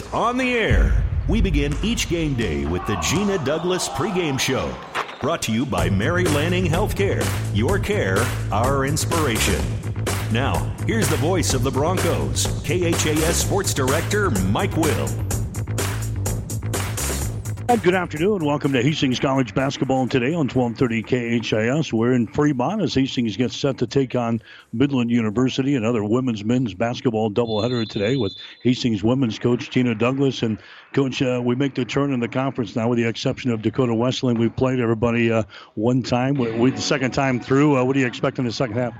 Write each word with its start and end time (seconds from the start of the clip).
on 0.00 0.38
the 0.38 0.54
air. 0.54 1.04
We 1.28 1.42
begin 1.42 1.74
each 1.82 2.08
game 2.08 2.34
day 2.34 2.64
with 2.64 2.86
the 2.86 2.96
Gina 2.96 3.36
Douglas 3.44 3.88
pregame 3.90 4.40
show. 4.40 4.74
Brought 5.20 5.42
to 5.42 5.52
you 5.52 5.66
by 5.66 5.90
Mary 5.90 6.24
Lanning 6.24 6.64
Healthcare. 6.64 7.22
Your 7.54 7.78
care, 7.78 8.16
our 8.50 8.86
inspiration. 8.86 9.60
Now, 10.32 10.54
here's 10.86 11.08
the 11.08 11.16
voice 11.16 11.52
of 11.52 11.62
the 11.62 11.70
Broncos, 11.70 12.46
KHAS 12.62 13.36
Sports 13.36 13.74
Director 13.74 14.30
Mike 14.30 14.76
Will. 14.78 15.08
Good 17.80 17.94
afternoon. 17.94 18.44
Welcome 18.44 18.74
to 18.74 18.82
Hastings 18.82 19.18
College 19.18 19.54
basketball 19.54 20.06
today 20.06 20.34
on 20.34 20.46
12:30 20.46 21.02
KHAS. 21.40 21.90
We're 21.90 22.12
in 22.12 22.26
Fremont 22.26 22.82
as 22.82 22.94
Hastings 22.94 23.38
gets 23.38 23.56
set 23.56 23.78
to 23.78 23.86
take 23.86 24.14
on 24.14 24.42
Midland 24.74 25.10
University, 25.10 25.74
another 25.74 26.04
women's 26.04 26.44
men's 26.44 26.74
basketball 26.74 27.30
doubleheader 27.30 27.88
today 27.88 28.16
with 28.16 28.34
Hastings 28.62 29.02
women's 29.02 29.38
coach 29.38 29.70
Gina 29.70 29.94
Douglas. 29.94 30.42
And, 30.42 30.58
coach, 30.92 31.22
uh, 31.22 31.40
we 31.42 31.54
make 31.54 31.74
the 31.74 31.86
turn 31.86 32.12
in 32.12 32.20
the 32.20 32.28
conference 32.28 32.76
now 32.76 32.88
with 32.88 32.98
the 32.98 33.08
exception 33.08 33.50
of 33.50 33.62
Dakota 33.62 33.94
Wesleyan. 33.94 34.38
We've 34.38 34.54
played 34.54 34.78
everybody 34.78 35.32
uh, 35.32 35.44
one 35.74 36.02
time. 36.02 36.34
We, 36.34 36.52
we, 36.52 36.70
the 36.72 36.82
second 36.82 37.12
time 37.12 37.40
through, 37.40 37.78
uh, 37.78 37.84
what 37.84 37.94
do 37.94 38.00
you 38.00 38.06
expect 38.06 38.38
in 38.38 38.44
the 38.44 38.52
second 38.52 38.76
half? 38.76 38.92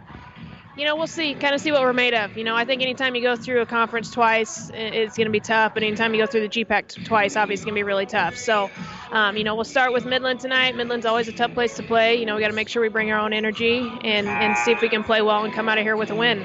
You 0.76 0.86
know, 0.86 0.96
we'll 0.96 1.06
see, 1.06 1.34
kind 1.34 1.54
of 1.54 1.60
see 1.60 1.70
what 1.70 1.82
we're 1.82 1.92
made 1.92 2.14
of. 2.14 2.36
You 2.36 2.44
know, 2.44 2.56
I 2.56 2.64
think 2.64 2.80
anytime 2.80 3.14
you 3.14 3.20
go 3.22 3.36
through 3.36 3.60
a 3.60 3.66
conference 3.66 4.10
twice, 4.10 4.70
it's 4.72 5.16
going 5.16 5.26
to 5.26 5.32
be 5.32 5.40
tough. 5.40 5.74
But 5.74 5.82
anytime 5.82 6.14
you 6.14 6.20
go 6.20 6.26
through 6.26 6.48
the 6.48 6.48
GPAC 6.48 7.04
twice, 7.04 7.36
obviously, 7.36 7.54
it's 7.54 7.64
going 7.64 7.74
to 7.74 7.78
be 7.78 7.82
really 7.82 8.06
tough. 8.06 8.36
So, 8.36 8.70
um, 9.10 9.36
you 9.36 9.44
know, 9.44 9.54
we'll 9.54 9.64
start 9.64 9.92
with 9.92 10.06
Midland 10.06 10.40
tonight. 10.40 10.74
Midland's 10.74 11.04
always 11.04 11.28
a 11.28 11.32
tough 11.32 11.52
place 11.52 11.76
to 11.76 11.82
play. 11.82 12.16
You 12.16 12.24
know, 12.24 12.34
we 12.34 12.40
got 12.40 12.48
to 12.48 12.54
make 12.54 12.70
sure 12.70 12.80
we 12.80 12.88
bring 12.88 13.10
our 13.12 13.18
own 13.18 13.34
energy 13.34 13.80
and, 14.02 14.26
and 14.26 14.56
see 14.58 14.72
if 14.72 14.80
we 14.80 14.88
can 14.88 15.04
play 15.04 15.20
well 15.20 15.44
and 15.44 15.52
come 15.52 15.68
out 15.68 15.76
of 15.76 15.84
here 15.84 15.96
with 15.96 16.10
a 16.10 16.16
win. 16.16 16.44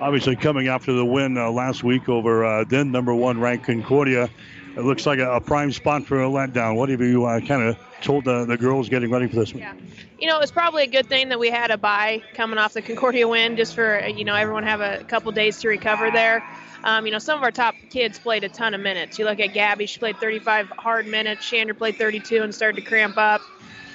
Obviously, 0.00 0.36
coming 0.36 0.68
after 0.68 0.92
the 0.92 1.04
win 1.04 1.36
uh, 1.36 1.50
last 1.50 1.82
week 1.82 2.08
over 2.08 2.44
uh, 2.44 2.64
then 2.64 2.92
number 2.92 3.14
one 3.14 3.40
ranked 3.40 3.66
Concordia, 3.66 4.28
it 4.76 4.84
looks 4.84 5.06
like 5.06 5.18
a, 5.18 5.32
a 5.32 5.40
prime 5.40 5.72
spot 5.72 6.04
for 6.04 6.22
a 6.22 6.28
letdown. 6.28 6.76
What 6.76 6.90
have 6.90 7.00
you 7.00 7.24
uh, 7.24 7.40
kind 7.40 7.62
of 7.62 7.78
told 8.04 8.24
the, 8.24 8.44
the 8.44 8.56
girls 8.56 8.88
getting 8.88 9.10
ready 9.10 9.26
for 9.26 9.36
this 9.36 9.52
one? 9.52 9.62
Yeah. 9.62 9.74
You 10.18 10.28
know, 10.28 10.36
it 10.36 10.40
was 10.40 10.52
probably 10.52 10.84
a 10.84 10.88
good 10.88 11.08
thing 11.08 11.30
that 11.30 11.38
we 11.38 11.50
had 11.50 11.70
a 11.70 11.78
bye 11.78 12.22
coming 12.34 12.58
off 12.58 12.74
the 12.74 12.82
Concordia 12.82 13.26
win 13.26 13.56
just 13.56 13.74
for, 13.74 14.06
you 14.06 14.24
know, 14.24 14.34
everyone 14.34 14.62
have 14.64 14.80
a 14.80 15.02
couple 15.04 15.32
days 15.32 15.58
to 15.60 15.68
recover 15.68 16.10
there. 16.10 16.44
Um, 16.84 17.06
you 17.06 17.12
know, 17.12 17.18
some 17.18 17.38
of 17.38 17.42
our 17.42 17.50
top 17.50 17.74
kids 17.90 18.18
played 18.18 18.44
a 18.44 18.48
ton 18.48 18.74
of 18.74 18.80
minutes. 18.80 19.18
You 19.18 19.24
look 19.24 19.40
at 19.40 19.54
Gabby, 19.54 19.86
she 19.86 19.98
played 19.98 20.18
35 20.18 20.68
hard 20.78 21.06
minutes. 21.06 21.48
Chandra 21.48 21.74
played 21.74 21.96
32 21.96 22.42
and 22.42 22.54
started 22.54 22.76
to 22.76 22.86
cramp 22.86 23.16
up. 23.16 23.40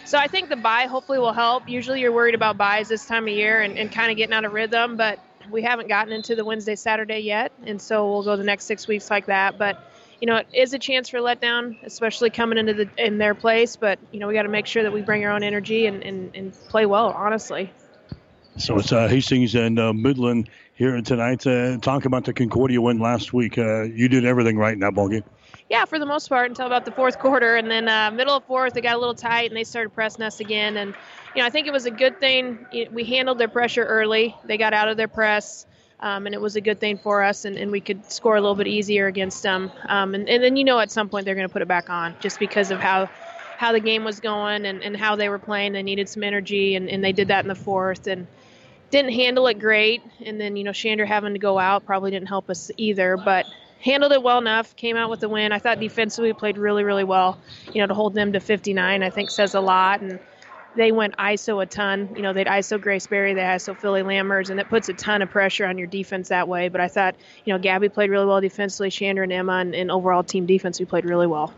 So 0.05 0.17
I 0.17 0.27
think 0.27 0.49
the 0.49 0.55
bye 0.55 0.87
hopefully 0.87 1.19
will 1.19 1.33
help. 1.33 1.69
Usually 1.69 2.01
you're 2.01 2.11
worried 2.11 2.33
about 2.33 2.57
byes 2.57 2.87
this 2.87 3.05
time 3.05 3.27
of 3.27 3.33
year 3.33 3.61
and, 3.61 3.77
and 3.77 3.91
kind 3.91 4.09
of 4.09 4.17
getting 4.17 4.33
out 4.33 4.43
of 4.43 4.53
rhythm, 4.53 4.97
but 4.97 5.19
we 5.51 5.61
haven't 5.61 5.87
gotten 5.87 6.11
into 6.11 6.35
the 6.35 6.43
Wednesday, 6.43 6.75
Saturday 6.75 7.19
yet. 7.19 7.51
And 7.63 7.79
so 7.79 8.09
we'll 8.11 8.23
go 8.23 8.35
the 8.35 8.43
next 8.43 8.65
six 8.65 8.87
weeks 8.87 9.11
like 9.11 9.27
that. 9.27 9.59
But 9.59 9.83
you 10.19 10.27
know, 10.27 10.37
it 10.37 10.47
is 10.53 10.73
a 10.73 10.79
chance 10.79 11.09
for 11.09 11.19
letdown, 11.19 11.77
especially 11.83 12.29
coming 12.29 12.57
into 12.57 12.73
the 12.73 12.89
in 12.97 13.17
their 13.17 13.35
place. 13.35 13.75
But 13.75 13.99
you 14.11 14.19
know, 14.19 14.27
we 14.27 14.33
got 14.33 14.43
to 14.43 14.49
make 14.49 14.65
sure 14.65 14.83
that 14.83 14.91
we 14.91 15.01
bring 15.01 15.25
our 15.25 15.31
own 15.31 15.43
energy 15.43 15.85
and, 15.85 16.03
and, 16.03 16.35
and 16.35 16.53
play 16.69 16.85
well. 16.85 17.09
Honestly. 17.09 17.71
So 18.57 18.77
it's 18.77 18.91
uh, 18.91 19.07
Hastings 19.07 19.55
and 19.55 19.79
uh, 19.79 19.93
Midland 19.93 20.49
here 20.73 21.01
tonight. 21.01 21.47
Uh, 21.47 21.77
talk 21.77 22.03
about 22.03 22.25
the 22.25 22.33
Concordia 22.33 22.81
win 22.81 22.99
last 22.99 23.31
week. 23.31 23.57
Uh, 23.57 23.83
you 23.83 24.09
did 24.09 24.25
everything 24.25 24.57
right 24.57 24.73
in 24.73 24.79
that 24.79 24.93
ballgame. 24.93 25.23
Yeah, 25.69 25.85
for 25.85 25.99
the 25.99 26.05
most 26.05 26.27
part, 26.27 26.49
until 26.49 26.65
about 26.65 26.83
the 26.83 26.91
fourth 26.91 27.19
quarter, 27.19 27.55
and 27.55 27.69
then 27.69 27.87
uh, 27.87 28.11
middle 28.11 28.35
of 28.35 28.43
fourth, 28.45 28.73
they 28.73 28.81
got 28.81 28.95
a 28.95 28.99
little 28.99 29.15
tight 29.15 29.49
and 29.49 29.55
they 29.55 29.63
started 29.63 29.91
pressing 29.91 30.25
us 30.25 30.39
again. 30.39 30.75
And 30.75 30.95
you 31.35 31.41
know, 31.41 31.47
I 31.47 31.51
think 31.51 31.67
it 31.67 31.73
was 31.73 31.85
a 31.85 31.91
good 31.91 32.19
thing. 32.19 32.65
We 32.91 33.05
handled 33.05 33.37
their 33.37 33.47
pressure 33.47 33.85
early. 33.85 34.35
They 34.43 34.57
got 34.57 34.73
out 34.73 34.89
of 34.89 34.97
their 34.97 35.07
press 35.07 35.65
um, 36.01 36.25
and 36.25 36.33
it 36.33 36.41
was 36.41 36.55
a 36.55 36.61
good 36.61 36.79
thing 36.79 36.97
for 36.97 37.23
us, 37.23 37.45
and, 37.45 37.57
and 37.57 37.71
we 37.71 37.81
could 37.81 38.09
score 38.11 38.35
a 38.35 38.41
little 38.41 38.55
bit 38.55 38.67
easier 38.67 39.07
against 39.07 39.43
them. 39.43 39.71
Um, 39.87 40.15
and, 40.15 40.29
and 40.29 40.43
then 40.43 40.55
you 40.55 40.63
know 40.63 40.79
at 40.79 40.91
some 40.91 41.09
point 41.09 41.25
they're 41.25 41.35
going 41.35 41.47
to 41.47 41.51
put 41.51 41.61
it 41.61 41.67
back 41.67 41.89
on 41.89 42.15
just 42.19 42.39
because 42.39 42.71
of 42.71 42.79
how 42.79 43.09
how 43.57 43.73
the 43.73 43.79
game 43.81 44.05
was 44.05 44.21
going 44.21 44.65
and, 44.65 44.81
and 44.81 44.95
how 44.95 45.17
they 45.17 45.27
were 45.27 45.39
playing. 45.39 45.73
They 45.73 45.83
needed 45.83 46.07
some 46.07 46.23
energy, 46.23 46.75
and, 46.75 46.89
and 46.89 47.03
they 47.03 47.11
did 47.11 47.27
that 47.27 47.43
in 47.43 47.49
the 47.49 47.55
fourth 47.55 48.07
and 48.07 48.27
didn't 48.89 49.11
handle 49.11 49.47
it 49.47 49.59
great. 49.59 50.01
And 50.25 50.39
then 50.39 50.55
you 50.55 50.63
know 50.63 50.73
Chandra 50.73 51.05
having 51.05 51.33
to 51.33 51.39
go 51.39 51.59
out 51.59 51.85
probably 51.85 52.11
didn't 52.11 52.29
help 52.29 52.49
us 52.49 52.71
either, 52.77 53.17
but 53.17 53.45
handled 53.81 54.13
it 54.13 54.23
well 54.23 54.37
enough. 54.37 54.75
Came 54.77 54.95
out 54.95 55.09
with 55.09 55.19
the 55.19 55.29
win. 55.29 55.51
I 55.51 55.59
thought 55.59 55.79
defensively 55.79 56.31
played 56.31 56.57
really 56.57 56.85
really 56.85 57.03
well. 57.03 57.39
You 57.73 57.81
know 57.81 57.87
to 57.87 57.93
hold 57.93 58.13
them 58.13 58.33
to 58.33 58.39
59 58.39 59.03
I 59.03 59.09
think 59.09 59.29
says 59.29 59.53
a 59.53 59.59
lot 59.61 60.01
and 60.01 60.19
they 60.75 60.91
went 60.91 61.17
ISO 61.17 61.61
a 61.61 61.65
ton. 61.65 62.09
You 62.15 62.21
know, 62.21 62.33
they'd 62.33 62.47
ISO 62.47 62.79
Grace 62.79 63.07
Berry, 63.07 63.33
they 63.33 63.41
ISO 63.41 63.77
Philly 63.77 64.01
Lammers, 64.01 64.49
and 64.49 64.59
it 64.59 64.69
puts 64.69 64.89
a 64.89 64.93
ton 64.93 65.21
of 65.21 65.29
pressure 65.29 65.65
on 65.65 65.77
your 65.77 65.87
defense 65.87 66.29
that 66.29 66.47
way. 66.47 66.69
But 66.69 66.81
I 66.81 66.87
thought, 66.87 67.15
you 67.45 67.53
know, 67.53 67.59
Gabby 67.59 67.89
played 67.89 68.09
really 68.09 68.25
well 68.25 68.41
defensively, 68.41 68.89
Chandra 68.89 69.23
and 69.23 69.33
Emma, 69.33 69.53
and, 69.53 69.75
and 69.75 69.91
overall 69.91 70.23
team 70.23 70.45
defense, 70.45 70.79
we 70.79 70.85
played 70.85 71.05
really 71.05 71.27
well. 71.27 71.53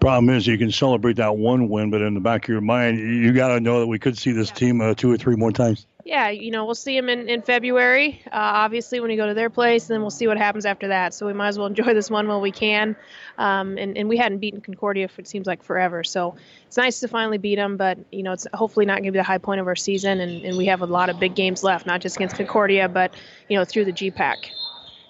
Problem 0.00 0.34
is, 0.34 0.46
you 0.46 0.56
can 0.56 0.70
celebrate 0.70 1.16
that 1.16 1.36
one 1.36 1.68
win, 1.68 1.90
but 1.90 2.00
in 2.00 2.14
the 2.14 2.20
back 2.20 2.44
of 2.44 2.48
your 2.48 2.62
mind, 2.62 2.98
you 2.98 3.32
got 3.32 3.48
to 3.48 3.60
know 3.60 3.80
that 3.80 3.86
we 3.86 3.98
could 3.98 4.16
see 4.16 4.32
this 4.32 4.50
team 4.50 4.80
uh, 4.80 4.94
two 4.94 5.12
or 5.12 5.18
three 5.18 5.36
more 5.36 5.52
times 5.52 5.86
yeah, 6.04 6.28
you 6.28 6.50
know, 6.50 6.64
we'll 6.64 6.74
see 6.74 6.96
them 6.96 7.08
in, 7.08 7.28
in 7.28 7.42
February, 7.42 8.22
uh, 8.26 8.30
obviously, 8.32 9.00
when 9.00 9.10
we 9.10 9.16
go 9.16 9.26
to 9.26 9.34
their 9.34 9.50
place, 9.50 9.88
and 9.88 9.94
then 9.94 10.00
we'll 10.00 10.10
see 10.10 10.26
what 10.26 10.38
happens 10.38 10.64
after 10.64 10.88
that. 10.88 11.14
So 11.14 11.26
we 11.26 11.32
might 11.32 11.48
as 11.48 11.58
well 11.58 11.66
enjoy 11.68 11.94
this 11.94 12.10
one 12.10 12.26
while 12.28 12.40
we 12.40 12.50
can. 12.50 12.96
Um, 13.38 13.78
and, 13.78 13.96
and 13.96 14.08
we 14.08 14.16
hadn't 14.16 14.38
beaten 14.38 14.60
Concordia 14.60 15.08
for 15.08 15.20
it 15.20 15.28
seems 15.28 15.46
like 15.46 15.62
forever. 15.62 16.04
So 16.04 16.36
it's 16.66 16.76
nice 16.76 17.00
to 17.00 17.08
finally 17.08 17.38
beat 17.38 17.56
them, 17.56 17.76
but, 17.76 17.98
you 18.10 18.22
know, 18.22 18.32
it's 18.32 18.46
hopefully 18.54 18.86
not 18.86 18.94
going 18.94 19.06
to 19.06 19.12
be 19.12 19.18
the 19.18 19.24
high 19.24 19.38
point 19.38 19.60
of 19.60 19.66
our 19.66 19.76
season. 19.76 20.20
And, 20.20 20.44
and 20.44 20.56
we 20.56 20.66
have 20.66 20.82
a 20.82 20.86
lot 20.86 21.08
of 21.10 21.18
big 21.18 21.34
games 21.34 21.62
left, 21.62 21.86
not 21.86 22.00
just 22.00 22.16
against 22.16 22.36
Concordia, 22.36 22.88
but, 22.88 23.14
you 23.48 23.56
know, 23.56 23.64
through 23.64 23.86
the 23.86 23.92
GPAC. 23.92 24.50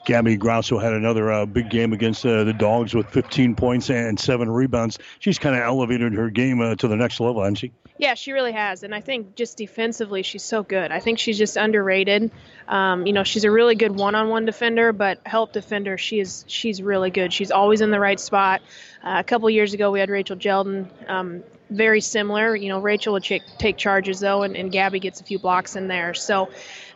Gabby 0.07 0.37
Grosso 0.37 0.79
had 0.79 0.93
another 0.93 1.31
uh, 1.31 1.47
big 1.47 1.69
game 1.69 1.93
against 1.93 2.25
uh, 2.25 2.45
the 2.45 2.53
Dogs 2.53 2.95
with 2.95 3.07
15 3.11 3.55
points 3.55 3.91
and 3.91 4.19
seven 4.19 4.51
rebounds. 4.51 4.99
She's 5.19 5.39
kind 5.39 5.55
of 5.55 5.63
elevated 5.63 6.15
her 6.15 6.31
game 6.31 6.61
uh, 6.61 6.75
to 6.77 6.89
the 6.89 6.97
next 6.97 7.21
level, 7.21 7.43
hasn't 7.43 7.59
she? 7.59 7.73
Yeah, 8.01 8.15
she 8.15 8.33
really 8.33 8.53
has, 8.53 8.83
and 8.83 8.95
I 8.95 9.03
think 9.03 9.35
just 9.35 9.59
defensively, 9.59 10.23
she's 10.23 10.43
so 10.43 10.63
good. 10.63 10.91
I 10.91 11.01
think 11.01 11.19
she's 11.19 11.37
just 11.37 11.59
underrated. 11.59 12.31
Um, 12.67 13.07
you 13.07 13.13
know, 13.13 13.25
she's 13.25 13.45
a 13.45 13.51
really 13.51 13.75
good 13.75 13.95
one-on-one 13.95 14.47
defender, 14.47 14.95
but 14.95 15.21
help 15.27 15.53
defender, 15.53 15.99
she 15.99 16.19
is 16.19 16.47
she's 16.49 16.81
really 16.81 17.11
good. 17.11 17.31
She's 17.31 17.51
always 17.51 17.83
in 17.83 17.91
the 17.91 18.01
right 18.01 18.19
spot. 18.19 18.63
Uh, 19.05 19.17
a 19.19 19.25
couple 19.25 19.51
years 19.51 19.75
ago, 19.75 19.91
we 19.91 20.01
had 20.01 20.09
Rachel 20.09 20.37
Jeldon. 20.37 20.89
Um, 21.11 21.43
very 21.69 22.01
similar. 22.01 22.57
You 22.57 22.71
know, 22.71 22.81
Rachel 22.81 23.13
would 23.13 23.23
ch- 23.23 23.43
take 23.59 23.77
charges 23.77 24.19
though, 24.19 24.45
and, 24.45 24.57
and 24.57 24.73
Gabby 24.73 24.99
gets 24.99 25.21
a 25.21 25.25
few 25.25 25.39
blocks 25.39 25.77
in 25.77 25.87
there. 25.87 26.15
So 26.15 26.49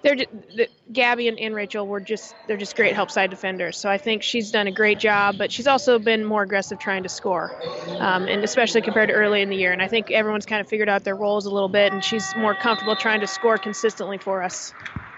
they're 0.04 0.16
the, 0.16 0.68
Gabby 0.92 1.28
and, 1.28 1.38
and 1.40 1.54
Rachel 1.54 1.86
were 1.86 1.98
just 1.98 2.34
they're 2.46 2.58
just 2.58 2.76
great 2.76 2.94
help 2.94 3.10
side 3.10 3.30
defenders. 3.30 3.78
So 3.78 3.88
I 3.88 3.98
think 3.98 4.22
she's 4.22 4.50
done 4.50 4.66
a 4.66 4.70
great 4.70 4.98
job, 4.98 5.36
but 5.38 5.50
she's 5.50 5.66
also 5.66 5.98
been 5.98 6.24
more 6.24 6.42
aggressive 6.42 6.78
trying 6.78 7.02
to 7.04 7.08
score, 7.08 7.50
um, 7.98 8.28
and 8.28 8.44
especially 8.44 8.82
compared 8.82 9.08
to 9.08 9.14
early 9.14 9.40
in 9.40 9.48
the 9.48 9.56
year. 9.56 9.72
And 9.72 9.82
I 9.82 9.88
think 9.88 10.10
everyone's 10.10 10.46
kind 10.46 10.60
of 10.60 10.68
figured 10.68 10.90
out 10.90 11.04
their 11.04 11.16
roles 11.16 11.46
a 11.46 11.50
little 11.50 11.70
bit, 11.70 11.92
and 11.92 12.04
she's 12.04 12.36
more 12.36 12.54
comfortable 12.54 12.94
trying 12.94 13.20
to 13.20 13.26
score 13.26 13.56
consistently 13.56 14.18
for 14.18 14.42
us. 14.42 14.74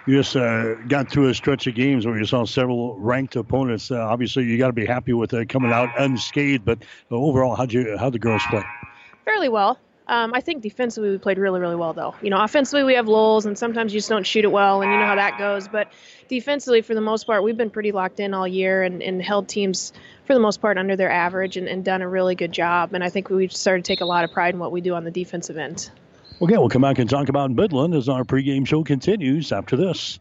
You 0.06 0.18
just 0.18 0.36
uh, 0.36 0.74
got 0.86 1.10
through 1.10 1.30
a 1.30 1.34
stretch 1.34 1.66
of 1.66 1.74
games 1.74 2.06
where 2.06 2.16
you 2.16 2.24
saw 2.24 2.44
several 2.44 2.96
ranked 2.96 3.34
opponents. 3.34 3.90
Uh, 3.90 3.96
obviously, 3.96 4.44
you 4.44 4.56
got 4.56 4.68
to 4.68 4.72
be 4.72 4.86
happy 4.86 5.12
with 5.12 5.34
it 5.34 5.48
coming 5.48 5.72
out 5.72 5.88
unscathed. 5.98 6.64
But 6.64 6.84
overall, 7.10 7.56
how'd 7.56 7.72
you 7.72 7.98
how 7.98 8.08
the 8.10 8.20
girls 8.20 8.42
play? 8.48 8.62
Fairly 9.24 9.48
well. 9.48 9.80
Um, 10.08 10.32
I 10.34 10.40
think 10.40 10.62
defensively 10.62 11.10
we 11.10 11.18
played 11.18 11.38
really, 11.38 11.58
really 11.58 11.74
well, 11.74 11.92
though. 11.92 12.14
You 12.22 12.30
know, 12.30 12.40
offensively 12.40 12.84
we 12.84 12.94
have 12.94 13.08
lulls, 13.08 13.44
and 13.44 13.58
sometimes 13.58 13.92
you 13.92 13.98
just 13.98 14.08
don't 14.08 14.26
shoot 14.26 14.44
it 14.44 14.52
well, 14.52 14.82
and 14.82 14.92
you 14.92 14.98
know 14.98 15.06
how 15.06 15.16
that 15.16 15.38
goes. 15.38 15.66
But 15.66 15.92
defensively, 16.28 16.82
for 16.82 16.94
the 16.94 17.00
most 17.00 17.26
part, 17.26 17.42
we've 17.42 17.56
been 17.56 17.70
pretty 17.70 17.90
locked 17.90 18.20
in 18.20 18.32
all 18.32 18.46
year 18.46 18.82
and, 18.82 19.02
and 19.02 19.20
held 19.20 19.48
teams, 19.48 19.92
for 20.24 20.34
the 20.34 20.40
most 20.40 20.60
part, 20.60 20.78
under 20.78 20.94
their 20.94 21.10
average 21.10 21.56
and, 21.56 21.66
and 21.66 21.84
done 21.84 22.02
a 22.02 22.08
really 22.08 22.36
good 22.36 22.52
job. 22.52 22.94
And 22.94 23.02
I 23.02 23.08
think 23.08 23.30
we've 23.30 23.52
started 23.52 23.84
to 23.84 23.92
take 23.92 24.00
a 24.00 24.06
lot 24.06 24.22
of 24.22 24.32
pride 24.32 24.54
in 24.54 24.60
what 24.60 24.70
we 24.70 24.80
do 24.80 24.94
on 24.94 25.02
the 25.02 25.10
defensive 25.10 25.56
end. 25.56 25.90
Okay, 26.40 26.56
we'll 26.56 26.68
come 26.68 26.82
back 26.82 26.98
and 26.98 27.08
talk 27.10 27.28
about 27.28 27.50
Midland 27.50 27.94
as 27.94 28.08
our 28.08 28.22
pregame 28.22 28.66
show 28.66 28.84
continues 28.84 29.52
after 29.52 29.76
this. 29.76 30.20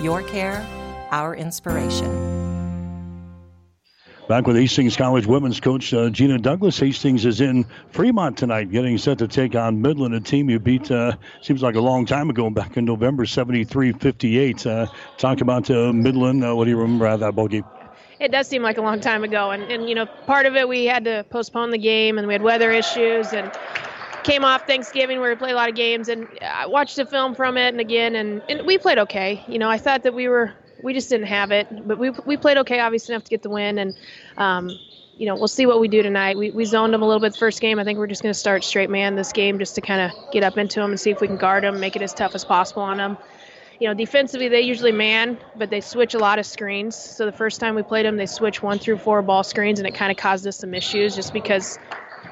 Your 0.00 0.22
care, 0.22 0.66
our 1.10 1.34
inspiration. 1.34 2.36
Back 4.28 4.46
with 4.46 4.56
Hastings 4.56 4.96
College 4.96 5.24
women's 5.24 5.60
coach 5.60 5.94
uh, 5.94 6.10
Gina 6.10 6.36
Douglas. 6.38 6.78
Hastings 6.80 7.24
is 7.24 7.40
in 7.40 7.64
Fremont 7.92 8.36
tonight, 8.36 8.72
getting 8.72 8.98
set 8.98 9.18
to 9.18 9.28
take 9.28 9.54
on 9.54 9.80
Midland, 9.80 10.14
a 10.14 10.20
team 10.20 10.50
you 10.50 10.58
beat, 10.58 10.90
uh, 10.90 11.16
seems 11.42 11.62
like 11.62 11.76
a 11.76 11.80
long 11.80 12.04
time 12.04 12.28
ago, 12.28 12.50
back 12.50 12.76
in 12.76 12.84
November 12.84 13.24
73 13.24 13.92
58. 13.92 14.66
Uh, 14.66 14.86
talk 15.16 15.40
about 15.40 15.70
uh, 15.70 15.92
Midland. 15.92 16.44
Uh, 16.44 16.54
what 16.56 16.64
do 16.64 16.70
you 16.70 16.76
remember 16.76 17.06
of 17.06 17.20
that 17.20 17.36
ball 17.36 17.46
game? 17.46 17.64
It 18.18 18.32
does 18.32 18.48
seem 18.48 18.62
like 18.62 18.78
a 18.78 18.82
long 18.82 19.00
time 19.00 19.24
ago. 19.24 19.50
And, 19.52 19.62
and, 19.64 19.88
you 19.88 19.94
know, 19.94 20.06
part 20.06 20.46
of 20.46 20.56
it 20.56 20.68
we 20.68 20.86
had 20.86 21.04
to 21.04 21.24
postpone 21.30 21.70
the 21.70 21.78
game 21.78 22.18
and 22.18 22.26
we 22.26 22.34
had 22.34 22.42
weather 22.42 22.72
issues 22.72 23.32
and 23.32 23.52
came 24.26 24.44
off 24.44 24.66
Thanksgiving 24.66 25.20
where 25.20 25.30
we 25.30 25.36
played 25.36 25.52
a 25.52 25.56
lot 25.56 25.68
of 25.68 25.76
games. 25.76 26.08
And 26.08 26.26
I 26.42 26.66
watched 26.66 26.98
a 26.98 27.06
film 27.06 27.34
from 27.34 27.56
it 27.56 27.68
and 27.68 27.80
again, 27.80 28.16
and, 28.16 28.42
and 28.48 28.66
we 28.66 28.76
played 28.76 28.98
okay. 28.98 29.44
You 29.48 29.58
know, 29.58 29.70
I 29.70 29.78
thought 29.78 30.02
that 30.02 30.14
we 30.14 30.28
were 30.28 30.52
we 30.82 30.92
just 30.92 31.08
didn't 31.08 31.26
have 31.26 31.52
it. 31.52 31.66
But 31.86 31.98
we 31.98 32.10
we 32.10 32.36
played 32.36 32.58
okay, 32.58 32.80
obviously 32.80 33.14
enough 33.14 33.24
to 33.24 33.30
get 33.30 33.42
the 33.42 33.50
win, 33.50 33.78
and 33.78 33.94
um, 34.36 34.78
you 35.16 35.26
know 35.26 35.36
we'll 35.36 35.48
see 35.48 35.66
what 35.66 35.80
we 35.80 35.88
do 35.88 36.02
tonight. 36.02 36.36
We 36.36 36.50
we 36.50 36.64
zoned 36.64 36.92
them 36.92 37.02
a 37.02 37.06
little 37.06 37.20
bit 37.20 37.32
the 37.32 37.38
first 37.38 37.60
game. 37.60 37.78
I 37.78 37.84
think 37.84 37.98
we're 37.98 38.06
just 38.06 38.22
going 38.22 38.32
to 38.32 38.38
start 38.38 38.64
straight 38.64 38.90
man 38.90 39.14
this 39.14 39.32
game 39.32 39.58
just 39.58 39.76
to 39.76 39.80
kind 39.80 40.00
of 40.00 40.32
get 40.32 40.42
up 40.42 40.58
into 40.58 40.80
them 40.80 40.90
and 40.90 41.00
see 41.00 41.10
if 41.10 41.20
we 41.20 41.28
can 41.28 41.36
guard 41.36 41.64
them, 41.64 41.80
make 41.80 41.96
it 41.96 42.02
as 42.02 42.12
tough 42.12 42.34
as 42.34 42.44
possible 42.44 42.82
on 42.82 42.98
them. 42.98 43.16
You 43.78 43.88
know, 43.88 43.94
defensively 43.94 44.48
they 44.48 44.62
usually 44.62 44.92
man, 44.92 45.38
but 45.54 45.68
they 45.70 45.82
switch 45.82 46.14
a 46.14 46.18
lot 46.18 46.38
of 46.38 46.46
screens. 46.46 46.96
So 46.96 47.26
the 47.26 47.32
first 47.32 47.60
time 47.60 47.74
we 47.74 47.82
played 47.82 48.06
them, 48.06 48.16
they 48.16 48.26
switched 48.26 48.62
one 48.62 48.78
through 48.78 48.98
four 48.98 49.20
ball 49.22 49.44
screens, 49.44 49.78
and 49.78 49.86
it 49.86 49.94
kind 49.94 50.10
of 50.10 50.16
caused 50.16 50.46
us 50.46 50.56
some 50.56 50.72
issues 50.72 51.14
just 51.14 51.32
because 51.32 51.78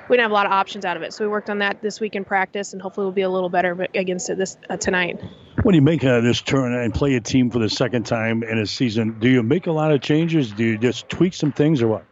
we 0.08 0.16
didn't 0.16 0.24
have 0.24 0.30
a 0.30 0.34
lot 0.34 0.46
of 0.46 0.52
options 0.52 0.84
out 0.84 0.96
of 0.96 1.02
it. 1.02 1.12
So 1.12 1.24
we 1.24 1.28
worked 1.28 1.50
on 1.50 1.58
that 1.58 1.80
this 1.80 2.00
week 2.00 2.14
in 2.14 2.24
practice, 2.24 2.72
and 2.72 2.82
hopefully 2.82 3.04
we'll 3.04 3.12
be 3.12 3.22
a 3.22 3.30
little 3.30 3.48
better 3.48 3.86
against 3.94 4.30
it 4.30 4.38
this 4.38 4.56
uh, 4.68 4.76
tonight. 4.76 5.18
When 5.62 5.74
you 5.74 5.82
make 5.82 6.04
uh, 6.04 6.20
this 6.20 6.40
turn 6.40 6.74
and 6.74 6.92
play 6.92 7.14
a 7.14 7.20
team 7.20 7.50
for 7.50 7.58
the 7.58 7.70
second 7.70 8.04
time 8.04 8.42
in 8.42 8.58
a 8.58 8.66
season, 8.66 9.18
do 9.18 9.28
you 9.28 9.42
make 9.42 9.66
a 9.66 9.72
lot 9.72 9.92
of 9.92 10.00
changes? 10.00 10.52
Do 10.52 10.64
you 10.64 10.78
just 10.78 11.08
tweak 11.08 11.34
some 11.34 11.52
things, 11.52 11.82
or 11.82 11.88
what? 11.88 12.04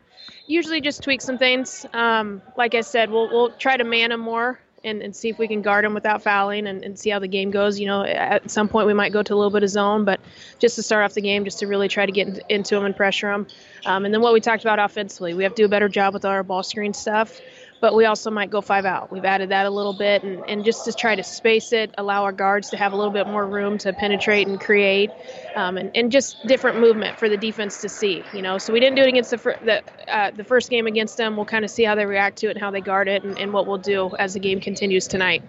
Usually, 0.46 0.80
just 0.80 1.02
tweak 1.02 1.20
some 1.20 1.38
things. 1.38 1.86
Um, 1.92 2.42
like 2.56 2.74
I 2.74 2.80
said, 2.80 3.10
we'll 3.10 3.28
we'll 3.28 3.50
try 3.50 3.76
to 3.76 3.84
man 3.84 4.10
them 4.10 4.20
more. 4.20 4.58
And, 4.84 5.00
and 5.00 5.14
see 5.14 5.28
if 5.28 5.38
we 5.38 5.46
can 5.46 5.62
guard 5.62 5.84
them 5.84 5.94
without 5.94 6.24
fouling 6.24 6.66
and, 6.66 6.82
and 6.82 6.98
see 6.98 7.08
how 7.08 7.20
the 7.20 7.28
game 7.28 7.52
goes. 7.52 7.78
You 7.78 7.86
know, 7.86 8.02
at 8.02 8.50
some 8.50 8.66
point 8.68 8.88
we 8.88 8.94
might 8.94 9.12
go 9.12 9.22
to 9.22 9.32
a 9.32 9.36
little 9.36 9.52
bit 9.52 9.62
of 9.62 9.68
zone, 9.68 10.04
but 10.04 10.18
just 10.58 10.74
to 10.74 10.82
start 10.82 11.04
off 11.04 11.14
the 11.14 11.20
game, 11.20 11.44
just 11.44 11.60
to 11.60 11.68
really 11.68 11.86
try 11.86 12.04
to 12.04 12.10
get 12.10 12.40
into 12.48 12.74
them 12.74 12.84
and 12.84 12.96
pressure 12.96 13.30
them. 13.30 13.46
Um, 13.86 14.04
and 14.04 14.12
then 14.12 14.20
what 14.20 14.32
we 14.32 14.40
talked 14.40 14.64
about 14.64 14.80
offensively, 14.80 15.34
we 15.34 15.44
have 15.44 15.54
to 15.54 15.62
do 15.62 15.66
a 15.66 15.68
better 15.68 15.88
job 15.88 16.14
with 16.14 16.24
our 16.24 16.42
ball 16.42 16.64
screen 16.64 16.94
stuff 16.94 17.40
but 17.82 17.96
we 17.96 18.06
also 18.06 18.30
might 18.30 18.48
go 18.48 18.60
five 18.60 18.86
out. 18.86 19.10
We've 19.10 19.24
added 19.24 19.50
that 19.50 19.66
a 19.66 19.70
little 19.70 19.92
bit, 19.92 20.22
and, 20.22 20.42
and 20.48 20.64
just 20.64 20.84
to 20.84 20.92
try 20.92 21.16
to 21.16 21.24
space 21.24 21.72
it, 21.72 21.92
allow 21.98 22.22
our 22.22 22.30
guards 22.32 22.70
to 22.70 22.76
have 22.76 22.92
a 22.92 22.96
little 22.96 23.12
bit 23.12 23.26
more 23.26 23.44
room 23.44 23.76
to 23.78 23.92
penetrate 23.92 24.46
and 24.46 24.60
create, 24.60 25.10
um, 25.56 25.76
and, 25.76 25.90
and 25.96 26.12
just 26.12 26.36
different 26.46 26.78
movement 26.78 27.18
for 27.18 27.28
the 27.28 27.36
defense 27.36 27.80
to 27.80 27.88
see. 27.88 28.24
You 28.32 28.40
know, 28.40 28.56
so 28.58 28.72
we 28.72 28.78
didn't 28.78 28.94
do 28.94 29.02
it 29.02 29.08
against 29.08 29.30
the 29.30 29.38
fir- 29.38 29.58
the, 29.60 29.82
uh, 30.08 30.30
the 30.30 30.44
first 30.44 30.70
game 30.70 30.86
against 30.86 31.16
them. 31.16 31.36
We'll 31.36 31.44
kind 31.44 31.64
of 31.64 31.72
see 31.72 31.82
how 31.82 31.96
they 31.96 32.06
react 32.06 32.38
to 32.38 32.46
it 32.46 32.52
and 32.52 32.60
how 32.60 32.70
they 32.70 32.80
guard 32.80 33.08
it, 33.08 33.24
and, 33.24 33.36
and 33.36 33.52
what 33.52 33.66
we'll 33.66 33.78
do 33.78 34.14
as 34.16 34.34
the 34.34 34.40
game 34.40 34.60
continues 34.60 35.08
tonight 35.08 35.42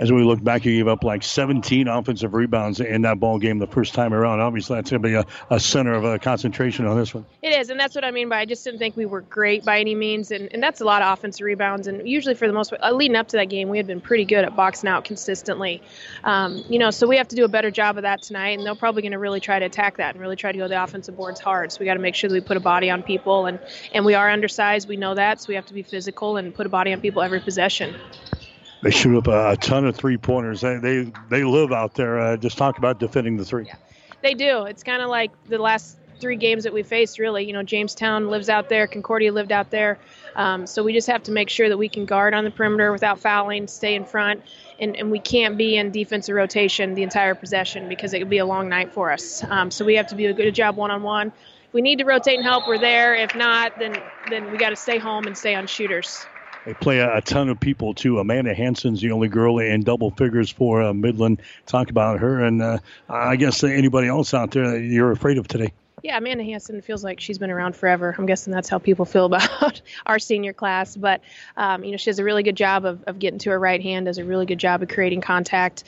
as 0.00 0.10
we 0.10 0.24
look 0.24 0.42
back, 0.42 0.64
you 0.64 0.74
gave 0.78 0.88
up 0.88 1.04
like 1.04 1.22
17 1.22 1.86
offensive 1.86 2.32
rebounds 2.32 2.80
in 2.80 3.02
that 3.02 3.20
ball 3.20 3.38
game 3.38 3.58
the 3.58 3.66
first 3.66 3.92
time 3.92 4.14
around. 4.14 4.40
Obviously, 4.40 4.76
that's 4.76 4.90
going 4.90 5.02
to 5.02 5.06
be 5.06 5.14
a, 5.14 5.26
a 5.50 5.60
center 5.60 5.92
of 5.92 6.04
a 6.04 6.18
concentration 6.18 6.86
on 6.86 6.96
this 6.96 7.14
one. 7.14 7.26
It 7.42 7.50
is, 7.50 7.68
and 7.68 7.78
that's 7.78 7.94
what 7.94 8.02
I 8.02 8.10
mean 8.10 8.30
by 8.30 8.40
I 8.40 8.46
just 8.46 8.64
didn't 8.64 8.78
think 8.78 8.96
we 8.96 9.04
were 9.04 9.20
great 9.20 9.62
by 9.62 9.78
any 9.78 9.94
means, 9.94 10.30
and, 10.30 10.48
and 10.54 10.62
that's 10.62 10.80
a 10.80 10.86
lot 10.86 11.02
of 11.02 11.12
offensive 11.12 11.44
rebounds. 11.44 11.86
And 11.86 12.08
usually, 12.08 12.34
for 12.34 12.46
the 12.46 12.54
most 12.54 12.70
part, 12.70 12.80
uh, 12.82 12.92
leading 12.92 13.14
up 13.14 13.28
to 13.28 13.36
that 13.36 13.50
game, 13.50 13.68
we 13.68 13.76
had 13.76 13.86
been 13.86 14.00
pretty 14.00 14.24
good 14.24 14.42
at 14.42 14.56
boxing 14.56 14.88
out 14.88 15.04
consistently. 15.04 15.82
Um, 16.24 16.64
you 16.70 16.78
know, 16.78 16.90
so 16.90 17.06
we 17.06 17.18
have 17.18 17.28
to 17.28 17.36
do 17.36 17.44
a 17.44 17.48
better 17.48 17.70
job 17.70 17.98
of 17.98 18.02
that 18.04 18.22
tonight, 18.22 18.56
and 18.56 18.66
they're 18.66 18.74
probably 18.74 19.02
going 19.02 19.12
to 19.12 19.18
really 19.18 19.40
try 19.40 19.58
to 19.58 19.66
attack 19.66 19.98
that 19.98 20.14
and 20.14 20.22
really 20.22 20.36
try 20.36 20.50
to 20.50 20.56
go 20.56 20.66
the 20.66 20.82
offensive 20.82 21.14
boards 21.14 21.40
hard. 21.40 21.72
So 21.72 21.80
we 21.80 21.84
got 21.84 21.94
to 21.94 22.00
make 22.00 22.14
sure 22.14 22.30
that 22.30 22.34
we 22.34 22.40
put 22.40 22.56
a 22.56 22.60
body 22.60 22.88
on 22.88 23.02
people, 23.02 23.44
and 23.44 23.60
and 23.92 24.06
we 24.06 24.14
are 24.14 24.30
undersized. 24.30 24.88
We 24.88 24.96
know 24.96 25.14
that, 25.14 25.42
so 25.42 25.48
we 25.48 25.56
have 25.56 25.66
to 25.66 25.74
be 25.74 25.82
physical 25.82 26.38
and 26.38 26.54
put 26.54 26.64
a 26.64 26.70
body 26.70 26.94
on 26.94 27.02
people 27.02 27.20
every 27.20 27.40
possession 27.40 27.94
they 28.82 28.90
shoot 28.90 29.16
up 29.16 29.26
a, 29.26 29.52
a 29.52 29.56
ton 29.56 29.86
of 29.86 29.96
three 29.96 30.16
pointers. 30.16 30.60
They, 30.60 30.76
they 30.76 31.12
they 31.28 31.44
live 31.44 31.72
out 31.72 31.94
there. 31.94 32.18
Uh, 32.18 32.36
just 32.36 32.58
talk 32.58 32.78
about 32.78 32.98
defending 32.98 33.36
the 33.36 33.44
three. 33.44 33.66
Yeah. 33.66 33.76
They 34.22 34.34
do. 34.34 34.64
It's 34.64 34.82
kind 34.82 35.02
of 35.02 35.08
like 35.08 35.30
the 35.46 35.58
last 35.58 35.96
three 36.20 36.36
games 36.36 36.64
that 36.64 36.72
we 36.72 36.82
faced. 36.82 37.18
Really, 37.18 37.44
you 37.46 37.52
know, 37.52 37.62
Jamestown 37.62 38.28
lives 38.28 38.48
out 38.48 38.68
there. 38.68 38.86
Concordia 38.86 39.32
lived 39.32 39.52
out 39.52 39.70
there. 39.70 39.98
Um, 40.36 40.66
so 40.66 40.82
we 40.82 40.92
just 40.92 41.08
have 41.08 41.22
to 41.24 41.32
make 41.32 41.48
sure 41.48 41.68
that 41.68 41.76
we 41.76 41.88
can 41.88 42.04
guard 42.04 42.34
on 42.34 42.44
the 42.44 42.50
perimeter 42.50 42.92
without 42.92 43.20
fouling, 43.20 43.66
stay 43.66 43.94
in 43.94 44.04
front, 44.04 44.42
and, 44.78 44.96
and 44.96 45.10
we 45.10 45.18
can't 45.18 45.56
be 45.58 45.76
in 45.76 45.90
defensive 45.90 46.34
rotation 46.34 46.94
the 46.94 47.02
entire 47.02 47.34
possession 47.34 47.88
because 47.88 48.12
it 48.14 48.20
could 48.20 48.30
be 48.30 48.38
a 48.38 48.46
long 48.46 48.68
night 48.68 48.92
for 48.92 49.10
us. 49.10 49.42
Um, 49.44 49.70
so 49.70 49.84
we 49.84 49.96
have 49.96 50.06
to 50.08 50.14
do 50.14 50.30
a 50.30 50.32
good 50.32 50.54
job 50.54 50.76
one 50.76 50.90
on 50.90 51.02
one. 51.02 51.28
If 51.28 51.74
we 51.74 51.82
need 51.82 51.98
to 51.98 52.04
rotate 52.04 52.36
and 52.36 52.44
help, 52.44 52.68
we're 52.68 52.78
there. 52.78 53.14
If 53.14 53.34
not, 53.34 53.78
then 53.78 54.00
then 54.28 54.50
we 54.50 54.58
got 54.58 54.70
to 54.70 54.76
stay 54.76 54.98
home 54.98 55.26
and 55.26 55.36
stay 55.36 55.54
on 55.54 55.66
shooters. 55.66 56.24
They 56.66 56.74
play 56.74 56.98
a, 56.98 57.16
a, 57.16 57.22
ton 57.22 57.48
of 57.48 57.58
people 57.58 57.94
too. 57.94 58.18
Amanda 58.18 58.54
Hansen's 58.54 59.00
the 59.00 59.12
only 59.12 59.28
girl 59.28 59.58
in 59.58 59.82
double 59.82 60.10
figures 60.10 60.50
for 60.50 60.82
uh, 60.82 60.92
Midland. 60.92 61.40
Talk 61.66 61.90
about 61.90 62.20
her, 62.20 62.44
and 62.44 62.60
uh, 62.60 62.78
I 63.08 63.36
guess 63.36 63.64
anybody 63.64 64.08
else 64.08 64.34
out 64.34 64.50
there 64.50 64.70
that 64.72 64.80
you're 64.80 65.10
afraid 65.10 65.38
of 65.38 65.48
today. 65.48 65.72
Yeah, 66.02 66.16
Amanda 66.16 66.44
Hansen 66.44 66.80
feels 66.80 67.04
like 67.04 67.20
she's 67.20 67.38
been 67.38 67.50
around 67.50 67.76
forever. 67.76 68.14
I'm 68.16 68.26
guessing 68.26 68.52
that's 68.52 68.68
how 68.68 68.78
people 68.78 69.04
feel 69.04 69.24
about 69.32 69.80
our 70.06 70.18
senior 70.18 70.52
class. 70.52 70.96
But 70.96 71.22
um, 71.56 71.84
you 71.84 71.92
know, 71.92 71.96
she 71.96 72.10
does 72.10 72.18
a 72.18 72.24
really 72.24 72.42
good 72.42 72.56
job 72.56 72.84
of, 72.84 73.04
of 73.04 73.18
getting 73.18 73.38
to 73.40 73.50
her 73.50 73.58
right 73.58 73.82
hand. 73.82 74.06
Does 74.06 74.18
a 74.18 74.24
really 74.24 74.46
good 74.46 74.58
job 74.58 74.82
of 74.82 74.88
creating 74.88 75.20
contact. 75.20 75.84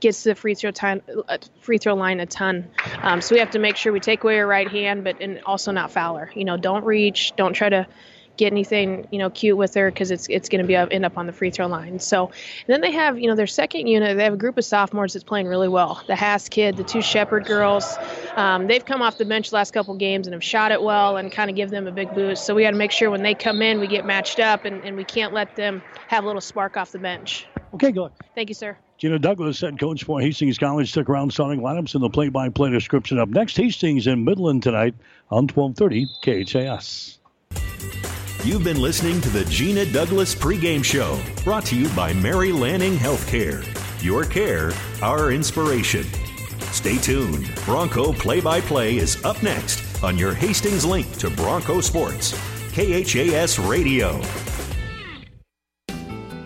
Gets 0.00 0.22
to 0.22 0.28
the 0.28 0.34
free 0.36 0.54
throw 0.54 0.70
time, 0.70 1.02
uh, 1.28 1.38
free 1.60 1.78
throw 1.78 1.94
line 1.94 2.20
a 2.20 2.26
ton. 2.26 2.70
Um, 3.02 3.20
so 3.20 3.34
we 3.34 3.40
have 3.40 3.50
to 3.50 3.58
make 3.58 3.74
sure 3.74 3.92
we 3.92 3.98
take 3.98 4.22
away 4.22 4.36
her 4.36 4.46
right 4.46 4.68
hand, 4.70 5.02
but 5.02 5.20
and 5.20 5.40
also 5.44 5.72
not 5.72 5.90
foul 5.90 6.18
her. 6.18 6.30
You 6.36 6.44
know, 6.44 6.56
don't 6.56 6.84
reach, 6.84 7.32
don't 7.34 7.52
try 7.52 7.68
to 7.68 7.88
get 8.38 8.52
anything 8.52 9.06
you 9.10 9.18
know 9.18 9.28
cute 9.28 9.58
with 9.58 9.74
her 9.74 9.90
because 9.90 10.10
it's 10.10 10.26
it's 10.30 10.48
going 10.48 10.62
to 10.62 10.66
be 10.66 10.74
a, 10.74 10.86
end 10.86 11.04
up 11.04 11.18
on 11.18 11.26
the 11.26 11.32
free 11.32 11.50
throw 11.50 11.66
line. 11.66 11.98
So 11.98 12.30
then 12.66 12.80
they 12.80 12.92
have 12.92 13.18
you 13.18 13.28
know 13.28 13.34
their 13.34 13.46
second 13.46 13.86
unit. 13.86 14.16
They 14.16 14.24
have 14.24 14.32
a 14.32 14.38
group 14.38 14.56
of 14.56 14.64
sophomores 14.64 15.12
that's 15.12 15.24
playing 15.24 15.46
really 15.46 15.68
well. 15.68 16.02
The 16.06 16.16
Haas 16.16 16.48
kid, 16.48 16.76
the 16.76 16.84
two 16.84 17.02
Shepherd 17.02 17.44
girls, 17.44 17.96
um, 18.36 18.66
they've 18.66 18.84
come 18.84 19.02
off 19.02 19.18
the 19.18 19.26
bench 19.26 19.50
the 19.50 19.56
last 19.56 19.72
couple 19.72 19.94
games 19.96 20.26
and 20.26 20.32
have 20.32 20.42
shot 20.42 20.72
it 20.72 20.80
well 20.80 21.18
and 21.18 21.30
kind 21.30 21.50
of 21.50 21.56
give 21.56 21.70
them 21.70 21.86
a 21.86 21.92
big 21.92 22.14
boost. 22.14 22.46
So 22.46 22.54
we 22.54 22.62
got 22.62 22.70
to 22.70 22.76
make 22.76 22.92
sure 22.92 23.10
when 23.10 23.22
they 23.22 23.34
come 23.34 23.60
in 23.60 23.80
we 23.80 23.86
get 23.86 24.06
matched 24.06 24.40
up 24.40 24.64
and, 24.64 24.82
and 24.84 24.96
we 24.96 25.04
can't 25.04 25.34
let 25.34 25.56
them 25.56 25.82
have 26.06 26.24
a 26.24 26.26
little 26.26 26.40
spark 26.40 26.76
off 26.76 26.92
the 26.92 26.98
bench. 26.98 27.46
Okay, 27.74 27.92
good. 27.92 28.12
Thank 28.34 28.48
you, 28.48 28.54
sir. 28.54 28.78
Gina 28.96 29.18
Douglas, 29.18 29.60
head 29.60 29.78
coach 29.78 30.02
for 30.02 30.20
Hastings 30.20 30.58
College. 30.58 30.90
Stick 30.90 31.08
around, 31.08 31.32
starting 31.32 31.60
lineups 31.60 31.94
in 31.94 32.00
the 32.00 32.10
play-by-play 32.10 32.70
description 32.70 33.18
up 33.18 33.28
next. 33.28 33.56
Hastings 33.56 34.08
in 34.08 34.24
Midland 34.24 34.64
tonight 34.64 34.94
on 35.30 35.46
1230 35.46 36.08
KHAS. 36.24 37.18
You've 38.44 38.62
been 38.62 38.80
listening 38.80 39.20
to 39.22 39.30
the 39.30 39.44
Gina 39.46 39.84
Douglas 39.84 40.32
pregame 40.32 40.84
show, 40.84 41.20
brought 41.42 41.66
to 41.66 41.76
you 41.76 41.88
by 41.88 42.12
Mary 42.12 42.52
Lanning 42.52 42.94
Healthcare. 42.96 43.66
Your 44.00 44.24
care, 44.24 44.70
our 45.02 45.32
inspiration. 45.32 46.04
Stay 46.70 46.98
tuned. 46.98 47.52
Bronco 47.64 48.12
Play 48.12 48.40
by 48.40 48.60
Play 48.60 48.98
is 48.98 49.22
up 49.24 49.42
next 49.42 50.04
on 50.04 50.16
your 50.16 50.34
Hastings 50.34 50.84
link 50.84 51.10
to 51.18 51.30
Bronco 51.30 51.80
Sports, 51.80 52.30
KHAS 52.72 53.58
Radio. 53.58 54.22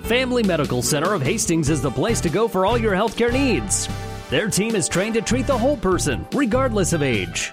Family 0.04 0.42
Medical 0.42 0.80
Center 0.80 1.12
of 1.12 1.20
Hastings 1.20 1.68
is 1.68 1.82
the 1.82 1.90
place 1.90 2.22
to 2.22 2.30
go 2.30 2.48
for 2.48 2.64
all 2.64 2.78
your 2.78 2.92
healthcare 2.92 3.32
needs. 3.32 3.86
Their 4.30 4.48
team 4.48 4.74
is 4.74 4.88
trained 4.88 5.14
to 5.14 5.20
treat 5.20 5.46
the 5.46 5.58
whole 5.58 5.76
person, 5.76 6.26
regardless 6.32 6.94
of 6.94 7.02
age. 7.02 7.52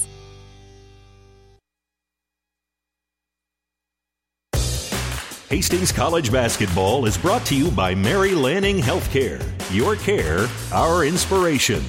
Hastings 5.51 5.91
College 5.91 6.31
basketball 6.31 7.05
is 7.05 7.17
brought 7.17 7.45
to 7.47 7.57
you 7.57 7.69
by 7.71 7.93
Mary 7.93 8.33
Lanning 8.33 8.77
Healthcare. 8.77 9.43
Your 9.69 9.97
care, 9.97 10.47
our 10.71 11.03
inspiration. 11.03 11.83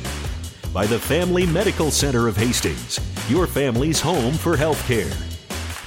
By 0.72 0.84
the 0.84 0.98
Family 0.98 1.46
Medical 1.46 1.92
Center 1.92 2.26
of 2.26 2.36
Hastings, 2.36 2.98
your 3.30 3.46
family's 3.46 4.00
home 4.00 4.34
for 4.34 4.56
healthcare. 4.56 5.12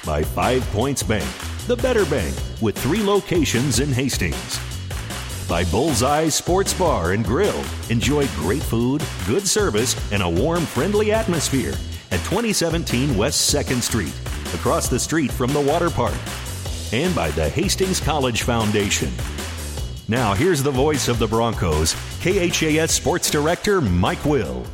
By 0.06 0.22
Five 0.22 0.62
Points 0.70 1.02
Bank, 1.02 1.28
the 1.66 1.76
better 1.76 2.06
bank, 2.06 2.34
with 2.62 2.78
three 2.78 3.02
locations 3.02 3.78
in 3.78 3.92
Hastings. 3.92 4.58
By 5.46 5.62
Bullseye 5.64 6.30
Sports 6.30 6.72
Bar 6.72 7.12
and 7.12 7.26
Grill. 7.26 7.62
Enjoy 7.90 8.26
great 8.36 8.62
food, 8.62 9.04
good 9.26 9.46
service, 9.46 9.94
and 10.12 10.22
a 10.22 10.30
warm, 10.30 10.64
friendly 10.64 11.12
atmosphere 11.12 11.74
at 12.10 12.20
2017 12.20 13.18
West 13.18 13.54
2nd 13.54 13.82
Street, 13.82 14.14
across 14.54 14.88
the 14.88 14.98
street 14.98 15.30
from 15.30 15.52
the 15.52 15.60
water 15.60 15.90
park 15.90 16.16
and 16.92 17.14
by 17.14 17.30
the 17.32 17.48
Hastings 17.48 18.00
College 18.00 18.42
Foundation. 18.42 19.10
Now, 20.08 20.34
here's 20.34 20.62
the 20.62 20.70
voice 20.70 21.08
of 21.08 21.18
the 21.18 21.26
Broncos, 21.26 21.94
KHAS 22.20 22.92
Sports 22.92 23.30
Director 23.30 23.80
Mike 23.80 24.24
Will. 24.24 24.64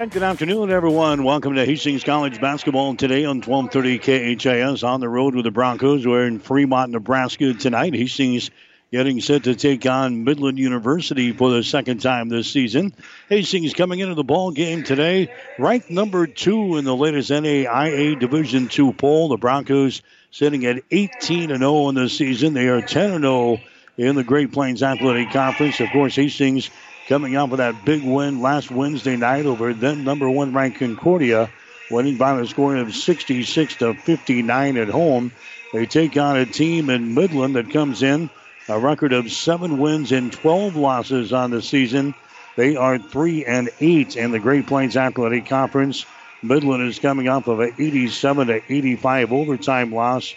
And 0.00 0.10
good 0.10 0.22
afternoon, 0.22 0.70
everyone. 0.70 1.24
Welcome 1.24 1.54
to 1.54 1.64
Hastings 1.64 2.04
College 2.04 2.40
basketball 2.40 2.94
today 2.96 3.24
on 3.24 3.40
1230 3.40 4.36
KHAS 4.36 4.82
on 4.82 5.00
the 5.00 5.08
road 5.08 5.34
with 5.34 5.44
the 5.44 5.50
Broncos. 5.50 6.06
We're 6.06 6.26
in 6.26 6.38
Fremont, 6.38 6.92
Nebraska 6.92 7.54
tonight. 7.54 7.94
Hastings 7.94 8.50
getting 8.90 9.20
set 9.20 9.44
to 9.44 9.54
take 9.54 9.84
on 9.86 10.24
Midland 10.24 10.58
University 10.58 11.32
for 11.32 11.50
the 11.50 11.62
second 11.62 12.00
time 12.00 12.28
this 12.28 12.50
season. 12.50 12.94
Hastings 13.28 13.74
coming 13.74 14.00
into 14.00 14.14
the 14.14 14.24
ball 14.24 14.50
game 14.50 14.82
today, 14.82 15.32
ranked 15.58 15.90
number 15.90 16.26
two 16.26 16.76
in 16.76 16.84
the 16.84 16.96
latest 16.96 17.30
NAIA 17.30 18.18
Division 18.18 18.68
II 18.76 18.92
poll. 18.92 19.28
The 19.28 19.36
Broncos 19.36 20.02
sitting 20.30 20.64
at 20.66 20.82
18 20.90 21.50
and 21.50 21.60
0 21.60 21.88
in 21.90 21.94
the 21.94 22.08
season. 22.08 22.54
They 22.54 22.68
are 22.68 22.82
10 22.82 23.10
and 23.10 23.24
0 23.24 23.60
in 23.96 24.16
the 24.16 24.24
Great 24.24 24.52
Plains 24.52 24.82
Athletic 24.82 25.30
Conference. 25.30 25.80
Of 25.80 25.90
course, 25.90 26.16
Hastings 26.16 26.70
coming 27.08 27.36
off 27.36 27.52
of 27.52 27.58
that 27.58 27.84
big 27.84 28.02
win 28.02 28.40
last 28.40 28.70
Wednesday 28.70 29.16
night 29.16 29.46
over 29.46 29.72
then 29.72 30.04
number 30.04 30.28
one 30.28 30.52
ranked 30.52 30.78
Concordia, 30.78 31.48
winning 31.90 32.16
by 32.16 32.38
a 32.38 32.46
score 32.46 32.76
of 32.76 32.94
66 32.94 33.76
to 33.76 33.94
59 33.94 34.76
at 34.76 34.88
home. 34.88 35.32
They 35.72 35.86
take 35.86 36.16
on 36.16 36.36
a 36.36 36.46
team 36.46 36.90
in 36.90 37.14
Midland 37.14 37.56
that 37.56 37.70
comes 37.70 38.02
in 38.02 38.30
a 38.68 38.78
record 38.78 39.14
of 39.14 39.32
seven 39.32 39.78
wins 39.78 40.12
and 40.12 40.30
12 40.30 40.76
losses 40.76 41.32
on 41.32 41.50
the 41.50 41.62
season. 41.62 42.14
They 42.56 42.76
are 42.76 42.98
three 42.98 43.44
and 43.44 43.70
eight 43.80 44.16
in 44.16 44.30
the 44.30 44.38
Great 44.38 44.66
Plains 44.66 44.96
Athletic 44.96 45.46
Conference. 45.46 46.04
Midland 46.42 46.82
is 46.88 46.98
coming 46.98 47.28
off 47.28 47.48
of 47.48 47.60
an 47.60 47.72
87 47.78 48.48
to 48.48 48.60
85 48.68 49.32
overtime 49.32 49.92
loss 49.92 50.34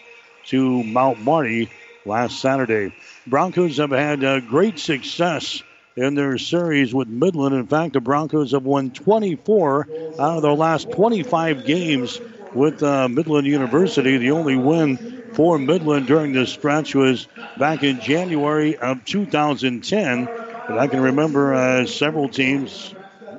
to 0.48 0.84
Mount 0.84 1.20
Marty 1.20 1.70
last 2.06 2.40
Saturday. 2.40 2.94
Broncos 3.28 3.78
have 3.78 3.92
had 3.92 4.24
uh, 4.24 4.40
great 4.40 4.80
success 4.80 5.62
in 5.96 6.16
their 6.16 6.38
series 6.38 6.94
with 6.94 7.08
Midland. 7.08 7.56
In 7.56 7.68
fact, 7.68 7.94
the 7.94 8.02
Broncos 8.02 8.52
have 8.52 8.64
won 8.64 8.92
24 8.92 9.88
out 10.20 10.38
of 10.38 10.42
their 10.42 10.54
last 10.54 10.90
25 10.92 11.64
games 11.64 12.22
with 12.54 12.82
uh, 12.82 13.08
Midland 13.08 13.48
University. 13.48 14.18
The 14.18 14.32
only 14.32 14.56
win 14.56 15.00
for 15.34 15.58
Midland 15.60 16.08
during 16.08 16.34
this 16.34 16.50
stretch 16.52 16.96
was 16.96 17.28
back 17.58 17.84
in 17.84 18.00
January 18.00 18.78
of 18.78 19.04
2010. 19.06 20.30
But 20.68 20.78
I 20.78 20.88
can 20.88 21.02
remember 21.02 21.54
uh, 21.54 21.86
several 21.86 22.30
teams 22.30 22.94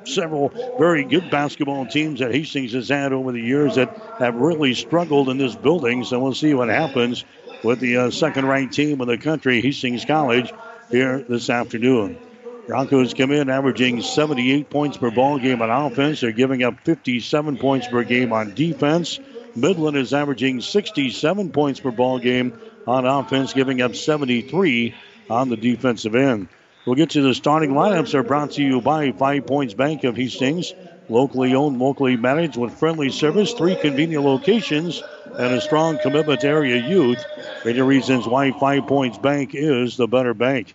several 0.05 0.49
very 0.79 1.05
good 1.05 1.31
basketball 1.31 1.87
teams 1.87 2.21
that 2.21 2.33
Hastings 2.33 2.73
has 2.73 2.89
had 2.89 3.13
over 3.13 3.33
the 3.33 3.41
years 3.41 3.77
that 3.77 3.97
have 4.19 4.35
really 4.35 4.75
struggled 4.75 5.29
in 5.29 5.39
this 5.39 5.55
building. 5.55 6.05
So 6.05 6.19
we'll 6.21 6.35
see 6.35 6.55
what 6.55 6.69
happens 6.69 7.25
with 7.63 7.81
the 7.81 7.97
uh, 7.97 8.11
second 8.11 8.47
ranked 8.47 8.75
team 8.75 9.01
in 9.01 9.09
the 9.09 9.19
country, 9.19 9.61
Hastings 9.61 10.05
College, 10.05 10.53
here 10.91 11.25
this 11.29 11.51
afternoon. 11.51 12.19
Broncos 12.67 13.13
come 13.15 13.33
in 13.33 13.51
averaging 13.51 14.03
78 14.03 14.71
points 14.71 14.97
per 14.97 15.11
ball 15.11 15.39
game 15.39 15.61
on 15.63 15.71
offense. 15.71 16.21
They're 16.21 16.31
giving 16.33 16.63
up 16.63 16.79
57 16.85 17.59
points 17.59 17.89
per 17.89 18.05
game 18.05 18.33
on 18.33 18.55
defense. 18.55 19.19
Midland 19.57 19.97
is 19.97 20.15
averaging 20.15 20.61
67 20.61 21.51
points 21.51 21.81
per 21.81 21.91
ball 21.91 22.19
game 22.19 22.59
on 22.87 23.05
offense, 23.05 23.53
giving 23.53 23.83
up 23.83 23.97
73 23.97 24.95
on 25.29 25.49
the 25.49 25.57
defensive 25.57 26.15
end. 26.15 26.49
We'll 26.85 26.97
get 26.97 27.11
to 27.11 27.23
the 27.23 27.33
starting 27.33 27.71
lineups. 27.71 28.13
Are 28.15 28.25
brought 28.25 28.53
to 28.53 28.63
you 28.63 28.81
by 28.81 29.13
Five 29.13 29.47
Points 29.47 29.73
Bank 29.73 30.03
of 30.03 30.17
Hastings, 30.17 30.75
locally 31.09 31.55
owned, 31.55 31.79
locally 31.79 32.17
managed, 32.17 32.57
with 32.57 32.77
friendly 32.77 33.11
service, 33.11 33.53
three 33.53 33.77
convenient 33.77 34.25
locations, 34.25 35.01
and 35.27 35.55
a 35.55 35.61
strong 35.61 36.01
commitment 36.03 36.41
to 36.41 36.49
area 36.49 36.85
youth. 36.85 37.25
Many 37.65 37.81
reasons 37.83 38.27
why 38.27 38.51
Five 38.51 38.89
Points 38.89 39.17
Bank 39.17 39.55
is 39.55 39.97
the 39.97 40.09
better 40.09 40.35
bank. 40.35 40.75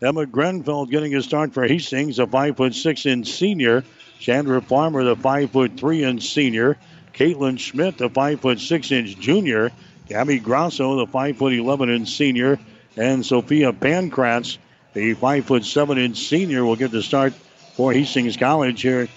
Emma 0.00 0.26
Grenfeld 0.26 0.90
getting 0.90 1.16
a 1.16 1.22
start 1.22 1.52
for 1.52 1.66
Hastings, 1.66 2.20
a 2.20 2.26
five 2.28 2.56
foot 2.56 2.74
six 2.74 3.04
inch 3.04 3.32
senior. 3.32 3.82
Chandra 4.20 4.62
Farmer, 4.62 5.02
the 5.02 5.16
five 5.16 5.50
foot 5.50 5.72
three 5.76 6.04
inch 6.04 6.32
senior. 6.32 6.76
Caitlin 7.14 7.58
Schmidt, 7.58 7.98
the 7.98 8.08
five 8.08 8.40
foot 8.40 8.60
six 8.60 8.92
inch 8.92 9.18
junior. 9.18 9.72
Gabby 10.06 10.38
Grosso, 10.38 11.04
the 11.04 11.06
five 11.08 11.36
foot 11.36 11.52
eleven 11.52 11.90
inch 11.90 12.10
senior, 12.10 12.60
and 12.96 13.26
Sophia 13.26 13.72
Pankratz, 13.72 14.58
the 14.94 15.14
five 15.14 15.44
foot 15.44 15.64
seven 15.64 15.98
inch 15.98 16.18
senior 16.18 16.64
will 16.64 16.76
get 16.76 16.90
the 16.90 17.02
start 17.02 17.32
for 17.74 17.92
Hastings 17.92 18.36
College 18.36 18.80
here 18.82 19.08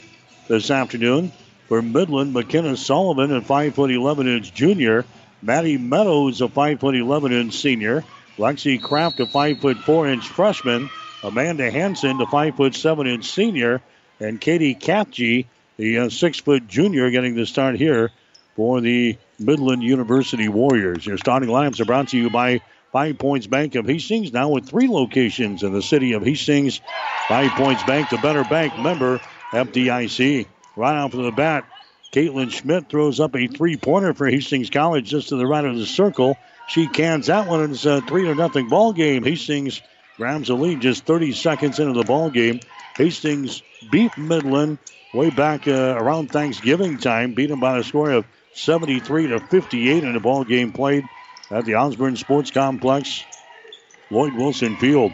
this 0.48 0.72
afternoon. 0.72 1.32
For 1.68 1.82
Midland, 1.82 2.34
McKenna 2.34 2.78
Sullivan, 2.78 3.36
a 3.36 3.42
five 3.42 3.76
foot 3.76 3.92
eleven 3.92 4.28
inch 4.28 4.54
junior. 4.54 5.06
Maddie 5.42 5.78
Meadows, 5.78 6.42
a 6.42 6.48
five 6.48 6.80
foot 6.80 6.96
eleven 6.96 7.32
inch 7.32 7.54
senior. 7.56 8.04
Lexi 8.38 8.82
Kraft, 8.82 9.20
a 9.20 9.26
five 9.26 9.60
foot 9.60 9.78
four 9.80 10.08
inch 10.08 10.28
freshman. 10.28 10.90
Amanda 11.24 11.72
Hanson, 11.72 12.18
the 12.18 12.28
five 12.28 12.56
foot 12.56 12.76
seven 12.76 13.08
inch 13.08 13.26
senior, 13.26 13.82
and 14.20 14.40
Katie 14.40 14.76
Katji, 14.76 15.48
the 15.78 16.00
uh, 16.00 16.10
six 16.10 16.40
foot 16.40 16.68
junior, 16.68 17.10
getting 17.10 17.36
the 17.36 17.46
start 17.46 17.76
here 17.76 18.12
for 18.56 18.80
the 18.80 19.18
Midland 19.40 19.84
University 19.84 20.48
Warriors. 20.48 21.06
Your 21.06 21.18
starting 21.18 21.50
lineups 21.50 21.80
are 21.80 21.86
brought 21.86 22.10
to 22.10 22.18
you 22.18 22.30
by 22.30 22.62
Five 22.96 23.18
Points 23.18 23.46
Bank 23.46 23.76
of 23.76 23.86
Hastings, 23.86 24.32
now 24.32 24.48
with 24.48 24.70
three 24.70 24.88
locations 24.88 25.64
in 25.64 25.74
the 25.74 25.82
city 25.82 26.14
of 26.14 26.24
Hastings. 26.24 26.80
Five 27.28 27.52
Points 27.52 27.84
Bank, 27.84 28.10
the 28.10 28.18
better 28.20 28.46
bank 28.46 28.80
member, 28.80 29.20
FDIC. 29.52 30.48
Right 30.78 30.96
off 30.96 31.14
of 31.14 31.26
the 31.26 31.32
bat, 31.34 31.66
Caitlin 32.14 32.50
Schmidt 32.50 32.88
throws 32.88 33.20
up 33.20 33.36
a 33.36 33.48
three 33.48 33.76
pointer 33.76 34.14
for 34.14 34.28
Hastings 34.28 34.70
College 34.70 35.10
just 35.10 35.28
to 35.28 35.36
the 35.36 35.46
right 35.46 35.66
of 35.66 35.76
the 35.76 35.86
circle. 35.86 36.38
She 36.70 36.88
cans 36.88 37.28
that 37.28 37.50
one, 37.50 37.64
and 37.64 37.74
it's 37.74 37.86
a 37.86 38.00
three 38.00 38.24
to 38.28 38.34
nothing 38.34 38.70
ball 38.70 38.94
game. 38.94 39.26
Hastings 39.26 39.82
grabs 40.16 40.48
the 40.48 40.56
lead 40.56 40.80
just 40.80 41.04
30 41.04 41.34
seconds 41.34 41.80
into 41.80 42.00
the 42.00 42.06
ball 42.06 42.30
game. 42.30 42.62
Hastings 42.96 43.62
beat 43.92 44.18
Midland 44.18 44.78
way 45.14 45.32
back 45.32 45.68
uh, 45.68 45.98
around 45.98 46.32
Thanksgiving 46.32 46.98
time, 46.98 47.34
beat 47.34 47.50
them 47.50 47.60
by 47.60 47.78
a 47.78 47.84
score 47.84 48.12
of 48.12 48.26
73 48.54 49.28
to 49.28 49.42
58 49.42 50.02
in 50.02 50.14
the 50.14 50.22
ball 50.22 50.46
game 50.46 50.72
played 50.72 51.04
at 51.52 51.66
the 51.66 51.76
Osborne 51.76 52.16
Sports 52.16 52.52
Complex, 52.52 53.24
Lloyd 54.10 54.34
Wilson 54.34 54.78
Field. 54.78 55.14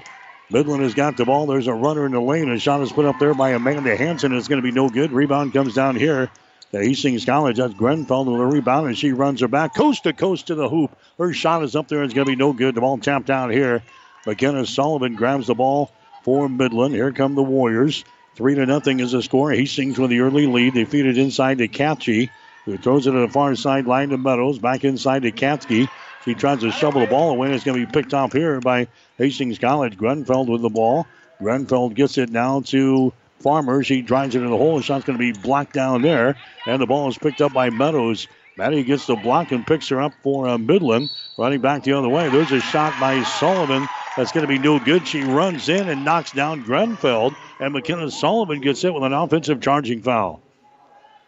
Midland 0.50 0.84
has 0.84 0.94
got 0.94 1.16
the 1.16 1.26
ball. 1.26 1.46
There's 1.46 1.68
a 1.68 1.74
runner 1.74 2.06
in 2.06 2.12
the 2.12 2.22
lane. 2.22 2.50
A 2.50 2.60
shot 2.60 2.82
is 2.82 2.92
put 2.92 3.06
up 3.06 3.20
there 3.20 3.34
by 3.34 3.52
Amanda 3.52 3.96
Hanson. 3.96 4.34
It's 4.34 4.50
going 4.50 4.62
to 4.62 4.68
be 4.68 4.76
no 4.76 4.90
good. 4.90 5.12
Rebound 5.12 5.54
comes 5.54 5.74
down 5.74 5.96
here 5.96 6.30
to 6.72 6.78
Hastings 6.78 7.24
College. 7.24 7.58
That's 7.58 7.74
Grenfell 7.74 8.26
with 8.26 8.42
a 8.42 8.46
rebound, 8.46 8.88
and 8.88 8.98
she 8.98 9.14
runs 9.14 9.40
her 9.40 9.48
back 9.48 9.76
coast 9.76 10.04
to 10.04 10.14
coast 10.14 10.48
to 10.48 10.56
the 10.56 10.68
hoop. 10.68 10.98
Her 11.18 11.32
shot 11.32 11.64
is 11.64 11.76
up 11.76 11.88
there. 11.88 12.04
It's 12.04 12.14
going 12.14 12.26
to 12.26 12.32
be 12.32 12.36
no 12.36 12.52
good. 12.52 12.76
The 12.76 12.82
ball 12.82 12.98
tapped 12.98 13.30
out 13.30 13.52
here. 13.52 13.82
McKenna 14.26 14.66
Sullivan 14.66 15.16
grabs 15.16 15.48
the 15.48 15.56
ball 15.56 15.92
for 16.24 16.50
Midland. 16.50 16.96
Here 16.96 17.12
come 17.12 17.36
the 17.36 17.44
Warriors. 17.44 18.04
Three 18.36 18.56
to 18.56 18.66
nothing 18.66 19.00
is 19.00 19.12
the 19.12 19.24
score. 19.24 19.52
Hastings 19.52 19.98
with 19.98 20.10
the 20.10 20.20
early 20.20 20.48
lead. 20.48 20.74
They 20.74 20.86
feed 20.86 21.06
it 21.06 21.18
inside 21.18 21.60
to 21.60 21.68
Katchi, 21.68 22.30
who 22.66 22.78
throws 22.78 23.08
it 23.08 23.12
to 23.12 23.20
the 23.20 23.30
far 23.30 23.56
sideline 23.56 24.10
to 24.10 24.18
Meadows. 24.18 24.60
Back 24.60 24.84
inside 24.84 25.24
to 25.24 25.32
Katsky. 25.32 25.90
She 26.26 26.36
tries 26.36 26.60
to 26.60 26.72
shovel 26.72 27.02
the 27.02 27.08
ball 27.08 27.32
away. 27.32 27.52
It's 27.52 27.64
going 27.64 27.80
to 27.80 27.86
be 27.86 27.92
picked 27.92 28.14
off 28.14 28.34
here 28.34 28.60
by 28.60 28.88
Hastings 29.18 29.58
College. 29.58 29.98
Grenfeld 29.98 30.48
with 30.48 30.62
the 30.62 30.70
ball. 30.70 31.08
Grenfeld 31.42 31.96
gets 31.96 32.18
it 32.18 32.30
now 32.30 32.62
to 32.62 33.12
Farmer. 33.40 33.84
She 33.84 34.02
drives 34.02 34.36
it 34.36 34.44
in 34.44 34.50
the 34.50 34.58
hole. 34.58 34.78
The 34.78 34.84
shot's 34.84 35.06
going 35.06 35.18
to 35.18 35.34
be 35.34 35.38
blocked 35.40 35.74
down 35.74 36.04
there. 36.04 36.38
And 36.68 36.80
the 36.80 36.86
ball 36.86 37.10
is 37.10 37.18
picked 37.18 37.42
up 37.42 37.54
by 37.54 37.72
Meadows. 37.72 38.28
Maddie 38.56 38.84
gets 38.84 39.08
the 39.08 39.16
block 39.16 39.52
and 39.52 39.66
picks 39.66 39.90
her 39.90 40.00
up 40.00 40.14
for 40.22 40.48
uh, 40.48 40.58
Midland. 40.60 41.10
Running 41.38 41.62
back 41.62 41.84
the 41.84 41.94
other 41.94 42.10
way. 42.10 42.30
There's 42.30 42.52
a 42.52 42.60
shot 42.60 42.94
by 43.00 43.24
Sullivan. 43.24 43.88
That's 44.16 44.32
going 44.32 44.46
to 44.46 44.48
be 44.48 44.60
no 44.60 44.78
good. 44.78 45.08
She 45.08 45.24
runs 45.24 45.70
in 45.70 45.90
and 45.90 46.06
knocks 46.06 46.32
down 46.32 46.64
Grenfeld. 46.64 47.36
And 47.60 47.74
McKenna 47.74 48.12
Sullivan 48.12 48.62
gets 48.62 48.84
it 48.84 48.94
with 48.94 49.04
an 49.04 49.14
offensive 49.14 49.62
charging 49.62 50.04
foul. 50.04 50.42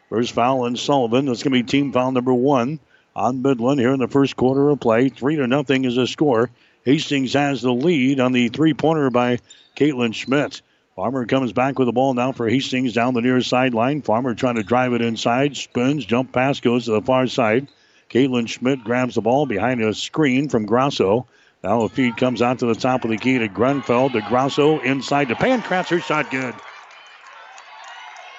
First 0.09 0.33
foul 0.33 0.65
on 0.65 0.75
Sullivan. 0.75 1.25
That's 1.25 1.41
going 1.41 1.53
to 1.53 1.63
be 1.63 1.67
team 1.67 1.91
foul 1.91 2.12
number 2.12 2.33
one 2.33 2.79
on 3.15 3.41
Midland 3.41 3.79
here 3.79 3.93
in 3.93 4.00
the 4.00 4.08
first 4.08 4.36
quarter 4.36 4.70
of 4.70 4.79
play. 4.79 5.10
Three 5.10 5.36
to 5.36 5.48
nothing 5.48 5.86
is 5.86 5.96
the 5.96 6.08
score. 6.08 6.50
Hastings 6.84 7.34
has 7.34 7.62
the 7.62 7.74
lead 7.74 8.20
on 8.20 8.32
the 8.32 8.50
three 8.50 8.74
pointer 8.74 9.10
by 9.10 9.39
Caitlin 9.75 10.13
Schmidt. 10.13 10.62
Farmer 10.96 11.25
comes 11.25 11.53
back 11.53 11.79
with 11.79 11.88
the 11.88 11.91
ball 11.91 12.13
now 12.13 12.32
for 12.32 12.48
Hastings 12.48 12.93
down 12.93 13.13
the 13.13 13.22
near 13.22 13.41
sideline. 13.41 14.01
Farmer 14.01 14.36
trying 14.36 14.55
to 14.55 14.63
drive 14.63 14.93
it 14.93 15.01
inside, 15.01 15.58
spins, 15.58 16.05
jump 16.05 16.32
pass, 16.32 16.60
goes 16.60 16.86
to 16.86 16.91
the 16.91 17.01
far 17.01 17.25
side. 17.27 17.67
Caitlin 18.10 18.48
Schmidt 18.48 18.84
grabs 18.84 19.15
the 19.15 19.22
ball 19.22 19.46
behind 19.46 19.82
a 19.82 19.93
screen 19.93 20.50
from 20.50 20.65
Grosso. 20.65 21.25
Now 21.63 21.82
the 21.82 21.89
feed 21.89 22.17
comes 22.17 22.41
out 22.41 22.60
to 22.60 22.67
the 22.67 22.75
top 22.75 23.05
of 23.05 23.10
the 23.10 23.17
key 23.17 23.39
to 23.39 23.48
Grunfeld. 23.48 24.12
To 24.12 24.22
Grosso 24.22 24.79
inside 24.82 25.29
to 25.29 25.36
Pankratz. 25.36 25.88
Her 25.88 26.00
shot 26.00 26.29
good. 26.29 26.53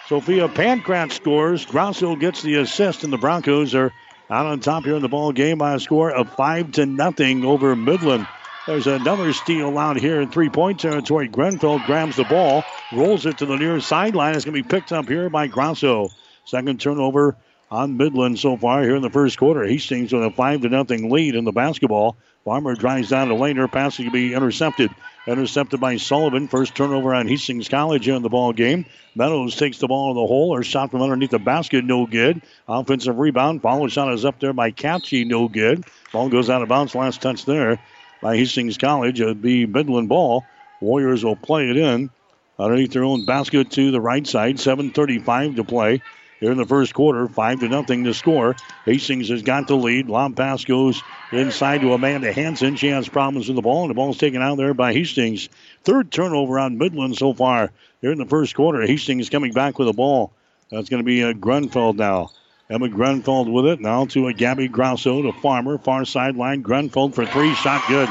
Sophia 0.07 0.47
Pankratz 0.49 1.14
scores. 1.14 1.64
Grosso 1.64 2.14
gets 2.14 2.43
the 2.43 2.57
assist, 2.57 3.02
and 3.02 3.12
the 3.12 3.16
Broncos 3.16 3.75
are 3.75 3.90
out 4.31 4.47
on 4.47 4.61
top 4.61 4.85
here 4.85 4.97
in 4.97 5.02
the 5.02 5.09
ball 5.09 5.33
game 5.33 5.59
by 5.59 5.75
a 5.75 5.81
score 5.81 6.11
of 6.11 6.31
five 6.31 6.73
to 6.73 6.87
nothing 6.87 7.45
over 7.45 7.76
Midland. 7.76 8.26
There's 8.66 8.87
another 8.87 9.33
steal 9.35 9.76
out 9.76 9.99
here 9.99 10.23
in 10.23 10.31
three-point 10.31 10.81
territory. 10.81 11.28
Grenfell 11.28 11.81
grabs 11.81 12.16
the 12.16 12.25
ball, 12.25 12.64
rolls 12.95 13.26
it 13.26 13.38
to 13.38 13.47
the 13.47 13.57
near 13.57 13.78
sideline. 13.81 14.35
It's 14.35 14.47
going 14.47 14.57
to 14.57 14.62
be 14.62 14.69
picked 14.69 14.93
up 14.93 15.07
here 15.07 15.28
by 15.28 15.49
Grosso. 15.49 16.09
Second 16.47 16.81
turnover 16.81 17.37
on 17.71 17.99
Midland 17.99 18.38
so 18.38 18.57
far 18.57 18.83
here 18.83 18.97
in 18.97 19.02
the 19.02 19.11
first 19.11 19.37
quarter. 19.37 19.64
Hastings 19.64 20.12
with 20.12 20.23
a 20.23 20.31
five 20.31 20.62
to 20.62 20.71
nothing 20.71 21.11
lead 21.11 21.35
in 21.35 21.45
the 21.45 21.52
basketball. 21.52 22.16
Farmer 22.45 22.75
drives 22.75 23.11
down 23.11 23.28
the 23.28 23.35
lane. 23.35 23.57
Her 23.57 23.69
pass 23.69 23.97
to 23.97 24.11
be 24.11 24.33
intercepted. 24.33 24.90
Intercepted 25.26 25.81
by 25.81 25.97
Sullivan. 25.97 26.49
First 26.49 26.75
turnover 26.75 27.14
on 27.14 27.26
Hastings 27.26 27.69
College 27.69 28.04
here 28.04 28.14
in 28.14 28.23
the 28.23 28.28
ball 28.28 28.52
game. 28.52 28.85
Meadows 29.14 29.57
takes 29.57 29.78
the 29.78 29.88
ball 29.88 30.11
in 30.11 30.16
the 30.16 30.26
hole. 30.26 30.54
Her 30.54 30.62
shot 30.62 30.90
from 30.90 31.00
underneath 31.00 31.31
the 31.31 31.38
basket, 31.38 31.85
no 31.85 32.07
good. 32.07 32.43
Offensive 32.69 33.19
rebound. 33.19 33.62
Follow 33.62 33.88
shot 33.88 34.12
is 34.12 34.26
up 34.26 34.38
there 34.38 34.52
by 34.52 34.71
Catchy, 34.71 35.25
no 35.25 35.49
good. 35.49 35.85
Ball 36.12 36.28
goes 36.28 36.50
out 36.50 36.61
of 36.61 36.69
bounds. 36.69 36.95
Last 36.95 37.23
touch 37.23 37.47
there 37.47 37.81
by 38.21 38.37
Hastings 38.37 38.76
College. 38.76 39.19
It'll 39.21 39.35
be 39.35 39.64
Midland 39.64 40.11
ball. 40.11 40.45
Warriors 40.81 41.25
will 41.25 41.37
play 41.37 41.71
it 41.71 41.78
in 41.78 42.11
underneath 42.59 42.93
their 42.93 43.04
own 43.04 43.25
basket 43.25 43.71
to 43.73 43.90
the 43.90 44.00
right 44.00 44.26
side. 44.26 44.57
7.35 44.57 45.57
to 45.57 45.64
play 45.64 46.02
here 46.44 46.52
in 46.52 46.58
the 46.58 46.66
first 46.66 46.92
quarter. 46.92 47.26
Five 47.26 47.60
to 47.60 47.70
nothing 47.70 48.04
to 48.04 48.12
score. 48.12 48.54
Hastings 48.84 49.30
has 49.30 49.40
got 49.40 49.66
the 49.66 49.76
lead. 49.76 50.10
Long 50.10 50.34
pass 50.34 50.62
goes 50.66 51.02
inside 51.32 51.80
to 51.80 51.94
Amanda 51.94 52.34
Hanson. 52.34 52.76
She 52.76 52.88
has 52.88 53.08
problems 53.08 53.48
with 53.48 53.56
the 53.56 53.62
ball, 53.62 53.84
and 53.84 53.90
the 53.90 53.94
ball's 53.94 54.18
taken 54.18 54.42
out 54.42 54.58
there 54.58 54.74
by 54.74 54.92
Hastings. 54.92 55.48
Third 55.84 56.12
turnover 56.12 56.58
on 56.58 56.76
Midland 56.76 57.16
so 57.16 57.32
far 57.32 57.72
here 58.02 58.12
in 58.12 58.18
the 58.18 58.26
first 58.26 58.54
quarter. 58.54 58.82
Hastings 58.82 59.30
coming 59.30 59.54
back 59.54 59.78
with 59.78 59.88
the 59.88 59.94
ball. 59.94 60.32
That's 60.70 60.90
going 60.90 61.02
to 61.02 61.06
be 61.06 61.22
a 61.22 61.32
Grunfeld 61.32 61.96
now. 61.96 62.28
Emma 62.68 62.88
Grunfeld 62.88 63.50
with 63.50 63.64
it. 63.64 63.80
Now 63.80 64.04
to 64.06 64.26
a 64.26 64.34
Gabby 64.34 64.68
Grosso 64.68 65.22
to 65.22 65.32
Farmer. 65.32 65.78
Far 65.78 66.04
sideline. 66.04 66.62
Grunfeld 66.62 67.14
for 67.14 67.24
three. 67.24 67.54
Shot 67.54 67.82
good. 67.88 68.10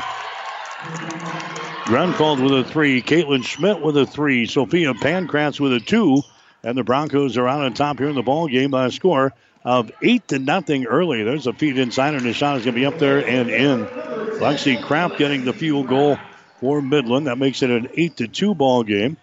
Grunfeld 1.85 2.41
with 2.41 2.65
a 2.65 2.67
three. 2.67 3.03
Caitlin 3.03 3.43
Schmidt 3.43 3.79
with 3.79 3.95
a 3.95 4.07
three. 4.07 4.47
Sophia 4.47 4.95
Pankratz 4.95 5.59
with 5.59 5.73
a 5.73 5.79
two. 5.79 6.23
And 6.63 6.77
the 6.77 6.83
Broncos 6.83 7.37
are 7.37 7.47
out 7.47 7.63
on 7.63 7.73
top 7.73 7.99
here 7.99 8.07
in 8.07 8.15
the 8.15 8.21
ball 8.21 8.47
game 8.47 8.71
by 8.71 8.85
a 8.85 8.91
score 8.91 9.33
of 9.65 9.91
eight 10.01 10.27
to 10.29 10.39
nothing 10.39 10.85
early. 10.85 11.23
There's 11.23 11.47
a 11.47 11.53
feed 11.53 11.77
inside, 11.77 12.15
and 12.15 12.23
the 12.23 12.33
shot 12.33 12.57
is 12.57 12.65
going 12.65 12.75
to 12.75 12.79
be 12.79 12.85
up 12.85 12.99
there 12.99 13.25
and 13.25 13.49
in. 13.49 13.85
Lexi 13.85 14.81
Kraft 14.81 15.17
getting 15.17 15.45
the 15.45 15.53
field 15.53 15.87
goal 15.87 16.17
for 16.59 16.81
Midland. 16.81 17.27
That 17.27 17.37
makes 17.37 17.61
it 17.61 17.69
an 17.69 17.89
eight 17.95 18.17
to 18.17 18.27
two 18.27 18.55
ball 18.55 18.83
game. 18.83 19.17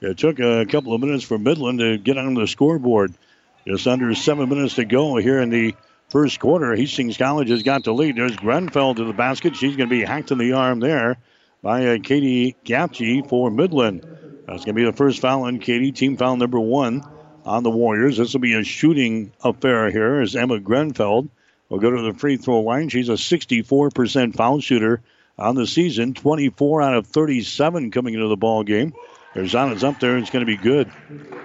It 0.00 0.18
took 0.18 0.38
a 0.38 0.66
couple 0.66 0.94
of 0.94 1.00
minutes 1.00 1.24
for 1.24 1.38
Midland 1.38 1.78
to 1.80 1.98
get 1.98 2.18
on 2.18 2.34
the 2.34 2.46
scoreboard. 2.46 3.14
Just 3.66 3.86
under 3.86 4.14
seven 4.14 4.48
minutes 4.48 4.74
to 4.74 4.84
go 4.84 5.16
here 5.16 5.40
in 5.40 5.48
the 5.48 5.74
first 6.10 6.38
quarter. 6.38 6.74
Hastings 6.76 7.16
College 7.16 7.48
has 7.48 7.62
got 7.62 7.84
the 7.84 7.94
lead. 7.94 8.16
There's 8.16 8.36
Grenfell 8.36 8.94
to 8.96 9.04
the 9.04 9.12
basket. 9.12 9.56
She's 9.56 9.76
going 9.76 9.88
to 9.88 9.96
be 9.96 10.04
hacked 10.04 10.30
in 10.30 10.38
the 10.38 10.52
arm 10.52 10.80
there 10.80 11.16
by 11.62 11.86
uh, 11.86 11.98
Katie 12.02 12.56
Gapchi 12.64 13.26
for 13.26 13.50
Midland. 13.50 14.04
That's 14.46 14.64
going 14.64 14.74
to 14.74 14.80
be 14.80 14.84
the 14.84 14.92
first 14.92 15.20
foul 15.20 15.44
on 15.44 15.58
Katie. 15.58 15.92
Team 15.92 16.16
foul 16.16 16.36
number 16.36 16.60
one 16.60 17.02
on 17.44 17.62
the 17.62 17.70
Warriors. 17.70 18.18
This 18.18 18.32
will 18.32 18.40
be 18.40 18.54
a 18.54 18.64
shooting 18.64 19.32
affair 19.42 19.90
here 19.90 20.20
as 20.20 20.36
Emma 20.36 20.58
Grenfeld 20.58 21.28
will 21.68 21.78
go 21.78 21.90
to 21.90 22.02
the 22.02 22.18
free 22.18 22.36
throw 22.36 22.60
line. 22.60 22.88
She's 22.88 23.08
a 23.08 23.12
64% 23.12 24.36
foul 24.36 24.60
shooter 24.60 25.00
on 25.38 25.54
the 25.54 25.66
season, 25.66 26.14
24 26.14 26.82
out 26.82 26.94
of 26.94 27.06
37 27.06 27.90
coming 27.90 28.14
into 28.14 28.28
the 28.28 28.36
ball 28.36 28.62
game. 28.62 28.92
Arizona's 29.34 29.82
up 29.82 29.98
there. 29.98 30.16
It's 30.18 30.30
going 30.30 30.46
to 30.46 30.56
be 30.56 30.56
good. 30.56 30.90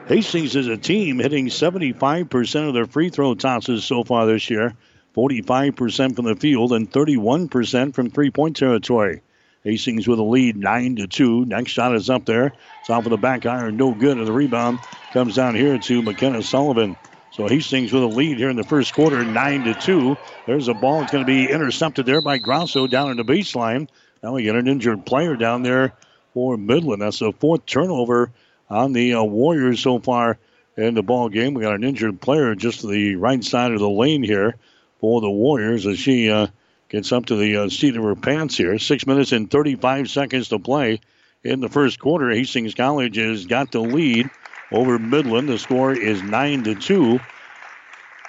Hastings 0.08 0.56
is 0.56 0.68
a 0.68 0.78
team 0.78 1.20
hitting 1.20 1.48
75% 1.48 2.68
of 2.68 2.74
their 2.74 2.86
free 2.86 3.10
throw 3.10 3.34
tosses 3.34 3.84
so 3.84 4.04
far 4.04 4.28
this 4.28 4.50
year, 4.50 4.76
45% 5.16 6.16
from 6.16 6.26
the 6.26 6.36
field, 6.36 6.74
and 6.74 6.92
31% 6.92 7.96
from 7.96 8.12
three 8.12 8.30
point 8.30 8.58
territory. 8.58 9.22
Hastings 9.64 10.08
with 10.08 10.20
a 10.20 10.24
lead, 10.24 10.56
nine 10.56 10.96
to 10.98 11.08
two. 11.08 11.46
Next 11.46 11.72
shot 11.72 11.94
is 11.96 12.10
up 12.10 12.26
there. 12.26 12.54
It's 12.80 12.90
off 12.90 13.06
of 13.06 13.10
the 13.10 13.18
back 13.18 13.46
iron, 13.46 13.78
no 13.78 13.94
good. 13.94 14.18
And 14.18 14.26
the 14.26 14.32
rebound 14.32 14.80
comes 15.12 15.36
down 15.36 15.56
here 15.56 15.78
to 15.78 16.02
McKenna 16.02 16.42
Sullivan. 16.42 16.96
So 17.32 17.48
Hastings 17.48 17.94
with 17.94 18.04
a 18.04 18.08
lead 18.08 18.38
here 18.38 18.50
in 18.50 18.56
the 18.56 18.64
first 18.64 18.94
quarter, 18.94 19.24
nine 19.24 19.64
to 19.66 19.74
two. 19.74 20.18
There's 20.48 20.68
a 20.68 20.74
ball. 20.74 21.04
It's 21.04 21.12
going 21.12 21.26
to 21.26 21.32
be 21.32 21.50
intercepted 21.50 22.06
there 22.06 22.22
by 22.22 22.38
Grosso 22.38 22.88
down 22.88 23.12
in 23.12 23.18
the 23.18 23.24
baseline. 23.24 23.88
Now 24.24 24.34
we 24.34 24.44
get 24.44 24.56
an 24.56 24.68
injured 24.68 25.06
player 25.06 25.36
down 25.36 25.64
there 25.64 25.94
for 26.34 26.58
Midland. 26.58 27.02
That's 27.02 27.20
the 27.20 27.32
fourth 27.34 27.66
turnover 27.66 28.32
on 28.70 28.94
the 28.94 29.16
uh, 29.16 29.24
Warriors 29.24 29.82
so 29.82 30.00
far 30.00 30.38
in 30.76 30.94
the 30.94 31.04
ball 31.04 31.30
game. 31.30 31.54
We 31.54 31.64
got 31.64 31.76
an 31.76 31.84
injured 31.84 32.22
player 32.22 32.56
just 32.56 32.82
to 32.82 32.88
the 32.88 33.16
right 33.16 33.44
side 33.44 33.74
of 33.74 33.80
the 33.80 33.90
lane 33.90 34.24
here 34.24 34.56
for 35.00 35.22
the 35.22 35.30
Warriors 35.30 35.86
as 35.86 36.00
she 36.00 36.30
uh, 36.30 36.48
Gets 36.90 37.12
up 37.12 37.28
to 37.28 37.36
the 37.36 37.58
uh, 37.58 37.70
seat 37.70 37.96
of 37.96 38.04
her 38.04 38.16
pants 38.16 38.58
here. 38.58 38.78
Six 38.80 39.06
minutes 39.06 39.32
and 39.32 39.50
35 39.50 40.10
seconds 40.10 40.50
to 40.50 40.60
play 40.60 41.02
in 41.44 41.60
the 41.60 41.70
first 41.70 42.00
quarter. 42.00 42.32
Hastings 42.32 42.74
College 42.74 43.16
has 43.18 43.46
got 43.46 43.72
the 43.72 43.80
lead 43.80 44.30
over 44.72 44.98
Midland. 44.98 45.50
The 45.50 45.60
score 45.60 45.94
is 45.94 46.24
9 46.24 46.64
to 46.64 46.76
2. 46.76 47.20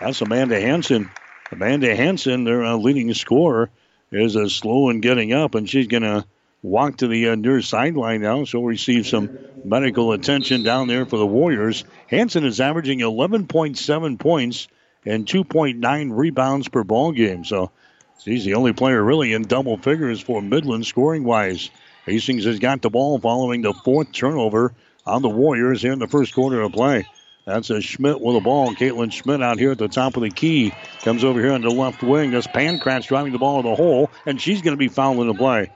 That's 0.01 0.21
Amanda 0.21 0.61
Hanson. 0.61 1.11
Amanda 1.51 1.95
Hanson, 1.97 2.45
their 2.45 2.65
uh, 2.65 2.77
leading 2.77 3.13
scorer, 3.15 3.71
is 4.13 4.37
uh, 4.37 4.49
slow 4.49 4.91
in 4.91 5.01
getting 5.01 5.33
up, 5.33 5.55
and 5.55 5.69
she's 5.69 5.87
going 5.87 6.03
to 6.03 6.25
walk 6.63 6.99
to 6.99 7.09
the 7.09 7.31
uh, 7.31 7.35
near 7.37 7.63
sideline 7.63 8.21
now. 8.21 8.45
She'll 8.45 8.63
receive 8.63 9.07
some 9.07 9.39
medical 9.65 10.13
attention 10.13 10.63
down 10.63 10.87
there 10.87 11.07
for 11.07 11.17
the 11.17 11.27
Warriors. 11.27 11.85
Hanson 12.09 12.45
is 12.45 12.61
averaging 12.61 13.01
11.7 13.01 14.19
points 14.19 14.69
and 15.07 15.27
2.9 15.27 16.17
rebounds 16.17 16.69
per 16.69 16.85
ball 16.85 17.13
game. 17.13 17.45
So 17.45 17.71
He's 18.25 18.45
the 18.45 18.55
only 18.55 18.73
player 18.73 19.03
really 19.03 19.33
in 19.33 19.43
double 19.43 19.79
figures 19.79 20.21
for 20.21 20.43
Midland 20.43 20.87
scoring 20.87 21.25
wise. 21.25 21.71
Hastings 22.07 22.45
has 22.45 22.59
got 22.59 22.83
the 22.83 22.91
ball 22.91 23.19
following 23.19 23.63
the 23.63 23.73
fourth 23.73 24.13
turnover 24.13 24.75
on 25.07 25.23
the 25.23 25.29
Warriors 25.29 25.83
here 25.83 25.93
in 25.93 25.99
the 25.99 26.09
first 26.09 26.35
quarter 26.35 26.61
of 26.61 26.73
play. 26.73 27.07
That's 27.47 27.71
a 27.71 27.81
Schmidt 27.81 28.21
with 28.21 28.37
the 28.37 28.41
ball. 28.41 28.75
Caitlin 28.75 29.13
Schmidt 29.13 29.43
out 29.43 29.59
here 29.59 29.73
at 29.73 29.79
the 29.79 29.89
top 29.89 30.17
of 30.17 30.23
the 30.23 30.31
key. 30.31 30.73
Comes 31.03 31.25
over 31.25 31.41
here 31.41 31.53
on 31.53 31.63
the 31.63 31.71
left 31.71 32.03
wing. 32.03 32.31
That's 32.31 32.47
Pankratz 32.47 33.07
driving 33.07 33.33
the 33.33 33.39
ball 33.39 33.61
in 33.61 33.67
the 33.67 33.75
hole, 33.75 34.11
and 34.27 34.41
she's 34.41 34.63
going 34.63 34.75
to 34.75 34.79
be 34.79 34.89
fouling 34.89 35.27
the 35.27 35.35
play. 35.35 35.73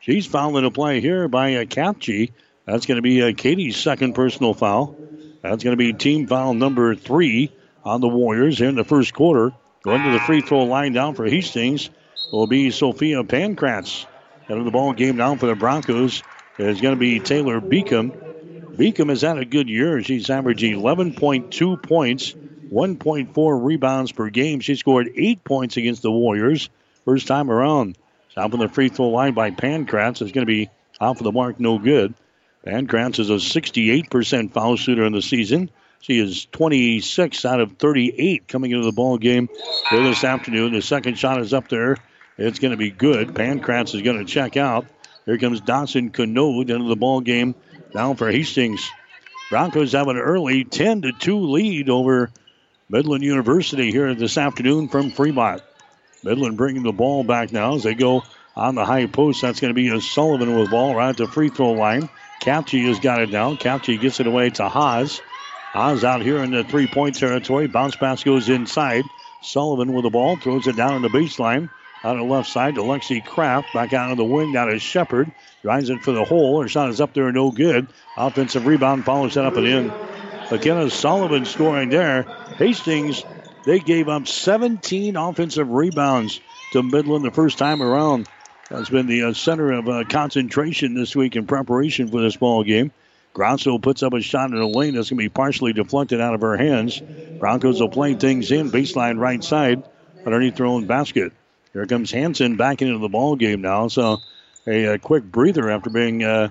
She's 0.00 0.26
fouling 0.26 0.64
the 0.64 0.70
play 0.70 1.00
here 1.00 1.28
by 1.28 1.54
uh, 1.54 1.64
Capchi. 1.64 2.32
That's 2.66 2.86
going 2.86 2.96
to 2.96 3.02
be 3.02 3.22
uh, 3.22 3.32
Katie's 3.32 3.76
second 3.76 4.14
personal 4.14 4.54
foul. 4.54 4.96
That's 5.42 5.64
going 5.64 5.72
to 5.72 5.76
be 5.76 5.92
team 5.92 6.26
foul 6.26 6.54
number 6.54 6.94
three 6.94 7.52
on 7.84 8.00
the 8.00 8.08
Warriors 8.08 8.58
here 8.58 8.68
in 8.68 8.74
the 8.74 8.84
first 8.84 9.14
quarter. 9.14 9.52
Going 9.88 10.02
to 10.02 10.10
the 10.10 10.20
free 10.20 10.42
throw 10.42 10.64
line 10.64 10.92
down 10.92 11.14
for 11.14 11.24
Hastings 11.24 11.88
will 12.30 12.46
be 12.46 12.70
Sophia 12.70 13.24
Pankratz. 13.24 14.04
Of 14.50 14.66
the 14.66 14.70
ball 14.70 14.92
game 14.92 15.16
down 15.16 15.38
for 15.38 15.46
the 15.46 15.54
Broncos 15.54 16.22
is 16.58 16.80
going 16.82 16.94
to 16.94 17.00
be 17.00 17.20
Taylor 17.20 17.58
Beacom. 17.58 18.12
Beacom 18.76 19.08
has 19.08 19.22
had 19.22 19.38
a 19.38 19.46
good 19.46 19.70
year. 19.70 20.02
She's 20.02 20.28
averaging 20.28 20.74
11.2 20.74 21.82
points, 21.82 22.34
1.4 22.70 23.64
rebounds 23.64 24.12
per 24.12 24.28
game. 24.28 24.60
She 24.60 24.74
scored 24.74 25.08
eight 25.16 25.42
points 25.42 25.78
against 25.78 26.02
the 26.02 26.10
Warriors 26.10 26.68
first 27.06 27.26
time 27.26 27.50
around. 27.50 27.96
Down 28.36 28.50
from 28.50 28.60
the 28.60 28.68
free 28.68 28.90
throw 28.90 29.08
line 29.08 29.32
by 29.32 29.52
Pankratz 29.52 30.20
is 30.20 30.32
going 30.32 30.46
to 30.46 30.52
be 30.52 30.68
off 31.00 31.18
of 31.18 31.24
the 31.24 31.32
mark, 31.32 31.58
no 31.60 31.78
good. 31.78 32.12
Pankratz 32.66 33.20
is 33.20 33.30
a 33.30 33.36
68% 33.36 34.52
foul 34.52 34.76
shooter 34.76 35.06
in 35.06 35.14
the 35.14 35.22
season. 35.22 35.70
She 36.00 36.18
is 36.18 36.46
26 36.46 37.44
out 37.44 37.60
of 37.60 37.72
38 37.72 38.48
coming 38.48 38.70
into 38.70 38.84
the 38.84 38.92
ball 38.92 39.18
game 39.18 39.48
here 39.90 40.02
this 40.02 40.24
afternoon. 40.24 40.72
The 40.72 40.82
second 40.82 41.18
shot 41.18 41.40
is 41.40 41.52
up 41.52 41.68
there. 41.68 41.96
It's 42.36 42.60
going 42.60 42.70
to 42.70 42.76
be 42.76 42.90
good. 42.90 43.28
Pankratz 43.28 43.94
is 43.94 44.02
going 44.02 44.18
to 44.18 44.24
check 44.24 44.56
out. 44.56 44.86
Here 45.26 45.38
comes 45.38 45.60
Dawson 45.60 46.10
Canode 46.10 46.70
into 46.70 46.88
the 46.88 46.96
ball 46.96 47.20
game 47.20 47.54
now 47.94 48.14
for 48.14 48.30
Hastings. 48.30 48.88
Broncos 49.50 49.92
have 49.92 50.08
an 50.08 50.16
early 50.16 50.64
10 50.64 51.02
to 51.02 51.12
2 51.12 51.38
lead 51.40 51.90
over 51.90 52.30
Midland 52.88 53.24
University 53.24 53.90
here 53.90 54.14
this 54.14 54.38
afternoon 54.38 54.88
from 54.88 55.10
Fremont. 55.10 55.62
Midland 56.22 56.56
bringing 56.56 56.82
the 56.82 56.92
ball 56.92 57.24
back 57.24 57.52
now 57.52 57.74
as 57.74 57.82
they 57.82 57.94
go 57.94 58.22
on 58.56 58.74
the 58.74 58.84
high 58.84 59.06
post. 59.06 59.42
That's 59.42 59.60
going 59.60 59.70
to 59.70 59.74
be 59.74 59.88
a 59.88 60.00
Sullivan 60.00 60.58
with 60.58 60.70
ball 60.70 60.94
right 60.94 61.10
at 61.10 61.16
the 61.16 61.26
free 61.26 61.48
throw 61.48 61.72
line. 61.72 62.08
Capchi 62.40 62.86
has 62.86 62.98
got 63.00 63.20
it 63.20 63.30
down. 63.30 63.56
Capchi 63.56 64.00
gets 64.00 64.20
it 64.20 64.26
away 64.26 64.50
to 64.50 64.68
Haas. 64.68 65.20
Oz 65.78 66.02
out 66.02 66.22
here 66.22 66.38
in 66.38 66.50
the 66.50 66.64
three 66.64 66.88
point 66.88 67.14
territory. 67.14 67.68
Bounce 67.68 67.94
pass 67.94 68.24
goes 68.24 68.48
inside. 68.48 69.04
Sullivan 69.42 69.92
with 69.92 70.02
the 70.02 70.10
ball 70.10 70.36
throws 70.36 70.66
it 70.66 70.74
down 70.74 70.94
on 70.94 71.02
the 71.02 71.08
baseline. 71.08 71.70
On 72.02 72.16
the 72.16 72.24
left 72.24 72.50
side 72.50 72.74
to 72.74 72.80
Lexi 72.80 73.24
Kraft. 73.24 73.72
Back 73.72 73.92
out 73.92 74.10
of 74.10 74.16
the 74.16 74.24
wing. 74.24 74.52
Down 74.52 74.66
to 74.66 74.78
Shepard. 74.80 75.30
Drives 75.62 75.88
it 75.88 76.02
for 76.02 76.10
the 76.10 76.24
hole. 76.24 76.60
Her 76.60 76.66
shot 76.66 76.90
is 76.90 77.00
up 77.00 77.14
there, 77.14 77.30
no 77.30 77.52
good. 77.52 77.86
Offensive 78.16 78.66
rebound 78.66 79.04
follows 79.04 79.34
that 79.34 79.44
up 79.44 79.56
and 79.56 79.66
in. 79.68 79.92
McKenna 80.50 80.90
Sullivan 80.90 81.44
scoring 81.44 81.90
there. 81.90 82.22
Hastings 82.56 83.22
They 83.64 83.78
gave 83.78 84.08
up 84.08 84.26
17 84.26 85.14
offensive 85.14 85.68
rebounds 85.68 86.40
to 86.72 86.82
Midland 86.82 87.24
the 87.24 87.30
first 87.30 87.56
time 87.56 87.82
around. 87.82 88.28
That's 88.68 88.90
been 88.90 89.06
the 89.06 89.22
uh, 89.22 89.32
center 89.32 89.70
of 89.70 89.88
uh, 89.88 90.02
concentration 90.08 90.94
this 90.94 91.14
week 91.14 91.36
in 91.36 91.46
preparation 91.46 92.08
for 92.08 92.20
this 92.20 92.36
ball 92.36 92.64
game. 92.64 92.90
Grosso 93.32 93.78
puts 93.78 94.02
up 94.02 94.14
a 94.14 94.20
shot 94.20 94.50
in 94.50 94.56
the 94.56 94.66
lane 94.66 94.94
that's 94.94 95.10
going 95.10 95.18
to 95.18 95.24
be 95.24 95.28
partially 95.28 95.72
deflected 95.72 96.20
out 96.20 96.34
of 96.34 96.40
her 96.40 96.56
hands. 96.56 97.00
Broncos 97.38 97.80
will 97.80 97.88
play 97.88 98.14
things 98.14 98.50
in 98.50 98.70
baseline 98.70 99.18
right 99.18 99.42
side 99.42 99.84
underneath 100.26 100.56
their 100.56 100.66
own 100.66 100.86
basket. 100.86 101.32
Here 101.72 101.86
comes 101.86 102.10
Hanson 102.10 102.56
back 102.56 102.82
into 102.82 102.98
the 102.98 103.08
ball 103.08 103.36
game 103.36 103.60
now. 103.60 103.88
So 103.88 104.18
a, 104.66 104.84
a 104.84 104.98
quick 104.98 105.24
breather 105.24 105.70
after 105.70 105.90
being 105.90 106.24
uh, 106.24 106.48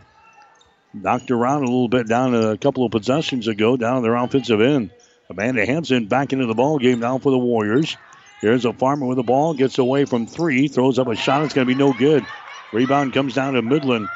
knocked 0.94 1.32
around 1.32 1.64
a 1.64 1.66
little 1.66 1.90
bit 1.90 2.08
down 2.08 2.34
a 2.34 2.58
couple 2.58 2.86
of 2.86 2.92
possessions 2.92 3.48
ago 3.48 3.76
down 3.78 4.04
their 4.04 4.16
offensive 4.16 4.62
end. 4.62 4.92
Amanda 5.30 5.66
Hanson 5.66 6.08
back 6.08 6.32
into 6.32 6.46
the 6.46 6.54
ball 6.54 6.80
game 6.80 7.00
now 7.00 7.18
for 7.18 7.32
the 7.32 7.38
Warriors. 7.38 7.98
Here's 8.40 8.66
a 8.66 8.72
farmer 8.72 9.06
with 9.06 9.18
the 9.18 9.24
ball, 9.24 9.54
gets 9.54 9.78
away 9.78 10.06
from 10.06 10.28
three, 10.28 10.68
throws 10.68 11.00
up 11.00 11.08
a 11.08 11.16
shot. 11.16 11.44
It's 11.44 11.54
going 11.54 11.68
to 11.68 11.74
be 11.74 11.78
no 11.78 11.92
good. 11.92 12.26
Rebound 12.72 13.14
comes 13.14 13.34
down 13.34 13.54
to 13.54 13.62
Midland. 13.62 14.08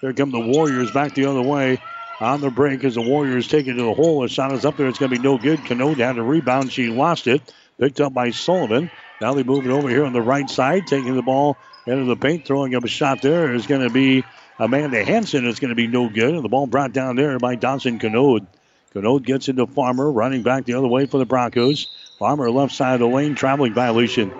Here 0.00 0.12
come 0.12 0.30
the 0.30 0.40
Warriors 0.40 0.90
back 0.92 1.14
the 1.14 1.26
other 1.26 1.42
way. 1.42 1.78
On 2.20 2.40
the 2.40 2.50
break 2.50 2.84
as 2.84 2.94
the 2.94 3.02
Warriors 3.02 3.48
take 3.48 3.66
it 3.66 3.74
to 3.74 3.82
the 3.82 3.94
hole. 3.94 4.24
A 4.24 4.28
shot 4.28 4.52
is 4.52 4.64
up 4.64 4.76
there. 4.76 4.86
It's 4.86 4.98
going 4.98 5.10
to 5.10 5.16
be 5.16 5.22
no 5.22 5.36
good. 5.36 5.64
Cano 5.66 5.94
down 5.94 6.14
to 6.16 6.22
rebound. 6.22 6.72
She 6.72 6.88
lost 6.88 7.26
it. 7.26 7.52
Picked 7.78 8.00
up 8.00 8.14
by 8.14 8.30
Sullivan. 8.30 8.90
Now 9.20 9.34
they 9.34 9.42
move 9.42 9.66
it 9.66 9.70
over 9.70 9.88
here 9.88 10.04
on 10.04 10.12
the 10.12 10.22
right 10.22 10.48
side, 10.48 10.86
taking 10.86 11.14
the 11.16 11.22
ball 11.22 11.56
into 11.86 12.04
the 12.04 12.16
paint, 12.16 12.46
throwing 12.46 12.74
up 12.74 12.84
a 12.84 12.88
shot 12.88 13.20
there 13.20 13.52
is 13.54 13.66
going 13.66 13.82
to 13.82 13.90
be 13.90 14.24
Amanda 14.58 15.04
Hanson. 15.04 15.46
It's 15.46 15.60
going 15.60 15.70
to 15.70 15.74
be 15.74 15.86
no 15.86 16.08
good. 16.08 16.34
And 16.34 16.44
the 16.44 16.48
ball 16.48 16.66
brought 16.66 16.92
down 16.92 17.16
there 17.16 17.38
by 17.38 17.56
Dawson 17.56 17.98
Canode. 17.98 18.46
Canode 18.92 19.24
gets 19.24 19.48
into 19.48 19.66
Farmer, 19.66 20.10
running 20.10 20.42
back 20.42 20.64
the 20.64 20.74
other 20.74 20.86
way 20.86 21.06
for 21.06 21.18
the 21.18 21.26
Broncos. 21.26 21.88
Farmer 22.18 22.50
left 22.50 22.72
side 22.72 22.94
of 22.94 23.00
the 23.00 23.08
lane, 23.08 23.34
traveling 23.34 23.74
violation. 23.74 24.32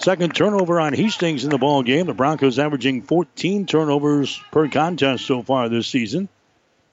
Second 0.00 0.34
turnover 0.34 0.80
on 0.80 0.94
Hastings 0.94 1.44
in 1.44 1.50
the 1.50 1.58
ball 1.58 1.82
game. 1.82 2.06
The 2.06 2.14
Broncos 2.14 2.58
averaging 2.58 3.02
14 3.02 3.66
turnovers 3.66 4.40
per 4.50 4.66
contest 4.66 5.26
so 5.26 5.42
far 5.42 5.68
this 5.68 5.88
season. 5.88 6.30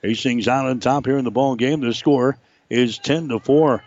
Hastings 0.01 0.49
out 0.49 0.65
on 0.65 0.81
top 0.81 1.05
here 1.05 1.17
in 1.17 1.23
the 1.23 1.31
ball 1.31 1.55
game. 1.55 1.79
The 1.79 1.93
score 1.93 2.37
is 2.69 2.97
10 2.97 3.29
to 3.29 3.39
4. 3.39 3.81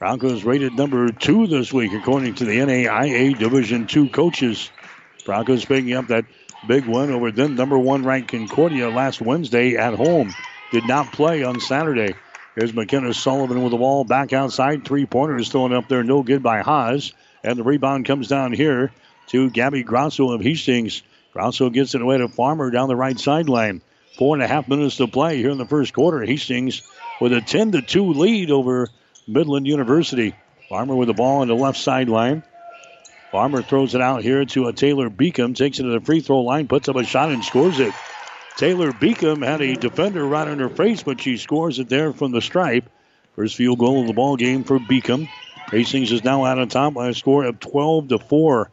Broncos 0.00 0.42
rated 0.42 0.72
number 0.72 1.12
two 1.12 1.46
this 1.46 1.72
week, 1.72 1.92
according 1.92 2.34
to 2.36 2.44
the 2.44 2.58
NAIA 2.58 3.38
Division 3.38 3.86
Two 3.86 4.08
coaches. 4.08 4.68
Broncos 5.24 5.64
picking 5.64 5.92
up 5.92 6.08
that 6.08 6.24
big 6.66 6.86
win 6.86 7.12
over 7.12 7.30
them 7.30 7.54
number 7.54 7.78
one 7.78 8.02
ranked 8.02 8.32
Concordia 8.32 8.90
last 8.90 9.20
Wednesday 9.20 9.76
at 9.76 9.94
home. 9.94 10.34
Did 10.72 10.88
not 10.88 11.12
play 11.12 11.44
on 11.44 11.60
Saturday. 11.60 12.16
Here's 12.56 12.74
McKenna 12.74 13.14
Sullivan 13.14 13.62
with 13.62 13.70
the 13.70 13.78
ball 13.78 14.02
back 14.02 14.32
outside. 14.32 14.84
Three 14.84 15.06
pointers 15.06 15.50
thrown 15.50 15.72
up 15.72 15.88
there, 15.88 16.02
no 16.02 16.24
good 16.24 16.42
by 16.42 16.62
Haas. 16.62 17.12
And 17.42 17.58
the 17.58 17.62
rebound 17.62 18.06
comes 18.06 18.28
down 18.28 18.52
here 18.52 18.92
to 19.28 19.50
Gabby 19.50 19.82
Grosso 19.82 20.32
of 20.32 20.40
Hastings. 20.40 21.02
Grosso 21.32 21.70
gets 21.70 21.94
it 21.94 22.02
away 22.02 22.18
to 22.18 22.28
Farmer 22.28 22.70
down 22.70 22.88
the 22.88 22.96
right 22.96 23.18
sideline. 23.18 23.82
Four 24.18 24.34
and 24.34 24.42
a 24.42 24.48
half 24.48 24.68
minutes 24.68 24.96
to 24.96 25.06
play 25.06 25.38
here 25.38 25.50
in 25.50 25.58
the 25.58 25.66
first 25.66 25.94
quarter. 25.94 26.22
Hastings 26.22 26.82
with 27.20 27.32
a 27.32 27.40
10 27.40 27.72
to 27.72 27.82
2 27.82 28.12
lead 28.12 28.50
over 28.50 28.88
Midland 29.26 29.66
University. 29.66 30.34
Farmer 30.68 30.94
with 30.94 31.08
the 31.08 31.14
ball 31.14 31.40
on 31.40 31.48
the 31.48 31.54
left 31.54 31.78
sideline. 31.78 32.42
Farmer 33.30 33.62
throws 33.62 33.94
it 33.94 34.00
out 34.00 34.22
here 34.22 34.44
to 34.44 34.66
a 34.66 34.72
Taylor 34.72 35.08
Beacom, 35.08 35.54
takes 35.54 35.78
it 35.78 35.84
to 35.84 35.90
the 35.90 36.00
free 36.00 36.20
throw 36.20 36.40
line, 36.40 36.66
puts 36.66 36.88
up 36.88 36.96
a 36.96 37.04
shot 37.04 37.30
and 37.30 37.44
scores 37.44 37.78
it. 37.78 37.94
Taylor 38.56 38.90
Beacom 38.92 39.46
had 39.46 39.62
a 39.62 39.74
defender 39.74 40.24
right 40.24 40.48
on 40.48 40.58
her 40.58 40.68
face, 40.68 41.02
but 41.02 41.20
she 41.20 41.36
scores 41.36 41.78
it 41.78 41.88
there 41.88 42.12
from 42.12 42.32
the 42.32 42.42
stripe. 42.42 42.90
First 43.36 43.56
field 43.56 43.78
goal 43.78 44.00
of 44.00 44.08
the 44.08 44.12
ball 44.12 44.36
game 44.36 44.64
for 44.64 44.78
Beacom. 44.78 45.28
Hastings 45.70 46.10
is 46.10 46.24
now 46.24 46.44
out 46.44 46.58
on 46.58 46.68
top 46.68 46.94
by 46.94 47.08
a 47.08 47.14
score 47.14 47.44
of 47.44 47.60
12 47.60 48.08
to 48.08 48.18
4 48.18 48.70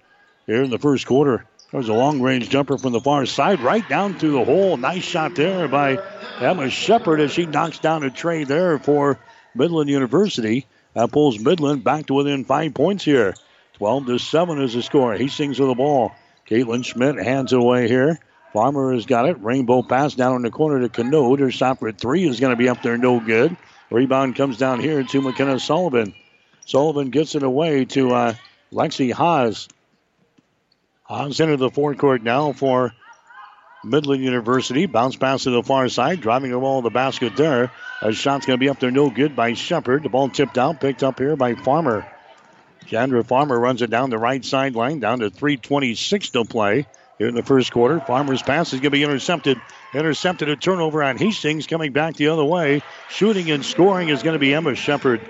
here 0.47 0.63
in 0.63 0.71
the 0.71 0.79
first 0.79 1.05
quarter. 1.05 1.45
There's 1.71 1.89
a 1.89 1.93
long 1.93 2.21
range 2.21 2.49
jumper 2.49 2.77
from 2.77 2.93
the 2.93 2.99
far 2.99 3.27
side, 3.27 3.60
right 3.60 3.88
down 3.88 4.17
through 4.17 4.31
the 4.31 4.45
hole. 4.45 4.77
Nice 4.77 5.03
shot 5.03 5.36
there 5.36 5.67
by 5.67 5.99
Emma 6.39 6.71
Shepard 6.71 7.19
as 7.19 7.31
she 7.31 7.45
knocks 7.45 7.77
down 7.77 8.03
a 8.03 8.10
tray 8.10 8.45
there 8.45 8.79
for 8.79 9.19
Midland 9.53 9.91
University. 9.91 10.65
That 10.95 11.12
pulls 11.12 11.39
Midland 11.39 11.83
back 11.83 12.07
to 12.07 12.15
within 12.15 12.45
five 12.45 12.73
points 12.73 13.03
here. 13.03 13.36
12 13.73 14.07
to 14.07 14.17
7 14.17 14.60
is 14.62 14.73
the 14.73 14.81
score. 14.81 15.13
Hastings 15.15 15.60
with 15.60 15.69
the 15.69 15.75
ball. 15.75 16.13
Caitlin 16.49 16.83
Schmidt 16.83 17.23
hands 17.23 17.53
it 17.53 17.60
away 17.60 17.88
here. 17.88 18.17
Farmer 18.53 18.93
has 18.93 19.05
got 19.05 19.29
it. 19.29 19.39
Rainbow 19.43 19.83
pass 19.83 20.15
down 20.15 20.38
in 20.38 20.41
the 20.41 20.49
corner 20.49 20.79
to 20.79 20.89
Canode. 20.89 21.41
Her 21.41 21.51
shot 21.51 21.77
for 21.77 21.91
three 21.91 22.27
is 22.27 22.39
going 22.39 22.53
to 22.53 22.57
be 22.57 22.69
up 22.69 22.81
there, 22.81 22.97
no 22.97 23.19
good. 23.19 23.55
Rebound 23.91 24.36
comes 24.36 24.57
down 24.57 24.79
here 24.79 25.03
to 25.03 25.21
McKenna 25.21 25.60
Sullivan. 25.60 26.15
Sullivan 26.67 27.12
gets 27.12 27.34
it 27.34 27.43
away 27.43 27.86
to 27.86 28.13
uh, 28.13 28.34
Lexi 28.73 29.13
Haas. 29.13 29.69
Haas 31.03 31.39
into 31.39 31.56
the 31.56 31.69
forecourt 31.69 32.21
now 32.21 32.51
for 32.51 32.93
Midland 33.86 34.21
University. 34.21 34.86
Bounce 34.86 35.15
pass 35.15 35.43
to 35.43 35.49
the 35.49 35.63
far 35.63 35.88
side, 35.88 36.19
driving 36.19 36.51
the 36.51 36.60
ball 36.60 36.82
to 36.82 36.89
the 36.89 36.93
basket 36.93 37.38
there. 37.38 37.71
A 38.01 38.12
shot's 38.12 38.45
going 38.45 38.60
to 38.60 38.63
be 38.63 38.67
up 38.67 38.82
there, 38.82 38.91
no 38.91 39.10
good 39.10 39.34
by 39.34 39.53
Shepard. 39.53 40.03
The 40.03 40.10
ball 40.10 40.27
tipped 40.27 40.58
out, 40.58 40.82
picked 40.82 41.03
up 41.03 41.19
here 41.19 41.38
by 41.38 41.56
Farmer. 41.56 42.06
Chandra 42.88 43.23
Farmer 43.23 43.58
runs 43.58 43.82
it 43.82 43.89
down 43.89 44.10
the 44.10 44.17
right 44.17 44.43
sideline, 44.43 44.99
down 44.99 45.19
to 45.19 45.30
3.26 45.30 46.32
to 46.34 46.43
play 46.43 46.86
here 47.17 47.30
in 47.30 47.36
the 47.36 47.43
first 47.43 47.71
quarter. 47.71 48.01
Farmer's 48.01 48.43
pass 48.43 48.73
is 48.73 48.82
going 48.82 48.84
to 48.84 48.89
be 48.91 49.03
intercepted. 49.03 49.58
Intercepted 49.93 50.49
a 50.49 50.58
turnover 50.58 51.01
on 51.01 51.17
Hastings 51.17 51.65
coming 51.65 51.93
back 51.93 52.17
the 52.17 52.27
other 52.27 52.43
way. 52.43 52.82
Shooting 53.10 53.51
and 53.51 53.63
scoring 53.63 54.10
is 54.10 54.21
going 54.21 54.34
to 54.34 54.39
be 54.39 54.53
Emma 54.53 54.75
Shepard. 54.75 55.21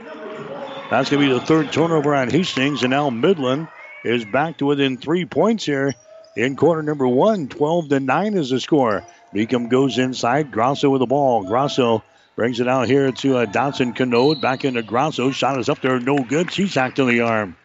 That's 0.90 1.10
going 1.10 1.22
to 1.22 1.28
be 1.28 1.34
the 1.34 1.46
third 1.46 1.74
turnover 1.74 2.16
on 2.16 2.30
Hastings, 2.30 2.84
and 2.84 2.92
now 2.92 3.10
Midland 3.10 3.68
is 4.06 4.24
back 4.24 4.58
to 4.58 4.66
within 4.66 4.96
three 4.96 5.26
points 5.26 5.66
here 5.66 5.94
in 6.38 6.56
quarter 6.56 6.82
number 6.82 7.08
one. 7.08 7.50
12 7.50 7.90
to 7.90 8.00
9 8.00 8.34
is 8.36 8.52
the 8.52 8.60
score. 8.62 9.06
Beacom 9.34 9.70
goes 9.70 9.98
inside. 9.98 10.52
Grosso 10.52 10.90
with 10.90 11.00
the 11.00 11.06
ball. 11.06 11.44
Grosso 11.44 12.04
brings 12.38 12.62
it 12.62 12.70
out 12.70 12.88
here 12.88 13.12
to 13.12 13.38
uh, 13.38 13.46
Dawson 13.46 13.94
Canode. 13.94 14.42
Back 14.42 14.64
into 14.64 14.82
Grosso. 14.82 15.32
Shot 15.32 15.60
is 15.60 15.68
up 15.68 15.82
there. 15.82 16.00
No 16.00 16.20
good. 16.20 16.54
She's 16.54 16.76
hacked 16.76 17.00
in 17.00 17.08
the 17.08 17.22
arm. 17.22 17.58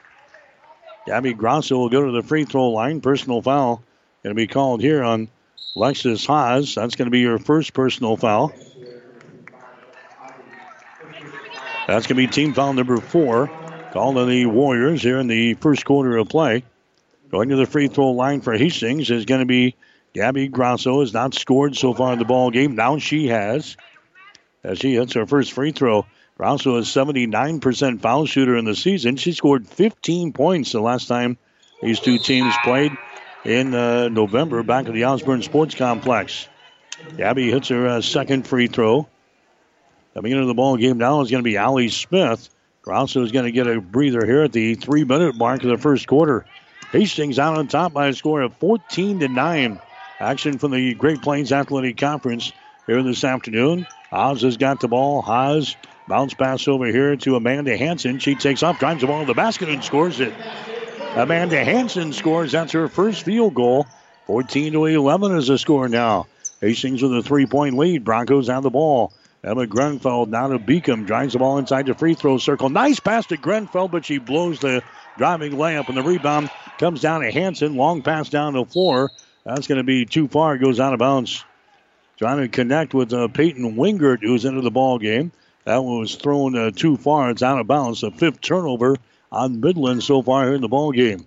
Gabby 1.07 1.33
Grosso 1.33 1.79
will 1.79 1.91
go 1.91 2.05
to 2.05 2.11
the 2.13 2.23
free 2.23 2.45
throw 2.45 2.71
line. 2.71 3.01
Personal 3.01 3.41
foul 3.41 3.85
going 4.23 4.35
to 4.35 4.41
be 4.41 4.47
called 4.47 4.81
here 4.81 5.03
on 5.03 5.29
Lexus 5.77 6.27
Haas. 6.27 6.75
That's 6.75 6.97
going 6.97 7.07
to 7.07 7.11
be 7.11 7.21
your 7.21 7.39
first 7.39 7.73
personal 7.73 8.17
foul. 8.17 8.53
That's 11.93 12.07
going 12.07 12.17
to 12.17 12.27
be 12.27 12.27
team 12.27 12.55
foul 12.55 12.73
number 12.73 12.97
four. 12.97 13.49
Called 13.93 14.17
on 14.17 14.27
the 14.27 14.47
Warriors 14.47 15.03
here 15.03 15.19
in 15.19 15.27
the 15.27 15.53
first 15.53 15.85
quarter 15.85 16.17
of 16.17 16.27
play. 16.31 16.65
Going 17.31 17.51
to 17.51 17.57
the 17.57 17.67
free 17.67 17.89
throw 17.89 18.13
line 18.13 18.41
for 18.41 18.55
Hastings 18.55 19.11
is 19.11 19.27
going 19.27 19.41
to 19.41 19.47
be 19.47 19.77
Gabby 20.15 20.49
Grosso. 20.49 21.01
Has 21.01 21.13
not 21.13 21.35
scored 21.35 21.77
so 21.77 21.93
far 21.93 22.15
in 22.15 22.19
the 22.19 22.25
ball 22.25 22.51
game. 22.51 22.77
Now 22.77 22.97
she 22.97 23.29
has. 23.29 23.77
As 24.65 24.79
she 24.79 24.95
hits 24.95 25.13
her 25.13 25.27
first 25.27 25.53
free 25.53 25.73
throw. 25.73 26.07
Grosso 26.39 26.79
is 26.79 26.87
79% 26.87 28.01
foul 28.01 28.25
shooter 28.25 28.57
in 28.57 28.65
the 28.65 28.75
season. 28.75 29.17
She 29.17 29.33
scored 29.33 29.69
15 29.69 30.33
points 30.33 30.73
the 30.73 30.81
last 30.81 31.09
time 31.09 31.37
these 31.83 32.01
two 32.01 32.17
teams 32.17 32.55
played 32.65 32.93
in 33.45 33.75
uh, 33.75 34.09
November 34.09 34.63
back 34.63 34.87
at 34.87 34.95
the 34.95 35.05
Osborne 35.05 35.43
Sports 35.43 35.75
Complex. 35.75 36.49
Gabby 37.19 37.51
hits 37.51 37.69
her 37.69 37.87
uh, 37.87 38.01
second 38.01 38.47
free 38.47 38.69
throw. 38.69 39.09
Coming 40.15 40.33
into 40.33 40.47
the 40.47 40.55
ball 40.55 40.77
game 40.77 40.99
now 40.99 41.23
is 41.23 41.31
going 41.31 41.43
to 41.43 41.49
be 41.49 41.57
Allie 41.57 41.89
Smith. 41.89 42.51
Grosso 42.83 43.23
is 43.23 43.33
going 43.33 43.47
to 43.47 43.53
get 43.53 43.67
a 43.67 43.81
breather 43.81 44.27
here 44.27 44.43
at 44.43 44.53
the 44.53 44.75
three 44.75 45.05
minute 45.05 45.37
mark 45.37 45.63
of 45.63 45.71
the 45.71 45.79
first 45.79 46.07
quarter. 46.07 46.45
Hastings 46.91 47.39
out 47.39 47.57
on 47.57 47.69
top 47.69 47.95
by 47.95 48.09
a 48.09 48.13
score 48.13 48.43
of 48.43 48.55
14 48.57 49.21
to 49.21 49.29
9. 49.29 49.81
Action 50.21 50.59
from 50.59 50.73
the 50.73 50.95
Great 50.95 51.23
Plains 51.23 51.53
Athletic 51.53 51.97
Conference 51.97 52.53
here 52.87 53.03
this 53.03 53.25
afternoon. 53.25 53.87
Haas 54.11 54.43
has 54.43 54.59
got 54.59 54.81
the 54.81 54.89
ball. 54.89 55.23
Haas 55.23 55.77
bounce 56.07 56.35
pass 56.35 56.69
over 56.69 56.87
here 56.87 57.17
to 57.17 57.37
Amanda 57.37 57.77
Hanson. 57.77 58.19
She 58.19 58.35
takes 58.35 58.63
off, 58.63 58.79
drives 58.79 59.01
the 59.01 59.07
ball 59.07 59.21
to 59.21 59.27
the 59.27 59.35
basket, 59.35 59.71
and 59.71 59.83
scores 59.83 60.21
it. 60.21 60.35
Amanda 61.17 61.65
Hanson 61.65 62.13
scores. 62.13 62.53
That's 62.53 62.73
her 62.73 62.89
first 62.89 63.23
field 63.23 63.55
goal. 63.55 63.87
14 64.27 64.75
to 64.75 64.85
11 64.85 65.37
is 65.37 65.47
the 65.47 65.57
score 65.57 65.89
now. 65.89 66.27
Hastings 66.61 67.03
with 67.03 67.17
a 67.17 67.23
three 67.23 67.47
point 67.47 67.79
lead. 67.79 68.05
Broncos 68.05 68.49
have 68.49 68.63
the 68.63 68.71
ball. 68.71 69.13
Emma 69.45 69.67
Grenfell 69.67 70.27
down 70.27 70.51
to 70.51 70.59
Beacom. 70.59 71.05
Drives 71.07 71.33
the 71.33 71.41
ball 71.41 71.59
inside 71.59 71.87
the 71.87 71.95
free 71.95 72.15
throw 72.15 72.39
circle. 72.39 72.69
Nice 72.69 73.01
pass 73.01 73.27
to 73.27 73.37
Grenfell, 73.37 73.89
but 73.89 74.05
she 74.05 74.19
blows 74.19 74.61
the 74.61 74.83
driving 75.19 75.53
layup, 75.53 75.89
and 75.89 75.97
the 75.97 76.03
rebound 76.03 76.49
comes 76.79 77.01
down 77.01 77.23
to 77.23 77.31
Hanson. 77.31 77.77
Long 77.77 78.03
pass 78.03 78.29
down 78.29 78.55
the 78.55 78.65
floor. 78.65 79.11
That's 79.45 79.67
going 79.67 79.79
to 79.79 79.85
be 79.85 80.07
too 80.07 80.29
far. 80.29 80.57
Goes 80.59 80.79
out 80.79 80.93
of 80.93 81.01
bounds. 81.01 81.45
Trying 82.19 82.39
to 82.39 82.49
connect 82.49 82.95
with 82.95 83.13
uh, 83.13 83.27
Peyton 83.29 83.75
Wingert, 83.75 84.21
who's 84.23 84.45
into 84.45 84.61
the 84.61 84.71
ball 84.71 84.99
game. 84.99 85.33
That 85.65 85.83
was 85.83 86.15
thrown 86.15 86.57
uh, 86.57 86.71
too 86.71 86.97
far. 86.97 87.31
It's 87.31 87.43
out 87.43 87.59
of 87.59 87.67
bounds. 87.67 88.03
The 88.03 88.13
fifth 88.13 88.41
turnover 88.41 88.97
on 89.33 89.61
Midland 89.61 90.05
so 90.05 90.23
far 90.23 90.45
here 90.45 90.55
in 90.55 90.61
the 90.61 90.69
ball 90.69 90.93
game. 90.93 91.27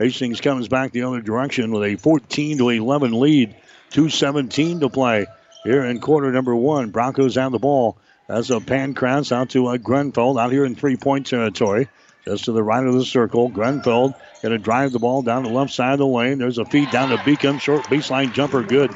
Hastings 0.00 0.40
comes 0.40 0.66
back 0.66 0.90
the 0.90 1.02
other 1.02 1.20
direction 1.20 1.70
with 1.70 1.84
a 1.84 1.96
14 1.96 2.58
to 2.58 2.68
11 2.70 3.12
lead. 3.12 3.54
2:17 3.90 4.80
to 4.80 4.88
play 4.88 5.26
here 5.64 5.84
in 5.84 6.00
quarter 6.00 6.30
number 6.30 6.54
one. 6.54 6.90
Broncos 6.90 7.34
have 7.34 7.52
the 7.52 7.58
ball. 7.58 7.96
That's 8.28 8.50
a 8.50 8.60
Pancratz 8.60 9.32
out 9.32 9.50
to 9.50 9.66
uh, 9.66 9.76
Grenfell 9.76 10.38
out 10.38 10.52
here 10.52 10.64
in 10.64 10.74
three 10.74 10.96
point 10.96 11.26
territory. 11.26 11.88
Just 12.24 12.46
to 12.46 12.52
the 12.52 12.62
right 12.62 12.86
of 12.86 12.94
the 12.94 13.04
circle. 13.04 13.48
Grenfell 13.48 14.14
going 14.40 14.52
to 14.52 14.58
drive 14.58 14.92
the 14.92 14.98
ball 14.98 15.22
down 15.22 15.42
the 15.42 15.50
left 15.50 15.72
side 15.72 15.92
of 15.92 15.98
the 15.98 16.06
lane. 16.06 16.38
There's 16.38 16.56
a 16.56 16.64
feed 16.64 16.90
down 16.90 17.10
to 17.10 17.16
Beacom. 17.18 17.60
Short 17.60 17.82
baseline 17.84 18.32
jumper, 18.32 18.62
good. 18.62 18.92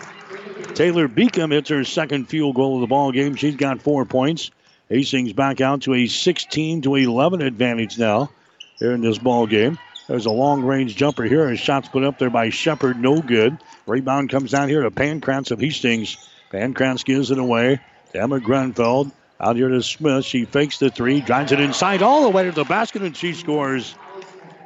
Taylor 0.74 1.08
Beacom 1.08 1.52
hits 1.52 1.68
her 1.68 1.84
second 1.84 2.26
field 2.26 2.54
goal 2.54 2.76
of 2.76 2.80
the 2.80 2.86
ball 2.86 3.12
game. 3.12 3.34
She's 3.34 3.56
got 3.56 3.82
four 3.82 4.06
points. 4.06 4.50
Hastings 4.88 5.34
back 5.34 5.60
out 5.60 5.82
to 5.82 5.92
a 5.92 6.06
16 6.06 6.82
to 6.82 6.94
11 6.94 7.42
advantage 7.42 7.98
now 7.98 8.30
here 8.78 8.92
in 8.92 9.02
this 9.02 9.18
ball 9.18 9.46
game. 9.46 9.78
There's 10.06 10.24
a 10.24 10.30
long 10.30 10.62
range 10.62 10.96
jumper 10.96 11.24
here. 11.24 11.46
A 11.50 11.56
shot's 11.56 11.88
put 11.88 12.04
up 12.04 12.18
there 12.18 12.30
by 12.30 12.48
Shepard, 12.48 12.98
no 12.98 13.20
good. 13.20 13.58
Rebound 13.86 14.30
comes 14.30 14.52
down 14.52 14.70
here 14.70 14.82
to 14.82 14.90
Pancratz 14.90 15.50
of 15.50 15.60
Hastings. 15.60 16.16
Pancratz 16.52 17.04
gives 17.04 17.30
it 17.30 17.38
away 17.38 17.80
Emma 18.14 18.40
Grenfell. 18.40 19.12
Out 19.40 19.54
here 19.54 19.68
to 19.68 19.82
Smith. 19.82 20.24
She 20.24 20.44
fakes 20.46 20.78
the 20.78 20.90
three, 20.90 21.20
drives 21.20 21.52
it 21.52 21.60
inside 21.60 22.02
all 22.02 22.24
the 22.24 22.28
way 22.28 22.44
to 22.44 22.50
the 22.50 22.64
basket, 22.64 23.02
and 23.02 23.16
she 23.16 23.34
scores. 23.34 23.94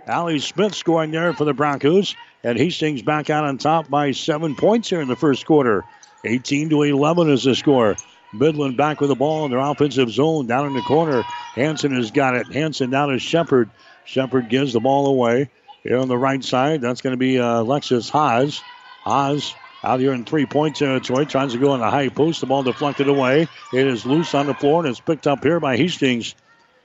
Allie 0.06 0.38
Smith 0.38 0.74
scoring 0.74 1.10
there 1.10 1.34
for 1.34 1.44
the 1.44 1.52
Broncos. 1.52 2.16
And 2.44 2.58
Hastings 2.58 3.02
back 3.02 3.30
out 3.30 3.44
on 3.44 3.58
top 3.58 3.88
by 3.88 4.12
seven 4.12 4.56
points 4.56 4.88
here 4.88 5.00
in 5.00 5.08
the 5.08 5.16
first 5.16 5.46
quarter. 5.46 5.84
18 6.24 6.70
to 6.70 6.82
11 6.82 7.30
is 7.30 7.44
the 7.44 7.54
score. 7.54 7.96
Midland 8.32 8.76
back 8.76 9.00
with 9.00 9.10
the 9.10 9.14
ball 9.14 9.44
in 9.44 9.50
their 9.50 9.60
offensive 9.60 10.10
zone 10.10 10.46
down 10.46 10.66
in 10.66 10.74
the 10.74 10.80
corner. 10.82 11.22
Hanson 11.54 11.94
has 11.94 12.10
got 12.10 12.34
it. 12.34 12.50
Hanson 12.52 12.90
down 12.90 13.10
to 13.10 13.18
Shepard. 13.18 13.70
Shepard 14.04 14.48
gives 14.48 14.72
the 14.72 14.80
ball 14.80 15.06
away. 15.06 15.50
Here 15.82 15.98
on 15.98 16.08
the 16.08 16.18
right 16.18 16.42
side, 16.42 16.80
that's 16.80 17.00
going 17.00 17.12
to 17.12 17.18
be 17.18 17.38
uh, 17.38 17.60
Alexis 17.60 18.08
Haas. 18.08 18.62
Haas 19.04 19.54
out 19.84 20.00
here 20.00 20.12
in 20.12 20.24
three 20.24 20.46
point 20.46 20.76
territory, 20.76 21.26
tries 21.26 21.52
to 21.52 21.58
go 21.58 21.72
on 21.72 21.80
the 21.80 21.90
high 21.90 22.08
post. 22.08 22.40
The 22.40 22.46
ball 22.46 22.62
deflected 22.62 23.08
away. 23.08 23.48
It 23.72 23.86
is 23.86 24.06
loose 24.06 24.34
on 24.34 24.46
the 24.46 24.54
floor 24.54 24.80
and 24.80 24.88
it's 24.88 25.00
picked 25.00 25.26
up 25.26 25.42
here 25.42 25.60
by 25.60 25.76
Hastings. 25.76 26.34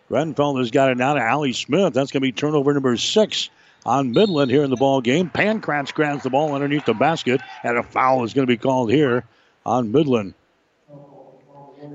Renfeld 0.09 0.59
has 0.59 0.71
got 0.71 0.89
it 0.89 0.97
now 0.97 1.13
to 1.13 1.21
Allie 1.21 1.53
Smith. 1.53 1.93
That's 1.93 2.11
going 2.11 2.21
to 2.21 2.27
be 2.27 2.31
turnover 2.31 2.73
number 2.73 2.95
six 2.97 3.49
on 3.85 4.11
Midland 4.11 4.51
here 4.51 4.63
in 4.63 4.69
the 4.69 4.75
ball 4.75 5.01
game. 5.01 5.29
Pancratz 5.29 5.93
grabs 5.93 6.23
the 6.23 6.29
ball 6.29 6.53
underneath 6.53 6.85
the 6.85 6.93
basket, 6.93 7.41
and 7.63 7.77
a 7.77 7.83
foul 7.83 8.23
is 8.23 8.33
going 8.33 8.47
to 8.47 8.51
be 8.51 8.57
called 8.57 8.91
here 8.91 9.25
on 9.65 9.91
Midland. 9.91 10.33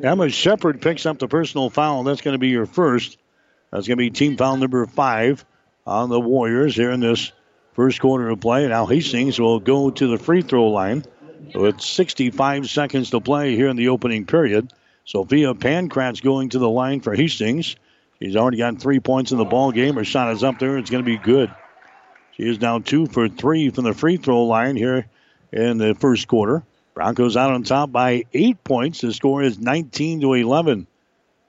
Emma 0.03 0.29
Shepard 0.29 0.81
picks 0.81 1.07
up 1.07 1.19
the 1.19 1.29
personal 1.29 1.71
foul. 1.71 2.03
That's 2.03 2.21
going 2.21 2.35
to 2.35 2.39
be 2.39 2.49
your 2.49 2.67
first. 2.67 3.19
That's 3.71 3.89
going 3.89 3.99
to 3.99 4.03
be 4.03 4.11
team 4.11 4.37
foul 4.37 4.57
number 4.57 4.87
five 4.87 5.45
on 5.87 6.09
the 6.09 6.21
Warriors 6.21 6.77
here 6.77 6.91
in 6.91 7.01
this 7.01 7.33
first 7.73 8.01
quarter 8.01 8.29
of 8.29 8.41
play. 8.41 8.67
Now 8.69 8.87
Hastings 8.87 9.39
will 9.39 9.61
go 9.61 9.91
to 9.91 10.07
the 10.07 10.19
free 10.19 10.43
throw 10.43 10.69
line 10.69 11.05
with 11.55 11.81
65 11.81 12.69
seconds 12.69 13.11
to 13.11 13.21
play 13.21 13.57
here 13.57 13.69
in 13.69 13.77
the 13.77 13.89
opening 13.89 14.27
period. 14.27 14.73
Sophia 15.05 15.55
Pancratz 15.55 16.23
going 16.23 16.51
to 16.51 16.59
the 16.59 16.71
line 16.71 17.01
for 17.01 17.15
Hastings. 17.15 17.77
She's 18.21 18.37
already 18.37 18.59
gotten 18.59 18.79
three 18.79 19.01
points 19.01 19.33
in 19.33 19.39
the 19.39 19.45
ball 19.45 19.73
game. 19.73 19.97
Her 19.97 20.05
shot 20.05 20.33
is 20.33 20.45
up 20.45 20.59
there. 20.59 20.79
It's 20.79 20.91
going 20.91 21.05
to 21.05 21.11
be 21.11 21.19
good. 21.19 21.53
She 22.37 22.45
is 22.45 22.61
now 22.61 22.79
two 22.79 23.07
for 23.07 23.29
three 23.29 23.71
from 23.71 23.85
the 23.85 23.95
free 23.95 24.17
throw 24.17 24.45
line 24.45 24.77
here 24.77 25.07
in 25.53 25.79
the 25.79 25.95
first 25.95 26.29
quarter. 26.29 26.63
Broncos 26.95 27.37
out 27.37 27.51
on 27.51 27.65
top 27.65 27.91
by 27.91 28.25
eight 28.33 28.63
points. 28.63 29.01
The 29.01 29.13
score 29.13 29.43
is 29.43 29.59
19 29.59 30.21
to 30.21 30.35
11. 30.35 30.87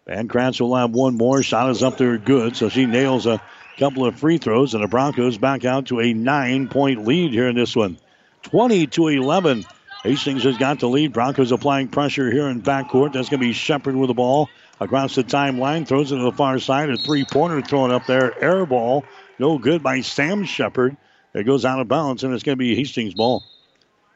Pancratz 0.08 0.60
will 0.60 0.76
have 0.76 0.92
one 0.92 1.16
more. 1.16 1.44
Shot 1.44 1.70
is 1.70 1.84
up 1.84 1.98
there 1.98 2.18
good, 2.18 2.56
so 2.58 2.70
she 2.70 2.86
nails 2.86 3.26
a 3.26 3.42
couple 3.78 4.06
of 4.06 4.20
free 4.20 4.38
throws, 4.38 4.74
and 4.74 4.84
the 4.84 4.88
Broncos 4.88 5.38
back 5.38 5.66
out 5.66 5.88
to 5.88 6.00
a 6.00 6.14
nine 6.14 6.68
point 6.68 7.06
lead 7.06 7.32
here 7.32 7.48
in 7.48 7.56
this 7.56 7.76
one. 7.76 7.98
20 8.44 8.88
to 8.88 9.08
11. 9.08 9.66
Hastings 10.04 10.44
has 10.44 10.58
got 10.58 10.80
the 10.80 10.88
lead. 10.88 11.14
Broncos 11.14 11.52
applying 11.52 11.88
pressure 11.88 12.30
here 12.30 12.50
in 12.50 12.62
backcourt. 12.62 13.14
That's 13.14 13.30
going 13.30 13.40
to 13.40 13.48
be 13.48 13.54
Shepard 13.54 13.96
with 13.96 14.10
the 14.10 14.14
ball 14.14 14.50
across 14.80 15.16
the 15.16 15.24
timeline. 15.24 15.88
Throws 15.88 16.12
it 16.12 16.18
to 16.18 16.24
the 16.24 16.32
far 16.34 16.60
side. 16.60 16.90
A 16.90 16.98
three 16.98 17.24
pointer 17.24 17.62
thrown 17.62 17.92
up 17.92 18.06
there. 18.06 18.38
Air 18.44 18.66
ball. 18.66 19.06
No 19.40 19.58
good 19.58 19.82
by 19.82 20.02
Sam 20.02 20.44
Shepard. 20.44 20.98
It 21.34 21.46
goes 21.46 21.66
out 21.66 21.80
of 21.80 21.88
bounds, 21.88 22.24
and 22.24 22.34
it's 22.34 22.44
going 22.44 22.58
to 22.58 22.60
be 22.60 22.76
Hastings' 22.76 23.16
ball. 23.16 23.44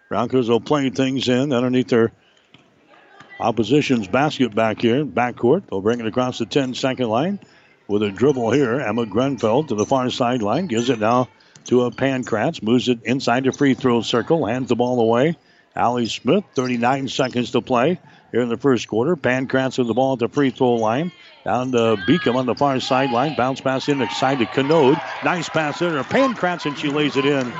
Broncos 0.09 0.49
will 0.49 0.61
play 0.61 0.89
things 0.89 1.27
in 1.27 1.51
underneath 1.51 1.87
their 1.87 2.11
opposition's 3.39 4.07
basket 4.07 4.53
back 4.53 4.81
here, 4.81 5.03
backcourt. 5.03 5.69
They'll 5.69 5.81
bring 5.81 5.99
it 5.99 6.05
across 6.05 6.37
the 6.37 6.45
10 6.45 6.75
second 6.75 7.07
line 7.09 7.39
with 7.87 8.03
a 8.03 8.11
dribble 8.11 8.51
here. 8.51 8.79
Emma 8.79 9.05
Grenfell 9.05 9.63
to 9.65 9.75
the 9.75 9.85
far 9.85 10.09
sideline. 10.09 10.67
Gives 10.67 10.89
it 10.89 10.99
now 10.99 11.29
to 11.65 11.83
a 11.83 11.91
Pancratz. 11.91 12.61
Moves 12.61 12.89
it 12.89 13.03
inside 13.03 13.43
the 13.43 13.51
free 13.51 13.73
throw 13.73 14.01
circle. 14.01 14.45
Hands 14.45 14.67
the 14.67 14.75
ball 14.75 14.99
away. 14.99 15.37
Allie 15.75 16.07
Smith, 16.07 16.43
39 16.55 17.07
seconds 17.07 17.51
to 17.51 17.61
play 17.61 17.99
here 18.31 18.41
in 18.41 18.49
the 18.49 18.57
first 18.57 18.87
quarter. 18.87 19.15
Pancratz 19.15 19.77
with 19.77 19.87
the 19.87 19.93
ball 19.93 20.13
at 20.13 20.19
the 20.19 20.27
free 20.27 20.49
throw 20.49 20.75
line. 20.75 21.11
Down 21.45 21.71
to 21.71 21.97
Beacom 22.07 22.35
on 22.35 22.45
the 22.45 22.55
far 22.55 22.79
sideline. 22.79 23.35
Bounce 23.35 23.61
pass 23.61 23.87
in 23.87 23.99
the 23.99 24.09
side 24.09 24.39
to 24.39 24.45
Canode. 24.45 24.99
Nice 25.23 25.49
pass 25.49 25.79
there 25.79 25.91
to 25.91 26.65
and 26.65 26.77
she 26.77 26.89
lays 26.89 27.15
it 27.15 27.25
in. 27.25 27.53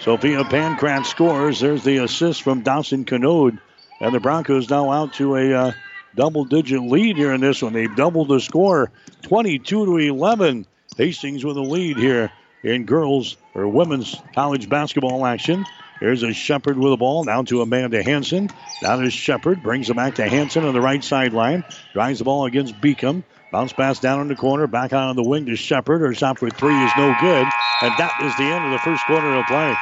Sophia 0.00 0.44
Pancratz 0.44 1.06
scores. 1.06 1.60
There's 1.60 1.82
the 1.82 1.98
assist 1.98 2.42
from 2.42 2.62
Dawson 2.62 3.04
Canode. 3.04 3.58
And 4.00 4.14
the 4.14 4.20
Broncos 4.20 4.70
now 4.70 4.90
out 4.92 5.14
to 5.14 5.36
a 5.36 5.52
uh, 5.52 5.72
double 6.16 6.44
digit 6.44 6.82
lead 6.82 7.16
here 7.16 7.32
in 7.32 7.40
this 7.40 7.62
one. 7.62 7.72
They've 7.72 7.94
doubled 7.94 8.28
the 8.28 8.40
score 8.40 8.90
22 9.22 9.86
to 9.86 9.96
11. 9.96 10.66
Hastings 10.96 11.44
with 11.44 11.58
a 11.58 11.62
lead 11.62 11.98
here 11.98 12.32
in 12.62 12.84
girls 12.84 13.36
or 13.54 13.68
women's 13.68 14.16
college 14.34 14.68
basketball 14.68 15.26
action. 15.26 15.64
Here's 16.00 16.22
a 16.22 16.32
Shepard 16.32 16.78
with 16.78 16.90
the 16.92 16.96
ball 16.96 17.24
down 17.24 17.46
to 17.46 17.62
Amanda 17.62 18.02
Hanson. 18.02 18.50
Down 18.82 19.02
to 19.02 19.10
Shepard. 19.10 19.62
Brings 19.62 19.88
it 19.88 19.96
back 19.96 20.16
to 20.16 20.28
Hanson 20.28 20.64
on 20.64 20.74
the 20.74 20.80
right 20.80 21.02
sideline. 21.02 21.64
Drives 21.92 22.18
the 22.18 22.24
ball 22.24 22.46
against 22.46 22.74
Beacom. 22.80 23.22
Bounce 23.52 23.72
pass 23.72 24.00
down 24.00 24.20
in 24.20 24.28
the 24.28 24.36
corner. 24.36 24.66
Back 24.66 24.92
out 24.92 25.08
on 25.08 25.16
the 25.16 25.22
wing 25.22 25.46
to 25.46 25.56
Shepard. 25.56 26.00
Her 26.00 26.14
shot 26.14 26.38
for 26.38 26.50
three 26.50 26.74
is 26.74 26.92
no 26.96 27.14
good. 27.20 27.46
And 27.82 27.94
that 27.98 28.20
is 28.22 28.36
the 28.36 28.44
end 28.44 28.64
of 28.66 28.72
the 28.72 28.78
first 28.78 29.04
quarter 29.06 29.34
of 29.34 29.46
play. 29.46 29.74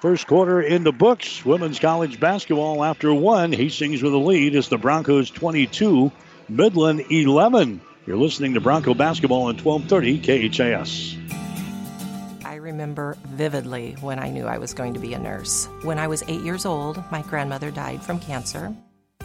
First 0.00 0.28
quarter 0.28 0.62
in 0.62 0.84
the 0.84 0.92
books. 0.92 1.44
Women's 1.44 1.80
college 1.80 2.20
basketball 2.20 2.84
after 2.84 3.12
one. 3.12 3.50
Hastings 3.50 4.00
with 4.00 4.12
the 4.12 4.18
lead. 4.18 4.54
is 4.54 4.68
the 4.68 4.78
Broncos 4.78 5.28
22, 5.28 6.12
Midland 6.48 7.04
11. 7.10 7.80
You're 8.06 8.16
listening 8.16 8.54
to 8.54 8.60
Bronco 8.60 8.94
basketball 8.94 9.46
on 9.46 9.56
1230 9.58 10.50
KHAS. 10.50 11.16
I 12.44 12.54
remember 12.54 13.16
vividly 13.26 13.96
when 14.00 14.20
I 14.20 14.30
knew 14.30 14.46
I 14.46 14.58
was 14.58 14.72
going 14.72 14.94
to 14.94 15.00
be 15.00 15.14
a 15.14 15.18
nurse. 15.18 15.66
When 15.82 15.98
I 15.98 16.06
was 16.06 16.22
eight 16.28 16.42
years 16.42 16.64
old, 16.64 17.02
my 17.10 17.22
grandmother 17.22 17.72
died 17.72 18.00
from 18.00 18.20
cancer. 18.20 18.72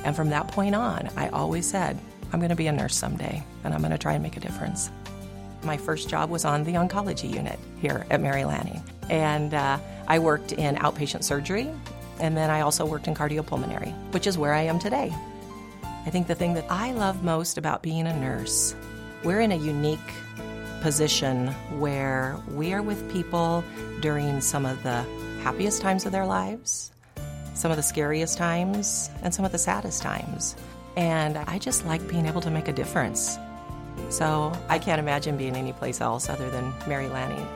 And 0.03 0.15
from 0.15 0.29
that 0.31 0.47
point 0.47 0.73
on, 0.73 1.07
I 1.15 1.29
always 1.29 1.69
said, 1.69 1.99
I'm 2.31 2.39
going 2.39 2.49
to 2.49 2.55
be 2.55 2.65
a 2.65 2.71
nurse 2.71 2.95
someday, 2.95 3.43
and 3.63 3.75
I'm 3.75 3.81
going 3.81 3.91
to 3.91 3.99
try 3.99 4.13
and 4.13 4.23
make 4.23 4.37
a 4.37 4.39
difference. 4.39 4.89
My 5.63 5.77
first 5.77 6.09
job 6.09 6.31
was 6.31 6.45
on 6.45 6.63
the 6.63 6.73
oncology 6.73 7.31
unit 7.31 7.59
here 7.79 8.07
at 8.09 8.21
Mary 8.21 8.43
Lanning. 8.43 8.83
And 9.09 9.53
uh, 9.53 9.79
I 10.07 10.19
worked 10.19 10.51
in 10.51 10.75
outpatient 10.75 11.23
surgery, 11.23 11.69
and 12.19 12.37
then 12.37 12.49
I 12.49 12.61
also 12.61 12.85
worked 12.85 13.07
in 13.07 13.15
cardiopulmonary, 13.15 13.93
which 14.13 14.27
is 14.27 14.37
where 14.37 14.53
I 14.53 14.61
am 14.61 14.79
today. 14.79 15.13
I 16.05 16.09
think 16.09 16.27
the 16.27 16.35
thing 16.35 16.53
that 16.55 16.65
I 16.69 16.91
love 16.91 17.23
most 17.23 17.57
about 17.57 17.81
being 17.81 18.07
a 18.07 18.19
nurse, 18.19 18.75
we're 19.23 19.39
in 19.39 19.51
a 19.51 19.55
unique 19.55 19.99
position 20.81 21.47
where 21.79 22.37
we 22.51 22.73
are 22.73 22.81
with 22.81 23.09
people 23.11 23.63
during 24.01 24.41
some 24.41 24.65
of 24.65 24.83
the 24.83 25.05
happiest 25.41 25.81
times 25.81 26.05
of 26.05 26.11
their 26.11 26.25
lives, 26.25 26.91
some 27.53 27.71
of 27.71 27.77
the 27.77 27.83
scariest 27.83 28.37
times, 28.37 29.09
and 29.21 29.33
some 29.33 29.45
of 29.45 29.53
the 29.53 29.57
saddest 29.57 30.01
times. 30.01 30.57
And 30.97 31.37
I 31.37 31.57
just 31.57 31.85
like 31.85 32.05
being 32.07 32.25
able 32.25 32.41
to 32.41 32.51
make 32.51 32.67
a 32.67 32.73
difference. 32.73 33.37
So 34.09 34.51
I 34.67 34.77
can't 34.77 34.99
imagine 34.99 35.37
being 35.37 35.55
anyplace 35.55 36.01
else 36.01 36.29
other 36.29 36.49
than 36.49 36.73
Mary 36.85 37.07
Lanning. 37.07 37.47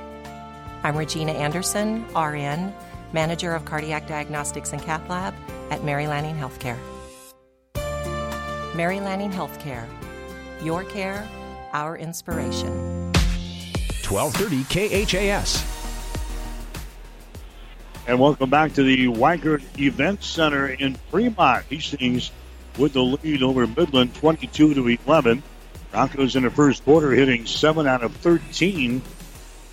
I'm 0.88 0.96
Regina 0.96 1.34
Anderson, 1.34 2.06
RN, 2.16 2.74
Manager 3.12 3.54
of 3.54 3.66
Cardiac 3.66 4.08
Diagnostics 4.08 4.72
and 4.72 4.82
Cath 4.82 5.10
Lab 5.10 5.34
at 5.70 5.84
Mary 5.84 6.08
Lanning 6.08 6.38
Healthcare. 6.38 6.78
Mary 8.74 9.02
Lanning 9.02 9.30
Healthcare. 9.30 9.86
Your 10.64 10.86
care, 10.86 11.28
our 11.74 11.98
inspiration. 11.98 12.72
1230 14.08 15.04
KHAS. 15.04 15.62
And 18.08 18.18
welcome 18.18 18.50
back 18.50 18.72
to 18.76 18.84
the 18.84 19.08
Wikert 19.08 19.64
Event 19.78 20.24
Center 20.24 20.68
in 20.68 20.96
Fremont. 21.12 21.66
Hastings 21.66 22.32
with 22.78 22.94
the 22.94 23.04
lead 23.04 23.44
over 23.44 23.68
Midland 23.68 24.16
22 24.16 24.74
to 24.76 24.88
11. 25.06 25.44
Broncos 25.92 26.38
in 26.38 26.44
the 26.44 26.50
first 26.50 26.86
quarter 26.86 27.12
hitting 27.12 27.46
7 27.46 27.86
out 27.86 28.04
of 28.04 28.16
13 28.16 29.02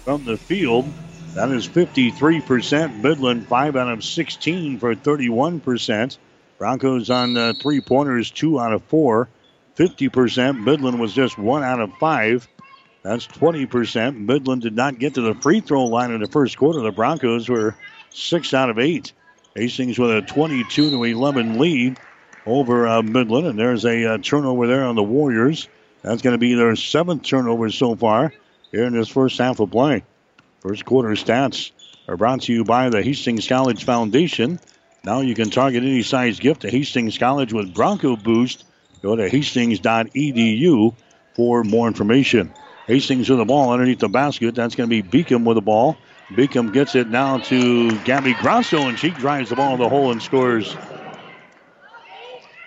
from 0.04 0.24
the 0.24 0.36
field. 0.36 0.92
That 1.34 1.50
is 1.50 1.66
53%. 1.66 3.02
Midland 3.02 3.48
5 3.48 3.76
out 3.76 3.88
of 3.88 4.04
16 4.04 4.78
for 4.78 4.94
31%. 4.94 6.18
Broncos 6.58 7.10
on 7.10 7.36
uh, 7.36 7.54
three 7.60 7.80
pointers, 7.80 8.30
2 8.30 8.60
out 8.60 8.72
of 8.72 8.84
4. 8.84 9.28
50%. 9.76 10.62
Midland 10.62 11.00
was 11.00 11.12
just 11.12 11.36
1 11.36 11.64
out 11.64 11.80
of 11.80 11.92
5. 11.94 12.48
That's 13.02 13.26
20%. 13.26 14.16
Midland 14.16 14.62
did 14.62 14.76
not 14.76 15.00
get 15.00 15.14
to 15.14 15.22
the 15.22 15.34
free 15.34 15.58
throw 15.58 15.86
line 15.86 16.12
in 16.12 16.20
the 16.20 16.28
first 16.28 16.56
quarter. 16.56 16.80
The 16.80 16.92
Broncos 16.92 17.48
were 17.48 17.74
6 18.10 18.54
out 18.54 18.70
of 18.70 18.78
8. 18.78 19.12
Hastings 19.56 19.98
with 19.98 20.10
a 20.10 20.22
22 20.22 20.90
to 20.90 21.02
11 21.02 21.58
lead 21.58 21.98
over 22.46 22.86
uh, 22.86 23.02
Midland. 23.02 23.48
And 23.48 23.58
there's 23.58 23.84
a 23.84 24.14
uh, 24.14 24.18
turnover 24.18 24.68
there 24.68 24.84
on 24.84 24.94
the 24.94 25.02
Warriors. 25.02 25.68
That's 26.02 26.22
going 26.22 26.34
to 26.34 26.38
be 26.38 26.54
their 26.54 26.76
seventh 26.76 27.24
turnover 27.24 27.70
so 27.70 27.96
far 27.96 28.32
here 28.70 28.84
in 28.84 28.92
this 28.92 29.08
first 29.08 29.38
half 29.38 29.58
of 29.58 29.72
play. 29.72 30.04
First 30.66 30.86
quarter 30.86 31.10
stats 31.10 31.72
are 32.08 32.16
brought 32.16 32.40
to 32.42 32.52
you 32.54 32.64
by 32.64 32.88
the 32.88 33.02
Hastings 33.02 33.46
College 33.46 33.84
Foundation. 33.84 34.58
Now 35.04 35.20
you 35.20 35.34
can 35.34 35.50
target 35.50 35.82
any 35.82 36.02
size 36.02 36.40
gift 36.40 36.62
to 36.62 36.70
Hastings 36.70 37.18
College 37.18 37.52
with 37.52 37.74
Bronco 37.74 38.16
Boost. 38.16 38.64
Go 39.02 39.14
to 39.14 39.28
hastings.edu 39.28 40.94
for 41.34 41.64
more 41.64 41.86
information. 41.86 42.54
Hastings 42.86 43.28
with 43.28 43.40
the 43.40 43.44
ball 43.44 43.72
underneath 43.72 43.98
the 43.98 44.08
basket. 44.08 44.54
That's 44.54 44.74
going 44.74 44.88
to 44.88 45.02
be 45.02 45.06
Beacom 45.06 45.44
with 45.44 45.56
the 45.56 45.60
ball. 45.60 45.98
Beacom 46.30 46.72
gets 46.72 46.94
it 46.94 47.08
now 47.08 47.36
to 47.38 47.98
Gabby 48.04 48.32
Grosso, 48.32 48.88
and 48.88 48.98
she 48.98 49.10
drives 49.10 49.50
the 49.50 49.56
ball 49.56 49.74
in 49.74 49.80
the 49.80 49.88
hole 49.90 50.12
and 50.12 50.22
scores. 50.22 50.74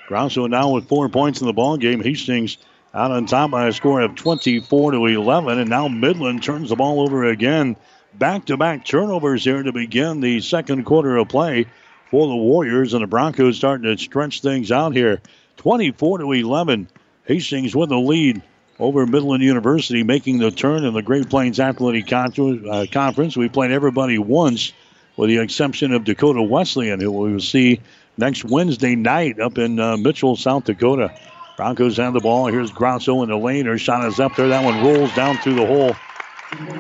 Grosso 0.08 0.46
now 0.46 0.70
with 0.70 0.88
four 0.88 1.10
points 1.10 1.42
in 1.42 1.48
the 1.48 1.54
ball 1.54 1.78
game. 1.78 2.04
Hastings 2.04 2.60
out 2.98 3.12
on 3.12 3.28
top 3.28 3.52
by 3.52 3.68
a 3.68 3.72
score 3.72 4.02
of 4.02 4.16
24 4.16 4.94
to 4.94 5.06
11, 5.06 5.60
and 5.60 5.70
now 5.70 5.88
Midland 5.88 6.42
turns 6.42 6.70
the 6.70 6.76
ball 6.76 7.00
over 7.02 7.26
again. 7.26 7.76
Back-to-back 8.16 8.86
turnovers 8.86 9.44
here 9.44 9.62
to 9.62 9.72
begin 9.72 10.20
the 10.20 10.42
second 10.42 10.84
quarter 10.84 11.16
of 11.18 11.30
play 11.30 11.68
for 12.10 12.28
the 12.28 12.36
Warriors, 12.36 12.96
and 12.96 13.04
the 13.04 13.08
Broncos 13.08 13.58
starting 13.58 13.84
to 13.84 14.02
stretch 14.04 14.42
things 14.42 14.72
out 14.72 14.96
here. 14.96 15.22
24 15.58 16.20
to 16.20 16.32
11. 16.32 16.88
Hastings 17.26 17.76
with 17.76 17.90
the 17.90 18.00
lead 18.00 18.42
over 18.80 19.06
Midland 19.06 19.44
University, 19.44 20.02
making 20.02 20.40
the 20.40 20.50
turn 20.50 20.84
in 20.84 20.96
the 20.96 21.04
Great 21.04 21.30
Plains 21.30 21.60
Athletic 21.60 22.12
uh, 22.12 22.86
Conference. 22.92 23.38
We 23.38 23.48
played 23.48 23.72
everybody 23.72 24.18
once, 24.18 24.74
with 25.18 25.30
the 25.30 25.38
exception 25.38 25.92
of 25.94 26.04
Dakota 26.04 26.42
Wesleyan, 26.42 27.00
who 27.00 27.12
we 27.12 27.34
will 27.34 27.40
see 27.42 27.80
next 28.18 28.44
Wednesday 28.44 28.96
night 28.96 29.40
up 29.40 29.60
in 29.60 29.80
uh, 29.80 29.98
Mitchell, 29.98 30.36
South 30.36 30.64
Dakota. 30.64 31.14
Broncos 31.58 31.98
have 31.98 32.13
the 32.13 32.20
ball. 32.20 32.46
Here's 32.46 32.72
Grosso 32.72 33.24
in 33.24 33.30
the 33.30 33.36
lane. 33.36 33.65
Her 33.65 33.80
shot 33.80 34.08
is 34.08 34.20
up 34.20 34.36
there. 34.36 34.48
That 34.48 34.63
one 34.63 34.84
rolls 34.84 35.13
down 35.15 35.38
through 35.39 35.56
the 35.56 35.65
hole. 35.65 35.96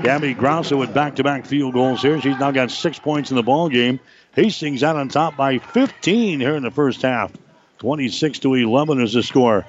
Gabby 0.03 0.35
Grosso 0.35 0.77
with 0.77 0.93
back-to-back 0.93 1.47
field 1.47 1.73
goals 1.73 2.03
here. 2.03 2.21
She's 2.21 2.37
now 2.37 2.51
got 2.51 2.69
six 2.69 2.99
points 2.99 3.31
in 3.31 3.37
the 3.37 3.43
ball 3.43 3.69
game. 3.69 3.99
Hastings 4.33 4.83
out 4.83 4.95
on 4.95 5.09
top 5.09 5.35
by 5.35 5.57
15 5.57 6.39
here 6.39 6.55
in 6.55 6.61
the 6.61 6.69
first 6.69 7.01
half. 7.01 7.33
26 7.79 8.39
to 8.39 8.53
11 8.53 9.01
is 9.01 9.13
the 9.13 9.23
score. 9.23 9.65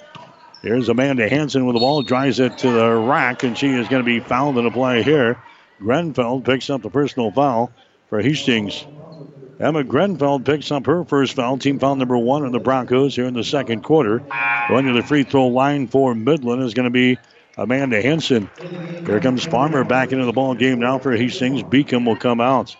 Here's 0.60 0.90
Amanda 0.90 1.26
Hanson 1.26 1.64
with 1.64 1.74
the 1.74 1.80
ball, 1.80 2.02
drives 2.02 2.38
it 2.38 2.58
to 2.58 2.70
the 2.70 2.94
rack, 2.94 3.44
and 3.44 3.56
she 3.56 3.68
is 3.68 3.88
going 3.88 4.02
to 4.02 4.06
be 4.06 4.20
fouled 4.20 4.58
in 4.58 4.64
the 4.64 4.70
play 4.70 5.02
here. 5.02 5.42
Grenfeld 5.80 6.44
picks 6.44 6.68
up 6.68 6.82
the 6.82 6.90
personal 6.90 7.30
foul 7.30 7.72
for 8.10 8.20
Hastings. 8.20 8.86
Emma 9.60 9.82
Grenfeld 9.82 10.44
picks 10.44 10.70
up 10.70 10.86
her 10.86 11.04
first 11.04 11.34
foul, 11.34 11.58
team 11.58 11.80
foul 11.80 11.96
number 11.96 12.16
one 12.16 12.44
on 12.44 12.52
the 12.52 12.60
Broncos 12.60 13.16
here 13.16 13.26
in 13.26 13.34
the 13.34 13.42
second 13.42 13.82
quarter. 13.82 14.22
Going 14.68 14.86
to 14.86 14.92
the 14.92 15.02
free 15.02 15.24
throw 15.24 15.48
line 15.48 15.88
for 15.88 16.14
Midland 16.14 16.62
is 16.62 16.74
going 16.74 16.84
to 16.84 16.90
be 16.90 17.18
Amanda 17.56 18.00
Hanson. 18.00 18.48
Here 19.04 19.18
comes 19.18 19.44
Farmer 19.44 19.82
back 19.82 20.12
into 20.12 20.26
the 20.26 20.32
ball 20.32 20.54
game 20.54 20.78
now 20.78 20.98
for 20.98 21.10
Hastings. 21.16 21.64
Beacom 21.64 22.06
will 22.06 22.16
come 22.16 22.40
out. 22.40 22.76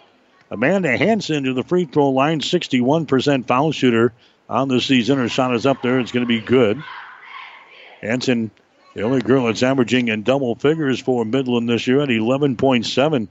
Amanda 0.52 0.96
Hanson 0.96 1.44
to 1.44 1.52
the 1.52 1.64
free 1.64 1.84
throw 1.84 2.10
line, 2.10 2.40
61% 2.40 3.46
foul 3.48 3.72
shooter 3.72 4.12
on 4.48 4.68
the 4.68 4.80
season. 4.80 5.18
Her 5.18 5.28
shot 5.28 5.54
is 5.54 5.66
up 5.66 5.82
there. 5.82 5.98
It's 5.98 6.12
going 6.12 6.24
to 6.24 6.28
be 6.28 6.40
good. 6.40 6.80
Hanson, 8.00 8.52
the 8.94 9.02
only 9.02 9.20
girl 9.20 9.46
that's 9.46 9.64
averaging 9.64 10.08
in 10.08 10.22
double 10.22 10.54
figures 10.54 11.00
for 11.00 11.24
Midland 11.24 11.68
this 11.68 11.88
year 11.88 12.00
at 12.02 12.08
11.7. 12.08 13.28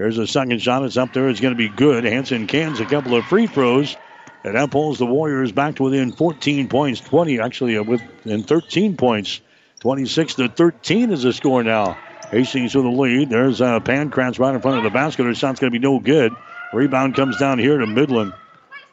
Here's 0.00 0.16
a 0.16 0.26
second 0.26 0.62
shot. 0.62 0.82
It's 0.84 0.96
up 0.96 1.12
there. 1.12 1.28
It's 1.28 1.40
going 1.40 1.52
to 1.52 1.58
be 1.58 1.68
good. 1.68 2.04
Hanson 2.04 2.46
cans 2.46 2.80
a 2.80 2.86
couple 2.86 3.14
of 3.16 3.26
free 3.26 3.46
throws. 3.46 3.96
And 4.44 4.56
that 4.56 4.70
pulls 4.70 4.98
the 4.98 5.04
Warriors 5.04 5.52
back 5.52 5.74
to 5.74 5.82
within 5.82 6.12
14 6.12 6.68
points. 6.68 7.00
20, 7.02 7.38
actually, 7.38 7.76
uh, 7.76 7.82
within 7.82 8.42
13 8.42 8.96
points. 8.96 9.42
26 9.80 10.36
to 10.36 10.48
13 10.48 11.12
is 11.12 11.24
the 11.24 11.34
score 11.34 11.62
now. 11.62 11.98
Hastings 12.30 12.74
with 12.74 12.84
the 12.84 12.90
lead. 12.90 13.28
There's 13.28 13.60
uh, 13.60 13.80
Pankratz 13.80 14.38
right 14.38 14.54
in 14.54 14.62
front 14.62 14.78
of 14.78 14.84
the 14.84 14.90
basket. 14.90 15.26
Her 15.26 15.34
shot's 15.34 15.60
going 15.60 15.70
to 15.70 15.78
be 15.78 15.82
no 15.82 15.98
good. 15.98 16.32
Rebound 16.72 17.14
comes 17.14 17.36
down 17.36 17.58
here 17.58 17.76
to 17.76 17.86
Midland. 17.86 18.32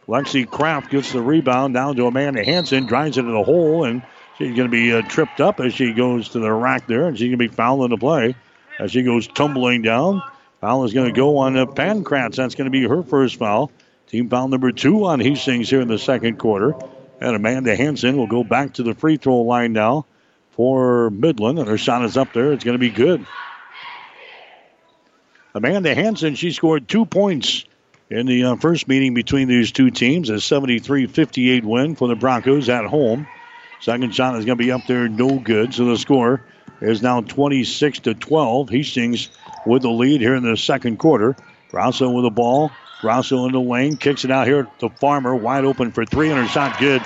Lexi 0.09 0.49
Kraft 0.49 0.91
gets 0.91 1.13
the 1.13 1.21
rebound 1.21 1.73
down 1.73 1.95
to 1.95 2.07
Amanda 2.07 2.43
Hanson, 2.43 2.85
drives 2.85 3.17
it 3.17 3.23
in 3.23 3.33
the 3.33 3.43
hole, 3.43 3.85
and 3.85 4.03
She's 4.37 4.55
going 4.55 4.69
to 4.69 4.71
be 4.71 4.93
uh, 4.93 5.01
tripped 5.01 5.41
up 5.41 5.59
as 5.59 5.73
she 5.73 5.93
goes 5.93 6.29
to 6.29 6.39
the 6.39 6.53
rack 6.53 6.85
there, 6.85 7.07
and 7.07 7.17
she's 7.17 7.29
going 7.29 7.39
to 7.39 7.49
be 7.49 7.55
fouled 7.55 7.85
in 7.85 7.89
the 7.89 7.97
play 7.97 8.35
as 8.79 8.91
she 8.91 9.01
goes 9.01 9.27
tumbling 9.27 9.81
down. 9.81 10.21
Foul 10.61 10.85
is 10.85 10.93
going 10.93 11.13
to 11.13 11.15
go 11.15 11.37
on 11.37 11.55
uh, 11.55 11.65
Pankratz. 11.65 12.35
That's 12.35 12.55
going 12.55 12.65
to 12.65 12.71
be 12.71 12.87
her 12.87 13.03
first 13.03 13.37
foul. 13.37 13.71
Team 14.07 14.29
foul 14.29 14.47
number 14.47 14.71
two 14.71 15.05
on 15.05 15.19
Hastings 15.19 15.69
here 15.69 15.81
in 15.81 15.87
the 15.87 15.99
second 15.99 16.39
quarter. 16.39 16.73
And 17.19 17.35
Amanda 17.35 17.75
Hanson 17.75 18.17
will 18.17 18.27
go 18.27 18.43
back 18.43 18.73
to 18.75 18.83
the 18.83 18.93
free 18.93 19.17
throw 19.17 19.41
line 19.41 19.73
now 19.73 20.05
for 20.51 21.09
Midland, 21.09 21.59
and 21.59 21.67
her 21.67 21.77
shot 21.77 22.03
is 22.05 22.17
up 22.17 22.33
there. 22.33 22.53
It's 22.53 22.63
going 22.63 22.75
to 22.75 22.79
be 22.79 22.89
good. 22.89 23.25
Amanda 25.53 25.93
Hanson, 25.93 26.35
she 26.35 26.51
scored 26.51 26.87
two 26.87 27.05
points 27.05 27.65
in 28.09 28.25
the 28.25 28.43
uh, 28.43 28.55
first 28.55 28.87
meeting 28.87 29.13
between 29.13 29.47
these 29.47 29.71
two 29.71 29.91
teams, 29.91 30.29
a 30.29 30.39
73 30.39 31.07
58 31.07 31.65
win 31.65 31.95
for 31.95 32.07
the 32.07 32.15
Broncos 32.15 32.69
at 32.69 32.85
home. 32.85 33.27
Second 33.81 34.13
shot 34.13 34.35
is 34.37 34.45
going 34.45 34.57
to 34.57 34.63
be 34.63 34.71
up 34.71 34.85
there, 34.87 35.07
no 35.07 35.39
good. 35.39 35.73
So 35.73 35.85
the 35.85 35.97
score 35.97 36.43
is 36.81 37.01
now 37.01 37.21
26 37.21 37.99
to 38.01 38.13
12. 38.13 38.69
Hastings 38.69 39.29
with 39.67 39.83
the 39.83 39.89
lead 39.89 40.21
here 40.21 40.35
in 40.35 40.43
the 40.43 40.57
second 40.57 40.97
quarter. 40.97 41.35
Grosso 41.69 42.09
with 42.09 42.23
the 42.23 42.31
ball. 42.31 42.71
Grosso 43.01 43.45
in 43.45 43.51
the 43.51 43.59
lane, 43.59 43.97
kicks 43.97 44.25
it 44.25 44.31
out 44.31 44.47
here 44.47 44.67
to 44.79 44.89
Farmer, 44.89 45.35
wide 45.35 45.65
open 45.65 45.91
for 45.91 46.03
three, 46.05 46.31
and 46.31 46.39
her 46.39 46.47
shot 46.47 46.79
good. 46.79 47.03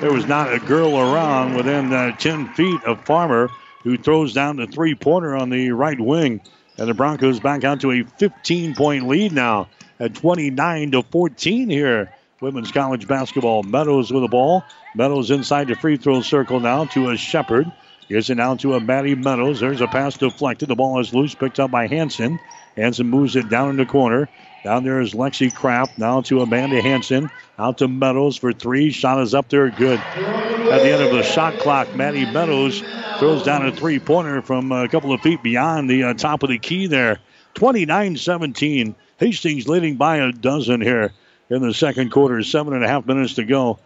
There 0.00 0.12
was 0.12 0.26
not 0.26 0.52
a 0.52 0.60
girl 0.60 0.96
around 0.96 1.54
within 1.54 1.92
uh, 1.92 2.16
10 2.16 2.54
feet 2.54 2.84
of 2.84 3.04
Farmer, 3.04 3.48
who 3.82 3.98
throws 3.98 4.32
down 4.32 4.56
the 4.56 4.68
three 4.68 4.94
pointer 4.94 5.34
on 5.34 5.50
the 5.50 5.72
right 5.72 5.98
wing. 5.98 6.40
And 6.78 6.88
the 6.88 6.94
Broncos 6.94 7.40
back 7.40 7.64
out 7.64 7.80
to 7.80 7.90
a 7.90 8.02
15 8.04 8.74
point 8.74 9.08
lead 9.08 9.32
now 9.32 9.68
at 9.98 10.14
29 10.14 10.92
to 10.92 11.02
14 11.02 11.68
here 11.68 12.12
women's 12.42 12.72
college 12.72 13.08
basketball. 13.08 13.62
Meadows 13.62 14.12
with 14.12 14.22
the 14.22 14.28
ball. 14.28 14.64
Meadows 14.94 15.30
inside 15.30 15.68
the 15.68 15.76
free 15.76 15.96
throw 15.96 16.20
circle 16.20 16.60
now 16.60 16.84
to 16.86 17.10
a 17.10 17.16
Shepard. 17.16 17.70
Gives 18.12 18.28
it 18.28 18.34
now 18.34 18.56
to 18.56 18.74
a 18.74 18.80
Maddie 18.80 19.14
Meadows. 19.14 19.60
There's 19.60 19.80
a 19.80 19.86
pass 19.86 20.18
deflected. 20.18 20.68
The 20.68 20.74
ball 20.74 21.00
is 21.00 21.14
loose, 21.14 21.34
picked 21.34 21.58
up 21.58 21.70
by 21.70 21.86
Hanson. 21.86 22.38
Hanson 22.76 23.08
moves 23.08 23.36
it 23.36 23.48
down 23.48 23.70
in 23.70 23.76
the 23.78 23.86
corner. 23.86 24.28
Down 24.62 24.84
there 24.84 25.00
is 25.00 25.14
Lexi 25.14 25.50
Kraft. 25.50 25.96
Now 25.96 26.20
to 26.20 26.42
Amanda 26.42 26.82
Hanson. 26.82 27.30
Out 27.58 27.78
to 27.78 27.88
Meadows 27.88 28.36
for 28.36 28.52
three. 28.52 28.90
Shot 28.90 29.22
is 29.22 29.34
up 29.34 29.48
there. 29.48 29.70
Good. 29.70 29.98
At 29.98 30.82
the 30.82 30.92
end 30.92 31.02
of 31.02 31.12
the 31.12 31.22
shot 31.22 31.58
clock, 31.60 31.96
Maddie 31.96 32.30
Meadows 32.30 32.82
throws 33.18 33.44
down 33.44 33.64
a 33.64 33.72
three 33.72 33.98
pointer 33.98 34.42
from 34.42 34.70
a 34.72 34.88
couple 34.88 35.14
of 35.14 35.22
feet 35.22 35.42
beyond 35.42 35.88
the 35.88 36.02
uh, 36.02 36.12
top 36.12 36.42
of 36.42 36.50
the 36.50 36.58
key 36.58 36.88
there. 36.88 37.18
29 37.54 38.18
17. 38.18 38.94
Hastings 39.16 39.68
leading 39.68 39.96
by 39.96 40.18
a 40.18 40.32
dozen 40.32 40.82
here 40.82 41.14
in 41.48 41.62
the 41.62 41.72
second 41.72 42.10
quarter. 42.10 42.42
Seven 42.42 42.74
and 42.74 42.84
a 42.84 42.88
half 42.88 43.06
minutes 43.06 43.36
to 43.36 43.44
go. 43.44 43.78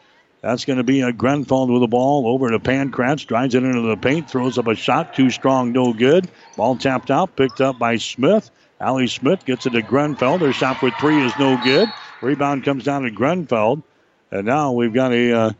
That's 0.42 0.64
going 0.64 0.76
to 0.76 0.84
be 0.84 1.00
a 1.00 1.12
Grenfell 1.12 1.66
with 1.68 1.80
the 1.80 1.88
ball 1.88 2.28
over 2.28 2.50
to 2.50 2.58
Pankratz. 2.58 3.26
Drives 3.26 3.54
it 3.54 3.64
into 3.64 3.82
the 3.82 3.96
paint. 3.96 4.30
Throws 4.30 4.58
up 4.58 4.68
a 4.68 4.74
shot. 4.74 5.14
Too 5.14 5.30
strong. 5.30 5.72
No 5.72 5.92
good. 5.92 6.28
Ball 6.56 6.76
tapped 6.76 7.10
out. 7.10 7.36
Picked 7.36 7.60
up 7.60 7.78
by 7.78 7.96
Smith. 7.96 8.50
Allie 8.80 9.08
Smith 9.08 9.44
gets 9.44 9.66
it 9.66 9.70
to 9.70 9.82
Grenfell. 9.82 10.38
Their 10.38 10.52
shot 10.52 10.78
for 10.78 10.90
three 10.90 11.24
is 11.24 11.38
no 11.38 11.56
good. 11.56 11.88
Rebound 12.20 12.64
comes 12.64 12.84
down 12.84 13.02
to 13.02 13.10
Grenfell. 13.10 13.82
And 14.30 14.46
now 14.46 14.72
we've 14.72 14.92
got 14.92 15.12
a 15.12 15.32
uh, 15.32 15.52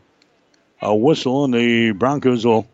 a 0.81 0.95
whistle, 0.95 1.45
and 1.45 1.53
the 1.53 1.91
Broncos 1.91 2.45
will 2.45 2.67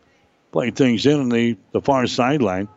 play 0.52 0.70
things 0.70 1.06
in 1.06 1.18
on 1.18 1.28
the, 1.28 1.56
the 1.72 1.80
far 1.80 2.06
sideline. 2.06 2.68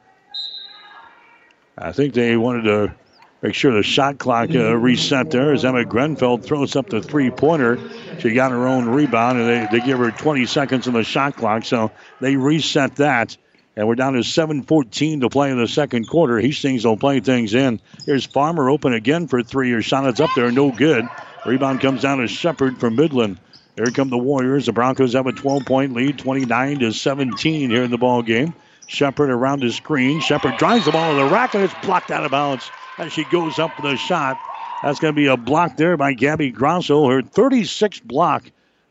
I 1.77 1.91
think 1.91 2.13
they 2.13 2.37
wanted 2.37 2.63
to 2.63 2.95
Make 3.41 3.53
sure 3.53 3.71
the 3.71 3.83
shot 3.83 4.17
clock 4.17 4.49
uh, 4.53 4.75
reset 4.77 5.29
there 5.29 5.53
as 5.53 5.63
Emma 5.63 5.83
Grenfeld 5.83 6.43
throws 6.43 6.75
up 6.75 6.89
the 6.89 7.01
three 7.01 7.29
pointer. 7.29 7.79
She 8.19 8.33
got 8.33 8.51
her 8.51 8.67
own 8.67 8.85
rebound, 8.89 9.39
and 9.39 9.47
they, 9.47 9.79
they 9.79 9.85
give 9.85 9.99
her 9.99 10.11
20 10.11 10.45
seconds 10.47 10.87
on 10.87 10.93
the 10.93 11.03
shot 11.03 11.35
clock, 11.35 11.63
so 11.63 11.91
they 12.19 12.35
reset 12.35 12.95
that. 12.95 13.37
And 13.75 13.87
we're 13.87 13.93
down 13.93 14.13
to 14.13 14.21
7.14 14.21 15.21
to 15.21 15.29
play 15.29 15.51
in 15.51 15.59
the 15.59 15.67
second 15.67 16.07
quarter. 16.07 16.39
Hastings 16.39 16.83
will 16.83 16.97
play 16.97 17.19
things 17.19 17.53
in. 17.53 17.79
Here's 18.07 18.25
Farmer 18.25 18.71
open 18.71 18.93
again 18.93 19.27
for 19.27 19.43
three. 19.43 19.71
Her 19.71 19.83
shot 19.83 20.11
is 20.11 20.19
up 20.19 20.31
there, 20.35 20.51
no 20.51 20.71
good. 20.71 21.07
Rebound 21.45 21.79
comes 21.79 22.01
down 22.01 22.17
to 22.17 22.27
Shepard 22.27 22.79
from 22.79 22.95
Midland. 22.95 23.39
Here 23.75 23.91
come 23.91 24.09
the 24.09 24.17
Warriors. 24.17 24.65
The 24.65 24.73
Broncos 24.73 25.13
have 25.13 25.27
a 25.27 25.31
12 25.31 25.65
point 25.65 25.93
lead, 25.93 26.17
29 26.17 26.79
to 26.79 26.91
17 26.91 27.69
here 27.69 27.83
in 27.83 27.91
the 27.91 27.99
ball 27.99 28.23
game. 28.23 28.55
Shepard 28.87 29.29
around 29.29 29.61
the 29.61 29.71
screen. 29.71 30.21
Shepard 30.21 30.57
drives 30.57 30.85
the 30.85 30.91
ball 30.91 31.11
to 31.11 31.17
the 31.17 31.29
rack, 31.29 31.53
and 31.53 31.63
it's 31.63 31.75
blocked 31.83 32.09
out 32.09 32.25
of 32.25 32.31
bounds 32.31 32.71
as 32.97 33.13
she 33.13 33.23
goes 33.25 33.59
up 33.59 33.77
with 33.77 33.93
a 33.93 33.97
shot. 33.97 34.37
That's 34.83 34.99
going 34.99 35.13
to 35.13 35.15
be 35.15 35.27
a 35.27 35.37
block 35.37 35.77
there 35.77 35.97
by 35.97 36.13
Gabby 36.13 36.51
Grosso, 36.51 37.09
her 37.09 37.21
36th 37.21 38.03
block 38.03 38.43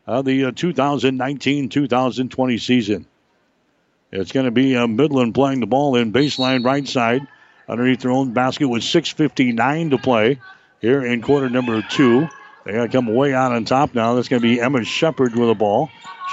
of 0.05 0.25
the 0.25 0.51
2019 0.51 1.65
uh, 1.65 1.69
2020 1.69 2.57
season. 2.57 3.05
It's 4.11 4.31
going 4.31 4.45
to 4.45 4.51
be 4.51 4.75
uh, 4.75 4.87
Midland 4.87 5.33
playing 5.33 5.59
the 5.59 5.67
ball 5.67 5.95
in 5.95 6.13
baseline 6.13 6.63
right 6.63 6.87
side 6.87 7.27
underneath 7.67 8.01
their 8.01 8.11
own 8.11 8.31
basket 8.31 8.67
with 8.67 8.83
6.59 8.83 9.89
to 9.91 9.97
play 9.97 10.39
here 10.81 11.05
in 11.05 11.21
quarter 11.21 11.49
number 11.49 11.81
two. 11.81 12.27
They 12.63 12.73
got 12.73 12.83
to 12.83 12.89
come 12.89 13.13
way 13.13 13.33
out 13.33 13.51
on 13.51 13.65
top 13.65 13.95
now. 13.95 14.15
That's 14.15 14.29
going 14.29 14.41
to 14.41 14.47
be 14.47 14.61
Emma 14.61 14.83
Shepard 14.83 15.35
with 15.35 15.49
the 15.49 15.55
ball. 15.55 15.89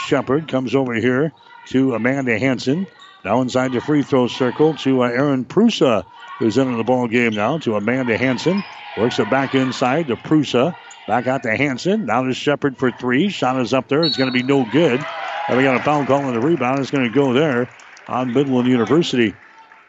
Shepard 0.07 0.49
comes 0.49 0.75
over 0.75 0.95
here 0.95 1.33
to 1.69 1.95
Amanda 1.95 2.39
Hanson. 2.39 2.87
Now 3.25 3.41
inside 3.41 3.73
the 3.73 3.81
free 3.81 4.03
throw 4.03 4.29
circle 4.29 4.75
to 4.79 5.03
uh, 5.03 5.09
Aaron 5.09 5.45
Prusa, 5.45 6.05
who's 6.39 6.59
into 6.59 6.77
the 6.77 6.85
ball 6.85 7.09
game 7.09 7.33
now 7.33 7.59
to 7.59 7.77
Amanda 7.77 8.17
Hanson. 8.17 8.63
Works 8.97 9.19
it 9.19 9.31
back 9.31 9.55
inside 9.55 10.09
to 10.09 10.17
Prusa. 10.17 10.75
Back 11.07 11.27
out 11.27 11.43
to 11.43 11.57
Hanson. 11.57 12.07
Now 12.07 12.23
to 12.23 12.33
Shepard 12.33 12.79
for 12.79 12.91
three. 12.91 13.29
Shot 13.29 13.61
is 13.61 13.75
up 13.75 13.89
there. 13.89 14.03
It's 14.03 14.17
going 14.17 14.33
to 14.33 14.39
be 14.39 14.43
no 14.43 14.65
good. 14.71 15.05
And 15.49 15.59
we 15.59 15.65
got 15.65 15.77
a 15.77 15.83
foul 15.83 16.07
call 16.07 16.25
on 16.25 16.33
the 16.33 16.41
rebound. 16.41 16.81
It's 16.81 16.91
going 16.91 17.05
to 17.05 17.15
go 17.15 17.33
there 17.33 17.69
on 18.09 18.33
Midland 18.33 18.69
University. 18.69 19.35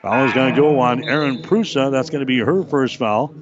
Foul 0.02 0.28
is 0.28 0.34
going 0.34 0.54
to 0.54 0.60
go 0.60 0.80
on 0.80 1.04
Aaron 1.04 1.42
Prusa. 1.42 1.92
That's 1.92 2.10
going 2.10 2.20
to 2.20 2.26
be 2.26 2.40
her 2.40 2.64
first 2.64 2.98
foul. 2.98 3.34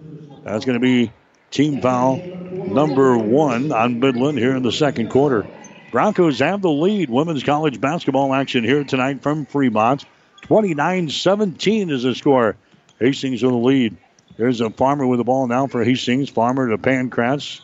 That's 0.44 0.66
going 0.66 0.80
to 0.80 0.84
be 0.84 1.12
team 1.52 1.82
foul 1.82 2.18
number 2.18 3.18
one 3.18 3.72
on 3.72 4.00
Midland 4.00 4.38
here 4.38 4.56
in 4.56 4.64
the 4.64 4.72
second 4.72 5.10
quarter. 5.10 5.48
Broncos 5.92 6.40
have 6.40 6.62
the 6.62 6.72
lead. 6.72 7.10
Women's 7.10 7.44
college 7.44 7.80
basketball 7.80 8.34
action 8.34 8.64
here 8.64 8.84
tonight 8.84 9.22
from 9.22 9.46
Fremont. 9.46 10.06
29 10.44 11.10
17 11.10 11.90
is 11.90 12.04
the 12.04 12.16
score. 12.16 12.58
Hastings 13.04 13.44
with 13.44 13.52
the 13.52 13.58
lead. 13.58 13.98
There's 14.38 14.62
a 14.62 14.70
Farmer 14.70 15.06
with 15.06 15.18
the 15.20 15.26
ball 15.26 15.46
now 15.46 15.68
for 15.68 15.84
Hastings. 15.84 16.30
Farmer 16.30 16.70
to 16.70 16.78
Pankratz. 16.78 17.60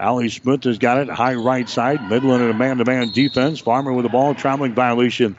Allie 0.00 0.30
Smith 0.30 0.64
has 0.64 0.78
got 0.78 0.96
it. 0.96 1.10
High 1.10 1.34
right 1.34 1.68
side. 1.68 2.08
Midland 2.08 2.42
in 2.42 2.48
a 2.48 2.54
man 2.54 2.78
to 2.78 2.86
man 2.86 3.12
defense. 3.12 3.58
Farmer 3.58 3.92
with 3.92 4.04
the 4.04 4.08
ball. 4.08 4.34
Traveling 4.34 4.72
violation. 4.72 5.36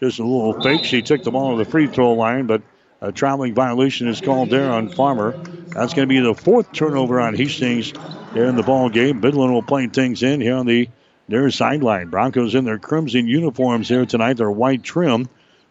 Just 0.00 0.18
a 0.18 0.24
little 0.24 0.60
fake. 0.60 0.84
She 0.84 1.02
took 1.02 1.22
the 1.22 1.30
ball 1.30 1.56
to 1.56 1.64
the 1.64 1.70
free 1.70 1.86
throw 1.86 2.14
line, 2.14 2.46
but 2.46 2.62
a 3.00 3.12
traveling 3.12 3.54
violation 3.54 4.08
is 4.08 4.20
called 4.20 4.50
there 4.50 4.68
on 4.68 4.88
Farmer. 4.88 5.30
That's 5.68 5.94
going 5.94 6.08
to 6.08 6.12
be 6.12 6.18
the 6.18 6.34
fourth 6.34 6.72
turnover 6.72 7.20
on 7.20 7.36
Hastings 7.36 7.92
here 8.34 8.46
in 8.46 8.56
the 8.56 8.64
ball 8.64 8.88
game. 8.88 9.20
Midland 9.20 9.52
will 9.52 9.62
play 9.62 9.86
things 9.86 10.24
in 10.24 10.40
here 10.40 10.56
on 10.56 10.66
the 10.66 10.88
near 11.28 11.52
sideline. 11.52 12.08
Broncos 12.08 12.56
in 12.56 12.64
their 12.64 12.78
crimson 12.78 13.28
uniforms 13.28 13.88
here 13.88 14.06
tonight. 14.06 14.38
Their 14.38 14.50
white 14.50 14.82
trim. 14.82 15.28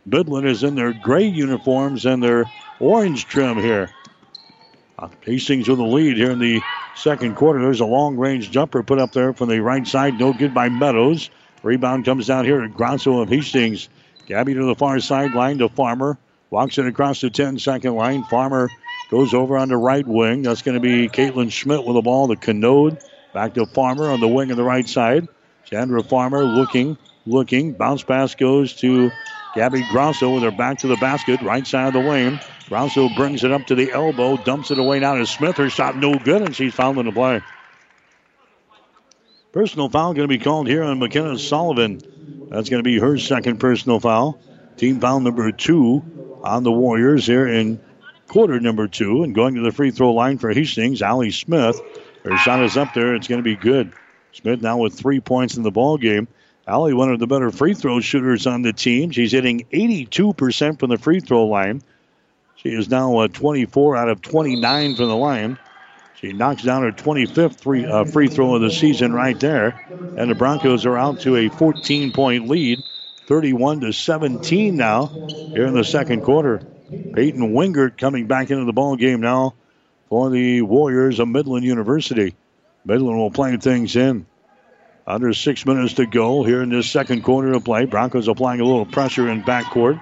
Midland 0.08 0.48
is 0.48 0.64
in 0.64 0.76
their 0.76 0.94
gray 0.94 1.26
uniforms 1.26 2.06
and 2.06 2.24
their 2.24 2.46
orange 2.80 3.26
trim 3.26 3.58
here. 3.58 3.90
Hastings 5.22 5.68
with 5.68 5.78
the 5.78 5.84
lead 5.84 6.16
here 6.16 6.32
in 6.32 6.40
the 6.40 6.62
second 6.96 7.36
quarter. 7.36 7.62
There's 7.62 7.82
a 7.82 7.86
long 7.86 8.16
range 8.16 8.50
jumper 8.50 8.84
put 8.84 9.00
up 9.00 9.12
there 9.12 9.34
from 9.34 9.50
the 9.50 9.62
right 9.62 9.86
side. 9.86 10.18
No 10.18 10.32
good 10.32 10.54
by 10.54 10.70
Meadows. 10.70 11.30
Rebound 11.62 12.06
comes 12.06 12.28
down 12.28 12.46
here 12.46 12.62
to 12.62 12.70
Grosso 12.70 13.20
of 13.20 13.30
Hastings. 13.30 13.90
Gabby 14.26 14.54
to 14.54 14.64
the 14.64 14.76
far 14.76 15.00
sideline 15.02 15.58
to 15.58 15.68
Farmer. 15.68 16.18
Walks 16.50 16.78
it 16.78 16.88
across 16.88 17.20
the 17.20 17.30
10 17.30 17.60
second 17.60 17.94
line. 17.96 18.24
Farmer 18.24 18.70
goes 19.12 19.34
over 19.34 19.58
on 19.58 19.68
the 19.68 19.78
right 19.78 20.08
wing. 20.08 20.42
That's 20.42 20.62
going 20.62 20.76
to 20.76 20.82
be 20.82 21.10
Caitlin 21.10 21.52
Schmidt 21.52 21.84
with 21.84 21.96
the 21.96 22.02
ball. 22.02 22.28
The 22.28 22.38
Canode 22.38 23.04
back 23.34 23.54
to 23.56 23.66
Farmer 23.66 24.10
on 24.10 24.22
the 24.22 24.28
wing 24.28 24.52
on 24.52 24.58
the 24.58 24.64
right 24.64 24.88
side. 24.88 25.28
Chandra 25.66 26.02
Farmer 26.02 26.46
looking, 26.46 26.98
looking. 27.26 27.74
Bounce 27.74 28.04
pass 28.04 28.36
goes 28.36 28.74
to 28.78 29.12
Gabby 29.54 29.84
Grosso 29.92 30.34
with 30.34 30.44
her 30.44 30.52
back 30.52 30.80
to 30.80 30.88
the 30.88 30.98
basket, 30.98 31.42
right 31.42 31.66
side 31.66 31.88
of 31.88 31.94
the 31.94 32.08
lane. 32.08 32.40
Grosso 32.70 33.10
brings 33.16 33.44
it 33.44 33.52
up 33.52 33.68
to 33.68 33.76
the 33.76 33.92
elbow, 33.92 34.38
dumps 34.38 34.72
it 34.72 34.80
away 34.80 35.00
now 35.00 35.16
to 35.16 35.26
Smith. 35.26 35.58
Her 35.58 35.70
shot 35.70 35.98
no 35.98 36.18
good, 36.20 36.42
and 36.42 36.56
she's 36.56 36.74
fouled 36.74 36.98
in 36.98 37.06
the 37.06 37.12
play. 37.12 37.42
Personal 39.52 39.90
foul 39.90 40.14
going 40.14 40.28
to 40.28 40.38
be 40.38 40.44
called 40.44 40.68
here 40.68 40.84
on 40.84 41.00
McKenna 41.00 41.40
Sullivan. 41.40 42.02
That's 42.50 42.70
going 42.70 42.84
to 42.84 42.88
be 42.88 43.00
her 43.00 43.18
second 43.18 43.60
personal 43.60 44.00
foul. 44.00 44.40
Team 44.76 45.00
foul 45.00 45.20
number 45.20 45.52
two 45.52 46.04
on 46.44 46.64
the 46.64 46.72
Warriors 46.72 47.26
here 47.26 47.48
in 47.48 47.80
quarter 48.28 48.60
number 48.60 48.88
two. 48.88 49.24
And 49.24 49.34
going 49.34 49.56
to 49.56 49.62
the 49.62 49.72
free 49.72 49.92
throw 49.92 50.14
line 50.14 50.38
for 50.38 50.52
Hastings, 50.52 51.02
Allie 51.02 51.32
Smith. 51.32 51.82
Her 52.24 52.38
shot 52.38 52.64
is 52.64 52.78
up 52.78 52.94
there. 52.94 53.16
It's 53.16 53.28
going 53.28 53.40
to 53.40 53.44
be 53.44 53.56
good. 53.56 53.94
Smith 54.34 54.62
now 54.62 54.78
with 54.78 54.94
three 54.94 55.20
points 55.20 55.58
in 55.58 55.64
the 55.64 55.72
ball 55.72 55.98
game. 55.98 56.28
Allie, 56.68 56.94
one 56.94 57.12
of 57.12 57.20
the 57.20 57.28
better 57.28 57.50
free 57.50 57.74
throw 57.74 58.02
shooters 58.02 58.46
on 58.46 58.62
the 58.62 58.74
team. 58.74 59.12
She's 59.12 59.32
hitting 59.32 59.66
82% 59.72 60.80
from 60.80 60.90
the 60.90 60.98
free 60.98 61.22
throw 61.22 61.46
line. 61.46 61.82
She 62.58 62.70
is 62.70 62.90
now 62.90 63.20
uh, 63.20 63.28
24 63.30 63.96
out 63.96 64.10
of 64.10 64.22
29 64.22 64.96
from 64.96 65.08
the 65.08 65.16
line. 65.16 65.58
She 66.16 66.34
knocks 66.34 66.64
down 66.64 66.82
her 66.82 66.92
25th 66.92 67.62
free, 67.62 67.86
uh, 67.86 68.04
free 68.04 68.28
throw 68.28 68.56
of 68.56 68.62
the 68.62 68.72
season 68.72 69.14
right 69.14 69.40
there. 69.40 69.80
And 70.18 70.30
the 70.30 70.36
Broncos 70.36 70.86
are 70.86 70.98
out 70.98 71.22
to 71.22 71.38
a 71.38 71.48
14 71.48 72.12
point 72.12 72.50
lead, 72.50 72.80
31 73.28 73.82
to 73.82 73.94
17 73.94 74.76
now 74.76 75.06
here 75.06 75.68
in 75.68 75.74
the 75.74 75.86
second 75.86 76.24
quarter. 76.24 76.58
Peyton 76.90 77.54
Wingert 77.54 77.98
coming 77.98 78.28
back 78.28 78.50
into 78.52 78.66
the 78.66 78.74
ball 78.74 78.98
game 78.98 79.22
now 79.22 79.54
for 80.10 80.30
the 80.30 80.64
Warriors 80.64 81.20
of 81.20 81.30
Midland 81.30 81.66
University. 81.66 82.36
Midland 82.84 83.18
will 83.18 83.32
play 83.32 83.56
things 83.58 83.96
in. 83.96 84.26
Under 85.08 85.34
six 85.34 85.66
minutes 85.66 85.94
to 85.94 86.06
go 86.06 86.44
here 86.44 86.62
in 86.62 86.70
this 86.70 86.92
second 86.92 87.24
quarter 87.24 87.54
of 87.54 87.64
play. 87.64 87.86
Broncos 87.86 88.28
applying 88.28 88.60
a 88.60 88.66
little 88.66 88.86
pressure 88.86 89.30
in 89.30 89.42
backcourt. 89.42 90.02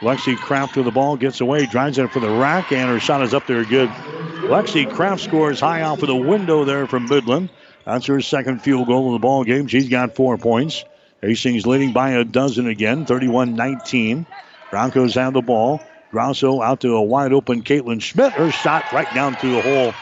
Lexi 0.00 0.36
Kraft 0.36 0.76
with 0.76 0.84
the 0.84 0.92
ball 0.92 1.16
gets 1.16 1.40
away, 1.40 1.66
drives 1.66 1.98
it 1.98 2.12
for 2.12 2.20
the 2.20 2.30
rack, 2.30 2.70
and 2.70 2.88
her 2.88 3.00
shot 3.00 3.22
is 3.22 3.34
up 3.34 3.48
there 3.48 3.64
good. 3.64 3.88
Lexi 3.88 4.88
Kraft 4.88 5.22
scores 5.22 5.58
high 5.58 5.82
off 5.82 6.02
of 6.02 6.06
the 6.06 6.14
window 6.14 6.64
there 6.64 6.86
from 6.86 7.08
Midland. 7.08 7.48
That's 7.84 8.06
her 8.06 8.20
second 8.20 8.62
field 8.62 8.86
goal 8.86 9.08
of 9.08 9.12
the 9.14 9.18
ball 9.18 9.42
game. 9.42 9.66
She's 9.66 9.88
got 9.88 10.14
four 10.14 10.38
points. 10.38 10.84
Hastings 11.20 11.66
leading 11.66 11.92
by 11.92 12.10
a 12.10 12.24
dozen 12.24 12.68
again, 12.68 13.06
31 13.06 13.56
19. 13.56 14.24
Broncos 14.70 15.14
have 15.14 15.32
the 15.32 15.42
ball. 15.42 15.80
Grosso 16.12 16.62
out 16.62 16.80
to 16.82 16.94
a 16.94 17.02
wide 17.02 17.32
open 17.32 17.62
Caitlin 17.64 18.00
Schmidt. 18.00 18.32
Her 18.34 18.52
shot 18.52 18.92
right 18.92 19.12
down 19.14 19.34
through 19.34 19.54
the 19.56 19.62
hole. 19.62 19.92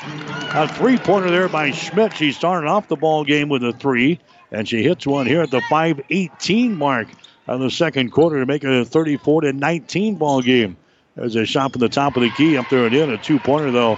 A 0.54 0.68
three 0.68 0.98
pointer 0.98 1.30
there 1.30 1.48
by 1.48 1.70
Schmidt. 1.70 2.14
She 2.14 2.32
started 2.32 2.68
off 2.68 2.88
the 2.88 2.96
ball 2.96 3.24
game 3.24 3.48
with 3.48 3.64
a 3.64 3.72
three, 3.72 4.20
and 4.52 4.68
she 4.68 4.82
hits 4.82 5.06
one 5.06 5.26
here 5.26 5.42
at 5.42 5.50
the 5.50 5.62
5:18 5.62 6.76
mark 6.76 7.08
of 7.48 7.60
the 7.60 7.70
second 7.70 8.12
quarter 8.12 8.38
to 8.38 8.46
make 8.46 8.62
it 8.62 8.70
a 8.70 8.84
34 8.84 9.40
to 9.42 9.52
19 9.52 10.16
ball 10.16 10.42
game. 10.42 10.76
There's 11.16 11.34
a 11.34 11.44
shot 11.44 11.72
from 11.72 11.80
the 11.80 11.88
top 11.88 12.16
of 12.16 12.22
the 12.22 12.30
key 12.30 12.56
up 12.56 12.68
there 12.70 12.86
and 12.86 12.94
in 12.94 13.10
a 13.10 13.18
two 13.18 13.38
pointer 13.38 13.70
though. 13.70 13.96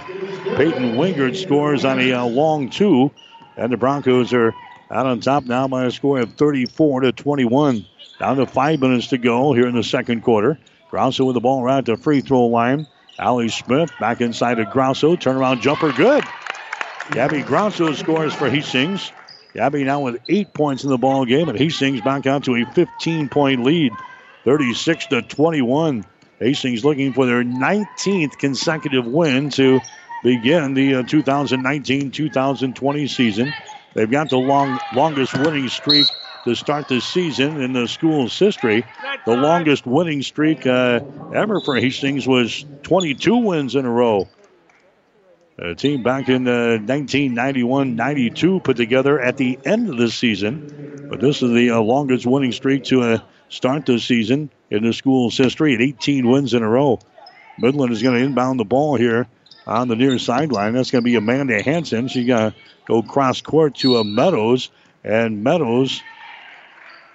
Peyton 0.55 0.95
Wingert 0.95 1.35
scores 1.35 1.85
on 1.85 1.99
a 1.99 2.13
uh, 2.13 2.25
long 2.25 2.69
two, 2.69 3.11
and 3.57 3.71
the 3.71 3.77
Broncos 3.77 4.33
are 4.33 4.53
out 4.91 5.05
on 5.05 5.19
top 5.19 5.45
now 5.45 5.67
by 5.67 5.85
a 5.85 5.91
score 5.91 6.19
of 6.19 6.33
34 6.33 7.01
to 7.01 7.11
21. 7.11 7.85
Down 8.19 8.37
to 8.37 8.45
five 8.45 8.79
minutes 8.79 9.07
to 9.07 9.17
go 9.17 9.53
here 9.53 9.67
in 9.67 9.75
the 9.75 9.83
second 9.83 10.21
quarter. 10.21 10.57
Grosso 10.89 11.25
with 11.25 11.33
the 11.33 11.41
ball 11.41 11.63
right 11.63 11.79
at 11.79 11.85
the 11.85 11.97
free 11.97 12.21
throw 12.21 12.45
line. 12.45 12.87
Allie 13.19 13.49
Smith 13.49 13.91
back 13.99 14.21
inside 14.21 14.59
of 14.59 14.69
Grosso. 14.69 15.15
Turnaround 15.15 15.61
jumper, 15.61 15.91
good. 15.91 16.23
Gabby 17.11 17.41
Grosso 17.41 17.93
scores 17.93 18.33
for 18.33 18.49
Hastings. 18.49 19.11
Gabby 19.55 19.85
now 19.85 20.01
with 20.01 20.21
eight 20.27 20.53
points 20.53 20.83
in 20.83 20.89
the 20.89 20.97
ball 20.97 21.23
game, 21.23 21.47
and 21.47 21.57
Hastings 21.57 22.01
back 22.01 22.27
out 22.27 22.43
to 22.43 22.55
a 22.55 22.65
15 22.65 23.29
point 23.29 23.63
lead, 23.63 23.93
36 24.43 25.07
to 25.07 25.21
21. 25.21 26.03
Hastings 26.41 26.83
looking 26.83 27.13
for 27.13 27.25
their 27.25 27.41
19th 27.41 28.37
consecutive 28.37 29.05
win 29.05 29.49
to 29.51 29.79
begin 30.23 30.73
the 30.73 31.03
2019 31.03 32.11
2020 32.11 33.07
season. 33.07 33.53
They've 33.93 34.11
got 34.11 34.29
the 34.29 34.37
long, 34.37 34.77
longest 34.93 35.33
winning 35.37 35.69
streak 35.69 36.07
to 36.43 36.53
start 36.53 36.89
the 36.89 36.99
season 36.99 37.61
in 37.61 37.71
the 37.71 37.87
school's 37.87 38.37
history. 38.37 38.83
The 39.25 39.37
longest 39.37 39.85
winning 39.85 40.21
streak 40.21 40.67
uh, 40.67 40.99
ever 41.33 41.61
for 41.61 41.77
Hastings 41.77 42.27
was 42.27 42.65
22 42.83 43.37
wins 43.37 43.75
in 43.75 43.85
a 43.85 43.89
row. 43.89 44.27
A 45.57 45.73
team 45.73 46.03
back 46.03 46.27
in 46.27 46.45
uh, 46.49 46.77
1991 46.83 47.95
92 47.95 48.59
put 48.59 48.75
together 48.75 49.21
at 49.21 49.37
the 49.37 49.57
end 49.63 49.89
of 49.89 49.97
the 49.97 50.11
season. 50.11 51.07
But 51.09 51.21
this 51.21 51.41
is 51.41 51.51
the 51.51 51.71
uh, 51.71 51.79
longest 51.79 52.25
winning 52.25 52.51
streak 52.51 52.83
to 52.85 53.01
uh, 53.01 53.19
start 53.47 53.85
the 53.85 53.99
season 53.99 54.49
in 54.69 54.83
the 54.83 54.91
school's 54.91 55.37
history 55.37 55.73
at 55.73 55.81
18 55.81 56.29
wins 56.29 56.53
in 56.53 56.61
a 56.61 56.67
row. 56.67 56.99
Midland 57.57 57.93
is 57.93 58.03
going 58.03 58.19
to 58.19 58.25
inbound 58.25 58.59
the 58.59 58.65
ball 58.65 58.97
here 58.97 59.27
on 59.65 59.87
the 59.87 59.95
near 59.95 60.19
sideline. 60.19 60.73
That's 60.73 60.91
going 60.91 61.03
to 61.03 61.05
be 61.05 61.15
Amanda 61.15 61.61
Hanson. 61.63 62.09
She's 62.09 62.27
going 62.27 62.51
to 62.51 62.57
go 62.85 63.01
cross 63.01 63.41
court 63.41 63.75
to 63.75 63.97
a 63.97 64.03
Meadows. 64.03 64.69
And 65.05 65.41
Meadows, 65.41 66.01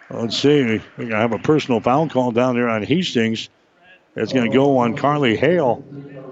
let's 0.09 0.39
see, 0.39 0.63
we're 0.63 0.81
going 0.97 1.11
to 1.11 1.17
have 1.17 1.33
a 1.33 1.39
personal 1.39 1.81
foul 1.81 2.09
call 2.09 2.33
down 2.33 2.55
there 2.55 2.71
on 2.71 2.85
Hastings. 2.85 3.51
It's 4.17 4.33
going 4.33 4.51
to 4.51 4.57
go 4.57 4.79
on 4.79 4.97
Carly 4.97 5.37
Hale. 5.37 5.85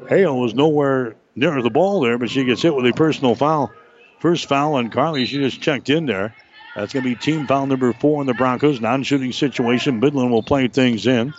Hale 0.09 0.39
was 0.39 0.55
nowhere 0.55 1.17
near 1.39 1.63
the 1.63 1.71
ball 1.71 2.01
there, 2.01 2.19
but 2.19 2.31
she 2.31 2.45
gets 2.45 2.63
hit 2.63 2.75
with 2.75 2.87
a 2.87 2.93
personal 2.93 3.35
foul. 3.35 3.73
First 4.21 4.47
foul 4.47 4.75
on 4.75 4.91
Carly. 4.91 5.27
She 5.27 5.39
just 5.39 5.61
checked 5.61 5.91
in 5.91 6.07
there. 6.07 6.35
That's 6.75 6.93
going 6.93 7.05
to 7.05 7.11
be 7.11 7.17
team 7.17 7.47
foul 7.47 7.67
number 7.67 7.93
four 7.93 8.21
in 8.21 8.27
the 8.27 8.35
Broncos. 8.35 8.81
Non 8.81 9.03
shooting 9.03 9.33
situation. 9.33 10.01
Midland 10.01 10.31
will 10.31 10.43
play 10.43 10.69
things 10.69 11.07
in. 11.07 11.35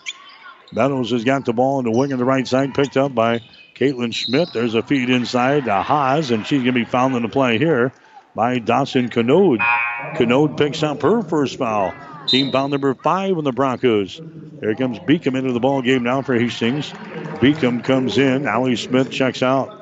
Meadows 0.71 1.11
has 1.11 1.23
got 1.23 1.45
the 1.45 1.53
ball 1.53 1.79
in 1.79 1.85
the 1.85 1.91
wing 1.91 2.13
on 2.13 2.19
the 2.19 2.25
right 2.25 2.47
side, 2.47 2.73
picked 2.73 2.97
up 2.97 3.13
by 3.15 3.41
Caitlin 3.75 4.13
Schmidt. 4.13 4.49
There's 4.53 4.75
a 4.75 4.83
feed 4.83 5.09
inside 5.09 5.65
to 5.65 5.81
Haas, 5.81 6.29
and 6.29 6.45
she's 6.45 6.61
going 6.61 6.73
to 6.75 6.79
be 6.79 6.85
fouled 6.85 7.15
in 7.15 7.23
the 7.23 7.29
play 7.29 7.57
here 7.57 7.91
by 8.35 8.59
Dawson 8.59 9.09
Canode. 9.09 9.61
Canode 10.15 10.57
picks 10.57 10.83
up 10.83 11.01
her 11.01 11.23
first 11.23 11.57
foul. 11.57 11.93
Team 12.27 12.51
foul 12.51 12.67
number 12.67 12.93
five 12.93 13.37
on 13.37 13.43
the 13.43 13.51
Broncos. 13.51 14.21
There 14.59 14.75
comes 14.75 14.99
Beacom 14.99 15.37
into 15.37 15.53
the 15.53 15.59
ball 15.59 15.81
game 15.81 16.03
now 16.03 16.21
for 16.21 16.37
Hastings. 16.37 16.91
Beacom 17.39 17.83
comes 17.83 18.17
in. 18.17 18.45
Allie 18.45 18.75
Smith 18.75 19.09
checks 19.09 19.41
out. 19.41 19.78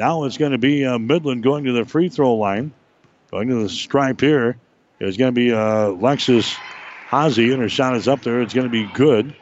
Now 0.00 0.24
it's 0.24 0.38
going 0.38 0.52
to 0.52 0.58
be 0.58 0.86
uh, 0.86 0.98
Midland 0.98 1.42
going 1.42 1.64
to 1.64 1.72
the 1.72 1.84
free 1.84 2.08
throw 2.08 2.36
line. 2.36 2.72
Going 3.30 3.48
to 3.48 3.56
the 3.56 3.68
stripe 3.68 4.22
here 4.22 4.56
is 4.98 5.18
going 5.18 5.34
to 5.34 5.38
be 5.38 5.52
uh, 5.52 5.88
Lexus 5.88 6.56
Hazy, 7.10 7.52
and 7.52 7.60
her 7.60 7.68
shot 7.68 7.94
is 7.94 8.08
up 8.08 8.22
there. 8.22 8.40
It's 8.40 8.54
going 8.54 8.66
to 8.66 8.72
be 8.72 8.90
good. 8.94 9.36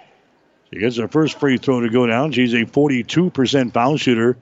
She 0.73 0.81
gets 0.81 0.97
her 0.97 1.07
first 1.07 1.39
free 1.39 1.59
throw 1.59 1.83
to 1.83 1.89
go 1.89 2.09
down. 2.09 2.33
She's 2.33 2.55
a 2.55 2.65
42% 2.65 3.73
foul 3.73 3.99
shooter 3.99 4.37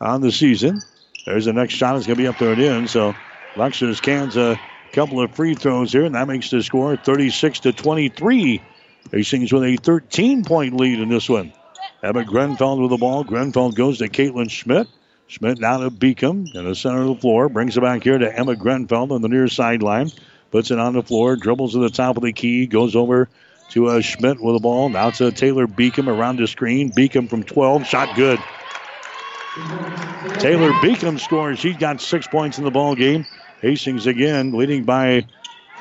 on 0.00 0.20
the 0.20 0.32
season. 0.32 0.80
There's 1.26 1.44
the 1.44 1.52
next 1.52 1.74
shot. 1.74 1.94
It's 1.94 2.08
going 2.08 2.16
to 2.16 2.22
be 2.24 2.26
up 2.26 2.38
there 2.38 2.54
and 2.54 2.60
in. 2.60 2.88
So 2.88 3.14
Lexus 3.54 4.02
cans 4.02 4.36
a 4.36 4.58
couple 4.90 5.20
of 5.20 5.32
free 5.32 5.54
throws 5.54 5.92
here, 5.92 6.04
and 6.04 6.16
that 6.16 6.26
makes 6.26 6.50
the 6.50 6.64
score 6.64 6.96
36 6.96 7.60
to 7.60 7.72
23. 7.72 8.60
Hastings 9.12 9.52
with 9.52 9.62
a 9.62 9.76
13 9.76 10.44
point 10.44 10.74
lead 10.74 10.98
in 10.98 11.08
this 11.08 11.28
one. 11.28 11.52
Emma 12.02 12.24
Grenfell 12.24 12.80
with 12.80 12.90
the 12.90 12.96
ball. 12.96 13.22
Grenfell 13.22 13.70
goes 13.70 13.98
to 13.98 14.08
Caitlin 14.08 14.50
Schmidt. 14.50 14.88
Schmidt 15.32 15.60
now 15.60 15.78
to 15.78 15.90
Beacom 15.90 16.54
in 16.54 16.64
the 16.66 16.74
center 16.74 17.00
of 17.00 17.06
the 17.06 17.14
floor. 17.14 17.48
Brings 17.48 17.74
it 17.74 17.80
back 17.80 18.02
here 18.04 18.18
to 18.18 18.38
Emma 18.38 18.54
Grenfeld 18.54 19.12
on 19.12 19.22
the 19.22 19.30
near 19.30 19.48
sideline. 19.48 20.10
Puts 20.50 20.70
it 20.70 20.78
on 20.78 20.92
the 20.92 21.02
floor. 21.02 21.36
Dribbles 21.36 21.72
to 21.72 21.78
the 21.78 21.88
top 21.88 22.18
of 22.18 22.22
the 22.22 22.34
key. 22.34 22.66
Goes 22.66 22.94
over 22.94 23.30
to 23.70 23.86
uh, 23.86 24.02
Schmidt 24.02 24.42
with 24.42 24.56
the 24.56 24.60
ball. 24.60 24.90
Now 24.90 25.08
to 25.08 25.30
Taylor 25.30 25.66
Beacom 25.66 26.08
around 26.08 26.36
the 26.36 26.46
screen. 26.46 26.92
Beacom 26.92 27.30
from 27.30 27.44
12. 27.44 27.86
Shot 27.86 28.14
good. 28.14 28.38
Taylor 30.38 30.70
Beacom 30.82 31.18
scores. 31.18 31.58
She's 31.58 31.78
got 31.78 32.02
six 32.02 32.26
points 32.26 32.58
in 32.58 32.64
the 32.64 32.70
ball 32.70 32.94
game. 32.94 33.24
Hastings 33.62 34.06
again 34.06 34.52
leading 34.52 34.84
by 34.84 35.26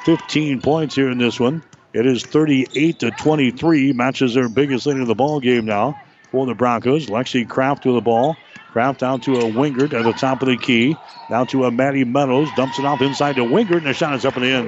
15 0.06 0.62
points 0.62 0.96
here 0.96 1.12
in 1.12 1.18
this 1.18 1.42
one. 1.42 1.62
It 1.92 2.06
is 2.06 2.24
38 2.24 3.00
to 3.00 3.12
23. 3.12 3.92
Matches 3.92 4.34
their 4.34 4.48
biggest 4.48 4.86
lead 4.86 4.96
in 4.96 5.04
the 5.04 5.14
ball 5.14 5.42
game 5.42 5.66
now 5.66 6.02
for 6.32 6.46
the 6.46 6.56
Broncos. 6.56 7.08
Lexi 7.08 7.46
Kraft 7.46 7.86
with 7.86 7.96
the 7.96 8.02
ball. 8.02 8.38
Kraft 8.72 9.00
down 9.02 9.20
to 9.22 9.36
a 9.36 9.44
Wingert 9.44 9.94
at 9.94 10.04
the 10.04 10.14
top 10.14 10.42
of 10.42 10.48
the 10.48 10.58
key. 10.58 10.96
Down 11.30 11.48
to 11.48 11.66
a 11.66 11.72
Maddie 11.72 12.06
Meadows. 12.06 12.50
Dumps 12.56 12.80
it 12.80 12.86
off 12.86 13.02
inside 13.02 13.36
to 13.36 13.42
Wingert, 13.42 13.78
and 13.78 13.88
the 13.88 13.94
shot 13.94 14.16
is 14.16 14.26
up 14.26 14.38
in. 14.38 14.68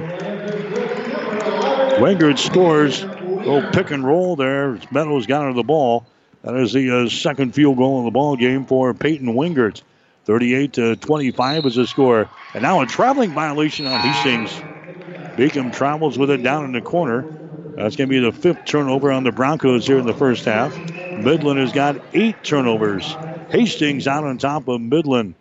Wingert 2.00 2.38
scores. 2.38 3.04
Little 3.04 3.72
pick 3.72 3.92
and 3.92 4.06
roll 4.06 4.36
there. 4.36 4.78
Meadows 4.92 5.26
got 5.26 5.44
her 5.44 5.54
the 5.54 5.64
ball. 5.64 6.06
That 6.44 6.56
is 6.56 6.74
the 6.74 7.04
uh, 7.04 7.10
second 7.10 7.54
field 7.54 7.78
goal 7.78 8.00
in 8.00 8.06
the 8.06 8.12
ball 8.12 8.36
game 8.36 8.66
for 8.66 8.94
Peyton 8.94 9.34
Wingert. 9.34 9.82
38 10.26 10.74
to 10.74 10.96
25 10.98 11.66
is 11.66 11.76
the 11.76 11.88
score. 11.88 12.30
And 12.54 12.64
now 12.64 12.82
a 12.82 12.86
traveling 12.86 13.32
violation 13.32 13.86
on 13.86 14.00
Hastings. 14.00 14.52
Beacom 15.38 15.74
travels 15.74 16.18
with 16.18 16.30
it 16.30 16.44
down 16.44 16.66
in 16.66 16.74
the 16.74 16.82
corner. 16.82 17.26
That's 17.76 17.96
going 17.96 18.10
to 18.10 18.14
be 18.14 18.20
the 18.20 18.32
fifth 18.32 18.66
turnover 18.66 19.12
on 19.12 19.24
the 19.24 19.32
Broncos 19.32 19.88
here 19.88 19.98
in 19.98 20.06
the 20.06 20.14
first 20.14 20.46
half. 20.46 20.78
Midland 20.78 21.60
has 21.60 21.72
got 21.72 21.98
eight 22.14 22.44
turnovers. 22.44 23.16
Hastings 23.54 24.08
out 24.08 24.24
on 24.24 24.40
top 24.40 24.68
of 24.68 24.82
Midland. 24.82 25.36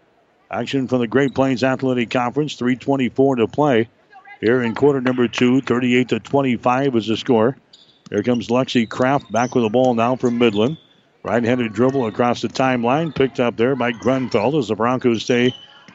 Action 0.51 0.87
from 0.87 1.01
the 1.01 1.07
Great 1.07 1.35
Plains 1.35 1.65
Athletic 1.65 2.11
Conference. 2.11 2.57
324 2.57 3.37
to 3.37 3.49
play. 3.49 3.89
Here 4.39 4.63
in 4.63 4.75
quarter 4.75 5.01
number 5.01 5.29
two, 5.29 5.63
38 5.63 6.11
to 6.11 6.21
25 6.21 6.95
is 6.97 7.07
the 7.07 7.17
score. 7.17 7.57
Here 8.11 8.23
comes 8.23 8.49
Lexi 8.49 8.87
Kraft 8.87 9.33
back 9.33 9.55
with 9.55 9.65
the 9.65 9.71
ball 9.71 9.95
now 9.95 10.17
from 10.17 10.37
Midland. 10.37 10.77
Right-handed 11.23 11.73
dribble 11.73 12.07
across 12.07 12.43
the 12.43 12.49
timeline, 12.49 13.15
picked 13.15 13.41
up 13.41 13.57
there 13.57 13.75
by 13.77 13.93
Grunfeld 13.93 14.59
as 14.59 14.69
the 14.69 14.75
Broncos 14.75 15.23
stay 15.23 15.55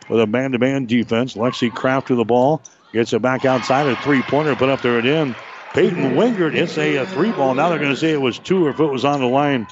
with 0.09 0.19
a 0.19 0.25
man-to-man 0.25 0.87
defense. 0.87 1.35
Lexi 1.35 1.71
Kraft 1.71 2.09
with 2.09 2.17
the 2.17 2.25
ball, 2.25 2.63
gets 2.93 3.13
it 3.13 3.21
back 3.21 3.45
outside, 3.45 3.85
a 3.85 3.95
three-pointer 3.97 4.55
put 4.55 4.69
up 4.69 4.81
there 4.81 4.97
again. 4.97 5.35
Peyton 5.75 6.15
Wingert 6.15 6.53
hits 6.53 6.79
a, 6.79 6.95
a 6.95 7.05
three 7.05 7.31
ball. 7.31 7.53
Now 7.53 7.69
they're 7.69 7.77
going 7.77 7.91
to 7.91 7.95
say 7.95 8.11
it 8.11 8.21
was 8.21 8.39
two 8.39 8.69
if 8.69 8.79
it 8.79 8.85
was 8.85 9.05
on 9.05 9.19
the 9.19 9.27
line. 9.27 9.67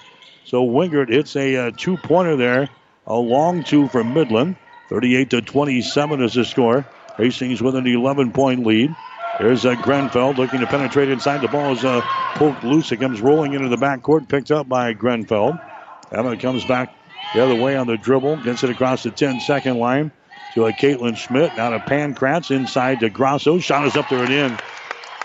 So 0.46 0.64
Wingert 0.64 1.10
hits 1.10 1.36
a, 1.36 1.56
a 1.56 1.72
two-pointer 1.72 2.36
there, 2.36 2.70
a 3.08 3.16
long 3.16 3.64
two 3.64 3.88
from 3.88 4.14
Midland. 4.14 4.56
38 4.90 5.32
to 5.32 5.42
27 5.42 6.22
is 6.22 6.36
the 6.36 6.46
score. 6.46 6.86
Hastings 7.18 7.62
with 7.62 7.76
an 7.76 7.86
11-point 7.86 8.66
lead. 8.66 8.96
There's 9.40 9.66
uh, 9.66 9.76
Grenfell 9.76 10.34
looking 10.34 10.60
to 10.60 10.68
penetrate 10.68 11.10
inside. 11.10 11.42
The 11.42 11.48
ball 11.48 11.74
is 11.74 11.84
uh, 11.84 12.02
poked 12.36 12.64
loose. 12.64 12.92
It 12.92 12.98
comes 12.98 13.22
rolling 13.22 13.54
into 13.54 13.70
the 13.70 13.76
backcourt, 13.76 14.30
picked 14.30 14.52
up 14.52 14.70
by 14.70 14.94
Grenfell. 14.94 15.60
Emma 16.12 16.38
comes 16.38 16.64
back 16.66 16.96
the 17.34 17.44
other 17.44 17.56
way 17.56 17.76
on 17.76 17.88
the 17.88 17.98
dribble, 17.98 18.38
gets 18.44 18.64
it 18.64 18.70
across 18.70 19.04
the 19.04 19.12
10 19.12 19.40
second 19.40 19.80
line 19.80 20.12
to 20.54 20.66
a 20.66 20.72
Caitlin 20.72 21.18
Schmidt. 21.18 21.58
Now 21.58 21.72
to 21.72 21.80
Pankratz 21.80 22.56
inside 22.56 23.00
to 23.00 23.10
Grosso. 23.10 23.60
Shot 23.60 23.88
is 23.88 23.98
up 23.98 24.10
there 24.10 24.24
and 24.24 24.32
in. 24.32 24.58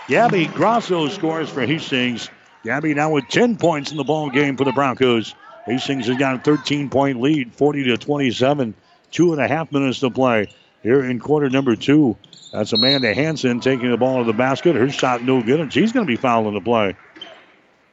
Gabby 0.07 0.47
Grosso 0.47 1.07
scores 1.07 1.49
for 1.49 1.65
Hastings. 1.65 2.29
Gabby 2.63 2.93
now 2.93 3.11
with 3.11 3.27
10 3.27 3.57
points 3.57 3.91
in 3.91 3.97
the 3.97 4.03
ball 4.03 4.29
game 4.29 4.57
for 4.57 4.63
the 4.63 4.71
Broncos. 4.71 5.33
Hastings 5.65 6.07
has 6.07 6.17
got 6.17 6.35
a 6.35 6.39
13 6.39 6.89
point 6.89 7.21
lead, 7.21 7.53
40 7.53 7.85
to 7.85 7.97
27. 7.97 8.73
Two 9.11 9.33
and 9.33 9.41
a 9.41 9.47
half 9.47 9.71
minutes 9.71 9.99
to 9.99 10.09
play 10.09 10.47
here 10.83 11.03
in 11.03 11.19
quarter 11.19 11.49
number 11.49 11.75
two. 11.75 12.17
That's 12.51 12.71
Amanda 12.73 13.13
Hanson 13.13 13.59
taking 13.59 13.91
the 13.91 13.97
ball 13.97 14.19
to 14.19 14.23
the 14.23 14.37
basket. 14.37 14.75
Her 14.75 14.89
shot 14.89 15.23
no 15.23 15.41
good, 15.41 15.59
and 15.59 15.71
she's 15.71 15.91
going 15.91 16.05
to 16.05 16.11
be 16.11 16.17
fouling 16.17 16.53
the 16.53 16.61
play. 16.61 16.95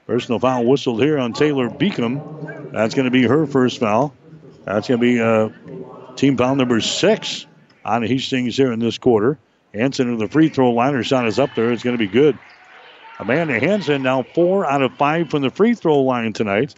Personal 0.07 0.39
foul 0.39 0.65
whistled 0.65 1.01
here 1.01 1.19
on 1.19 1.33
Taylor 1.33 1.69
Beacom. 1.69 2.73
That's 2.73 2.95
going 2.95 3.05
to 3.05 3.11
be 3.11 3.25
her 3.25 3.47
first 3.47 3.79
foul. 3.79 4.15
That's 4.65 4.89
going 4.89 5.01
to 5.01 5.05
be 5.05 5.21
uh, 5.21 6.15
team 6.15 6.37
foul 6.37 6.57
number 6.57 6.81
six 6.81 7.47
on 7.85 8.03
Hastings 8.03 8.57
here 8.57 8.73
in 8.73 8.79
this 8.79 8.99
quarter. 8.99 9.39
Hanson 9.75 10.11
to 10.11 10.17
the 10.17 10.29
free 10.29 10.49
throw 10.49 10.73
line. 10.73 10.95
Her 10.95 11.03
shot 11.03 11.27
is 11.27 11.39
up 11.39 11.51
there. 11.55 11.73
It's 11.73 11.83
going 11.83 11.97
to 11.97 12.05
be 12.05 12.11
good. 12.11 12.39
Amanda 13.21 13.59
Hanson 13.59 14.03
now 14.03 14.23
four 14.23 14.65
out 14.65 14.83
of 14.83 14.95
five 14.95 15.31
from 15.31 15.43
the 15.43 15.51
free 15.51 15.75
throw 15.75 16.03
line 16.03 16.33
tonight. 16.33 16.75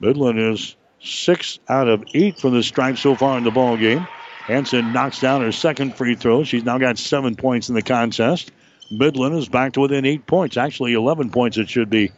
Midland 0.00 0.38
is 0.38 0.76
six 1.02 1.58
out 1.68 1.88
of 1.88 2.04
eight 2.14 2.38
from 2.38 2.54
the 2.54 2.62
stripe 2.62 2.96
so 2.96 3.16
far 3.16 3.36
in 3.36 3.44
the 3.44 3.50
ball 3.50 3.76
game. 3.76 4.06
Hanson 4.46 4.92
knocks 4.92 5.20
down 5.20 5.42
her 5.42 5.52
second 5.52 5.96
free 5.96 6.14
throw. 6.14 6.44
She's 6.44 6.64
now 6.64 6.78
got 6.78 6.96
seven 6.96 7.34
points 7.34 7.68
in 7.68 7.74
the 7.74 7.82
contest. 7.82 8.52
Midland 8.90 9.36
is 9.36 9.48
back 9.48 9.72
to 9.74 9.80
within 9.80 10.04
eight 10.04 10.26
points. 10.26 10.56
Actually, 10.56 10.94
11 10.94 11.30
points 11.30 11.56
it 11.56 11.68
should 11.68 11.90
be. 11.90 12.12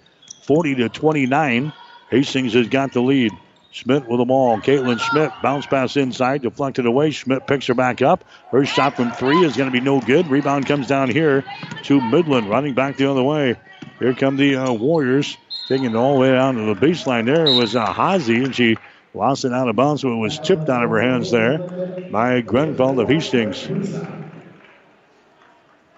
40 0.45 0.77
to 0.77 0.89
29. 0.89 1.73
Hastings 2.11 2.53
has 2.55 2.69
got 2.69 2.93
the 2.93 3.01
lead. 3.01 3.33
Schmidt 3.73 4.07
with 4.07 4.19
the 4.19 4.25
ball. 4.25 4.59
Caitlin 4.59 5.01
Schmidt 5.01 5.33
bounce 5.43 5.67
pass 5.67 5.97
inside, 5.97 6.43
deflected 6.43 6.85
away. 6.85 7.11
Schmidt 7.11 7.47
picks 7.47 7.67
her 7.67 7.75
back 7.75 8.03
up. 8.03 8.25
Her 8.51 8.67
shot 8.67 8.97
from 8.97 9.11
three 9.11 9.45
is 9.45 9.57
going 9.57 9.69
to 9.69 9.73
be 9.73 9.81
no 9.81 10.01
good. 10.01 10.29
Rebound 10.29 10.67
comes 10.67 10.87
down 10.87 11.09
here 11.09 11.43
to 11.85 12.01
Midland, 12.01 12.51
running 12.51 12.75
back 12.75 12.99
the 12.99 13.11
other 13.11 13.23
way. 13.23 13.57
Here 13.99 14.15
come 14.15 14.37
the 14.37 14.57
uh, 14.57 14.73
Warriors, 14.73 15.37
taking 15.69 15.87
it 15.87 15.97
all 15.97 16.15
the 16.15 16.21
way 16.21 16.33
down 16.33 16.57
to 16.57 16.75
the 16.75 16.75
baseline. 16.75 17.25
There 17.25 17.45
was 17.45 17.75
uh, 17.75 17.93
Hazy, 17.93 18.45
and 18.45 18.55
she 18.55 18.77
lost 19.15 19.47
it 19.47 19.53
out 19.53 19.69
of 19.69 19.77
bounds, 19.77 20.03
but 20.03 20.11
it 20.11 20.17
was 20.17 20.39
tipped 20.39 20.69
out 20.69 20.85
of 20.85 20.91
her 20.91 21.01
hands 21.01 21.31
there 21.31 21.59
by 22.11 22.43
Grenfell 22.43 23.01
of 23.01 23.09
Hastings. 23.09 23.67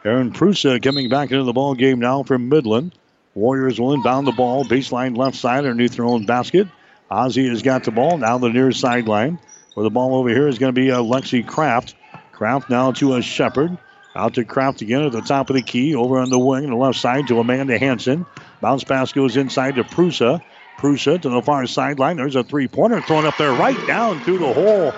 Aaron 0.04 0.32
Prusa 0.32 0.80
coming 0.82 1.08
back 1.08 1.32
into 1.32 1.44
the 1.44 1.52
ball 1.52 1.74
game 1.74 1.98
now 1.98 2.22
from 2.22 2.48
Midland. 2.48 2.94
Warriors 3.34 3.80
will 3.80 3.94
inbound 3.94 4.28
the 4.28 4.32
ball, 4.32 4.64
baseline 4.64 5.16
left 5.16 5.36
side 5.36 5.64
underneath 5.64 5.96
their 5.96 6.04
own 6.04 6.24
basket. 6.24 6.68
Ozzy 7.14 7.48
has 7.48 7.62
got 7.62 7.84
the 7.84 7.92
ball 7.92 8.18
now 8.18 8.38
the 8.38 8.48
near 8.48 8.72
sideline. 8.72 9.38
Where 9.74 9.84
the 9.84 9.90
ball 9.90 10.16
over 10.16 10.28
here 10.28 10.48
is 10.48 10.58
going 10.58 10.74
to 10.74 10.80
be 10.80 10.90
uh, 10.90 10.98
Lexi 10.98 11.46
Kraft. 11.46 11.94
Kraft 12.32 12.70
now 12.70 12.90
to 12.92 13.14
a 13.14 13.22
Shepard. 13.22 13.78
Out 14.16 14.34
to 14.34 14.44
Kraft 14.44 14.82
again 14.82 15.02
at 15.02 15.12
the 15.12 15.20
top 15.20 15.48
of 15.48 15.54
the 15.54 15.62
key. 15.62 15.94
Over 15.94 16.18
on 16.18 16.30
the 16.30 16.38
wing 16.38 16.68
the 16.68 16.76
left 16.76 16.98
side 16.98 17.28
to 17.28 17.38
Amanda 17.38 17.78
Hanson. 17.78 18.26
Bounce 18.60 18.82
pass 18.82 19.12
goes 19.12 19.36
inside 19.36 19.76
to 19.76 19.84
Prusa. 19.84 20.42
Prusa 20.78 21.20
to 21.20 21.28
the 21.28 21.40
far 21.40 21.66
sideline. 21.66 22.16
There's 22.16 22.36
a 22.36 22.42
three 22.42 22.66
pointer 22.66 23.00
thrown 23.00 23.26
up 23.26 23.36
there 23.36 23.52
right 23.52 23.86
down 23.86 24.20
through 24.20 24.38
the 24.38 24.52
hole. 24.52 24.92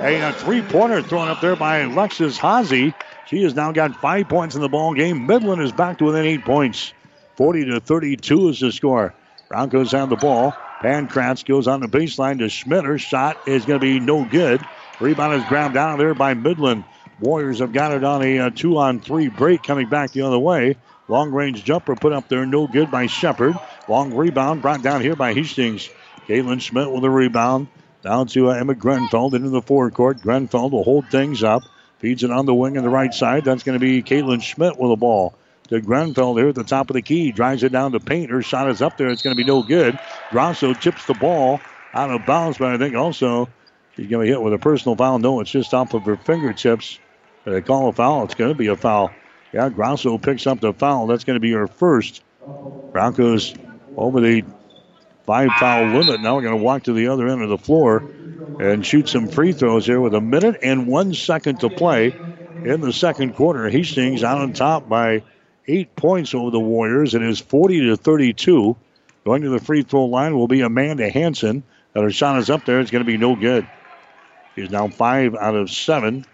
A, 0.00 0.20
a 0.20 0.32
three 0.34 0.60
pointer 0.62 1.02
thrown 1.02 1.28
up 1.28 1.40
there 1.40 1.56
by 1.56 1.78
Alexis 1.78 2.36
Hazy. 2.36 2.94
She 3.26 3.42
has 3.44 3.54
now 3.54 3.72
got 3.72 3.96
five 3.96 4.28
points 4.28 4.54
in 4.54 4.60
the 4.60 4.68
ball 4.68 4.92
game. 4.92 5.26
Midland 5.26 5.62
is 5.62 5.72
back 5.72 5.98
to 5.98 6.04
within 6.04 6.26
eight 6.26 6.44
points. 6.44 6.92
40 7.36 7.64
to 7.66 7.80
32 7.80 8.48
is 8.48 8.60
the 8.60 8.72
score. 8.72 9.14
Broncos 9.48 9.92
have 9.92 10.10
the 10.10 10.16
ball. 10.16 10.54
Pankratz 10.82 11.44
goes 11.44 11.68
on 11.68 11.80
the 11.80 11.86
baseline 11.86 12.38
to 12.38 12.48
Schmidt. 12.48 12.84
Her 12.84 12.98
shot 12.98 13.46
is 13.46 13.64
going 13.64 13.78
to 13.78 13.84
be 13.84 14.00
no 14.00 14.24
good. 14.24 14.60
Rebound 15.00 15.34
is 15.40 15.48
grabbed 15.48 15.74
down 15.74 15.98
there 15.98 16.14
by 16.14 16.34
Midland. 16.34 16.82
Warriors 17.20 17.60
have 17.60 17.72
got 17.72 17.92
it 17.92 18.02
on 18.02 18.20
a, 18.22 18.38
a 18.38 18.50
two 18.50 18.78
on 18.78 19.00
three 19.00 19.28
break 19.28 19.62
coming 19.62 19.88
back 19.88 20.10
the 20.10 20.22
other 20.22 20.38
way. 20.38 20.76
Long 21.06 21.30
range 21.30 21.62
jumper 21.62 21.94
put 21.94 22.12
up 22.12 22.28
there, 22.28 22.44
no 22.46 22.66
good 22.66 22.90
by 22.90 23.06
Shepard. 23.06 23.54
Long 23.88 24.12
rebound 24.12 24.60
brought 24.60 24.82
down 24.82 25.00
here 25.00 25.14
by 25.14 25.34
Hastings. 25.34 25.88
Caitlin 26.26 26.60
Schmidt 26.60 26.90
with 26.90 27.04
a 27.04 27.10
rebound. 27.10 27.68
Down 28.02 28.26
to 28.28 28.50
uh, 28.50 28.54
Emma 28.54 28.74
Grenfeld 28.74 29.34
into 29.34 29.50
the 29.50 29.62
forecourt. 29.62 30.18
Grenfeld 30.18 30.72
will 30.72 30.82
hold 30.82 31.08
things 31.08 31.44
up. 31.44 31.62
Feeds 31.98 32.24
it 32.24 32.32
on 32.32 32.46
the 32.46 32.54
wing 32.54 32.76
on 32.76 32.82
the 32.82 32.90
right 32.90 33.14
side. 33.14 33.44
That's 33.44 33.62
going 33.62 33.78
to 33.78 33.84
be 33.84 34.02
Caitlin 34.02 34.42
Schmidt 34.42 34.76
with 34.76 34.90
the 34.90 34.96
ball. 34.96 35.34
To 35.72 35.80
Grenfeld 35.80 36.38
here 36.38 36.50
at 36.50 36.54
the 36.54 36.64
top 36.64 36.90
of 36.90 36.94
the 36.94 37.00
key. 37.00 37.32
Drives 37.32 37.62
it 37.62 37.72
down 37.72 37.92
to 37.92 38.00
paint. 38.00 38.30
Her 38.30 38.42
shot 38.42 38.68
is 38.68 38.82
up 38.82 38.98
there. 38.98 39.08
It's 39.08 39.22
going 39.22 39.34
to 39.34 39.42
be 39.42 39.48
no 39.48 39.62
good. 39.62 39.98
Grosso 40.30 40.74
chips 40.74 41.06
the 41.06 41.14
ball 41.14 41.62
out 41.94 42.10
of 42.10 42.26
bounds, 42.26 42.58
but 42.58 42.74
I 42.74 42.76
think 42.76 42.94
also 42.94 43.48
she's 43.96 44.06
going 44.06 44.26
to 44.26 44.30
hit 44.30 44.42
with 44.42 44.52
a 44.52 44.58
personal 44.58 44.96
foul. 44.96 45.18
No, 45.18 45.40
it's 45.40 45.50
just 45.50 45.72
off 45.72 45.94
of 45.94 46.02
her 46.02 46.18
fingertips. 46.18 46.98
They 47.46 47.62
call 47.62 47.88
a 47.88 47.92
foul. 47.94 48.24
It's 48.24 48.34
going 48.34 48.52
to 48.52 48.58
be 48.58 48.66
a 48.66 48.76
foul. 48.76 49.12
Yeah, 49.54 49.70
Grosso 49.70 50.18
picks 50.18 50.46
up 50.46 50.60
the 50.60 50.74
foul. 50.74 51.06
That's 51.06 51.24
going 51.24 51.36
to 51.36 51.40
be 51.40 51.52
her 51.52 51.66
first. 51.66 52.22
Broncos 52.92 53.54
over 53.96 54.20
the 54.20 54.44
five 55.24 55.52
foul 55.58 55.86
limit. 55.86 56.20
Now 56.20 56.36
we're 56.36 56.42
going 56.42 56.58
to 56.58 56.62
walk 56.62 56.82
to 56.82 56.92
the 56.92 57.08
other 57.08 57.28
end 57.28 57.42
of 57.42 57.48
the 57.48 57.56
floor 57.56 57.96
and 58.60 58.84
shoot 58.84 59.08
some 59.08 59.26
free 59.26 59.52
throws 59.54 59.86
here 59.86 60.02
with 60.02 60.12
a 60.12 60.20
minute 60.20 60.58
and 60.62 60.86
one 60.86 61.14
second 61.14 61.60
to 61.60 61.70
play 61.70 62.14
in 62.62 62.82
the 62.82 62.92
second 62.92 63.36
quarter. 63.36 63.70
Hastings 63.70 64.22
out 64.22 64.36
on 64.36 64.52
top 64.52 64.86
by 64.86 65.22
eight 65.72 65.96
points 65.96 66.34
over 66.34 66.50
the 66.50 66.60
Warriors. 66.60 67.14
It 67.14 67.22
is 67.22 67.40
40 67.40 67.88
to 67.88 67.96
32. 67.96 68.76
Going 69.24 69.42
to 69.42 69.48
the 69.48 69.60
free 69.60 69.82
throw 69.82 70.04
line 70.04 70.36
will 70.36 70.48
be 70.48 70.60
Amanda 70.60 71.08
Hanson. 71.08 71.62
That 71.94 72.02
her 72.02 72.10
shot 72.10 72.38
is 72.38 72.50
up 72.50 72.64
there. 72.64 72.80
It's 72.80 72.90
going 72.90 73.04
to 73.04 73.10
be 73.10 73.16
no 73.16 73.36
good. 73.36 73.66
She's 74.54 74.70
now 74.70 74.88
five 74.88 75.34
out 75.34 75.54
of 75.54 75.70
seven 75.70 76.26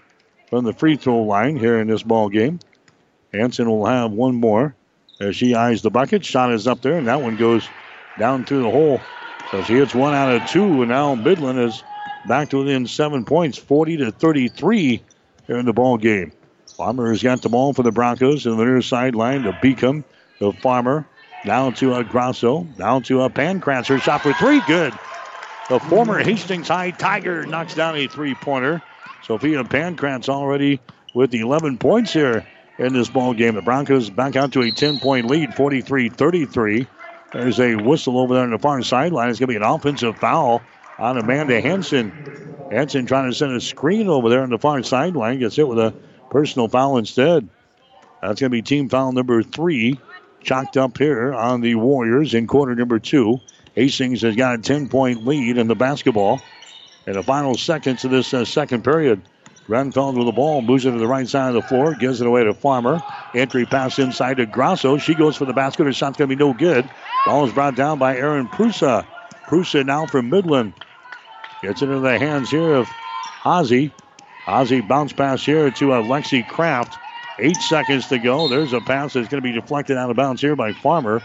from 0.50 0.64
the 0.64 0.72
free 0.72 0.96
throw 0.96 1.22
line 1.22 1.56
here 1.56 1.78
in 1.78 1.86
this 1.86 2.02
ball 2.02 2.28
game. 2.28 2.58
Hanson 3.32 3.68
will 3.68 3.86
have 3.86 4.10
one 4.10 4.34
more 4.34 4.74
as 5.20 5.36
she 5.36 5.54
eyes 5.54 5.82
the 5.82 5.90
bucket. 5.90 6.24
Shot 6.24 6.52
is 6.52 6.66
up 6.66 6.80
there, 6.80 6.96
and 6.96 7.06
that 7.06 7.20
one 7.20 7.36
goes 7.36 7.68
down 8.18 8.44
through 8.44 8.62
the 8.62 8.70
hole. 8.70 9.00
So 9.50 9.62
she 9.62 9.74
hits 9.74 9.94
one 9.94 10.14
out 10.14 10.34
of 10.34 10.48
two, 10.48 10.82
and 10.82 10.88
now 10.88 11.14
Midland 11.14 11.58
is 11.58 11.82
back 12.26 12.50
to 12.50 12.58
within 12.58 12.86
seven 12.86 13.24
points, 13.24 13.58
40 13.58 13.98
to 13.98 14.12
33 14.12 15.02
here 15.46 15.58
in 15.58 15.66
the 15.66 15.72
ball 15.72 15.96
game. 15.96 16.32
Farmer 16.78 17.08
has 17.08 17.24
got 17.24 17.42
the 17.42 17.48
ball 17.48 17.74
for 17.74 17.82
the 17.82 17.90
Broncos 17.90 18.46
in 18.46 18.56
the 18.56 18.64
near 18.64 18.80
sideline 18.80 19.42
to 19.42 19.52
Beacom, 19.52 20.04
to 20.38 20.50
uh, 20.50 20.52
Farmer, 20.52 21.04
down 21.44 21.74
to 21.74 21.92
uh, 21.92 21.98
a 21.98 22.04
Grosso, 22.04 22.62
down 22.78 23.02
to 23.02 23.22
a 23.22 23.30
Pankratzer. 23.30 24.00
Shot 24.00 24.22
for 24.22 24.32
three, 24.34 24.62
good. 24.68 24.92
The 25.68 25.80
former 25.80 26.20
Hastings 26.20 26.68
High 26.68 26.92
Tiger 26.92 27.44
knocks 27.46 27.74
down 27.74 27.96
a 27.96 28.06
three-pointer. 28.06 28.80
Sophia 29.24 29.64
Pankratz 29.64 30.28
already 30.28 30.80
with 31.14 31.34
11 31.34 31.78
points 31.78 32.12
here 32.12 32.46
in 32.78 32.92
this 32.92 33.08
ball 33.08 33.34
game. 33.34 33.56
The 33.56 33.62
Broncos 33.62 34.08
back 34.08 34.36
out 34.36 34.52
to 34.52 34.60
a 34.60 34.70
10-point 34.70 35.26
lead, 35.26 35.50
43-33. 35.50 36.86
There's 37.32 37.58
a 37.58 37.74
whistle 37.74 38.20
over 38.20 38.34
there 38.34 38.44
on 38.44 38.50
the 38.50 38.58
far 38.58 38.80
sideline. 38.82 39.30
It's 39.30 39.40
going 39.40 39.48
to 39.52 39.58
be 39.58 39.64
an 39.64 39.68
offensive 39.68 40.16
foul 40.18 40.62
on 40.96 41.18
Amanda 41.18 41.60
Hanson. 41.60 42.68
Hanson 42.70 43.06
trying 43.06 43.28
to 43.28 43.34
send 43.34 43.50
a 43.56 43.60
screen 43.60 44.06
over 44.06 44.28
there 44.28 44.42
on 44.42 44.50
the 44.50 44.58
far 44.58 44.80
sideline. 44.84 45.40
Gets 45.40 45.56
hit 45.56 45.66
with 45.66 45.80
a 45.80 45.92
personal 46.30 46.68
foul 46.68 46.98
instead. 46.98 47.48
That's 48.22 48.40
going 48.40 48.50
to 48.50 48.56
be 48.56 48.62
team 48.62 48.88
foul 48.88 49.12
number 49.12 49.42
three. 49.42 49.98
Chalked 50.42 50.76
up 50.76 50.98
here 50.98 51.34
on 51.34 51.60
the 51.60 51.74
Warriors 51.74 52.34
in 52.34 52.46
quarter 52.46 52.74
number 52.74 52.98
two. 52.98 53.40
Hastings 53.74 54.22
has 54.22 54.36
got 54.36 54.58
a 54.58 54.62
10 54.62 54.88
point 54.88 55.26
lead 55.26 55.58
in 55.58 55.68
the 55.68 55.74
basketball. 55.74 56.40
In 57.06 57.14
the 57.14 57.22
final 57.22 57.56
seconds 57.56 58.04
of 58.04 58.10
this 58.10 58.34
uh, 58.34 58.44
second 58.44 58.84
period, 58.84 59.22
Renfeld 59.68 60.16
with 60.16 60.26
the 60.26 60.32
ball 60.32 60.62
moves 60.62 60.84
it 60.86 60.92
to 60.92 60.98
the 60.98 61.06
right 61.06 61.28
side 61.28 61.48
of 61.48 61.54
the 61.54 61.62
floor, 61.62 61.94
gives 61.94 62.20
it 62.20 62.26
away 62.26 62.44
to 62.44 62.54
Farmer. 62.54 63.02
Entry 63.34 63.66
pass 63.66 63.98
inside 63.98 64.38
to 64.38 64.46
Grosso. 64.46 64.96
She 64.96 65.14
goes 65.14 65.36
for 65.36 65.44
the 65.44 65.52
basket. 65.52 65.84
Her 65.84 65.92
shot's 65.92 66.16
going 66.16 66.30
to 66.30 66.36
be 66.36 66.42
no 66.42 66.54
good. 66.54 66.88
Ball 67.26 67.46
is 67.46 67.52
brought 67.52 67.76
down 67.76 67.98
by 67.98 68.16
Aaron 68.16 68.48
Prusa. 68.48 69.06
Prusa 69.46 69.84
now 69.84 70.06
from 70.06 70.30
Midland. 70.30 70.72
Gets 71.62 71.82
it 71.82 71.86
into 71.86 72.00
the 72.00 72.18
hands 72.18 72.50
here 72.50 72.74
of 72.74 72.88
Ozzy. 73.42 73.90
Ozzy 74.48 74.86
bounce 74.86 75.12
pass 75.12 75.44
here 75.44 75.70
to 75.70 75.92
uh, 75.92 76.02
Lexi 76.02 76.46
Kraft. 76.48 76.98
Eight 77.38 77.56
seconds 77.56 78.08
to 78.08 78.18
go. 78.18 78.48
There's 78.48 78.72
a 78.72 78.80
pass 78.80 79.12
that's 79.12 79.28
going 79.28 79.42
to 79.42 79.46
be 79.46 79.52
deflected 79.52 79.98
out 79.98 80.08
of 80.08 80.16
bounds 80.16 80.40
here 80.40 80.56
by 80.56 80.72
Farmer 80.72 81.22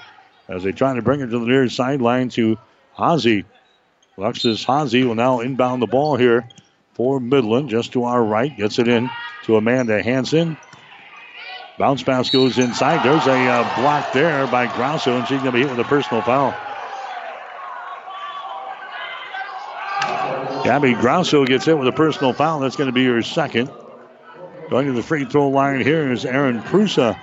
as 0.49 0.63
they 0.63 0.73
try 0.73 0.93
to 0.93 1.01
bring 1.01 1.21
it 1.21 1.27
to 1.27 1.39
the 1.39 1.45
near 1.45 1.69
sideline 1.69 2.27
to 2.29 2.57
Ozzy. 2.97 3.45
Alexis 4.17 4.65
Hazy 4.65 5.05
will 5.05 5.15
now 5.15 5.39
inbound 5.39 5.81
the 5.81 5.87
ball 5.87 6.17
here 6.17 6.47
for 6.95 7.21
Midland, 7.21 7.69
just 7.69 7.93
to 7.93 8.03
our 8.03 8.21
right. 8.21 8.55
Gets 8.55 8.77
it 8.77 8.89
in 8.89 9.09
to 9.45 9.55
Amanda 9.55 10.03
Hanson. 10.03 10.57
Bounce 11.79 12.03
pass 12.03 12.29
goes 12.29 12.59
inside. 12.59 13.03
There's 13.05 13.25
a 13.25 13.47
uh, 13.47 13.75
block 13.81 14.11
there 14.11 14.45
by 14.47 14.67
Grosso, 14.75 15.17
and 15.17 15.27
she's 15.27 15.41
going 15.41 15.53
to 15.53 15.59
be 15.59 15.61
hit 15.61 15.69
with 15.69 15.79
a 15.79 15.89
personal 15.89 16.21
foul. 16.21 16.53
Gabby 20.63 20.93
Grosso 20.93 21.43
gets 21.45 21.65
hit 21.65 21.77
with 21.77 21.89
a 21.89 21.91
personal 21.91 22.31
foul. 22.31 22.61
That's 22.61 22.77
going 22.77 22.87
to 22.87 22.93
be 22.93 23.05
her 23.05 23.21
second. 23.21 23.69
Going 24.69 24.87
to 24.87 24.93
the 24.93 25.03
free 25.03 25.25
throw 25.25 25.49
line 25.49 25.81
here 25.81 26.09
is 26.09 26.23
Aaron 26.23 26.61
Prusa. 26.61 27.19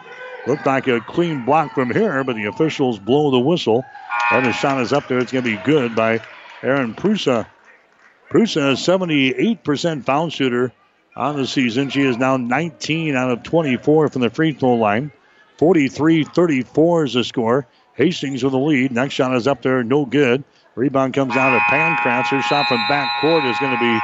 Looked 0.47 0.67
like 0.67 0.89
a 0.89 1.01
clean 1.01 1.47
block 1.47 1.73
from 1.73 1.91
here, 1.91 2.23
but 2.23 2.37
the 2.37 2.45
officials 2.45 2.99
blow 2.99 3.31
the 3.31 3.39
whistle. 3.39 3.83
And 4.31 4.45
the 4.45 4.53
shot 4.53 4.83
is 4.83 4.93
up 4.93 5.09
there. 5.09 5.19
It's 5.19 5.33
going 5.33 5.45
to 5.45 5.57
be 5.57 5.63
good 5.65 5.97
by 5.97 6.21
Aaron 6.63 6.95
Prusa. 6.95 7.47
Prusa 8.29 8.73
is 8.73 8.81
78% 8.81 10.05
foul 10.05 10.29
shooter 10.29 10.73
on 11.17 11.37
the 11.37 11.47
season. 11.47 11.89
She 11.89 12.03
is 12.03 12.19
now 12.19 12.37
19 12.37 13.17
out 13.17 13.31
of 13.31 13.43
24 13.43 14.09
from 14.09 14.21
the 14.21 14.31
free 14.31 14.53
throw 14.53 14.75
line. 14.75 15.13
43 15.57 16.25
34 16.25 17.05
is 17.05 17.15
the 17.15 17.25
score. 17.25 17.67
Hastings 17.95 18.43
with 18.43 18.53
the 18.53 18.59
lead. 18.59 18.93
Next 18.93 19.15
shot 19.15 19.35
is 19.35 19.47
up 19.47 19.63
there, 19.63 19.83
no 19.83 20.05
good. 20.05 20.45
Rebound 20.81 21.13
comes 21.13 21.37
out 21.37 21.55
of 21.55 21.61
Pankratz. 21.65 22.29
Her 22.29 22.41
shot 22.41 22.67
from 22.67 22.79
back 22.89 23.21
court 23.21 23.45
is 23.45 23.59
going 23.59 23.75
to 23.75 23.79
be 23.79 24.01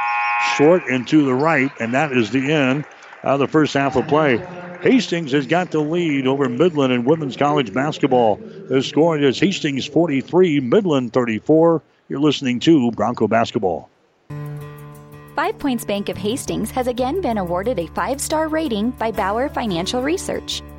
short 0.57 0.83
and 0.87 1.07
to 1.07 1.25
the 1.25 1.33
right, 1.33 1.71
and 1.79 1.95
that 1.95 2.11
is 2.11 2.29
the 2.29 2.51
end 2.51 2.85
of 3.23 3.39
the 3.39 3.47
first 3.47 3.73
half 3.73 3.95
of 3.95 4.07
play. 4.07 4.37
Hastings 4.81 5.31
has 5.31 5.47
got 5.47 5.71
the 5.71 5.79
lead 5.79 6.27
over 6.27 6.47
Midland 6.47 6.93
in 6.93 7.03
women's 7.03 7.35
college 7.35 7.73
basketball. 7.73 8.35
The 8.35 8.83
score 8.83 9.17
is 9.17 9.39
Hastings 9.39 9.87
43, 9.87 10.59
Midland 10.59 11.13
34. 11.13 11.81
You're 12.09 12.19
listening 12.19 12.59
to 12.59 12.91
Bronco 12.91 13.27
Basketball. 13.27 13.89
Five 15.35 15.57
Points 15.57 15.83
Bank 15.83 16.09
of 16.09 16.17
Hastings 16.17 16.69
has 16.69 16.85
again 16.85 17.21
been 17.21 17.39
awarded 17.39 17.79
a 17.79 17.87
five 17.87 18.21
star 18.21 18.49
rating 18.49 18.91
by 18.91 19.11
Bauer 19.11 19.49
Financial 19.49 20.03
Research. 20.03 20.61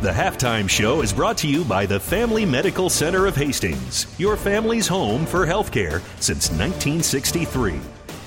The 0.00 0.12
halftime 0.12 0.70
show 0.70 1.02
is 1.02 1.12
brought 1.12 1.36
to 1.38 1.48
you 1.48 1.64
by 1.64 1.84
the 1.84 1.98
Family 1.98 2.46
Medical 2.46 2.88
Center 2.88 3.26
of 3.26 3.34
Hastings, 3.34 4.06
your 4.16 4.36
family's 4.36 4.86
home 4.86 5.26
for 5.26 5.44
healthcare 5.44 6.00
since 6.20 6.50
1963 6.50 7.72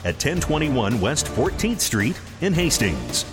at 0.03 0.15
1021 0.15 0.99
West 0.99 1.27
14th 1.27 1.79
Street 1.79 2.19
in 2.41 2.51
Hastings. 2.51 3.23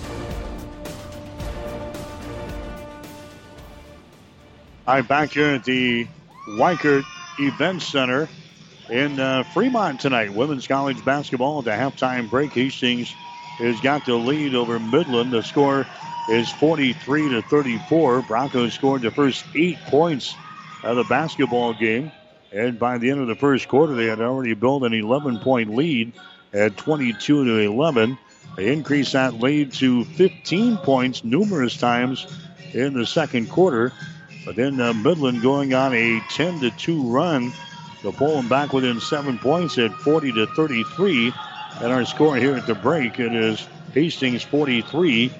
I'm 4.87 5.05
back 5.07 5.33
here 5.33 5.57
at 5.57 5.65
the 5.65 6.07
Wikert 6.51 7.03
Event 7.41 7.83
Center 7.83 8.29
in 8.89 9.19
uh, 9.19 9.43
Fremont 9.53 10.01
tonight. 10.01 10.33
Women's 10.33 10.69
college 10.69 11.05
basketball 11.05 11.59
at 11.59 11.65
the 11.65 11.73
halftime 11.73 12.31
break. 12.31 12.53
Hastings 12.53 13.13
has 13.57 13.81
got 13.81 14.07
the 14.07 14.15
lead 14.15 14.55
over 14.55 14.79
Midland. 14.79 15.33
The 15.33 15.43
score 15.43 15.89
is 16.29 16.51
43 16.53 17.31
to 17.31 17.43
34. 17.43 18.23
Broncos 18.23 18.75
scored 18.75 19.03
the 19.03 19.11
first 19.11 19.45
eight 19.55 19.79
points 19.87 20.35
of 20.83 20.97
the 20.97 21.05
basketball 21.05 21.75
game. 21.75 22.13
And 22.53 22.79
by 22.79 22.99
the 22.99 23.11
end 23.11 23.21
of 23.21 23.27
the 23.29 23.35
first 23.35 23.69
quarter, 23.69 23.95
they 23.95 24.07
had 24.07 24.21
already 24.21 24.55
built 24.55 24.83
an 24.85 24.95
11 24.95 25.41
point 25.41 25.75
lead 25.75 26.13
at 26.53 26.77
22 26.77 27.45
to 27.45 27.57
11. 27.59 28.19
They 28.57 28.73
increased 28.73 29.13
that 29.13 29.35
lead 29.35 29.73
to 29.75 30.05
15 30.05 30.79
points 30.79 31.25
numerous 31.25 31.77
times 31.77 32.27
in 32.73 32.95
the 32.95 33.07
second 33.07 33.49
quarter. 33.51 33.93
But 34.45 34.57
then 34.57 34.81
uh, 34.81 34.93
Midland 34.95 35.43
going 35.43 35.75
on 35.75 35.95
a 35.95 36.21
10 36.31 36.61
to 36.61 36.71
2 36.71 37.03
run 37.11 37.53
to 38.03 38.13
pull 38.13 38.37
them 38.37 38.49
back 38.49 38.73
within 38.73 39.01
seven 39.01 39.39
points 39.39 39.77
at 39.79 39.93
40 39.93 40.33
to 40.33 40.47
33. 40.47 41.33
And 41.81 41.93
our 41.93 42.05
score 42.05 42.37
here 42.37 42.55
at 42.55 42.67
the 42.67 42.75
break 42.75 43.19
it 43.19 43.35
is 43.35 43.67
Hastings 43.93 44.43
43 44.43 45.33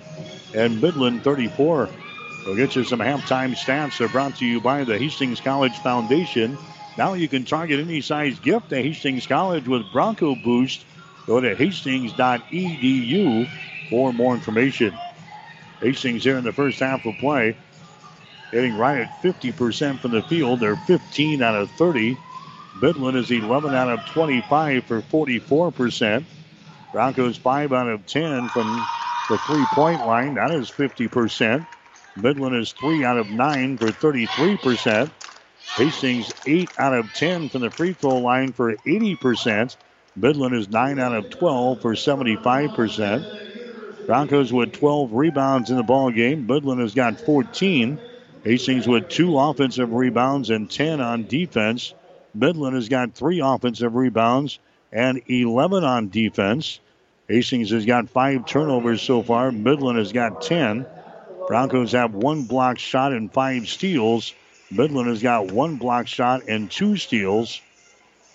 and 0.55 0.81
Midland 0.81 1.23
34. 1.25 1.89
We'll 2.47 2.57
get 2.57 2.77
you 2.77 2.85
some 2.85 3.01
halftime 3.01 3.55
stats. 3.55 3.99
They're 3.99 4.09
brought 4.09 4.37
to 4.37 4.47
you 4.47 4.61
by 4.61 4.85
the 4.85 4.99
Hastings 4.99 5.41
College 5.41 5.77
Foundation. 5.79 6.57
Now 6.97 7.15
you 7.15 7.29
can 7.29 7.45
target 7.45 7.81
any 7.81 8.01
size 8.01 8.39
gift 8.39 8.71
to 8.71 8.77
Hastings 8.77 9.27
College 9.27 9.69
with 9.69 9.91
Bronco 9.93 10.35
Boost. 10.35 10.85
Go 11.27 11.41
to 11.41 11.55
hastings.edu 11.55 13.49
for 13.91 14.13
more 14.13 14.35
information. 14.35 14.99
Hastings 15.81 16.25
here 16.25 16.39
in 16.39 16.45
the 16.45 16.53
first 16.53 16.81
half 16.81 17.05
of 17.05 17.15
play, 17.17 17.57
hitting 18.51 18.77
right 18.77 19.03
at 19.03 19.23
50% 19.23 20.01
from 20.01 20.13
the 20.13 20.23
field. 20.23 20.61
They're 20.61 20.77
15 20.77 21.43
out 21.43 21.55
of 21.55 21.71
30. 21.73 22.17
Midland 22.81 23.17
is 23.17 23.31
11 23.31 23.75
out 23.75 23.89
of 23.89 24.05
25 24.07 24.85
for 24.85 25.03
44%. 25.03 26.25
Broncos 26.93 27.37
5 27.37 27.73
out 27.73 27.89
of 27.89 28.07
10 28.07 28.49
from 28.49 28.87
the 29.29 29.39
three 29.39 29.65
point 29.73 30.07
line. 30.07 30.35
That 30.35 30.51
is 30.51 30.71
50%. 30.71 31.67
Midland 32.17 32.57
is 32.57 32.73
3 32.73 33.05
out 33.05 33.19
of 33.19 33.31
9 33.31 33.79
for 33.79 33.87
33%. 33.87 35.11
Hastings 35.77 36.33
8 36.47 36.71
out 36.79 36.95
of 36.95 37.13
10 37.15 37.49
from 37.49 37.61
the 37.61 37.71
free 37.71 37.93
throw 37.93 38.19
line 38.19 38.53
for 38.53 38.75
80%. 38.75 39.77
Midland 40.17 40.55
is 40.55 40.69
9 40.69 40.99
out 40.99 41.15
of 41.15 41.31
12 41.31 41.81
for 41.81 41.93
75%. 41.95 43.25
Broncos 44.07 44.53
with 44.53 44.73
12 44.73 45.13
rebounds 45.13 45.71
in 45.71 45.77
the 45.77 45.83
ball 45.83 46.11
game. 46.11 46.47
Midland 46.47 46.81
has 46.81 46.95
got 46.95 47.21
14. 47.21 47.99
Hastings 48.43 48.89
with 48.89 49.09
two 49.09 49.39
offensive 49.39 49.93
rebounds 49.93 50.51
and 50.51 50.71
10 50.71 51.01
on 51.01 51.27
defense. 51.27 51.95
Midland 52.35 52.75
has 52.75 52.89
got 52.89 53.15
three 53.15 53.41
offensive 53.41 53.95
rebounds 53.95 54.59
and 54.93 55.21
11 55.29 55.85
on 55.85 56.09
defense. 56.09 56.81
Hastings 57.29 57.71
has 57.71 57.85
got 57.85 58.09
five 58.09 58.47
turnovers 58.47 59.03
so 59.03 59.23
far. 59.23 59.53
Midland 59.53 59.99
has 59.99 60.13
got 60.13 60.41
10. 60.41 60.87
Broncos 61.47 61.93
have 61.93 62.15
one 62.15 62.45
block 62.45 62.79
shot 62.79 63.13
and 63.13 63.31
five 63.31 63.69
steals. 63.69 64.33
Midland 64.71 65.09
has 65.09 65.23
got 65.23 65.53
one 65.53 65.77
block 65.77 66.07
shot 66.07 66.49
and 66.49 66.71
two 66.71 66.97
steals. 66.97 67.61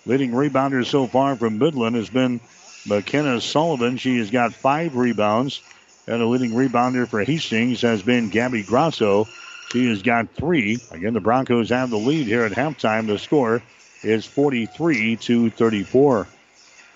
Leading 0.06 0.30
rebounder 0.30 0.86
so 0.86 1.08
far 1.08 1.34
from 1.34 1.58
Midland 1.58 1.96
has 1.96 2.08
been 2.08 2.40
McKenna 2.86 3.40
Sullivan. 3.40 3.96
She 3.96 4.18
has 4.18 4.30
got 4.30 4.54
five 4.54 4.94
rebounds. 4.94 5.60
And 6.06 6.20
the 6.20 6.26
leading 6.26 6.52
rebounder 6.52 7.08
for 7.08 7.24
Hastings 7.24 7.80
has 7.82 8.02
been 8.02 8.28
Gabby 8.28 8.62
Grosso. 8.62 9.26
She 9.72 9.88
has 9.88 10.02
got 10.02 10.28
three. 10.34 10.78
Again, 10.92 11.14
the 11.14 11.20
Broncos 11.20 11.70
have 11.70 11.90
the 11.90 11.96
lead 11.96 12.26
here 12.26 12.44
at 12.44 12.52
halftime. 12.52 13.06
The 13.08 13.18
score 13.18 13.62
is 14.02 14.24
43 14.24 15.16
to 15.16 15.50
34. 15.50 16.28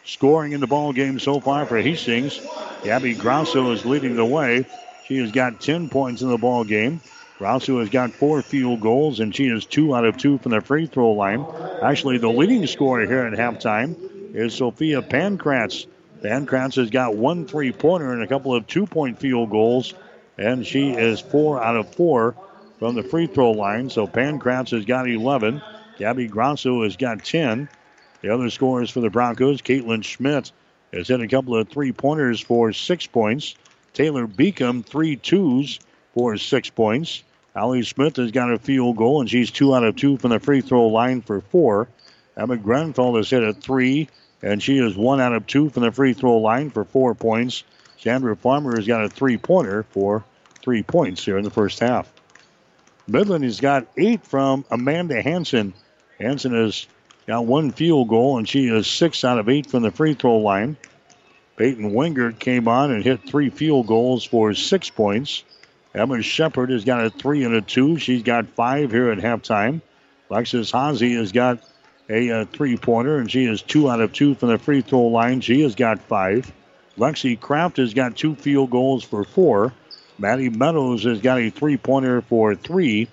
Scoring 0.09 0.52
in 0.52 0.61
the 0.61 0.66
ball 0.66 0.94
game 0.94 1.18
so 1.18 1.38
far 1.38 1.66
for 1.66 1.76
Hastings. 1.76 2.40
Gabby 2.82 3.12
Grosso 3.12 3.72
is 3.72 3.84
leading 3.84 4.16
the 4.16 4.24
way. 4.24 4.64
She 5.04 5.18
has 5.18 5.30
got 5.30 5.61
10 5.61 5.90
points 5.90 6.22
in 6.22 6.30
the 6.30 6.38
ball 6.38 6.64
game. 6.64 7.02
Grosso 7.36 7.80
has 7.80 7.90
got 7.90 8.12
four 8.12 8.40
field 8.40 8.80
goals, 8.80 9.20
and 9.20 9.36
she 9.36 9.48
is 9.48 9.66
two 9.66 9.94
out 9.94 10.06
of 10.06 10.16
two 10.16 10.38
from 10.38 10.52
the 10.52 10.62
free 10.62 10.86
throw 10.86 11.12
line. 11.12 11.44
Actually, 11.82 12.16
the 12.16 12.30
leading 12.30 12.66
scorer 12.66 13.04
here 13.04 13.26
at 13.26 13.34
halftime 13.34 14.34
is 14.34 14.54
Sophia 14.54 15.02
Pankratz. 15.02 15.86
Pankratz 16.22 16.76
has 16.76 16.88
got 16.88 17.14
one 17.14 17.46
three 17.46 17.70
pointer 17.70 18.11
and 18.14 18.22
a 18.22 18.26
couple 18.26 18.54
of 18.54 18.66
two 18.66 18.86
point 18.86 19.18
field 19.18 19.50
goals, 19.50 19.92
and 20.38 20.66
she 20.66 20.88
is 20.88 21.20
four 21.20 21.62
out 21.62 21.76
of 21.76 21.94
four 21.94 22.34
from 22.78 22.94
the 22.94 23.02
free 23.02 23.26
throw 23.26 23.50
line. 23.50 23.90
So 23.90 24.06
Pankratz 24.06 24.70
has 24.70 24.86
got 24.86 25.06
11. 25.06 25.61
Gabby 25.98 26.28
Grosso 26.28 26.84
has 26.84 26.96
got 26.96 27.22
10. 27.22 27.68
The 28.20 28.30
other 28.30 28.50
scorers 28.50 28.90
for 28.90 29.00
the 29.00 29.10
Broncos, 29.10 29.62
Caitlin 29.62 30.02
Schmidt 30.02 30.50
has 30.92 31.08
hit 31.08 31.20
a 31.20 31.28
couple 31.28 31.56
of 31.56 31.68
three 31.68 31.92
pointers 31.92 32.40
for 32.40 32.72
six 32.72 33.06
points. 33.06 33.54
Taylor 33.92 34.26
Beacom, 34.26 34.84
three 34.84 35.16
twos 35.16 35.78
for 36.14 36.36
six 36.36 36.70
points. 36.70 37.22
Allie 37.54 37.82
Smith 37.82 38.16
has 38.16 38.30
got 38.30 38.52
a 38.52 38.58
field 38.58 38.96
goal, 38.96 39.20
and 39.20 39.30
she's 39.30 39.50
two 39.50 39.74
out 39.74 39.84
of 39.84 39.96
two 39.96 40.16
from 40.16 40.30
the 40.30 40.40
free 40.40 40.60
throw 40.60 40.86
line 40.86 41.22
for 41.22 41.40
four. 41.40 41.88
Emma 42.36 42.56
Grenfell 42.56 43.16
has 43.16 43.30
hit 43.30 43.42
a 43.42 43.52
three, 43.52 44.08
and 44.42 44.62
she 44.62 44.78
is 44.78 44.96
one 44.96 45.20
out 45.20 45.32
of 45.32 45.46
two 45.46 45.70
from 45.70 45.82
the 45.82 45.92
free 45.92 46.12
throw 46.12 46.38
line 46.38 46.70
for 46.70 46.84
four 46.84 47.14
points. 47.14 47.64
Chandra 47.96 48.36
Farmer 48.36 48.76
has 48.76 48.86
got 48.86 49.04
a 49.04 49.08
three 49.08 49.36
pointer 49.36 49.84
for 49.90 50.24
three 50.62 50.82
points 50.82 51.24
here 51.24 51.36
in 51.36 51.44
the 51.44 51.50
first 51.50 51.80
half. 51.80 52.12
Midland 53.08 53.44
has 53.44 53.60
got 53.60 53.86
eight 53.96 54.24
from 54.24 54.64
Amanda 54.70 55.20
Hanson. 55.20 55.72
Hanson 56.20 56.54
has 56.54 56.86
got 57.28 57.44
one 57.44 57.70
field 57.70 58.08
goal, 58.08 58.38
and 58.38 58.48
she 58.48 58.68
is 58.68 58.86
six 58.86 59.22
out 59.22 59.38
of 59.38 59.50
eight 59.50 59.66
from 59.66 59.82
the 59.82 59.90
free 59.90 60.14
throw 60.14 60.38
line. 60.38 60.76
Peyton 61.58 61.92
Wingert 61.92 62.38
came 62.38 62.66
on 62.66 62.90
and 62.90 63.04
hit 63.04 63.28
three 63.28 63.50
field 63.50 63.86
goals 63.86 64.24
for 64.24 64.54
six 64.54 64.88
points. 64.88 65.44
Emma 65.94 66.22
Shepard 66.22 66.70
has 66.70 66.84
got 66.84 67.04
a 67.04 67.10
three 67.10 67.44
and 67.44 67.54
a 67.54 67.60
two. 67.60 67.98
She's 67.98 68.22
got 68.22 68.48
five 68.48 68.90
here 68.90 69.10
at 69.10 69.18
halftime. 69.18 69.82
Alexis 70.30 70.70
Hazy 70.72 71.16
has 71.16 71.32
got 71.32 71.58
a, 72.08 72.28
a 72.28 72.46
three 72.46 72.78
pointer, 72.78 73.18
and 73.18 73.30
she 73.30 73.44
is 73.44 73.60
two 73.60 73.90
out 73.90 74.00
of 74.00 74.12
two 74.12 74.34
from 74.34 74.48
the 74.48 74.58
free 74.58 74.80
throw 74.80 75.02
line. 75.08 75.42
She 75.42 75.60
has 75.62 75.74
got 75.74 76.00
five. 76.00 76.50
Lexi 76.96 77.38
Kraft 77.38 77.76
has 77.76 77.92
got 77.92 78.16
two 78.16 78.36
field 78.36 78.70
goals 78.70 79.04
for 79.04 79.22
four. 79.24 79.74
Maddie 80.18 80.48
Meadows 80.48 81.04
has 81.04 81.20
got 81.20 81.40
a 81.40 81.50
three 81.50 81.76
pointer 81.76 82.22
for 82.22 82.54
three. 82.54 83.08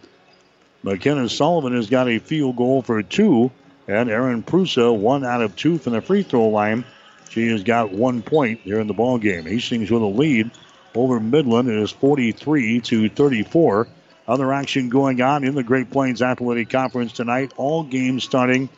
McKenna 0.84 1.28
Sullivan 1.28 1.76
has 1.76 1.90
got 1.90 2.08
a 2.08 2.20
field 2.20 2.56
goal 2.56 2.82
for 2.82 3.04
two. 3.04 3.52
And 3.88 4.10
Aaron 4.10 4.44
Prusa, 4.44 4.96
one 4.96 5.24
out 5.24 5.42
of 5.42 5.56
two 5.56 5.78
from 5.78 5.94
the 5.94 6.02
free 6.02 6.24
throw 6.24 6.48
line. 6.48 6.86
She 7.30 7.48
has 7.50 7.64
got 7.64 7.92
one 7.92 8.22
point 8.22 8.62
here 8.62 8.80
in 8.80 8.88
the 8.88 8.94
ball 8.94 9.18
game. 9.18 9.46
Hastings 9.46 9.92
with 9.92 10.02
a 10.02 10.06
lead 10.06 10.52
over 10.96 11.20
Midland. 11.20 11.70
It 11.70 11.78
is 11.78 11.92
43 11.92 12.82
to 12.82 13.10
34. 13.10 13.88
Other 14.28 14.54
action 14.54 14.90
going 14.90 15.22
on 15.22 15.44
in 15.44 15.54
the 15.54 15.64
Great 15.64 15.92
Plains 15.92 16.22
Athletic 16.22 16.70
Conference 16.70 17.12
tonight. 17.12 17.54
All 17.58 17.84
games 17.84 18.24
starting 18.24 18.70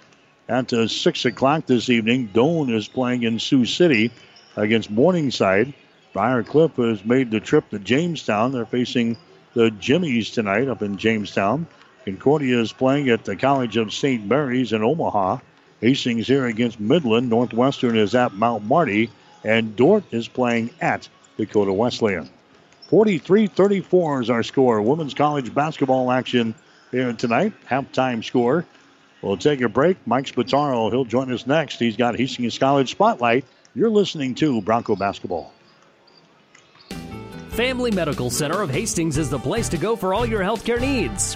at 0.49 0.73
uh, 0.73 0.87
6 0.87 1.25
o'clock 1.25 1.65
this 1.65 1.89
evening. 1.89 2.29
Doane 2.33 2.73
is 2.73 2.87
playing 2.87 3.23
in 3.23 3.39
Sioux 3.39 3.65
City 3.65 4.11
against 4.55 4.89
Morningside. 4.89 5.73
Briar 6.11 6.43
Cliff 6.43 6.75
has 6.77 7.05
made 7.05 7.31
the 7.31 7.39
trip 7.39 7.69
to 7.69 7.79
Jamestown. 7.79 8.51
They're 8.51 8.65
facing 8.65 9.17
the 9.53 9.71
Jimmies 9.71 10.31
tonight 10.31 10.67
up 10.67 10.81
in 10.81 10.97
Jamestown. 10.97 11.67
Concordia 12.07 12.61
is 12.61 12.71
playing 12.71 13.09
at 13.09 13.25
the 13.25 13.35
College 13.35 13.75
of 13.75 13.93
St. 13.93 14.25
Mary's 14.25 14.71
in 14.71 14.81
Omaha. 14.81 15.39
Hastings 15.81 16.25
here 16.25 16.45
against 16.45 16.79
Midland. 16.79 17.29
Northwestern 17.29 17.97
is 17.97 18.15
at 18.15 18.33
Mount 18.33 18.63
Marty. 18.63 19.09
And 19.43 19.75
Dordt 19.75 20.05
is 20.11 20.29
playing 20.29 20.69
at 20.79 21.09
Dakota 21.35 21.73
Wesleyan. 21.73 22.29
43 22.87 23.47
34 23.47 24.21
is 24.21 24.29
our 24.29 24.41
score. 24.41 24.81
Women's 24.81 25.13
college 25.13 25.53
basketball 25.53 26.09
action 26.09 26.55
here 26.91 27.11
tonight. 27.11 27.51
Halftime 27.69 28.23
score. 28.23 28.65
We'll 29.21 29.35
take 29.35 29.59
a 29.59 29.67
break. 29.67 29.97
Mike 30.05 30.27
Spataro, 30.27 30.89
he'll 30.89 31.03
join 31.03 31.29
us 31.33 31.45
next. 31.45 31.77
He's 31.77 31.97
got 31.97 32.15
Hastings 32.15 32.57
College 32.57 32.91
Spotlight. 32.91 33.43
You're 33.75 33.89
listening 33.89 34.33
to 34.35 34.61
Bronco 34.61 34.95
Basketball. 34.95 35.51
Family 37.49 37.91
Medical 37.91 38.29
Center 38.29 38.61
of 38.61 38.69
Hastings 38.69 39.17
is 39.17 39.29
the 39.29 39.39
place 39.39 39.67
to 39.67 39.77
go 39.77 39.97
for 39.97 40.13
all 40.13 40.25
your 40.25 40.39
healthcare 40.39 40.79
needs. 40.79 41.35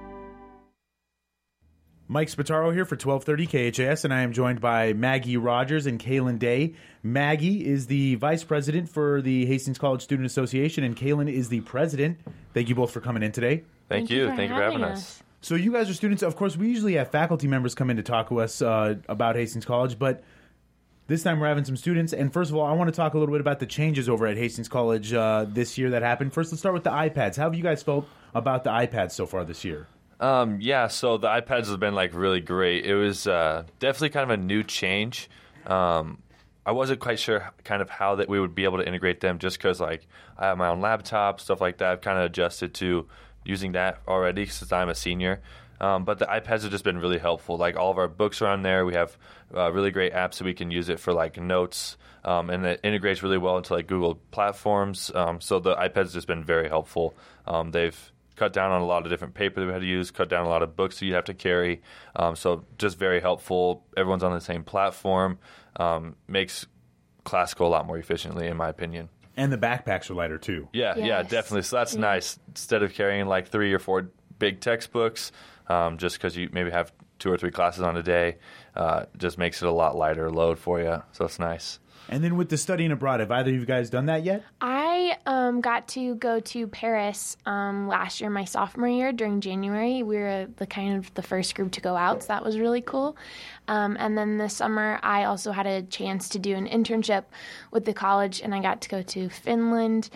Mike 2.11 2.27
Spataro 2.27 2.73
here 2.73 2.83
for 2.83 2.95
1230 2.95 3.71
KHAS, 3.71 4.03
and 4.03 4.13
I 4.13 4.23
am 4.23 4.33
joined 4.33 4.59
by 4.59 4.91
Maggie 4.91 5.37
Rogers 5.37 5.85
and 5.85 5.97
Kaylin 5.97 6.39
Day. 6.39 6.73
Maggie 7.03 7.65
is 7.65 7.87
the 7.87 8.15
vice 8.15 8.43
president 8.43 8.89
for 8.89 9.21
the 9.21 9.45
Hastings 9.45 9.77
College 9.77 10.01
Student 10.01 10.25
Association, 10.25 10.83
and 10.83 10.93
Kaylin 10.93 11.31
is 11.31 11.47
the 11.47 11.61
president. 11.61 12.19
Thank 12.53 12.67
you 12.67 12.75
both 12.75 12.91
for 12.91 12.99
coming 12.99 13.23
in 13.23 13.31
today. 13.31 13.63
Thank, 13.87 14.09
Thank 14.09 14.09
you. 14.09 14.27
Thank 14.27 14.49
you 14.49 14.57
for 14.57 14.61
having 14.61 14.83
us. 14.83 14.97
us. 14.97 15.23
So, 15.39 15.55
you 15.55 15.71
guys 15.71 15.89
are 15.89 15.93
students. 15.93 16.21
Of 16.21 16.35
course, 16.35 16.57
we 16.57 16.67
usually 16.67 16.95
have 16.95 17.11
faculty 17.11 17.47
members 17.47 17.75
come 17.75 17.89
in 17.89 17.95
to 17.95 18.03
talk 18.03 18.27
to 18.27 18.41
us 18.41 18.61
uh, 18.61 18.95
about 19.07 19.37
Hastings 19.37 19.63
College, 19.63 19.97
but 19.97 20.21
this 21.07 21.23
time 21.23 21.39
we're 21.39 21.47
having 21.47 21.63
some 21.63 21.77
students. 21.77 22.11
And 22.11 22.33
first 22.33 22.51
of 22.51 22.57
all, 22.57 22.65
I 22.65 22.73
want 22.73 22.89
to 22.89 22.93
talk 22.93 23.13
a 23.13 23.19
little 23.19 23.33
bit 23.33 23.39
about 23.39 23.61
the 23.61 23.65
changes 23.65 24.09
over 24.09 24.27
at 24.27 24.35
Hastings 24.35 24.67
College 24.67 25.13
uh, 25.13 25.45
this 25.47 25.77
year 25.77 25.91
that 25.91 26.01
happened. 26.01 26.33
First, 26.33 26.51
let's 26.51 26.59
start 26.59 26.73
with 26.73 26.83
the 26.83 26.91
iPads. 26.91 27.37
How 27.37 27.43
have 27.43 27.55
you 27.55 27.63
guys 27.63 27.81
felt 27.81 28.05
about 28.35 28.65
the 28.65 28.69
iPads 28.69 29.13
so 29.13 29.25
far 29.25 29.45
this 29.45 29.63
year? 29.63 29.87
Um, 30.21 30.59
yeah, 30.61 30.87
so 30.87 31.17
the 31.17 31.27
iPads 31.27 31.67
have 31.69 31.79
been 31.79 31.95
like 31.95 32.13
really 32.13 32.41
great. 32.41 32.85
It 32.85 32.95
was 32.95 33.25
uh, 33.25 33.63
definitely 33.79 34.09
kind 34.09 34.31
of 34.31 34.39
a 34.39 34.41
new 34.41 34.63
change. 34.63 35.29
Um, 35.65 36.19
I 36.63 36.73
wasn't 36.73 36.99
quite 36.99 37.17
sure 37.17 37.51
kind 37.63 37.81
of 37.81 37.89
how 37.89 38.15
that 38.15 38.29
we 38.29 38.39
would 38.39 38.53
be 38.53 38.63
able 38.63 38.77
to 38.77 38.87
integrate 38.87 39.19
them 39.19 39.39
just 39.39 39.57
because 39.57 39.81
like 39.81 40.07
I 40.37 40.45
have 40.45 40.59
my 40.59 40.67
own 40.67 40.79
laptop, 40.79 41.41
stuff 41.41 41.59
like 41.59 41.79
that. 41.79 41.91
I've 41.91 42.01
kind 42.01 42.19
of 42.19 42.25
adjusted 42.25 42.75
to 42.75 43.07
using 43.43 43.71
that 43.71 43.99
already 44.07 44.45
since 44.45 44.71
I'm 44.71 44.89
a 44.89 44.95
senior. 44.95 45.41
Um, 45.79 46.05
but 46.05 46.19
the 46.19 46.25
iPads 46.27 46.61
have 46.61 46.69
just 46.69 46.83
been 46.83 46.99
really 46.99 47.17
helpful. 47.17 47.57
Like 47.57 47.75
all 47.75 47.89
of 47.89 47.97
our 47.97 48.07
books 48.07 48.43
are 48.43 48.47
on 48.47 48.61
there. 48.61 48.85
We 48.85 48.93
have 48.93 49.17
uh, 49.55 49.71
really 49.71 49.89
great 49.89 50.13
apps 50.13 50.37
that 50.37 50.43
we 50.43 50.53
can 50.53 50.69
use 50.69 50.89
it 50.89 50.99
for 50.99 51.11
like 51.11 51.41
notes, 51.41 51.97
um, 52.23 52.51
and 52.51 52.63
it 52.63 52.79
integrates 52.83 53.23
really 53.23 53.39
well 53.39 53.57
into 53.57 53.73
like 53.73 53.87
Google 53.87 54.19
platforms. 54.29 55.09
Um, 55.15 55.41
so 55.41 55.59
the 55.59 55.75
iPads 55.75 56.13
just 56.13 56.27
been 56.27 56.43
very 56.43 56.69
helpful. 56.69 57.15
Um, 57.47 57.71
they've 57.71 58.11
cut 58.41 58.53
down 58.53 58.71
on 58.71 58.81
a 58.81 58.85
lot 58.85 59.03
of 59.05 59.11
different 59.11 59.35
paper 59.35 59.59
that 59.59 59.67
we 59.67 59.71
had 59.71 59.81
to 59.81 59.87
use, 59.87 60.09
cut 60.09 60.27
down 60.27 60.45
a 60.45 60.49
lot 60.49 60.63
of 60.63 60.75
books 60.75 60.99
that 60.99 61.05
you 61.05 61.13
have 61.13 61.25
to 61.25 61.33
carry. 61.35 61.81
Um, 62.15 62.35
so 62.35 62.65
just 62.79 62.97
very 62.97 63.21
helpful. 63.21 63.85
Everyone's 63.95 64.23
on 64.23 64.33
the 64.33 64.41
same 64.41 64.63
platform. 64.63 65.37
Um, 65.75 66.15
makes 66.27 66.65
class 67.23 67.53
go 67.53 67.67
a 67.67 67.69
lot 67.69 67.85
more 67.85 67.99
efficiently, 67.99 68.47
in 68.47 68.57
my 68.57 68.67
opinion. 68.69 69.09
And 69.37 69.53
the 69.53 69.57
backpacks 69.59 70.09
are 70.09 70.15
lighter 70.15 70.39
too. 70.39 70.67
Yeah, 70.73 70.95
Yes. 70.97 71.05
yeah, 71.07 71.21
definitely. 71.21 71.61
So 71.61 71.75
that's 71.75 71.95
nice. 71.95 72.39
Instead 72.47 72.81
of 72.81 72.93
carrying 72.95 73.27
like 73.27 73.47
three 73.49 73.71
or 73.73 73.79
four 73.79 74.09
big 74.39 74.59
textbooks, 74.59 75.31
um, 75.67 75.99
just 75.99 76.15
because 76.17 76.35
you 76.35 76.49
maybe 76.51 76.71
have 76.71 76.91
two 77.19 77.31
or 77.31 77.37
three 77.37 77.51
classes 77.51 77.83
on 77.83 77.95
a 77.95 78.01
day, 78.03 78.37
uh, 78.75 79.05
just 79.19 79.37
makes 79.37 79.61
it 79.61 79.67
a 79.67 79.71
lot 79.71 79.95
lighter 79.95 80.31
load 80.31 80.57
for 80.57 80.81
you. 80.81 81.03
So 81.11 81.25
it's 81.25 81.37
nice. 81.37 81.79
And 82.11 82.21
then 82.21 82.35
with 82.35 82.49
the 82.49 82.57
studying 82.57 82.91
abroad, 82.91 83.21
have 83.21 83.31
either 83.31 83.51
of 83.51 83.55
you 83.55 83.65
guys 83.65 83.89
done 83.89 84.07
that 84.07 84.23
yet? 84.23 84.43
I 84.59 85.17
um, 85.25 85.61
got 85.61 85.87
to 85.89 86.15
go 86.15 86.41
to 86.41 86.67
Paris 86.67 87.37
um, 87.45 87.87
last 87.87 88.19
year, 88.19 88.29
my 88.29 88.43
sophomore 88.43 88.89
year, 88.89 89.13
during 89.13 89.39
January. 89.39 90.03
We 90.03 90.17
were 90.17 90.47
the 90.57 90.67
kind 90.67 90.97
of 90.97 91.13
the 91.13 91.21
first 91.21 91.55
group 91.55 91.71
to 91.71 91.81
go 91.81 91.95
out, 91.95 92.23
so 92.23 92.27
that 92.27 92.43
was 92.43 92.59
really 92.59 92.81
cool. 92.81 93.15
Um, 93.71 93.95
and 94.01 94.17
then 94.17 94.37
this 94.37 94.53
summer, 94.53 94.99
I 95.01 95.23
also 95.23 95.53
had 95.53 95.65
a 95.65 95.81
chance 95.83 96.27
to 96.29 96.39
do 96.39 96.57
an 96.57 96.67
internship 96.67 97.23
with 97.71 97.85
the 97.85 97.93
college, 97.93 98.41
and 98.41 98.53
I 98.53 98.61
got 98.61 98.81
to 98.81 98.89
go 98.89 99.01
to 99.01 99.29
Finland, 99.29 100.09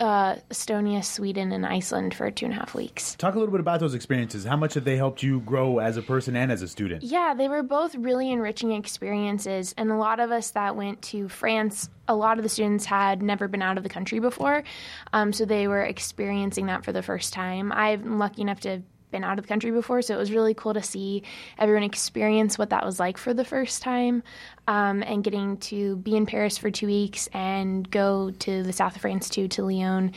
uh, 0.00 0.36
Estonia, 0.50 1.04
Sweden, 1.04 1.52
and 1.52 1.66
Iceland 1.66 2.14
for 2.14 2.30
two 2.30 2.46
and 2.46 2.54
a 2.54 2.56
half 2.56 2.74
weeks. 2.74 3.14
Talk 3.16 3.34
a 3.34 3.38
little 3.38 3.52
bit 3.52 3.60
about 3.60 3.80
those 3.80 3.92
experiences. 3.92 4.44
How 4.44 4.56
much 4.56 4.72
have 4.74 4.84
they 4.84 4.96
helped 4.96 5.22
you 5.22 5.40
grow 5.40 5.78
as 5.78 5.98
a 5.98 6.02
person 6.02 6.36
and 6.36 6.50
as 6.50 6.62
a 6.62 6.68
student? 6.68 7.02
Yeah, 7.02 7.34
they 7.34 7.50
were 7.50 7.62
both 7.62 7.94
really 7.96 8.32
enriching 8.32 8.72
experiences. 8.72 9.74
And 9.76 9.90
a 9.90 9.96
lot 9.96 10.18
of 10.18 10.30
us 10.30 10.52
that 10.52 10.74
went 10.74 11.02
to 11.02 11.28
France, 11.28 11.90
a 12.08 12.16
lot 12.16 12.38
of 12.38 12.44
the 12.44 12.48
students 12.48 12.86
had 12.86 13.20
never 13.20 13.46
been 13.46 13.60
out 13.60 13.76
of 13.76 13.82
the 13.82 13.90
country 13.90 14.20
before. 14.20 14.64
Um, 15.12 15.34
so 15.34 15.44
they 15.44 15.68
were 15.68 15.82
experiencing 15.82 16.64
that 16.66 16.82
for 16.82 16.92
the 16.92 17.02
first 17.02 17.34
time. 17.34 17.72
I'm 17.72 18.18
lucky 18.18 18.40
enough 18.40 18.60
to 18.60 18.80
been 19.12 19.22
out 19.22 19.38
of 19.38 19.44
the 19.44 19.48
country 19.48 19.70
before, 19.70 20.02
so 20.02 20.14
it 20.14 20.18
was 20.18 20.32
really 20.32 20.54
cool 20.54 20.74
to 20.74 20.82
see 20.82 21.22
everyone 21.58 21.84
experience 21.84 22.58
what 22.58 22.70
that 22.70 22.84
was 22.84 22.98
like 22.98 23.16
for 23.16 23.32
the 23.32 23.44
first 23.44 23.82
time. 23.82 24.22
Um, 24.68 25.02
and 25.02 25.24
getting 25.24 25.56
to 25.58 25.96
be 25.96 26.16
in 26.16 26.24
Paris 26.24 26.56
for 26.56 26.70
two 26.70 26.86
weeks 26.86 27.28
and 27.32 27.90
go 27.90 28.30
to 28.30 28.62
the 28.62 28.72
south 28.72 28.94
of 28.94 29.02
France 29.02 29.28
too, 29.28 29.48
to 29.48 29.64
Lyon, 29.64 30.12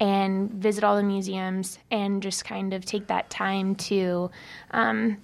and 0.00 0.50
visit 0.50 0.84
all 0.84 0.96
the 0.96 1.02
museums 1.02 1.78
and 1.90 2.22
just 2.22 2.44
kind 2.44 2.72
of 2.74 2.84
take 2.84 3.06
that 3.06 3.30
time 3.30 3.74
to. 3.76 4.30
Um, 4.72 5.18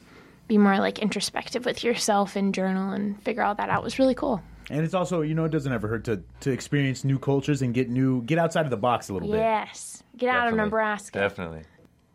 be 0.49 0.59
more 0.59 0.79
like 0.79 1.01
introspective 1.01 1.65
with 1.65 1.83
yourself 1.83 2.37
and 2.37 2.55
journal 2.55 2.93
and 2.93 3.21
figure 3.25 3.43
all 3.43 3.55
that 3.57 3.69
out 3.69 3.83
was 3.83 3.99
really 3.99 4.15
cool. 4.15 4.41
And 4.71 4.85
it's 4.85 4.95
also, 4.95 5.21
you 5.21 5.35
know, 5.35 5.45
it 5.45 5.51
doesn't 5.51 5.73
ever 5.73 5.87
hurt 5.87 6.05
to, 6.05 6.23
to 6.41 6.51
experience 6.51 7.05
new 7.05 7.19
cultures 7.19 7.63
and 7.63 7.73
get 7.73 7.89
new, 7.89 8.23
get 8.23 8.39
outside 8.39 8.65
of 8.65 8.71
the 8.71 8.77
box 8.77 9.09
a 9.09 9.13
little 9.13 9.29
bit. 9.29 9.39
Yes. 9.39 10.03
Get 10.17 10.31
out 10.31 10.49
of 10.49 10.55
Nebraska. 10.55 11.21
Definitely. 11.21 11.63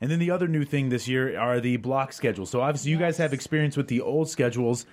And 0.01 0.09
then 0.09 0.19
the 0.19 0.31
other 0.31 0.47
new 0.47 0.65
thing 0.65 0.89
this 0.89 1.07
year 1.07 1.39
are 1.39 1.59
the 1.59 1.77
block 1.77 2.11
schedules. 2.11 2.49
So 2.49 2.61
obviously, 2.61 2.91
you 2.91 2.97
guys 2.97 3.17
have 3.17 3.33
experience 3.33 3.77
with 3.77 3.87
the 3.87 4.01
old 4.01 4.29
schedules. 4.29 4.85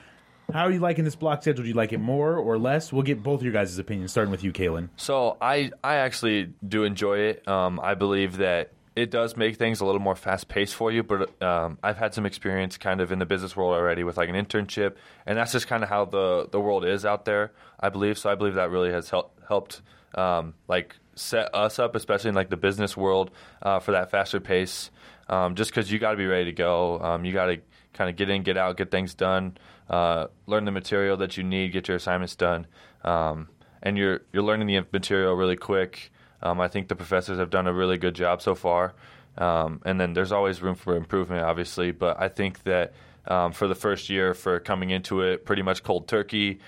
How 0.52 0.64
are 0.64 0.70
you 0.70 0.80
liking 0.80 1.04
this 1.04 1.16
block 1.16 1.42
schedule? 1.42 1.62
Do 1.62 1.68
you 1.68 1.74
like 1.74 1.92
it 1.92 1.98
more 1.98 2.36
or 2.36 2.58
less? 2.58 2.92
We'll 2.92 3.02
get 3.02 3.22
both 3.22 3.40
of 3.40 3.44
your 3.44 3.52
guys' 3.52 3.78
opinions, 3.78 4.10
starting 4.10 4.30
with 4.30 4.44
you, 4.44 4.52
Kaylin. 4.52 4.88
So 4.96 5.36
I 5.40 5.72
I 5.82 5.96
actually 5.96 6.52
do 6.66 6.84
enjoy 6.84 7.18
it. 7.18 7.48
Um, 7.48 7.80
I 7.82 7.94
believe 7.94 8.38
that 8.38 8.72
it 8.96 9.10
does 9.10 9.36
make 9.36 9.56
things 9.56 9.80
a 9.80 9.86
little 9.86 10.00
more 10.00 10.16
fast 10.16 10.48
paced 10.48 10.74
for 10.74 10.90
you. 10.90 11.02
But 11.02 11.40
um, 11.42 11.78
I've 11.82 11.98
had 11.98 12.14
some 12.14 12.26
experience 12.26 12.76
kind 12.76 13.00
of 13.00 13.12
in 13.12 13.18
the 13.18 13.26
business 13.26 13.56
world 13.56 13.74
already 13.74 14.04
with 14.04 14.16
like 14.16 14.28
an 14.28 14.34
internship, 14.34 14.94
and 15.26 15.38
that's 15.38 15.52
just 15.52 15.68
kind 15.68 15.82
of 15.82 15.88
how 15.88 16.04
the 16.04 16.48
the 16.50 16.60
world 16.60 16.84
is 16.84 17.04
out 17.04 17.24
there. 17.24 17.52
I 17.78 17.88
believe 17.88 18.18
so. 18.18 18.30
I 18.30 18.34
believe 18.34 18.54
that 18.54 18.70
really 18.70 18.90
has 18.90 19.10
helped 19.10 19.38
helped 19.48 19.82
um, 20.14 20.54
like 20.66 20.96
set 21.14 21.54
us 21.54 21.78
up, 21.78 21.94
especially 21.94 22.30
in 22.30 22.34
like 22.34 22.48
the 22.50 22.56
business 22.56 22.96
world, 22.96 23.30
uh, 23.62 23.78
for 23.80 23.92
that 23.92 24.10
faster 24.10 24.40
pace. 24.40 24.90
Um, 25.28 25.54
just 25.54 25.70
because 25.70 25.92
you 25.92 25.98
got 25.98 26.12
to 26.12 26.16
be 26.16 26.26
ready 26.26 26.46
to 26.46 26.52
go, 26.52 27.00
um, 27.00 27.24
you 27.24 27.32
got 27.32 27.46
to 27.46 27.58
kind 27.92 28.08
of 28.08 28.16
get 28.16 28.30
in, 28.30 28.42
get 28.42 28.56
out, 28.56 28.76
get 28.76 28.90
things 28.90 29.14
done, 29.14 29.58
uh, 29.90 30.28
learn 30.46 30.64
the 30.64 30.70
material 30.70 31.16
that 31.18 31.36
you 31.36 31.42
need, 31.42 31.72
get 31.72 31.88
your 31.88 31.96
assignments 31.96 32.34
done, 32.34 32.66
um, 33.04 33.48
and 33.82 33.98
you're 33.98 34.22
you're 34.32 34.42
learning 34.42 34.66
the 34.66 34.80
material 34.92 35.34
really 35.34 35.56
quick. 35.56 36.10
Um, 36.40 36.60
I 36.60 36.68
think 36.68 36.88
the 36.88 36.96
professors 36.96 37.38
have 37.38 37.50
done 37.50 37.66
a 37.66 37.72
really 37.72 37.98
good 37.98 38.14
job 38.14 38.40
so 38.40 38.54
far, 38.54 38.94
um, 39.36 39.82
and 39.84 40.00
then 40.00 40.14
there's 40.14 40.32
always 40.32 40.62
room 40.62 40.76
for 40.76 40.96
improvement, 40.96 41.44
obviously. 41.44 41.90
But 41.90 42.20
I 42.20 42.28
think 42.28 42.62
that 42.62 42.94
um, 43.26 43.52
for 43.52 43.68
the 43.68 43.74
first 43.74 44.08
year, 44.08 44.34
for 44.34 44.60
coming 44.60 44.90
into 44.90 45.20
it 45.22 45.44
pretty 45.44 45.62
much 45.62 45.82
cold 45.82 46.08
turkey, 46.08 46.60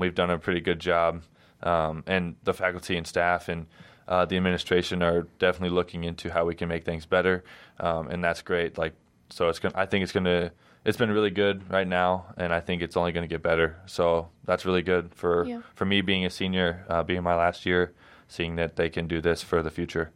we've 0.00 0.14
done 0.14 0.30
a 0.30 0.38
pretty 0.38 0.60
good 0.60 0.80
job, 0.80 1.22
and 1.62 2.36
the 2.42 2.54
faculty 2.54 2.96
and 2.96 3.06
staff 3.06 3.48
and 3.48 3.66
uh, 4.08 4.24
the 4.24 4.36
administration 4.36 5.02
are 5.02 5.22
definitely 5.38 5.74
looking 5.74 6.02
into 6.04 6.30
how 6.30 6.44
we 6.44 6.54
can 6.54 6.68
make 6.68 6.84
things 6.84 7.06
better, 7.06 7.44
um, 7.78 8.08
and 8.08 8.24
that's 8.24 8.42
great. 8.42 8.76
Like, 8.78 8.94
so 9.30 9.48
it's 9.48 9.58
gonna, 9.60 9.74
I 9.76 9.86
think 9.86 10.02
it's 10.02 10.12
gonna. 10.12 10.50
It's 10.84 10.96
been 10.96 11.10
really 11.10 11.30
good 11.30 11.70
right 11.70 11.86
now, 11.86 12.26
and 12.38 12.52
I 12.52 12.60
think 12.60 12.80
it's 12.82 12.96
only 12.96 13.12
going 13.12 13.28
to 13.28 13.28
get 13.28 13.42
better. 13.42 13.76
So 13.86 14.28
that's 14.44 14.64
really 14.64 14.80
good 14.80 15.12
for 15.14 15.44
Yeah. 15.44 15.60
for 15.74 15.84
me 15.84 16.00
being 16.00 16.24
a 16.24 16.30
senior, 16.30 16.86
uh, 16.88 17.02
being 17.02 17.22
my 17.22 17.34
last 17.34 17.66
year, 17.66 17.92
seeing 18.28 18.56
that 18.56 18.76
they 18.76 18.88
can 18.88 19.06
do 19.06 19.20
this 19.20 19.42
for 19.42 19.62
the 19.62 19.70
future. 19.70 20.12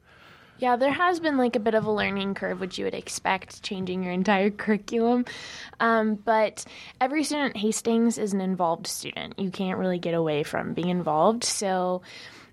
Yeah, 0.58 0.76
there 0.76 0.92
has 0.92 1.18
been 1.18 1.36
like 1.36 1.56
a 1.56 1.60
bit 1.60 1.74
of 1.74 1.84
a 1.84 1.90
learning 1.90 2.34
curve, 2.34 2.60
which 2.60 2.78
you 2.78 2.84
would 2.84 2.94
expect 2.94 3.62
changing 3.64 4.02
your 4.04 4.12
entire 4.12 4.48
curriculum. 4.62 5.24
Um, 5.80 6.14
but 6.14 6.64
every 7.00 7.24
student 7.24 7.56
at 7.56 7.60
Hastings 7.60 8.16
is 8.16 8.32
an 8.32 8.40
involved 8.40 8.86
student. 8.86 9.38
You 9.38 9.50
can't 9.50 9.76
really 9.78 9.98
get 9.98 10.14
away 10.14 10.44
from 10.44 10.72
being 10.72 10.88
involved. 10.88 11.42
So 11.44 12.02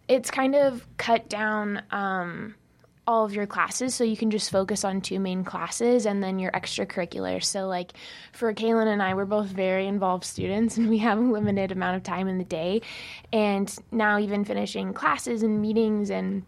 it's 0.09 0.31
kind 0.31 0.55
of 0.55 0.85
cut 0.97 1.29
down 1.29 1.83
um, 1.91 2.55
all 3.05 3.25
of 3.25 3.33
your 3.33 3.45
classes 3.45 3.93
so 3.93 4.03
you 4.03 4.17
can 4.17 4.31
just 4.31 4.51
focus 4.51 4.83
on 4.83 5.01
two 5.01 5.19
main 5.19 5.43
classes 5.43 6.05
and 6.05 6.21
then 6.23 6.39
your 6.39 6.51
extracurricular 6.51 7.41
So, 7.43 7.67
like 7.67 7.93
for 8.33 8.53
Kaylin 8.53 8.87
and 8.87 9.01
I, 9.01 9.13
we're 9.13 9.25
both 9.25 9.47
very 9.47 9.87
involved 9.87 10.25
students 10.25 10.77
and 10.77 10.89
we 10.89 10.97
have 10.97 11.19
a 11.19 11.21
limited 11.21 11.71
amount 11.71 11.95
of 11.95 12.03
time 12.03 12.27
in 12.27 12.39
the 12.39 12.43
day. 12.43 12.81
And 13.31 13.73
now, 13.91 14.19
even 14.19 14.43
finishing 14.43 14.93
classes 14.93 15.43
and 15.43 15.61
meetings 15.61 16.09
and 16.09 16.43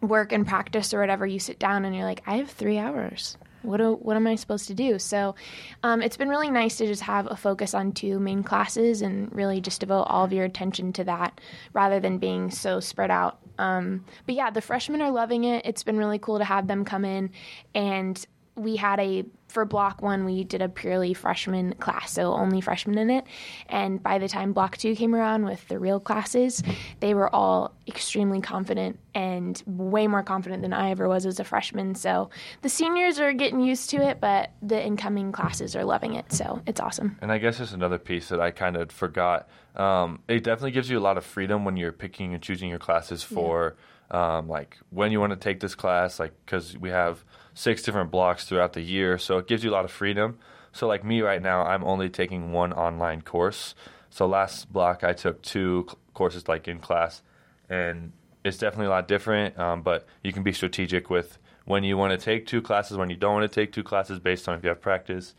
work 0.00 0.32
and 0.32 0.46
practice 0.46 0.94
or 0.94 1.00
whatever, 1.00 1.26
you 1.26 1.40
sit 1.40 1.58
down 1.58 1.84
and 1.84 1.94
you're 1.94 2.04
like, 2.04 2.22
I 2.26 2.36
have 2.36 2.50
three 2.50 2.78
hours. 2.78 3.36
What, 3.62 3.78
do, 3.78 3.94
what 3.94 4.16
am 4.16 4.26
I 4.26 4.34
supposed 4.34 4.66
to 4.68 4.74
do? 4.74 4.98
So 4.98 5.34
um, 5.82 6.02
it's 6.02 6.16
been 6.16 6.28
really 6.28 6.50
nice 6.50 6.76
to 6.76 6.86
just 6.86 7.02
have 7.02 7.30
a 7.30 7.36
focus 7.36 7.74
on 7.74 7.92
two 7.92 8.18
main 8.18 8.42
classes 8.42 9.02
and 9.02 9.32
really 9.34 9.60
just 9.60 9.80
devote 9.80 10.04
all 10.04 10.24
of 10.24 10.32
your 10.32 10.44
attention 10.44 10.92
to 10.94 11.04
that 11.04 11.40
rather 11.72 12.00
than 12.00 12.18
being 12.18 12.50
so 12.50 12.80
spread 12.80 13.10
out. 13.10 13.38
Um, 13.58 14.04
but 14.26 14.34
yeah, 14.34 14.50
the 14.50 14.60
freshmen 14.60 15.02
are 15.02 15.10
loving 15.10 15.44
it. 15.44 15.64
It's 15.64 15.82
been 15.82 15.98
really 15.98 16.18
cool 16.18 16.38
to 16.38 16.44
have 16.44 16.66
them 16.66 16.84
come 16.84 17.04
in 17.04 17.30
and 17.74 18.24
we 18.54 18.76
had 18.76 19.00
a 19.00 19.24
for 19.52 19.64
block 19.64 20.02
one 20.02 20.24
we 20.24 20.44
did 20.44 20.62
a 20.62 20.68
purely 20.68 21.14
freshman 21.14 21.74
class 21.74 22.12
so 22.12 22.32
only 22.32 22.60
freshmen 22.60 22.98
in 22.98 23.10
it. 23.10 23.24
And 23.68 24.02
by 24.02 24.18
the 24.18 24.28
time 24.28 24.52
block 24.52 24.76
two 24.76 24.96
came 24.96 25.14
around 25.14 25.44
with 25.44 25.66
the 25.68 25.78
real 25.78 26.00
classes 26.00 26.62
they 27.00 27.14
were 27.14 27.32
all 27.34 27.74
extremely 27.86 28.40
confident 28.40 28.98
and 29.14 29.62
way 29.66 30.06
more 30.06 30.22
confident 30.22 30.62
than 30.62 30.72
i 30.72 30.90
ever 30.90 31.08
was 31.08 31.26
as 31.26 31.38
a 31.38 31.44
freshman. 31.44 31.94
So 31.94 32.30
the 32.62 32.68
seniors 32.68 33.20
are 33.20 33.32
getting 33.32 33.60
used 33.60 33.90
to 33.90 33.98
it 33.98 34.20
but 34.20 34.50
the 34.62 34.84
incoming 34.84 35.32
classes 35.32 35.76
are 35.76 35.84
loving 35.84 36.14
it 36.14 36.32
so 36.32 36.62
it's 36.66 36.80
awesome. 36.80 37.18
And 37.20 37.30
I 37.30 37.38
guess 37.38 37.58
there's 37.58 37.72
another 37.72 37.98
piece 37.98 38.28
that 38.28 38.40
I 38.40 38.50
kind 38.50 38.76
of 38.76 38.90
forgot. 38.90 39.48
Um, 39.76 40.20
it 40.28 40.44
definitely 40.44 40.72
gives 40.72 40.88
you 40.90 40.98
a 40.98 41.00
lot 41.00 41.18
of 41.18 41.24
freedom 41.24 41.64
when 41.64 41.76
you're 41.76 41.92
picking 41.92 42.34
and 42.34 42.42
choosing 42.42 42.68
your 42.68 42.78
classes 42.78 43.22
for, 43.22 43.76
um, 44.10 44.48
like 44.48 44.78
when 44.90 45.12
you 45.12 45.20
want 45.20 45.32
to 45.32 45.36
take 45.36 45.60
this 45.60 45.74
class, 45.74 46.18
like 46.18 46.32
because 46.44 46.76
we 46.76 46.90
have 46.90 47.24
six 47.54 47.82
different 47.82 48.10
blocks 48.10 48.44
throughout 48.44 48.72
the 48.72 48.80
year, 48.80 49.18
so 49.18 49.38
it 49.38 49.46
gives 49.46 49.64
you 49.64 49.70
a 49.70 49.72
lot 49.72 49.84
of 49.84 49.90
freedom. 49.90 50.38
So 50.72 50.86
like 50.86 51.04
me 51.04 51.20
right 51.20 51.42
now, 51.42 51.64
I'm 51.64 51.84
only 51.84 52.08
taking 52.08 52.52
one 52.52 52.72
online 52.72 53.22
course. 53.22 53.74
So 54.10 54.26
last 54.26 54.72
block 54.72 55.04
I 55.04 55.12
took 55.12 55.42
two 55.42 55.86
courses 56.14 56.48
like 56.48 56.68
in 56.68 56.78
class, 56.78 57.22
and 57.68 58.12
it's 58.44 58.58
definitely 58.58 58.86
a 58.86 58.90
lot 58.90 59.08
different. 59.08 59.58
Um, 59.58 59.82
but 59.82 60.06
you 60.22 60.32
can 60.32 60.42
be 60.42 60.52
strategic 60.52 61.10
with 61.10 61.38
when 61.64 61.84
you 61.84 61.96
want 61.96 62.18
to 62.18 62.22
take 62.22 62.46
two 62.46 62.62
classes, 62.62 62.96
when 62.96 63.10
you 63.10 63.16
don't 63.16 63.34
want 63.34 63.50
to 63.50 63.60
take 63.60 63.72
two 63.72 63.84
classes, 63.84 64.18
based 64.18 64.48
on 64.48 64.58
if 64.58 64.64
you 64.64 64.68
have 64.68 64.80
practice 64.80 65.34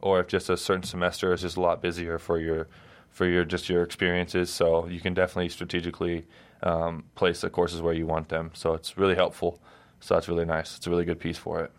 or 0.00 0.20
if 0.20 0.28
just 0.28 0.48
a 0.50 0.56
certain 0.56 0.82
semester 0.82 1.32
is 1.32 1.42
just 1.42 1.56
a 1.56 1.60
lot 1.60 1.82
busier 1.82 2.18
for 2.18 2.38
your 2.38 2.68
for 3.10 3.26
your 3.26 3.44
just 3.44 3.68
your 3.68 3.82
experiences. 3.82 4.50
So 4.50 4.86
you 4.86 5.00
can 5.00 5.14
definitely 5.14 5.48
strategically 5.48 6.26
um, 6.62 7.04
place 7.14 7.40
the 7.40 7.50
courses 7.50 7.80
where 7.80 7.94
you 7.94 8.06
want 8.06 8.28
them. 8.28 8.50
So 8.54 8.74
it's 8.74 8.96
really 8.96 9.14
helpful. 9.14 9.60
So 10.00 10.14
that's 10.14 10.28
really 10.28 10.44
nice. 10.44 10.76
It's 10.76 10.86
a 10.86 10.90
really 10.90 11.04
good 11.04 11.20
piece 11.20 11.38
for 11.38 11.60
it. 11.60 11.72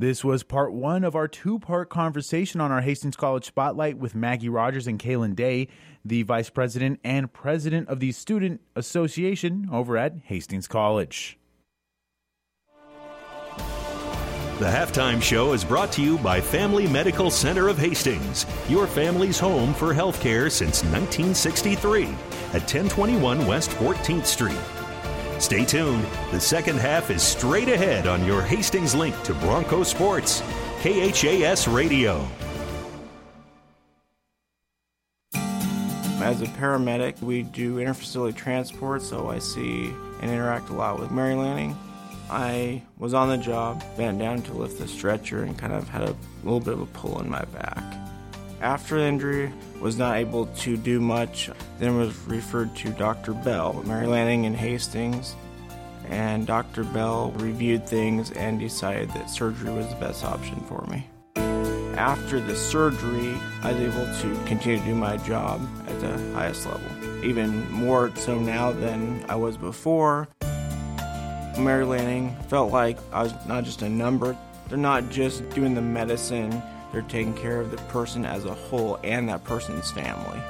This 0.00 0.24
was 0.24 0.44
part 0.44 0.72
one 0.72 1.02
of 1.02 1.16
our 1.16 1.26
two 1.26 1.58
part 1.58 1.90
conversation 1.90 2.60
on 2.60 2.70
our 2.70 2.80
Hastings 2.80 3.16
College 3.16 3.44
Spotlight 3.44 3.98
with 3.98 4.14
Maggie 4.14 4.48
Rogers 4.48 4.86
and 4.86 4.96
Kaylin 4.98 5.34
Day, 5.34 5.66
the 6.04 6.22
vice 6.22 6.50
president 6.50 7.00
and 7.02 7.32
president 7.32 7.88
of 7.88 7.98
the 7.98 8.12
Student 8.12 8.60
Association 8.76 9.68
over 9.72 9.96
at 9.96 10.14
Hastings 10.24 10.68
College. 10.68 11.36
The 14.58 14.66
halftime 14.66 15.22
show 15.22 15.52
is 15.52 15.64
brought 15.64 15.92
to 15.92 16.02
you 16.02 16.18
by 16.18 16.40
Family 16.40 16.88
Medical 16.88 17.30
Center 17.30 17.68
of 17.68 17.78
Hastings, 17.78 18.46
your 18.68 18.86
family's 18.86 19.38
home 19.38 19.72
for 19.74 19.94
healthcare 19.94 20.50
since 20.50 20.82
1963 20.82 22.04
at 22.04 22.62
1021 22.62 23.46
West 23.46 23.70
14th 23.70 24.26
Street. 24.26 24.77
Stay 25.38 25.64
tuned. 25.64 26.04
The 26.32 26.40
second 26.40 26.78
half 26.78 27.10
is 27.10 27.22
straight 27.22 27.68
ahead 27.68 28.06
on 28.06 28.24
your 28.24 28.42
Hastings 28.42 28.94
link 28.94 29.20
to 29.22 29.34
Bronco 29.34 29.82
Sports, 29.84 30.42
KHAS 30.82 31.68
Radio. 31.68 32.26
As 36.20 36.42
a 36.42 36.46
paramedic, 36.46 37.22
we 37.22 37.44
do 37.44 37.76
interfacility 37.76 38.34
transport, 38.34 39.02
so 39.02 39.28
I 39.28 39.38
see 39.38 39.94
and 40.20 40.30
interact 40.30 40.70
a 40.70 40.74
lot 40.74 40.98
with 40.98 41.12
Mary 41.12 41.34
Lanning. 41.34 41.76
I 42.28 42.82
was 42.98 43.14
on 43.14 43.28
the 43.28 43.38
job, 43.38 43.82
bent 43.96 44.18
down 44.18 44.42
to 44.42 44.52
lift 44.52 44.78
the 44.78 44.88
stretcher, 44.88 45.44
and 45.44 45.56
kind 45.56 45.72
of 45.72 45.88
had 45.88 46.02
a 46.02 46.16
little 46.42 46.60
bit 46.60 46.74
of 46.74 46.80
a 46.80 46.86
pull 46.86 47.20
in 47.20 47.30
my 47.30 47.44
back. 47.46 47.82
After 48.60 48.96
the 48.96 49.04
injury, 49.04 49.52
was 49.80 49.96
not 49.96 50.16
able 50.16 50.46
to 50.46 50.76
do 50.76 51.00
much, 51.00 51.50
then 51.78 51.96
was 51.96 52.16
referred 52.26 52.74
to 52.76 52.90
Dr. 52.90 53.32
Bell, 53.32 53.82
Mary 53.86 54.06
Lanning 54.06 54.46
and 54.46 54.56
Hastings, 54.56 55.36
and 56.08 56.46
Dr. 56.46 56.84
Bell 56.84 57.32
reviewed 57.36 57.86
things 57.86 58.30
and 58.32 58.58
decided 58.58 59.10
that 59.10 59.30
surgery 59.30 59.70
was 59.70 59.88
the 59.88 59.96
best 59.96 60.24
option 60.24 60.60
for 60.62 60.86
me. 60.90 61.06
After 61.96 62.40
the 62.40 62.54
surgery, 62.54 63.34
I 63.62 63.72
was 63.72 63.80
able 63.82 64.06
to 64.20 64.46
continue 64.46 64.78
to 64.78 64.84
do 64.84 64.94
my 64.94 65.16
job 65.18 65.60
at 65.88 66.00
the 66.00 66.16
highest 66.32 66.66
level, 66.66 67.24
even 67.24 67.70
more 67.72 68.12
so 68.16 68.38
now 68.38 68.72
than 68.72 69.24
I 69.28 69.34
was 69.34 69.56
before. 69.56 70.28
Mary 71.58 71.84
Lanning 71.84 72.36
felt 72.48 72.72
like 72.72 72.98
I 73.12 73.24
was 73.24 73.34
not 73.46 73.64
just 73.64 73.82
a 73.82 73.88
number. 73.88 74.36
They're 74.68 74.78
not 74.78 75.10
just 75.10 75.48
doing 75.50 75.74
the 75.74 75.82
medicine, 75.82 76.62
they're 76.92 77.02
taking 77.02 77.34
care 77.34 77.60
of 77.60 77.70
the 77.70 77.76
person 77.88 78.24
as 78.24 78.44
a 78.44 78.54
whole 78.54 78.98
and 79.04 79.28
that 79.28 79.44
person's 79.44 79.90
family. 79.90 80.40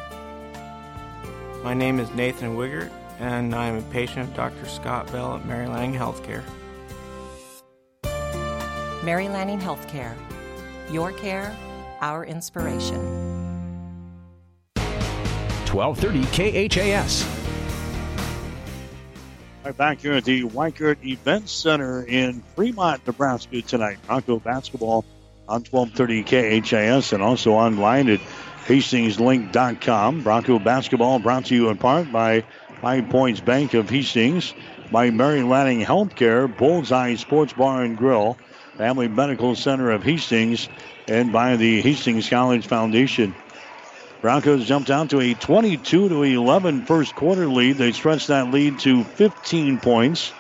My 1.63 1.75
name 1.75 1.99
is 1.99 2.11
Nathan 2.13 2.57
Wiggert, 2.57 2.91
and 3.19 3.55
I 3.55 3.67
am 3.67 3.79
a 3.79 3.83
patient 3.83 4.29
of 4.29 4.35
Dr. 4.35 4.67
Scott 4.67 5.11
Bell 5.11 5.37
at 5.37 5.47
Mary 5.47 5.67
Lanning 5.67 5.99
Healthcare. 5.99 6.43
Mary 9.05 9.29
Lanning 9.29 9.59
Healthcare. 9.59 10.15
Your 10.91 11.13
care, 11.13 11.57
our 12.01 12.25
inspiration. 12.25 13.29
1230 15.71 16.69
KHAS. 16.69 17.27
Right 19.65 19.77
back 19.77 19.99
here 19.99 20.15
at 20.15 20.25
the 20.25 20.45
Wikert 20.45 21.05
Event 21.05 21.49
Center 21.49 22.05
in 22.05 22.43
Fremont, 22.55 23.07
Nebraska 23.07 23.61
tonight. 23.61 23.99
Bronco 24.07 24.39
basketball 24.39 25.05
on 25.49 25.65
1230 25.65 26.61
KHAS 26.61 27.13
and 27.13 27.23
also 27.23 27.53
online 27.53 28.09
at 28.11 28.21
hastingslink.com. 28.67 30.23
Bronco 30.23 30.59
basketball 30.59 31.19
brought 31.19 31.47
to 31.47 31.55
you 31.55 31.71
in 31.71 31.79
part 31.79 32.13
by 32.13 32.45
Five 32.83 33.09
Points 33.09 33.41
Bank 33.41 33.73
of 33.75 33.89
Hastings, 33.89 34.55
by 34.93 35.11
Mary 35.11 35.43
Lanning 35.43 35.81
Healthcare, 35.81 36.55
Bullseye 36.55 37.15
Sports 37.15 37.55
Bar 37.55 37.83
and 37.83 37.97
Grill, 37.97 38.37
Family 38.77 39.09
Medical 39.09 39.57
Center 39.57 39.91
of 39.91 40.03
Hastings, 40.03 40.69
and 41.09 41.33
by 41.33 41.57
the 41.57 41.81
Hastings 41.81 42.29
College 42.29 42.67
Foundation. 42.67 43.35
Broncos 44.21 44.67
jumped 44.67 44.91
out 44.91 45.11
to 45.11 45.21
a 45.21 45.35
22 45.35 46.09
to 46.09 46.23
11 46.23 46.85
first 46.85 47.15
quarter 47.15 47.47
lead. 47.47 47.79
They 47.79 47.93
stretched 47.93 48.29
that 48.29 48.51
lead 48.51 48.81
to 48.81 49.05
15 49.05 49.79
points 49.79 50.33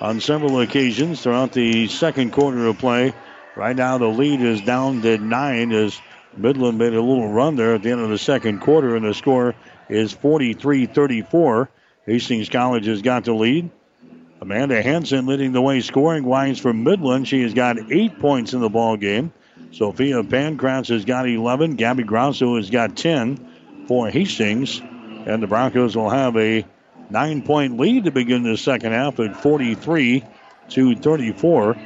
on 0.00 0.20
several 0.20 0.60
occasions 0.60 1.22
throughout 1.22 1.52
the 1.52 1.88
second 1.88 2.32
quarter 2.32 2.66
of 2.66 2.78
play. 2.78 3.14
Right 3.54 3.76
now, 3.76 3.98
the 3.98 4.06
lead 4.06 4.40
is 4.40 4.62
down 4.62 5.02
to 5.02 5.18
nine 5.18 5.72
as 5.72 6.00
Midland 6.36 6.78
made 6.78 6.94
a 6.94 7.02
little 7.02 7.30
run 7.30 7.56
there 7.56 7.74
at 7.74 7.82
the 7.82 7.90
end 7.90 8.00
of 8.00 8.08
the 8.08 8.18
second 8.18 8.60
quarter, 8.60 8.96
and 8.96 9.04
the 9.04 9.12
score 9.12 9.54
is 9.88 10.12
43 10.12 10.86
34. 10.86 11.70
Hastings 12.06 12.48
College 12.48 12.86
has 12.86 13.02
got 13.02 13.24
the 13.24 13.34
lead. 13.34 13.70
Amanda 14.40 14.82
Hanson 14.82 15.26
leading 15.26 15.52
the 15.52 15.60
way 15.60 15.80
scoring 15.80 16.24
wise 16.24 16.58
for 16.58 16.72
Midland. 16.72 17.28
She 17.28 17.42
has 17.42 17.54
got 17.54 17.92
eight 17.92 18.18
points 18.18 18.54
in 18.54 18.60
the 18.60 18.68
ball 18.68 18.96
game. 18.96 19.32
Sophia 19.70 20.22
Pankratz 20.22 20.88
has 20.88 21.04
got 21.04 21.28
11. 21.28 21.76
Gabby 21.76 22.02
Grosso 22.02 22.56
has 22.56 22.68
got 22.68 22.96
10 22.96 23.86
for 23.86 24.08
Hastings. 24.08 24.80
And 24.80 25.42
the 25.42 25.46
Broncos 25.46 25.94
will 25.94 26.10
have 26.10 26.36
a 26.36 26.66
nine 27.08 27.42
point 27.42 27.78
lead 27.78 28.04
to 28.04 28.10
begin 28.10 28.42
the 28.42 28.56
second 28.56 28.92
half 28.92 29.20
at 29.20 29.40
43 29.40 30.24
to 30.70 30.96
34. 30.96 31.76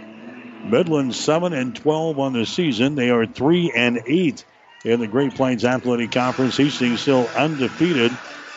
Midland 0.71 1.15
7 1.15 1.53
and 1.53 1.75
12 1.75 2.19
on 2.19 2.33
the 2.33 2.47
season. 2.47 2.95
They 2.95 3.11
are 3.11 3.27
3 3.27 3.73
and 3.75 4.03
8 4.07 4.45
in 4.85 5.01
the 5.01 5.07
Great 5.07 5.35
Plains 5.35 5.65
Athletic 5.65 6.13
Conference. 6.13 6.57
Hastings 6.57 7.01
still 7.01 7.29
undefeated 7.37 8.13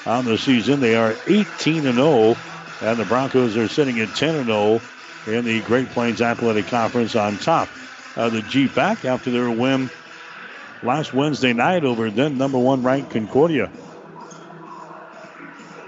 on 0.05 0.25
the 0.25 0.37
season. 0.37 0.79
They 0.79 0.95
are 0.95 1.15
18 1.27 1.85
and 1.85 1.95
0, 1.95 2.35
and 2.81 2.99
the 2.99 3.05
Broncos 3.05 3.57
are 3.57 3.67
sitting 3.67 3.99
at 3.99 4.15
10 4.15 4.35
and 4.35 4.47
0 4.47 4.81
in 5.27 5.45
the 5.45 5.61
Great 5.61 5.89
Plains 5.89 6.21
Athletic 6.21 6.67
Conference 6.67 7.15
on 7.15 7.37
top 7.37 7.69
of 8.15 8.33
the 8.33 8.41
GPAC 8.41 9.05
after 9.05 9.31
their 9.31 9.49
win 9.51 9.89
last 10.81 11.13
Wednesday 11.13 11.53
night 11.53 11.83
over 11.83 12.09
then 12.09 12.37
number 12.37 12.57
one 12.57 12.83
ranked 12.83 13.11
Concordia. 13.11 13.69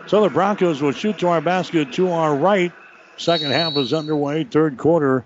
So 0.07 0.21
the 0.21 0.29
Broncos 0.29 0.81
will 0.81 0.91
shoot 0.91 1.19
to 1.19 1.29
our 1.29 1.41
basket 1.41 1.93
to 1.93 2.11
our 2.11 2.35
right. 2.35 2.73
Second 3.17 3.51
half 3.51 3.77
is 3.77 3.93
underway. 3.93 4.43
Third 4.43 4.77
quarter 4.77 5.25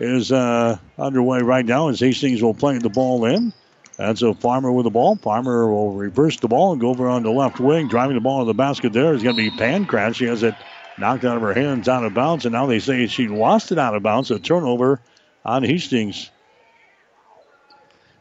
is 0.00 0.32
uh, 0.32 0.78
underway 0.98 1.42
right 1.42 1.64
now 1.64 1.88
as 1.88 2.00
Hastings 2.00 2.42
will 2.42 2.54
play 2.54 2.78
the 2.78 2.88
ball 2.88 3.26
in. 3.26 3.52
That's 3.98 4.22
a 4.22 4.32
Farmer 4.32 4.72
with 4.72 4.84
the 4.84 4.90
ball. 4.90 5.16
Farmer 5.16 5.70
will 5.70 5.92
reverse 5.92 6.38
the 6.38 6.48
ball 6.48 6.72
and 6.72 6.80
go 6.80 6.88
over 6.88 7.06
on 7.06 7.22
the 7.22 7.30
left 7.30 7.60
wing. 7.60 7.86
Driving 7.88 8.14
the 8.14 8.22
ball 8.22 8.40
to 8.40 8.46
the 8.46 8.54
basket 8.54 8.94
there 8.94 9.12
is 9.12 9.22
going 9.22 9.36
to 9.36 9.50
be 9.50 9.50
Pankratz. 9.50 10.16
She 10.16 10.24
has 10.24 10.42
it 10.42 10.54
knocked 10.96 11.24
out 11.26 11.36
of 11.36 11.42
her 11.42 11.52
hands 11.52 11.86
out 11.86 12.02
of 12.02 12.14
bounds, 12.14 12.46
and 12.46 12.54
now 12.54 12.64
they 12.64 12.78
say 12.78 13.06
she 13.08 13.28
lost 13.28 13.72
it 13.72 13.78
out 13.78 13.94
of 13.94 14.02
bounds. 14.02 14.30
A 14.30 14.38
turnover 14.38 15.02
on 15.44 15.62
Hastings. 15.62 16.30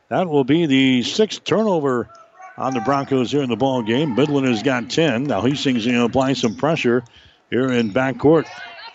That 0.10 0.28
will 0.28 0.44
be 0.44 0.66
the 0.66 1.04
sixth 1.04 1.46
turnover 1.46 2.10
on 2.58 2.74
the 2.74 2.82
Broncos 2.82 3.32
here 3.32 3.42
in 3.42 3.50
the 3.50 3.56
ball 3.56 3.84
game. 3.84 4.16
Midland 4.16 4.48
has 4.48 4.64
got 4.64 4.90
10. 4.90 5.24
Now 5.24 5.42
Hastings 5.42 5.86
going 5.86 5.98
to 5.98 6.04
apply 6.04 6.34
some 6.34 6.56
pressure 6.56 7.06
here 7.50 7.72
in 7.72 7.92
backcourt. 7.92 8.48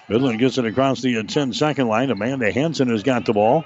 Midland 0.09 0.39
gets 0.39 0.59
it 0.59 0.67
across 0.67 1.01
the 1.01 1.23
10 1.23 1.53
second 1.53 1.89
line. 1.89 2.11
Amanda 2.11 2.53
Hanson 2.53 2.89
has 2.89 3.03
got 3.03 3.25
the 3.25 3.33
ball. 3.33 3.65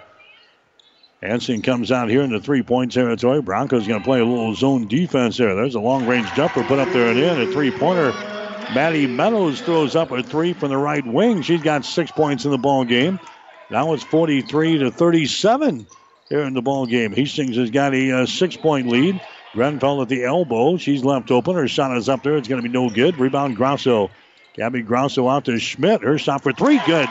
Hanson 1.21 1.63
comes 1.63 1.91
out 1.91 2.09
here 2.09 2.23
in 2.23 2.31
the 2.31 2.41
three 2.41 2.63
point 2.63 2.93
territory. 2.93 3.43
Broncos 3.43 3.89
going 3.89 4.01
to 4.01 4.05
play 4.05 4.21
a 4.21 4.25
little 4.25 4.55
zone 4.55 4.87
defense 4.87 5.37
there. 5.37 5.55
There's 5.57 5.75
a 5.75 5.81
long 5.81 6.07
range 6.07 6.33
jumper 6.35 6.63
put 6.63 6.79
up 6.79 6.93
there 6.93 7.09
and 7.09 7.19
in. 7.19 7.49
A 7.49 7.53
three 7.53 7.73
pointer. 7.73 8.13
Maddie 8.73 9.07
Meadows 9.07 9.61
throws 9.61 9.97
up 9.97 10.13
a 10.13 10.23
three 10.23 10.53
from 10.53 10.69
the 10.69 10.77
right 10.77 11.05
wing. 11.05 11.43
She's 11.43 11.63
got 11.63 11.85
six 11.85 12.13
points 12.13 12.45
in 12.45 12.53
the 12.53 12.59
ball 12.59 12.85
game. 12.85 13.19
Now 13.71 13.93
it's 13.95 14.05
43 14.05 14.79
to 14.79 14.91
37 14.91 15.87
here 16.29 16.43
in 16.43 16.55
the 16.55 16.63
ball 16.63 16.87
game. 16.87 17.13
Hastings 17.13 17.57
has 17.57 17.71
got 17.71 17.95
a 17.95 18.23
uh, 18.23 18.27
six 18.27 18.57
point 18.57 18.89
lead. 18.89 19.21
Grenfell 19.55 20.03
at 20.03 20.09
the 20.09 20.25
elbow. 20.25 20.77
She's 20.77 21.03
left 21.03 21.31
open. 21.31 21.57
Her 21.57 21.67
shot 21.67 21.97
is 21.97 22.09
up 22.09 22.23
there. 22.23 22.37
It's 22.37 22.47
going 22.47 22.63
to 22.63 22.69
be 22.69 22.73
no 22.73 22.91
good. 22.91 23.19
Rebound 23.19 23.57
Grosso. 23.57 24.11
Gabby 24.59 24.83
Grosso 24.83 25.29
out 25.29 25.45
to 25.45 25.57
Schmidt. 25.61 26.03
Her 26.03 26.19
shot 26.19 26.43
for 26.43 26.53
three. 26.53 26.81
Good. 26.85 27.09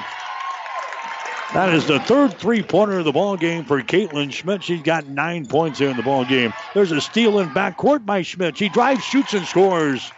That 1.53 1.73
is 1.73 1.87
the 1.87 1.97
third 2.01 2.37
three-pointer 2.37 2.99
of 2.99 3.05
the 3.05 3.13
ball 3.13 3.37
game 3.37 3.63
for 3.63 3.81
Caitlin 3.81 4.33
Schmidt. 4.33 4.63
She's 4.63 4.81
got 4.81 5.07
nine 5.07 5.45
points 5.45 5.79
here 5.79 5.89
in 5.89 5.95
the 5.95 6.03
ball 6.03 6.25
game. 6.25 6.53
There's 6.73 6.91
a 6.91 6.99
steal 6.99 7.39
in 7.39 7.47
backcourt 7.51 8.05
by 8.05 8.23
Schmidt. 8.23 8.57
She 8.57 8.67
drives, 8.67 9.01
shoots, 9.01 9.33
and 9.33 9.45
scores. 9.45 10.11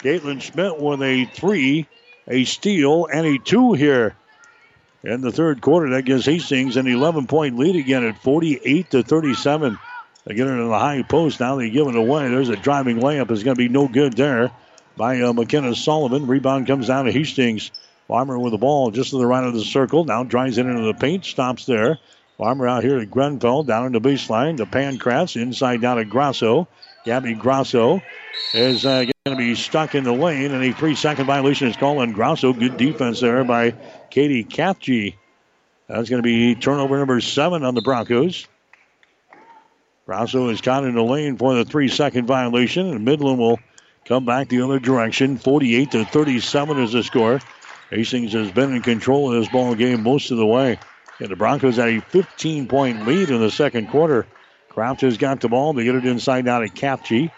Caitlin 0.00 0.42
Schmidt 0.42 0.80
with 0.80 1.02
a 1.02 1.24
three, 1.26 1.86
a 2.26 2.44
steal, 2.44 3.06
and 3.06 3.24
a 3.24 3.38
two 3.38 3.74
here 3.74 4.16
in 5.04 5.20
the 5.20 5.30
third 5.30 5.60
quarter. 5.60 5.90
That 5.90 6.02
gives 6.02 6.26
Hastings 6.26 6.76
an 6.76 6.86
11-point 6.86 7.56
lead 7.56 7.76
again 7.76 8.02
at 8.02 8.20
48 8.24 8.90
to 8.90 9.02
37. 9.04 9.78
They 10.24 10.34
get 10.34 10.48
it 10.48 10.50
in 10.50 10.68
the 10.68 10.78
high 10.78 11.02
post. 11.02 11.38
Now 11.38 11.54
they 11.54 11.70
give 11.70 11.86
it 11.86 11.94
away. 11.94 12.28
There's 12.28 12.48
a 12.48 12.56
driving 12.56 12.98
layup. 12.98 13.30
It's 13.30 13.44
going 13.44 13.54
to 13.54 13.62
be 13.62 13.68
no 13.68 13.86
good 13.86 14.14
there 14.14 14.50
by 14.96 15.20
uh, 15.20 15.32
McKenna 15.32 15.74
Sullivan. 15.74 16.26
Rebound 16.26 16.66
comes 16.66 16.88
down 16.88 17.06
to 17.06 17.12
Hastings. 17.12 17.70
Farmer 18.08 18.38
with 18.38 18.52
the 18.52 18.58
ball 18.58 18.90
just 18.90 19.10
to 19.10 19.18
the 19.18 19.26
right 19.26 19.44
of 19.44 19.54
the 19.54 19.64
circle. 19.64 20.04
Now 20.04 20.24
drives 20.24 20.58
it 20.58 20.66
into 20.66 20.82
the 20.82 20.94
paint. 20.94 21.24
Stops 21.24 21.66
there. 21.66 21.98
Farmer 22.36 22.68
out 22.68 22.84
here 22.84 22.98
at 22.98 23.10
Grenfell. 23.10 23.64
Down 23.64 23.86
in 23.86 23.92
the 23.92 24.00
baseline. 24.00 24.56
The 24.56 24.66
Pankratz. 24.66 25.40
Inside 25.40 25.80
down 25.80 25.96
to 25.96 26.04
Grosso. 26.04 26.68
Gabby 27.04 27.34
Grosso 27.34 28.02
is 28.52 28.84
uh, 28.84 29.04
going 29.04 29.12
to 29.30 29.36
be 29.36 29.54
stuck 29.54 29.94
in 29.94 30.04
the 30.04 30.12
lane. 30.12 30.52
And 30.52 30.64
a 30.64 30.72
three 30.72 30.94
second 30.94 31.26
violation 31.26 31.68
is 31.68 31.76
called 31.76 31.98
on 31.98 32.12
Grosso. 32.12 32.52
Good 32.52 32.76
defense 32.76 33.20
there 33.20 33.42
by 33.44 33.72
Katie 34.10 34.44
Kathje. 34.44 35.14
That's 35.88 36.08
going 36.08 36.22
to 36.22 36.26
be 36.26 36.54
turnover 36.54 36.98
number 36.98 37.20
seven 37.20 37.64
on 37.64 37.74
the 37.74 37.82
Broncos. 37.82 38.46
Grasso 40.06 40.50
is 40.50 40.60
caught 40.60 40.84
in 40.84 40.94
the 40.94 41.02
lane 41.02 41.38
for 41.38 41.54
the 41.54 41.64
three 41.64 41.88
second 41.88 42.26
violation, 42.26 42.88
and 42.88 43.04
Midland 43.04 43.38
will 43.38 43.58
come 44.04 44.24
back 44.24 44.48
the 44.48 44.62
other 44.62 44.78
direction. 44.78 45.38
48 45.38 45.90
to 45.92 46.04
37 46.04 46.78
is 46.78 46.92
the 46.92 47.02
score. 47.02 47.40
Hastings 47.90 48.32
has 48.32 48.50
been 48.50 48.74
in 48.74 48.82
control 48.82 49.32
of 49.32 49.40
this 49.40 49.50
ball 49.50 49.74
game 49.74 50.02
most 50.02 50.30
of 50.30 50.38
the 50.38 50.46
way. 50.46 50.78
And 51.20 51.28
the 51.28 51.36
Broncos 51.36 51.76
had 51.76 51.88
a 51.88 52.00
15 52.00 52.66
point 52.66 53.06
lead 53.06 53.30
in 53.30 53.40
the 53.40 53.50
second 53.50 53.88
quarter. 53.88 54.26
Kraft 54.68 55.02
has 55.02 55.16
got 55.16 55.40
the 55.40 55.48
ball. 55.48 55.72
They 55.72 55.84
get 55.84 55.94
it 55.94 56.04
inside 56.04 56.44
now 56.44 56.58
to 56.58 56.68
Capchi. 56.68 57.30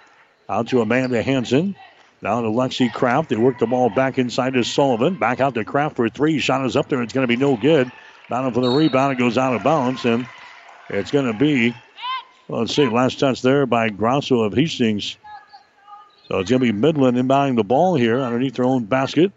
Out 0.48 0.68
to 0.68 0.80
Amanda 0.80 1.22
Hanson. 1.22 1.76
Down 2.22 2.44
to 2.44 2.48
Lexi 2.48 2.92
Kraft. 2.92 3.28
They 3.28 3.36
work 3.36 3.58
the 3.58 3.66
ball 3.66 3.90
back 3.90 4.18
inside 4.18 4.54
to 4.54 4.64
Sullivan. 4.64 5.16
Back 5.18 5.40
out 5.40 5.54
to 5.54 5.64
Kraft 5.64 5.96
for 5.96 6.08
three. 6.08 6.38
Shot 6.38 6.64
is 6.64 6.76
up 6.76 6.88
there. 6.88 7.02
It's 7.02 7.12
going 7.12 7.26
to 7.26 7.28
be 7.28 7.36
no 7.36 7.56
good. 7.56 7.92
Down 8.30 8.52
for 8.52 8.60
the 8.60 8.70
rebound. 8.70 9.12
It 9.12 9.18
goes 9.18 9.36
out 9.36 9.54
of 9.54 9.62
bounds. 9.62 10.04
And 10.06 10.26
it's 10.88 11.10
going 11.10 11.26
to 11.26 11.38
be, 11.38 11.74
well, 12.48 12.60
let's 12.60 12.74
see, 12.74 12.88
last 12.88 13.20
touch 13.20 13.42
there 13.42 13.66
by 13.66 13.90
Grasso 13.90 14.40
of 14.40 14.54
Hastings. 14.54 15.18
So 16.28 16.40
it's 16.40 16.50
going 16.50 16.60
to 16.60 16.72
be 16.72 16.72
Midland 16.72 17.16
inbounding 17.16 17.56
the 17.56 17.64
ball 17.64 17.94
here 17.94 18.20
underneath 18.20 18.54
their 18.54 18.64
own 18.64 18.84
basket 18.84 19.30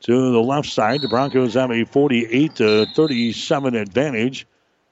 to 0.00 0.32
the 0.32 0.40
left 0.40 0.68
side. 0.68 1.02
The 1.02 1.08
Broncos 1.08 1.54
have 1.54 1.70
a 1.70 1.84
48 1.84 2.56
to 2.56 2.86
37 2.86 3.74
advantage. 3.74 4.46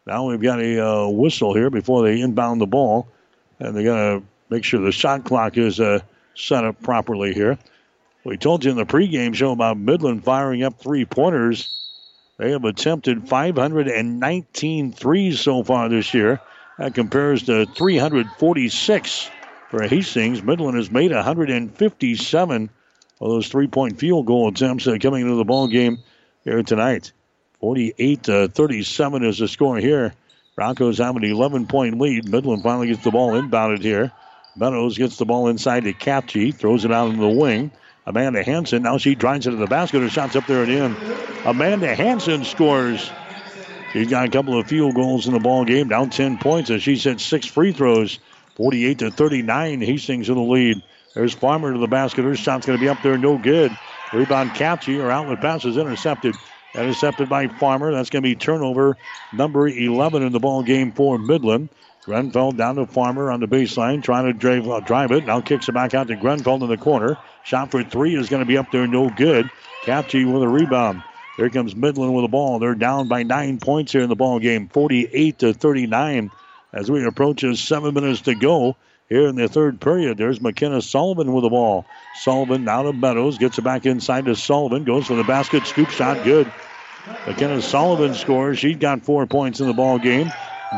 Now 0.07 0.29
we've 0.29 0.43
got 0.43 0.61
a 0.61 0.87
uh, 0.87 1.09
whistle 1.09 1.55
here 1.55 1.71
before 1.71 2.05
they 2.05 2.21
inbound 2.21 2.61
the 2.61 2.67
ball, 2.67 3.09
and 3.59 3.75
they're 3.75 3.85
going 3.85 4.21
to 4.21 4.27
make 4.51 4.65
sure 4.65 4.81
the 4.81 4.93
shot 4.93 5.25
clock 5.25 5.57
is 5.57 5.81
uh, 5.81 6.01
set 6.35 6.65
up 6.65 6.83
properly 6.83 7.33
here. 7.33 7.59
We 8.25 8.37
told 8.37 8.65
you 8.65 8.71
in 8.71 8.77
the 8.77 8.85
pregame 8.85 9.35
show 9.35 9.53
about 9.53 9.79
Midland 9.79 10.25
firing 10.25 10.63
up 10.63 10.79
three 10.79 11.07
pointers. 11.07 11.77
They 12.37 12.51
have 12.51 12.65
attempted 12.65 13.29
519 13.29 14.93
threes 14.93 15.41
so 15.41 15.63
far 15.63 15.89
this 15.89 16.13
year. 16.13 16.41
That 16.79 16.95
compares 16.95 17.45
to 17.45 17.67
346 17.67 19.31
for 19.71 19.83
Hastings. 19.83 20.43
Midland 20.43 20.77
has 20.77 20.91
made 20.91 21.13
157 21.13 22.71
of 23.21 23.29
those 23.29 23.49
three-point 23.49 23.99
field 23.99 24.27
goal 24.27 24.49
attempts 24.49 24.85
coming 24.85 25.23
into 25.23 25.37
the 25.37 25.45
ball 25.45 25.69
game 25.69 25.99
here 26.45 26.63
tonight. 26.63 27.13
48 27.61 28.23
to 28.25 28.49
37 28.49 29.25
is 29.25 29.39
the 29.39 29.47
score 29.47 29.77
here. 29.77 30.13
Broncos 30.57 30.99
have 30.99 31.17
an 31.17 31.23
11-point 31.23 32.01
lead. 32.01 32.29
Midland 32.29 32.63
finally 32.63 32.89
gets 32.89 33.05
the 33.05 33.11
ball 33.11 33.33
inbounded 33.41 33.83
here. 33.83 34.11
Meadows 34.57 34.99
gets 34.99 35.17
the 35.17 35.25
ball 35.25 35.49
inside 35.49 35.85
to 35.85 35.93
Capchi, 35.93 36.53
throws 36.53 36.85
it 36.85 36.93
out 36.93 37.11
in 37.11 37.21
the 37.21 37.29
wing. 37.29 37.71
Amanda 38.07 38.43
Hanson, 38.43 38.83
now 38.83 38.99
she 38.99 39.15
drives 39.15 39.47
it 39.47 39.51
to 39.51 39.57
the 39.57 39.67
basket. 39.67 40.03
Her 40.03 40.09
shot's 40.09 40.35
up 40.35 40.47
there 40.47 40.65
and 40.65 40.73
in. 40.73 40.97
Amanda 41.45 41.95
Hanson 41.95 42.45
scores. 42.45 43.09
She's 43.93 44.09
got 44.09 44.27
a 44.27 44.31
couple 44.31 44.59
of 44.59 44.67
field 44.67 44.95
goals 44.95 45.29
in 45.29 45.33
the 45.33 45.39
ball 45.39 45.65
game, 45.65 45.89
down 45.89 46.11
10 46.11 46.39
points 46.39 46.71
as 46.71 46.83
she's 46.83 47.05
hit 47.05 47.21
six 47.21 47.47
free 47.47 47.73
throws. 47.73 48.19
48 48.57 48.99
to 49.01 49.11
39, 49.11 49.81
Hastings 49.81 50.29
in 50.29 50.35
the 50.35 50.41
lead. 50.41 50.83
There's 51.15 51.35
Farmer 51.35 51.73
to 51.73 51.79
the 51.79 51.87
basket. 51.87 52.25
Her 52.25 52.37
shot's 52.37 52.67
going 52.67 52.79
to 52.79 52.83
be 52.83 52.89
up 52.89 53.03
there, 53.03 53.19
no 53.19 53.39
good. 53.39 53.77
Rebound 54.13 54.51
Capchi. 54.51 55.01
Her 55.01 55.11
outlet 55.11 55.41
pass 55.41 55.65
is 55.65 55.77
intercepted. 55.77 56.35
Intercepted 56.75 57.29
by 57.29 57.49
Farmer. 57.49 57.93
That's 57.93 58.11
going 58.11 58.23
to 58.23 58.29
be 58.29 58.37
turnover 58.37 58.97
number 59.33 59.69
11 59.69 60.23
in 60.23 60.33
the 60.33 60.39
ball 60.39 60.63
game 60.63 60.93
for 60.93 61.19
Midland. 61.19 61.69
Grenfell 62.05 62.53
down 62.53 62.77
to 62.77 62.87
Farmer 62.87 63.31
on 63.31 63.41
the 63.41 63.47
baseline, 63.47 64.03
trying 64.03 64.27
to 64.27 64.33
drive, 64.33 64.69
uh, 64.69 64.81
drive 64.81 65.13
it. 65.13 65.27
Now 65.27 65.41
kicks 65.41 65.69
it 65.69 65.73
back 65.73 65.95
out 65.95 66.09
to 66.09 66.17
Grenfell 66.17 66.63
in 66.63 66.69
the 66.69 66.77
corner. 66.77 67.19
Shot 67.45 67.71
for 67.71 67.85
three 67.85 68.17
is 68.17 68.29
going 68.29 68.41
to 68.41 68.47
be 68.47 68.57
up 68.57 68.71
there, 68.73 68.87
no 68.87 69.11
good. 69.11 69.51
Capchi 69.85 70.31
with 70.31 70.43
a 70.43 70.49
rebound. 70.49 71.03
Here 71.37 71.51
comes 71.51 71.77
Midland 71.77 72.15
with 72.15 72.25
the 72.25 72.29
ball. 72.29 72.59
They're 72.59 72.75
down 72.75 73.09
by 73.09 73.23
nine 73.23 73.59
points 73.59 73.93
here 73.93 74.03
in 74.03 74.09
the 74.09 74.17
ball 74.17 74.39
game, 74.39 74.69
48 74.69 75.39
to 75.41 75.55
39. 75.55 76.31
As 76.73 76.91
we 76.91 77.05
approach 77.05 77.45
seven 77.59 77.95
minutes 77.95 78.23
to 78.23 78.35
go 78.35 78.77
here 79.09 79.27
in 79.27 79.35
the 79.35 79.49
third 79.49 79.81
period, 79.81 80.19
there's 80.19 80.41
McKenna 80.41 80.81
Sullivan 80.81 81.33
with 81.33 81.43
the 81.43 81.51
ball. 81.51 81.85
Sullivan 82.21 82.65
now 82.65 82.83
to 82.83 82.93
Meadows, 82.93 83.39
gets 83.39 83.59
it 83.59 83.63
back 83.63 83.87
inside 83.87 84.27
to 84.27 84.37
Sullivan, 84.37 84.85
goes 84.85 85.07
for 85.07 85.15
the 85.15 85.25
basket, 85.25 85.67
scoop 85.67 85.91
shot, 85.91 86.23
good. 86.25 86.51
McKenna 87.27 87.61
Sullivan 87.61 88.15
scores. 88.15 88.59
She's 88.59 88.77
got 88.77 89.03
four 89.03 89.27
points 89.27 89.61
in 89.61 89.67
the 89.67 89.73
ball 89.73 89.99
game. 89.99 90.31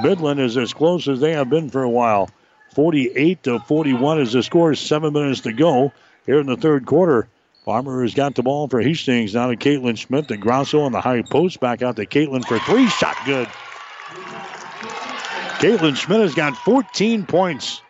Midland 0.03 0.41
is 0.41 0.57
as 0.57 0.73
close 0.73 1.09
as 1.09 1.21
they 1.21 1.33
have 1.33 1.51
been 1.51 1.69
for 1.69 1.83
a 1.83 1.91
while. 1.91 2.31
48 2.75 3.43
to 3.43 3.61
41 3.61 4.21
is 4.21 4.33
the 4.33 4.43
score. 4.43 4.75
Seven 4.75 5.13
minutes 5.13 5.41
to 5.43 5.53
go 5.53 5.93
here 6.25 6.41
in 6.41 6.47
the 6.47 6.57
third 6.57 6.87
quarter. 6.87 7.29
Farmer 7.65 8.03
has 8.03 8.15
got 8.15 8.35
the 8.35 8.43
ball 8.43 8.67
for 8.67 8.81
Hastings. 8.81 9.35
Now 9.35 9.49
to 9.49 9.57
Caitlin 9.57 9.99
Schmidt. 9.99 10.29
The 10.29 10.37
Grasso 10.37 10.81
on 10.81 10.93
the 10.93 11.01
high 11.01 11.23
post. 11.23 11.61
Back 11.61 11.83
out 11.83 11.97
to 11.97 12.07
Caitlin 12.07 12.45
for 12.45 12.59
three. 12.61 12.89
Shot 12.89 13.17
good. 13.27 13.49
Caitlin 15.63 15.95
Schmidt 15.95 16.23
has 16.23 16.35
got 16.35 16.57
14 16.57 17.25
points 17.25 17.83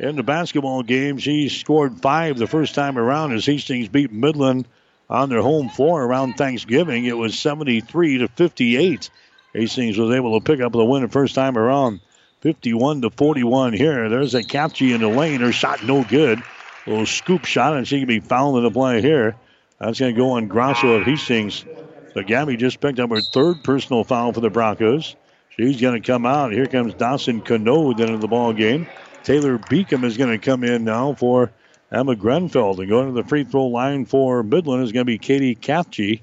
in 0.00 0.16
the 0.16 0.22
basketball 0.24 0.82
game. 0.82 1.16
She 1.18 1.48
scored 1.48 2.00
five 2.02 2.36
the 2.36 2.48
first 2.48 2.74
time 2.74 2.98
around 2.98 3.32
as 3.32 3.46
Hastings 3.46 3.88
beat 3.88 4.10
Midland 4.10 4.66
on 5.08 5.28
their 5.28 5.40
home 5.40 5.68
floor 5.68 6.02
around 6.02 6.32
Thanksgiving. 6.32 7.04
It 7.04 7.16
was 7.16 7.38
73 7.38 8.18
to 8.18 8.26
58. 8.26 9.10
Hastings 9.52 9.96
was 9.96 10.12
able 10.12 10.40
to 10.40 10.44
pick 10.44 10.60
up 10.60 10.72
the 10.72 10.84
win 10.84 11.02
the 11.02 11.08
first 11.08 11.36
time 11.36 11.56
around. 11.56 12.00
51 12.40 13.02
to 13.02 13.10
41 13.10 13.74
here. 13.74 14.08
There's 14.08 14.34
a 14.34 14.42
Capchi 14.42 14.92
in 14.92 15.00
the 15.00 15.06
lane. 15.06 15.40
Her 15.40 15.52
shot 15.52 15.84
no 15.84 16.02
good. 16.02 16.42
A 16.84 16.90
little 16.90 17.06
scoop 17.06 17.44
shot, 17.44 17.76
and 17.76 17.86
she 17.86 18.00
can 18.00 18.08
be 18.08 18.18
fouled 18.18 18.56
in 18.56 18.64
the 18.64 18.72
play 18.72 19.02
here. 19.02 19.36
That's 19.78 20.00
going 20.00 20.16
to 20.16 20.20
go 20.20 20.32
on 20.32 20.48
Grasso 20.48 20.94
of 20.94 21.04
Hastings. 21.04 21.64
So 22.12 22.24
Gabby 22.24 22.56
just 22.56 22.80
picked 22.80 22.98
up 22.98 23.10
her 23.10 23.20
third 23.20 23.62
personal 23.62 24.02
foul 24.02 24.32
for 24.32 24.40
the 24.40 24.50
Broncos. 24.50 25.14
She's 25.60 25.78
going 25.78 26.00
to 26.00 26.06
come 26.06 26.24
out. 26.24 26.52
Here 26.52 26.64
comes 26.64 26.94
Dawson 26.94 27.42
Canode 27.42 28.00
into 28.00 28.16
the 28.16 28.28
ball 28.28 28.54
game. 28.54 28.86
Taylor 29.24 29.58
Beacom 29.58 30.04
is 30.04 30.16
going 30.16 30.30
to 30.30 30.38
come 30.38 30.64
in 30.64 30.84
now 30.84 31.12
for 31.12 31.52
Emma 31.92 32.16
Grenfell. 32.16 32.80
And 32.80 32.88
going 32.88 33.08
to 33.08 33.12
the 33.12 33.28
free 33.28 33.44
throw 33.44 33.66
line 33.66 34.06
for 34.06 34.42
Midland 34.42 34.84
is 34.84 34.92
going 34.92 35.02
to 35.02 35.04
be 35.04 35.18
Katie 35.18 35.54
Capchi. 35.54 36.22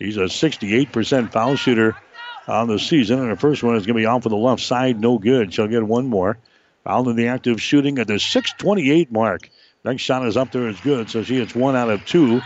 She's 0.00 0.16
a 0.16 0.22
68% 0.22 1.30
foul 1.30 1.54
shooter 1.54 1.96
on 2.48 2.66
the 2.66 2.80
season. 2.80 3.20
And 3.20 3.30
the 3.30 3.36
first 3.36 3.62
one 3.62 3.76
is 3.76 3.86
going 3.86 3.94
to 3.94 4.00
be 4.00 4.06
off 4.06 4.26
of 4.26 4.30
the 4.30 4.36
left 4.36 4.62
side. 4.62 4.98
No 4.98 5.16
good. 5.16 5.54
She'll 5.54 5.68
get 5.68 5.84
one 5.84 6.08
more. 6.08 6.38
Fouled 6.82 7.06
in 7.06 7.14
the 7.14 7.28
active 7.28 7.62
shooting 7.62 8.00
at 8.00 8.08
the 8.08 8.18
628 8.18 9.12
mark. 9.12 9.48
Next 9.84 10.02
shot 10.02 10.26
is 10.26 10.36
up 10.36 10.50
there. 10.50 10.68
It's 10.68 10.80
good. 10.80 11.08
So 11.08 11.22
she 11.22 11.36
hits 11.36 11.54
one 11.54 11.76
out 11.76 11.88
of 11.88 12.04
two 12.04 12.40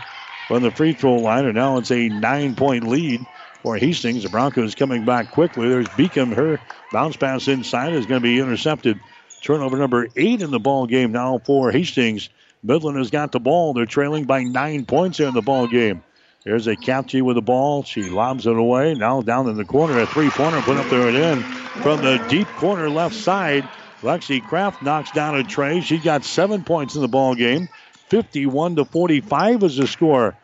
from 0.47 0.61
the 0.61 0.69
free 0.69 0.93
throw 0.93 1.15
line. 1.15 1.45
And 1.45 1.55
now 1.55 1.79
it's 1.79 1.89
a 1.89 2.09
nine 2.09 2.53
point 2.53 2.83
lead 2.83 3.25
for 3.67 3.75
Hastings. 3.75 4.23
The 4.23 4.29
Broncos 4.29 4.75
coming 4.75 5.03
back 5.03 5.31
quickly. 5.31 5.67
There's 5.67 5.89
Beacom. 5.89 6.33
Her 6.33 6.57
bounce 6.93 7.17
pass 7.17 7.49
inside 7.49 7.91
is 7.91 8.05
going 8.05 8.21
to 8.21 8.23
be 8.23 8.39
intercepted. 8.39 8.97
Turnover 9.41 9.75
number 9.75 10.07
eight 10.15 10.41
in 10.41 10.51
the 10.51 10.59
ball 10.59 10.87
game 10.87 11.11
now 11.11 11.39
for 11.39 11.69
Hastings. 11.69 12.29
Midland 12.63 12.97
has 12.97 13.11
got 13.11 13.33
the 13.33 13.41
ball. 13.41 13.73
They're 13.73 13.85
trailing 13.85 14.23
by 14.23 14.43
nine 14.43 14.85
points 14.85 15.17
here 15.17 15.27
in 15.27 15.33
the 15.33 15.41
ball 15.41 15.67
game. 15.67 16.01
There's 16.45 16.67
a 16.67 16.77
Capchi 16.77 17.21
with 17.21 17.35
the 17.35 17.41
ball. 17.41 17.83
She 17.83 18.03
lobs 18.03 18.47
it 18.47 18.57
away. 18.57 18.93
Now 18.93 19.21
down 19.21 19.49
in 19.49 19.57
the 19.57 19.65
corner, 19.65 19.99
a 19.99 20.05
three-pointer 20.05 20.61
put 20.61 20.77
up 20.77 20.89
there 20.89 21.09
and 21.09 21.17
in 21.17 21.43
from 21.81 22.01
the 22.01 22.25
deep 22.29 22.47
corner 22.55 22.89
left 22.89 23.15
side. 23.15 23.67
Lexi 23.99 24.41
Kraft 24.47 24.81
knocks 24.81 25.11
down 25.11 25.35
a 25.35 25.43
tray. 25.43 25.81
She 25.81 25.97
got 25.97 26.23
seven 26.23 26.63
points 26.63 26.95
in 26.95 27.01
the 27.01 27.09
ball 27.09 27.35
game. 27.35 27.67
51 28.07 28.77
to 28.77 28.85
45 28.85 29.63
is 29.63 29.75
the 29.75 29.87
score. 29.87 30.37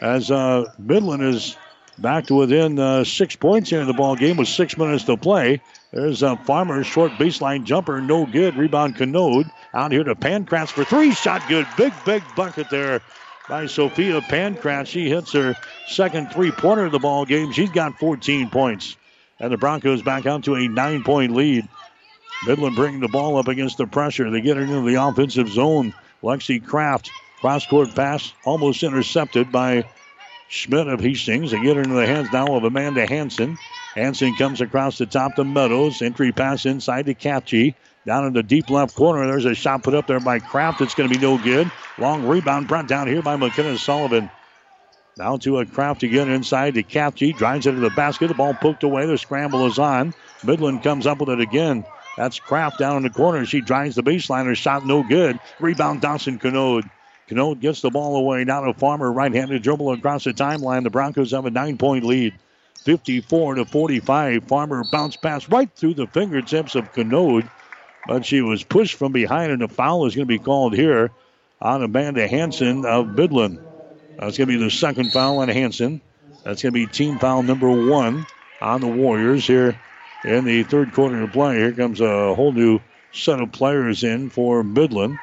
As 0.00 0.30
uh, 0.30 0.72
Midland 0.78 1.22
is 1.22 1.54
back 1.98 2.26
to 2.26 2.34
within 2.34 2.78
uh, 2.78 3.04
six 3.04 3.36
points 3.36 3.70
here 3.70 3.80
in 3.80 3.86
the 3.86 3.92
ball 3.92 4.16
game 4.16 4.36
with 4.36 4.48
six 4.48 4.76
minutes 4.76 5.04
to 5.04 5.16
play. 5.16 5.60
There's 5.92 6.22
a 6.22 6.36
Farmer 6.36 6.84
short 6.84 7.12
baseline 7.12 7.64
jumper, 7.64 8.00
no 8.00 8.26
good. 8.26 8.56
Rebound 8.56 8.96
Canode 8.96 9.50
out 9.74 9.92
here 9.92 10.04
to 10.04 10.14
Pankratz 10.14 10.68
for 10.68 10.84
three. 10.84 11.12
Shot 11.12 11.42
good. 11.48 11.66
Big, 11.76 11.92
big 12.04 12.22
bucket 12.36 12.70
there 12.70 13.00
by 13.48 13.66
Sophia 13.66 14.20
Pankratz. 14.20 14.86
She 14.86 15.08
hits 15.08 15.32
her 15.32 15.56
second 15.86 16.30
three 16.32 16.50
pointer 16.50 16.86
of 16.86 16.92
the 16.92 16.98
ball 16.98 17.24
game. 17.24 17.52
She's 17.52 17.70
got 17.70 17.98
14 17.98 18.50
points. 18.50 18.96
And 19.40 19.52
the 19.52 19.56
Broncos 19.56 20.02
back 20.02 20.26
out 20.26 20.44
to 20.44 20.54
a 20.54 20.68
nine 20.68 21.04
point 21.04 21.34
lead. 21.34 21.68
Midland 22.46 22.76
bringing 22.76 23.00
the 23.00 23.08
ball 23.08 23.36
up 23.36 23.48
against 23.48 23.78
the 23.78 23.86
pressure. 23.86 24.30
They 24.30 24.40
get 24.40 24.56
it 24.56 24.68
into 24.68 24.82
the 24.82 25.02
offensive 25.02 25.48
zone. 25.48 25.94
Lexi 26.22 26.64
Kraft, 26.64 27.10
cross 27.40 27.66
court 27.66 27.94
pass, 27.94 28.32
almost 28.44 28.82
intercepted 28.82 29.50
by 29.50 29.84
Schmidt 30.48 30.88
of 30.88 31.00
Hastings. 31.00 31.52
They 31.52 31.60
get 31.60 31.78
into 31.78 31.94
the 31.94 32.06
hands 32.06 32.32
now 32.32 32.54
of 32.56 32.64
Amanda 32.64 33.06
Hanson. 33.06 33.58
Hanson 33.96 34.36
comes 34.36 34.60
across 34.62 34.98
the 34.98 35.06
top 35.06 35.36
to 35.36 35.44
Meadows. 35.44 36.02
Entry 36.02 36.32
pass 36.32 36.66
inside 36.66 37.06
to 37.06 37.14
Capchi. 37.14 37.76
Down 38.06 38.26
in 38.26 38.34
the 38.34 38.44
deep 38.44 38.70
left 38.70 38.94
corner, 38.94 39.26
there's 39.26 39.46
a 39.46 39.54
shot 39.54 39.84
put 39.84 39.94
up 39.94 40.08
there 40.08 40.20
by 40.20 40.40
Kraft. 40.40 40.80
It's 40.82 40.94
going 40.94 41.08
to 41.10 41.14
be 41.14 41.20
no 41.20 41.38
good. 41.38 41.72
Long 41.98 42.24
rebound 42.24 42.68
brought 42.68 42.88
down 42.88 43.08
here 43.08 43.22
by 43.22 43.36
McKenna 43.36 43.78
Sullivan. 43.78 44.32
Now 45.16 45.38
to 45.38 45.58
a 45.58 45.66
Kraft 45.66 46.02
again 46.04 46.30
inside 46.30 46.74
to 46.74 46.84
Capchi. 46.84 47.36
Drives 47.36 47.66
into 47.66 47.80
the 47.80 47.90
basket. 47.90 48.28
The 48.28 48.34
ball 48.34 48.54
poked 48.54 48.84
away. 48.84 49.06
The 49.06 49.18
scramble 49.18 49.66
is 49.66 49.78
on. 49.78 50.14
Midland 50.42 50.82
comes 50.82 51.06
up 51.06 51.20
with 51.20 51.30
it 51.30 51.40
again. 51.40 51.86
That's 52.16 52.40
Kraft 52.40 52.78
down 52.78 52.98
in 52.98 53.04
the 53.04 53.10
corner. 53.10 53.46
She 53.46 53.62
drives 53.62 53.96
the 53.96 54.04
baseline. 54.04 54.46
Her 54.46 54.56
shot 54.56 54.84
no 54.84 55.04
good. 55.04 55.40
Rebound 55.60 56.02
Dawson 56.02 56.38
Canode. 56.38 56.90
Canode 57.28 57.60
gets 57.60 57.82
the 57.82 57.90
ball 57.90 58.16
away. 58.16 58.44
Now 58.44 58.62
to 58.62 58.74
Farmer. 58.74 59.12
Right 59.12 59.32
handed 59.32 59.62
dribble 59.62 59.92
across 59.92 60.24
the 60.24 60.32
timeline. 60.32 60.82
The 60.82 60.90
Broncos 60.90 61.32
have 61.32 61.46
a 61.46 61.50
nine 61.50 61.76
point 61.76 62.04
lead. 62.04 62.34
54 62.84 63.56
to 63.56 63.64
45. 63.64 64.44
Farmer 64.44 64.84
bounced 64.90 65.20
pass 65.20 65.48
right 65.48 65.70
through 65.74 65.94
the 65.94 66.06
fingertips 66.06 66.74
of 66.74 66.92
Canode, 66.92 67.48
but 68.06 68.24
she 68.24 68.40
was 68.40 68.62
pushed 68.62 68.94
from 68.94 69.12
behind, 69.12 69.52
and 69.52 69.62
a 69.62 69.68
foul 69.68 70.06
is 70.06 70.14
going 70.14 70.26
to 70.26 70.28
be 70.28 70.38
called 70.38 70.74
here 70.74 71.10
on 71.60 71.82
Amanda 71.82 72.26
Hanson 72.26 72.86
of 72.86 73.08
Midland. 73.08 73.58
That's 74.18 74.38
going 74.38 74.48
to 74.48 74.58
be 74.58 74.64
the 74.64 74.70
second 74.70 75.12
foul 75.12 75.38
on 75.38 75.48
Hanson. 75.48 76.00
That's 76.44 76.62
going 76.62 76.72
to 76.72 76.78
be 76.78 76.86
team 76.86 77.18
foul 77.18 77.42
number 77.42 77.68
one 77.68 78.26
on 78.60 78.80
the 78.80 78.88
Warriors 78.88 79.46
here 79.46 79.78
in 80.24 80.44
the 80.44 80.62
third 80.62 80.92
quarter 80.92 81.22
of 81.22 81.32
play. 81.32 81.56
Here 81.56 81.72
comes 81.72 82.00
a 82.00 82.34
whole 82.34 82.52
new 82.52 82.80
set 83.12 83.40
of 83.40 83.52
players 83.52 84.02
in 84.02 84.30
for 84.30 84.62
Midland. 84.64 85.18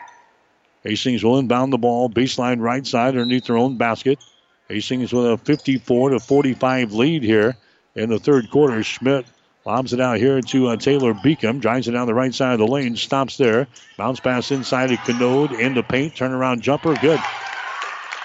Hastings 0.85 1.23
will 1.23 1.39
inbound 1.39 1.73
the 1.73 1.79
ball, 1.79 2.09
baseline 2.09 2.61
right 2.61 2.85
side 2.85 3.15
underneath 3.15 3.45
their 3.45 3.57
own 3.57 3.75
basket. 3.75 4.23
Hastings 4.69 5.11
with 5.11 5.25
a 5.25 5.37
54 5.37 6.11
to 6.11 6.19
45 6.19 6.93
lead 6.93 7.23
here 7.23 7.57
in 7.95 8.09
the 8.09 8.19
third 8.19 8.51
quarter. 8.51 8.83
Schmidt 8.83 9.25
lobs 9.65 9.93
it 9.93 9.99
out 9.99 10.17
here 10.17 10.41
to 10.41 10.67
uh, 10.67 10.75
Taylor 10.75 11.15
Beacom. 11.15 11.59
Drives 11.59 11.87
it 11.87 11.91
down 11.91 12.05
the 12.05 12.13
right 12.13 12.33
side 12.33 12.53
of 12.53 12.59
the 12.59 12.67
lane. 12.67 12.95
Stops 12.95 13.37
there. 13.37 13.67
Bounce 13.97 14.19
pass 14.19 14.51
inside 14.51 14.87
to 14.87 14.97
Canode 14.97 15.59
into 15.59 15.81
paint. 15.81 16.13
Turnaround 16.13 16.61
jumper. 16.61 16.95
Good. 16.95 17.19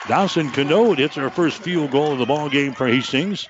Dawson 0.07 0.51
Canode 0.51 0.99
hits 0.99 1.17
her 1.17 1.31
first 1.31 1.63
field 1.63 1.91
goal 1.91 2.13
of 2.13 2.19
the 2.19 2.27
ball 2.27 2.51
game 2.51 2.75
for 2.75 2.87
Hastings. 2.87 3.49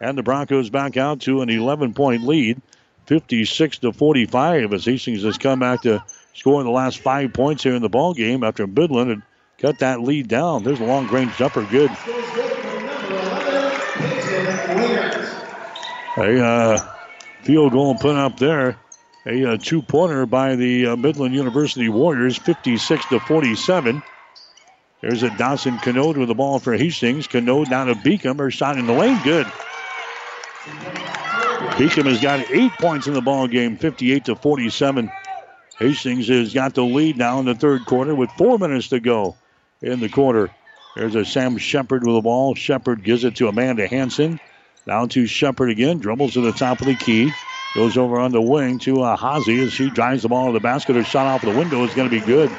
And 0.00 0.16
the 0.16 0.22
Broncos 0.22 0.70
back 0.70 0.96
out 0.96 1.20
to 1.22 1.42
an 1.42 1.50
11 1.50 1.92
point 1.92 2.22
lead. 2.22 2.60
56 3.06 3.78
to 3.78 3.92
45 3.92 4.72
as 4.72 4.84
Hastings 4.84 5.22
has 5.22 5.38
come 5.38 5.60
back 5.60 5.82
to 5.82 6.02
score 6.36 6.62
the 6.62 6.70
last 6.70 6.98
five 6.98 7.32
points 7.32 7.62
here 7.62 7.74
in 7.74 7.82
the 7.82 7.88
ball 7.88 8.14
game 8.14 8.44
after 8.44 8.66
Midland 8.66 9.10
had 9.10 9.22
cut 9.58 9.78
that 9.80 10.02
lead 10.02 10.28
down. 10.28 10.62
There's 10.62 10.80
a 10.80 10.84
long 10.84 11.08
range 11.08 11.36
jumper, 11.36 11.64
good. 11.64 11.90
A 16.18 16.44
uh, 16.44 16.94
field 17.42 17.72
goal 17.72 17.94
put 17.96 18.16
up 18.16 18.38
there. 18.38 18.78
A 19.26 19.44
uh, 19.52 19.56
two 19.56 19.82
pointer 19.82 20.24
by 20.24 20.56
the 20.56 20.88
uh, 20.88 20.96
Midland 20.96 21.34
University 21.34 21.88
Warriors, 21.88 22.36
56 22.36 23.06
to 23.06 23.18
47. 23.18 24.02
There's 25.00 25.22
a 25.22 25.36
Dawson 25.36 25.78
Canode 25.78 26.16
with 26.16 26.28
the 26.28 26.34
ball 26.34 26.58
for 26.58 26.74
Hastings. 26.74 27.26
Canode 27.26 27.68
down 27.68 27.88
to 27.88 27.94
Beacom. 27.94 28.38
Her 28.38 28.50
shot 28.50 28.78
in 28.78 28.86
the 28.86 28.92
lane, 28.92 29.20
good. 29.24 29.46
Beacom 31.76 32.06
has 32.06 32.20
got 32.20 32.50
eight 32.50 32.72
points 32.72 33.06
in 33.06 33.14
the 33.14 33.20
ball 33.20 33.46
game, 33.48 33.76
58 33.76 34.26
to 34.26 34.36
47. 34.36 35.10
Hastings 35.78 36.28
has 36.28 36.54
got 36.54 36.74
the 36.74 36.84
lead 36.84 37.18
now 37.18 37.38
in 37.38 37.44
the 37.44 37.54
third 37.54 37.84
quarter 37.84 38.14
with 38.14 38.30
four 38.32 38.58
minutes 38.58 38.88
to 38.88 39.00
go 39.00 39.36
in 39.82 40.00
the 40.00 40.08
quarter. 40.08 40.50
There's 40.94 41.14
a 41.14 41.24
Sam 41.24 41.58
Shepard 41.58 42.04
with 42.04 42.14
the 42.16 42.22
ball. 42.22 42.54
Shepard 42.54 43.04
gives 43.04 43.24
it 43.24 43.36
to 43.36 43.48
Amanda 43.48 43.86
Hanson. 43.86 44.40
Down 44.86 45.10
to 45.10 45.26
Shepard 45.26 45.70
again. 45.70 45.98
Dribbles 45.98 46.32
to 46.34 46.40
the 46.40 46.52
top 46.52 46.80
of 46.80 46.86
the 46.86 46.94
key. 46.94 47.30
Goes 47.74 47.98
over 47.98 48.18
on 48.18 48.32
the 48.32 48.40
wing 48.40 48.78
to 48.80 49.02
uh, 49.02 49.16
Hazy 49.16 49.60
as 49.60 49.72
she 49.72 49.90
drives 49.90 50.22
the 50.22 50.28
ball 50.28 50.46
to 50.46 50.52
the 50.52 50.60
basket. 50.60 50.96
Her 50.96 51.04
shot 51.04 51.26
off 51.26 51.42
the 51.42 51.50
window 51.50 51.84
is 51.84 51.92
going 51.92 52.08
to 52.08 52.20
be 52.20 52.24
good. 52.24 52.50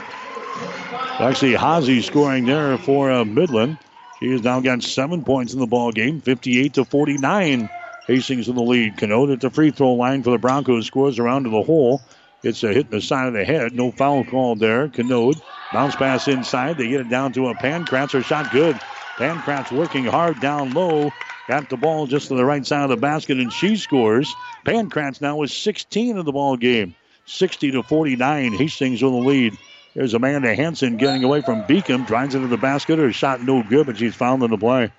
Actually, 1.19 1.55
Hazy 1.55 2.03
scoring 2.03 2.45
there 2.45 2.77
for 2.77 3.11
uh, 3.11 3.25
Midland. 3.25 3.79
She 4.19 4.31
has 4.31 4.43
now 4.43 4.59
got 4.59 4.83
seven 4.83 5.23
points 5.23 5.53
in 5.53 5.59
the 5.59 5.65
ball 5.65 5.91
game, 5.91 6.21
58 6.21 6.75
to 6.75 6.85
49. 6.85 7.69
Hastings 8.05 8.47
in 8.47 8.55
the 8.55 8.61
lead. 8.61 8.97
Canode 8.97 9.33
at 9.33 9.41
the 9.41 9.49
free 9.49 9.71
throw 9.71 9.93
line 9.93 10.21
for 10.21 10.29
the 10.29 10.37
Broncos 10.37 10.85
scores 10.85 11.17
around 11.17 11.45
to 11.45 11.49
the 11.49 11.63
hole. 11.63 12.01
It's 12.43 12.63
a 12.63 12.67
hit 12.67 12.85
in 12.85 12.91
the 12.91 13.01
side 13.01 13.27
of 13.27 13.33
the 13.33 13.43
head. 13.43 13.73
No 13.73 13.91
foul 13.91 14.23
called 14.23 14.59
there. 14.59 14.87
Canode 14.89 15.41
bounce 15.73 15.95
pass 15.95 16.27
inside. 16.27 16.77
They 16.77 16.89
get 16.89 17.01
it 17.01 17.09
down 17.09 17.33
to 17.33 17.49
a 17.49 17.55
Pankratz. 17.55 18.11
Her 18.11 18.21
shot 18.21 18.51
good. 18.51 18.75
Pankratz 19.17 19.71
working 19.71 20.05
hard 20.05 20.39
down 20.39 20.71
low. 20.71 21.11
Got 21.47 21.69
the 21.69 21.77
ball 21.77 22.07
just 22.07 22.27
to 22.27 22.35
the 22.35 22.45
right 22.45 22.65
side 22.65 22.83
of 22.83 22.89
the 22.89 22.97
basket, 22.97 23.37
and 23.37 23.51
she 23.51 23.75
scores. 23.77 24.33
Pankratz 24.65 25.21
now 25.21 25.41
is 25.41 25.53
16 25.53 26.17
in 26.17 26.25
the 26.25 26.31
ball 26.31 26.57
game. 26.57 26.93
60 27.25 27.71
to 27.71 27.83
49. 27.83 28.53
Hastings 28.53 29.01
with 29.01 29.13
the 29.13 29.17
lead. 29.17 29.57
There's 29.95 30.13
Amanda 30.13 30.53
Hanson 30.53 30.97
getting 30.97 31.23
away 31.23 31.41
from 31.41 31.63
Beacom. 31.63 32.05
Drives 32.05 32.35
into 32.35 32.47
the 32.47 32.57
basket. 32.57 32.99
Her 32.99 33.11
shot 33.11 33.41
no 33.41 33.63
good, 33.63 33.87
but 33.87 33.97
she's 33.97 34.13
fouled 34.13 34.43
in 34.43 34.51
the 34.51 34.57
play. 34.57 34.91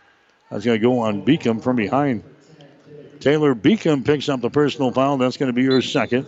That's 0.50 0.64
going 0.64 0.78
to 0.80 0.82
go 0.82 1.00
on 1.00 1.24
Beacom 1.24 1.62
from 1.62 1.76
behind. 1.76 2.24
Taylor 3.20 3.54
Beacom 3.54 4.04
picks 4.04 4.28
up 4.28 4.40
the 4.40 4.50
personal 4.50 4.90
foul. 4.90 5.18
That's 5.18 5.36
going 5.36 5.48
to 5.48 5.52
be 5.52 5.66
her 5.66 5.82
second. 5.82 6.26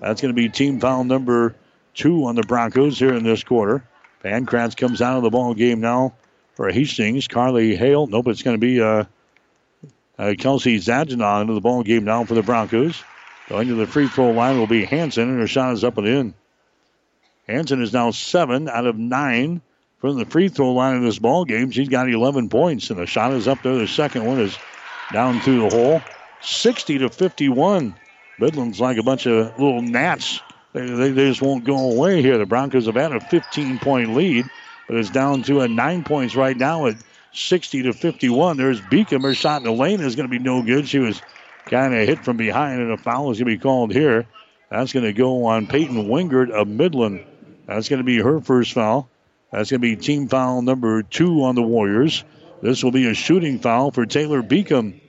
That's 0.00 0.20
going 0.20 0.34
to 0.34 0.40
be 0.40 0.48
team 0.48 0.80
foul 0.80 1.04
number 1.04 1.54
two 1.94 2.26
on 2.26 2.34
the 2.34 2.42
Broncos 2.42 2.98
here 2.98 3.14
in 3.14 3.24
this 3.24 3.42
quarter. 3.42 3.84
Pankratz 4.24 4.76
comes 4.76 5.02
out 5.02 5.16
of 5.16 5.22
the 5.22 5.30
ball 5.30 5.54
game 5.54 5.80
now 5.80 6.14
for 6.54 6.70
Hastings. 6.70 7.28
Carly 7.28 7.76
Hale. 7.76 8.06
Nope, 8.06 8.28
it's 8.28 8.42
going 8.42 8.56
to 8.56 8.60
be 8.60 8.80
uh, 8.80 9.04
uh, 10.18 10.34
Kelsey 10.38 10.78
Zadjanon 10.78 11.42
into 11.42 11.54
the 11.54 11.60
ball 11.60 11.82
game 11.82 12.04
now 12.04 12.24
for 12.24 12.34
the 12.34 12.42
Broncos. 12.42 13.02
Going 13.48 13.68
to 13.68 13.74
the 13.74 13.86
free 13.86 14.08
throw 14.08 14.30
line 14.30 14.58
will 14.58 14.66
be 14.66 14.84
Hanson, 14.84 15.28
and 15.28 15.40
her 15.40 15.46
shot 15.46 15.72
is 15.72 15.84
up 15.84 15.96
and 15.98 16.06
in. 16.06 16.34
Hanson 17.46 17.80
is 17.82 17.92
now 17.92 18.10
seven 18.10 18.68
out 18.68 18.86
of 18.86 18.98
nine 18.98 19.62
from 19.98 20.18
the 20.18 20.26
free 20.26 20.48
throw 20.48 20.72
line 20.72 20.96
in 20.96 21.04
this 21.04 21.18
ball 21.18 21.44
game. 21.44 21.70
She's 21.70 21.88
got 21.88 22.10
11 22.10 22.50
points, 22.50 22.90
and 22.90 22.98
the 22.98 23.06
shot 23.06 23.32
is 23.32 23.48
up 23.48 23.62
there. 23.62 23.76
The 23.76 23.88
second 23.88 24.26
one 24.26 24.38
is 24.38 24.56
down 25.12 25.40
through 25.40 25.68
the 25.68 25.74
hole. 25.74 26.02
60 26.42 26.98
to 26.98 27.08
51. 27.08 27.94
Midland's 28.38 28.80
like 28.80 28.96
a 28.98 29.02
bunch 29.02 29.26
of 29.26 29.58
little 29.58 29.82
gnats. 29.82 30.40
They, 30.72 30.86
they, 30.86 31.10
they, 31.10 31.28
just 31.28 31.42
won't 31.42 31.64
go 31.64 31.90
away 31.92 32.22
here. 32.22 32.38
The 32.38 32.46
Broncos 32.46 32.86
have 32.86 32.94
had 32.94 33.12
a 33.12 33.20
15 33.20 33.78
point 33.78 34.14
lead, 34.14 34.46
but 34.86 34.96
it's 34.96 35.10
down 35.10 35.42
to 35.44 35.60
a 35.60 35.68
nine 35.68 36.04
points 36.04 36.36
right 36.36 36.56
now 36.56 36.86
at 36.86 36.96
60 37.32 37.84
to 37.84 37.92
51. 37.92 38.56
There's 38.56 38.80
Beacom. 38.80 39.22
Her 39.22 39.34
shot 39.34 39.62
in 39.62 39.64
the 39.64 39.72
lane 39.72 40.00
is 40.00 40.16
going 40.16 40.28
to 40.28 40.30
be 40.30 40.42
no 40.42 40.62
good. 40.62 40.88
She 40.88 40.98
was 40.98 41.20
kind 41.66 41.94
of 41.94 42.06
hit 42.06 42.24
from 42.24 42.36
behind, 42.36 42.80
and 42.80 42.92
a 42.92 42.96
foul 42.96 43.30
is 43.30 43.38
going 43.38 43.50
to 43.50 43.56
be 43.56 43.62
called 43.62 43.92
here. 43.92 44.26
That's 44.70 44.92
going 44.92 45.04
to 45.04 45.12
go 45.12 45.46
on 45.46 45.66
Peyton 45.66 46.08
Wingert 46.08 46.50
of 46.50 46.68
Midland. 46.68 47.24
That's 47.66 47.88
going 47.88 47.98
to 47.98 48.04
be 48.04 48.18
her 48.18 48.40
first 48.40 48.72
foul. 48.72 49.08
That's 49.50 49.70
going 49.70 49.80
to 49.80 49.86
be 49.86 49.96
team 49.96 50.28
foul 50.28 50.62
number 50.62 51.02
two 51.02 51.44
on 51.44 51.54
the 51.54 51.62
Warriors. 51.62 52.24
This 52.62 52.82
will 52.82 52.90
be 52.90 53.08
a 53.08 53.14
shooting 53.14 53.60
foul 53.60 53.90
for 53.90 54.04
Taylor 54.04 54.42
Beacom. 54.42 55.00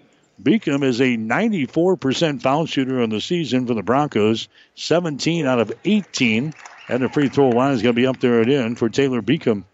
Beacom 0.41 0.83
is 0.83 1.01
a 1.01 1.17
94% 1.17 2.41
foul 2.41 2.65
shooter 2.65 3.01
on 3.01 3.09
the 3.09 3.19
season 3.19 3.67
for 3.67 3.73
the 3.73 3.83
Broncos, 3.83 4.47
17 4.75 5.45
out 5.45 5.59
of 5.59 5.73
18. 5.83 6.53
And 6.87 7.03
the 7.03 7.09
free 7.09 7.27
throw 7.27 7.49
line 7.49 7.73
is 7.73 7.81
going 7.81 7.93
to 7.93 8.01
be 8.01 8.07
up 8.07 8.19
there 8.19 8.41
at 8.41 8.49
end 8.49 8.79
for 8.79 8.89
Taylor 8.89 9.21
Beacom. 9.21 9.65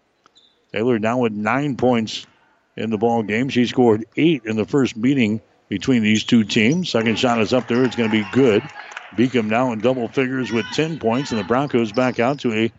Taylor 0.72 0.98
now 0.98 1.18
with 1.18 1.32
nine 1.32 1.76
points 1.76 2.26
in 2.76 2.90
the 2.90 2.98
ball 2.98 3.22
game. 3.22 3.48
She 3.48 3.66
scored 3.66 4.06
eight 4.16 4.44
in 4.44 4.56
the 4.56 4.64
first 4.64 4.96
meeting 4.96 5.40
between 5.68 6.02
these 6.02 6.24
two 6.24 6.42
teams. 6.42 6.90
Second 6.90 7.18
shot 7.18 7.40
is 7.40 7.52
up 7.52 7.68
there. 7.68 7.84
It's 7.84 7.96
going 7.96 8.10
to 8.10 8.24
be 8.24 8.28
good. 8.32 8.62
Beacom 9.14 9.46
now 9.46 9.72
in 9.72 9.78
double 9.78 10.08
figures 10.08 10.50
with 10.50 10.66
10 10.72 10.98
points, 10.98 11.30
and 11.30 11.38
the 11.38 11.44
Broncos 11.44 11.92
back 11.92 12.18
out 12.18 12.40
to 12.40 12.52
a, 12.52 12.72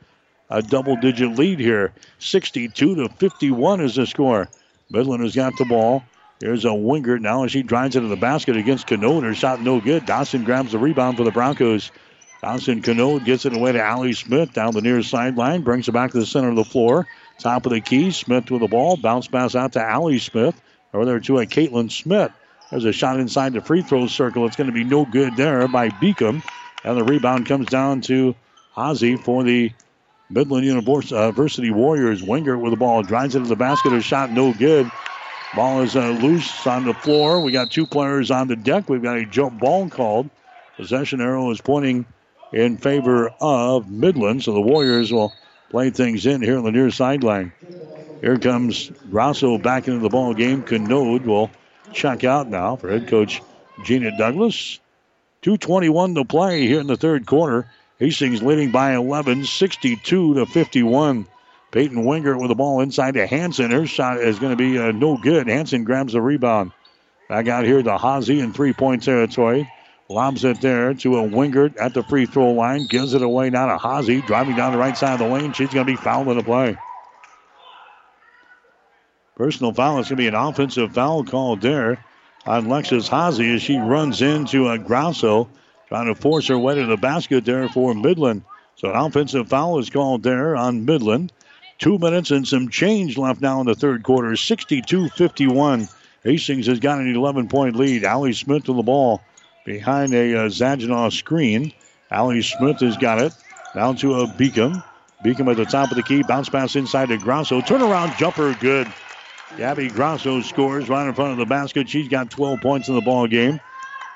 a 0.49 0.61
double 0.61 0.97
digit 0.97 1.37
lead 1.37 1.59
here. 1.59 1.93
62 2.19 2.95
to 2.95 3.09
51 3.09 3.79
is 3.79 3.95
the 3.95 4.05
score. 4.05 4.49
Midland 4.89 5.23
has 5.23 5.35
got 5.35 5.53
the 5.57 5.65
ball. 5.65 6.03
Here's 6.39 6.65
a 6.65 6.73
winger. 6.73 7.17
now 7.17 7.43
as 7.43 7.51
she 7.51 7.63
drives 7.63 7.95
into 7.95 8.09
the 8.09 8.15
basket 8.15 8.57
against 8.57 8.87
Canode. 8.87 9.23
Her 9.23 9.33
shot 9.33 9.61
no 9.61 9.81
good. 9.81 10.05
Dawson 10.05 10.43
grabs 10.43 10.71
the 10.71 10.77
rebound 10.77 11.17
for 11.17 11.23
the 11.23 11.31
Broncos. 11.31 11.91
Dawson 12.43 12.83
Canode 12.83 13.25
gets 13.25 13.45
it 13.45 13.53
away 13.53 13.71
to 13.71 13.81
Allie 13.81 14.13
Smith 14.13 14.53
down 14.53 14.73
the 14.73 14.81
near 14.81 15.01
sideline, 15.01 15.63
brings 15.63 15.87
it 15.87 15.93
back 15.93 16.11
to 16.11 16.19
the 16.19 16.25
center 16.25 16.49
of 16.49 16.55
the 16.55 16.63
floor. 16.63 17.07
Top 17.39 17.65
of 17.65 17.71
the 17.71 17.81
key, 17.81 18.11
Smith 18.11 18.51
with 18.51 18.61
the 18.61 18.67
ball. 18.67 18.97
Bounce 18.97 19.27
pass 19.27 19.55
out 19.55 19.73
to 19.73 19.81
Allie 19.83 20.19
Smith. 20.19 20.59
Over 20.93 21.05
there 21.05 21.19
to 21.21 21.39
a 21.39 21.45
Caitlin 21.45 21.91
Smith. 21.91 22.31
There's 22.69 22.85
a 22.85 22.91
shot 22.91 23.19
inside 23.19 23.53
the 23.53 23.61
free 23.61 23.81
throw 23.81 24.07
circle. 24.07 24.45
It's 24.45 24.55
going 24.55 24.67
to 24.67 24.73
be 24.73 24.83
no 24.83 25.05
good 25.05 25.35
there 25.35 25.67
by 25.67 25.89
Beacom. 25.89 26.43
And 26.83 26.97
the 26.97 27.03
rebound 27.03 27.47
comes 27.47 27.67
down 27.67 28.01
to 28.01 28.35
Hazy 28.75 29.15
for 29.15 29.43
the 29.43 29.71
Midland 30.29 30.65
University 30.65 31.69
uh, 31.71 31.73
Warriors. 31.73 32.21
Winger 32.21 32.57
with 32.57 32.71
the 32.71 32.77
ball. 32.77 33.01
Drives 33.03 33.35
into 33.35 33.49
the 33.49 33.55
basket. 33.55 33.91
Her 33.91 34.01
shot 34.01 34.31
no 34.31 34.53
good. 34.53 34.89
Ball 35.55 35.81
is 35.81 35.95
uh, 35.95 36.09
loose 36.09 36.67
on 36.67 36.85
the 36.85 36.93
floor. 36.93 37.41
We 37.41 37.51
got 37.51 37.71
two 37.71 37.85
players 37.85 38.31
on 38.31 38.47
the 38.47 38.55
deck. 38.55 38.89
We've 38.89 39.01
got 39.01 39.17
a 39.17 39.25
jump 39.25 39.59
ball 39.59 39.89
called. 39.89 40.29
Possession 40.75 41.21
arrow 41.21 41.49
is 41.51 41.61
pointing 41.61 42.05
in 42.53 42.77
favor 42.77 43.29
of 43.41 43.89
Midland, 43.89 44.43
so 44.43 44.53
the 44.53 44.61
Warriors 44.61 45.11
will 45.11 45.33
play 45.69 45.89
things 45.89 46.25
in 46.25 46.41
here 46.41 46.57
on 46.57 46.63
the 46.63 46.71
near 46.71 46.91
sideline. 46.91 47.51
Here 48.21 48.37
comes 48.37 48.91
Grosso 49.09 49.57
back 49.57 49.87
into 49.87 49.99
the 49.99 50.09
ball 50.09 50.33
game. 50.33 50.63
Canode 50.63 51.25
will 51.25 51.49
check 51.93 52.23
out 52.23 52.47
now 52.47 52.75
for 52.75 52.89
head 52.89 53.07
coach 53.07 53.41
Gina 53.83 54.17
Douglas. 54.17 54.79
221 55.43 56.15
to 56.15 56.25
play 56.25 56.67
here 56.67 56.79
in 56.79 56.87
the 56.87 56.97
third 56.97 57.25
quarter. 57.25 57.69
Hastings 57.99 58.43
leading 58.43 58.71
by 58.71 58.95
11, 58.95 59.45
62 59.45 60.33
to 60.35 60.45
51. 60.45 61.27
Peyton 61.71 62.05
Wingert 62.05 62.39
with 62.39 62.49
the 62.49 62.55
ball 62.55 62.81
inside 62.81 63.15
to 63.15 63.27
Hanson. 63.27 63.71
Her 63.71 63.85
shot 63.85 64.17
is 64.17 64.39
going 64.39 64.51
to 64.51 64.57
be 64.57 64.77
uh, 64.77 64.91
no 64.91 65.17
good. 65.17 65.47
Hanson 65.47 65.83
grabs 65.83 66.13
the 66.13 66.21
rebound. 66.21 66.71
Back 67.29 67.47
out 67.47 67.65
here 67.65 67.83
to 67.83 67.97
Hazy 67.97 68.39
in 68.39 68.53
three 68.53 68.73
point 68.73 69.03
territory. 69.03 69.69
Lobs 70.09 70.45
it 70.45 70.61
there 70.61 70.93
to 70.93 71.17
a 71.17 71.27
Wingert 71.27 71.75
at 71.77 71.93
the 71.93 72.03
free 72.03 72.25
throw 72.25 72.51
line. 72.51 72.87
Gives 72.87 73.13
it 73.13 73.21
away 73.21 73.49
now 73.49 73.65
to 73.65 73.77
Hazy. 73.77 74.21
Driving 74.21 74.55
down 74.55 74.71
the 74.71 74.77
right 74.77 74.97
side 74.97 75.13
of 75.13 75.19
the 75.19 75.27
lane. 75.27 75.51
She's 75.51 75.73
going 75.73 75.85
to 75.85 75.91
be 75.91 75.97
fouled 75.97 76.29
in 76.29 76.37
the 76.37 76.43
play. 76.43 76.77
Personal 79.35 79.73
foul. 79.73 79.99
It's 79.99 80.07
going 80.07 80.17
to 80.17 80.23
be 80.23 80.27
an 80.27 80.35
offensive 80.35 80.93
foul 80.93 81.25
called 81.25 81.61
there 81.61 82.03
on 82.45 82.67
Lexus 82.67 83.09
Hazy 83.09 83.53
as 83.53 83.61
she 83.61 83.77
runs 83.77 84.21
into 84.21 84.69
a 84.69 84.77
Grosso, 84.77 85.49
trying 85.89 86.07
to 86.07 86.15
force 86.15 86.47
her 86.47 86.57
way 86.57 86.75
to 86.75 86.85
the 86.85 86.95
basket 86.95 87.43
there 87.43 87.67
for 87.67 87.93
Midland. 87.93 88.43
So 88.75 88.89
an 88.89 88.95
offensive 88.95 89.49
foul 89.49 89.79
is 89.79 89.89
called 89.89 90.23
there 90.23 90.55
on 90.55 90.85
Midland. 90.85 91.33
Two 91.79 91.99
minutes 91.99 92.31
and 92.31 92.47
some 92.47 92.69
change 92.69 93.17
left 93.17 93.41
now 93.41 93.59
in 93.59 93.67
the 93.67 93.75
third 93.75 94.03
quarter. 94.03 94.35
62 94.35 95.09
51. 95.09 95.87
Hastings 96.23 96.67
has 96.67 96.79
got 96.79 96.99
an 96.99 97.15
11 97.15 97.47
point 97.47 97.75
lead. 97.75 98.03
Allie 98.03 98.33
Smith 98.33 98.65
to 98.65 98.73
the 98.73 98.81
ball 98.81 99.21
behind 99.65 100.13
a 100.13 100.45
uh, 100.45 101.09
screen. 101.09 101.71
Allie 102.09 102.41
Smith 102.41 102.79
has 102.79 102.97
got 102.97 103.21
it. 103.21 103.33
Down 103.75 103.95
to 103.97 104.21
a 104.21 104.27
Beacom. 104.27 104.83
Beacom 105.23 105.51
at 105.51 105.57
the 105.57 105.65
top 105.65 105.91
of 105.91 105.97
the 105.97 106.03
key. 106.03 106.23
Bounce 106.23 106.49
pass 106.49 106.75
inside 106.75 107.09
to 107.09 107.17
Grosso. 107.17 107.61
Turnaround 107.61 108.17
jumper 108.17 108.55
good. 108.59 108.91
Gabby 109.55 109.89
Grosso 109.89 110.41
scores 110.41 110.89
right 110.89 111.07
in 111.07 111.13
front 111.13 111.31
of 111.31 111.37
the 111.37 111.45
basket. 111.45 111.87
She's 111.87 112.07
got 112.07 112.31
12 112.31 112.59
points 112.59 112.87
in 112.87 112.95
the 112.95 113.01
ball 113.01 113.27
game. 113.27 113.59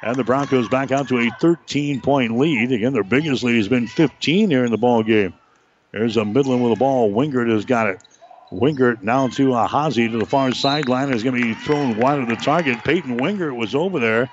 And 0.02 0.16
the 0.16 0.24
Broncos 0.24 0.68
back 0.68 0.92
out 0.92 1.08
to 1.10 1.20
a 1.20 1.30
13 1.40 2.02
point 2.02 2.38
lead. 2.38 2.72
Again, 2.72 2.94
their 2.94 3.04
biggest 3.04 3.44
lead 3.44 3.58
has 3.58 3.68
been 3.68 3.88
15 3.88 4.50
here 4.50 4.66
in 4.66 4.72
the 4.72 4.78
ball 4.78 5.04
game. 5.04 5.34
There's 5.92 6.18
a 6.18 6.26
Midland 6.26 6.64
with 6.64 6.74
the 6.74 6.80
ball. 6.80 7.12
Wingert 7.12 7.52
has 7.52 7.66
got 7.66 7.88
it. 7.88 8.02
Wingert 8.52 9.02
now 9.02 9.28
to 9.30 9.54
a 9.54 9.68
Hazy 9.68 10.10
to 10.10 10.18
the 10.18 10.26
far 10.26 10.52
sideline 10.54 11.12
is 11.12 11.24
going 11.24 11.36
to 11.36 11.42
be 11.42 11.54
thrown 11.54 11.98
wide 11.98 12.20
of 12.20 12.28
the 12.28 12.36
target. 12.36 12.84
Peyton 12.84 13.18
Wingert 13.18 13.56
was 13.56 13.76
over 13.76 14.00
there, 14.00 14.30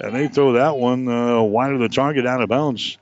and 0.00 0.14
they 0.14 0.28
throw 0.28 0.52
that 0.52 0.76
one 0.76 1.08
uh, 1.08 1.42
wide 1.42 1.72
of 1.72 1.80
the 1.80 1.88
target 1.88 2.26
out 2.26 2.42
of 2.42 2.48
bounds. 2.48 2.98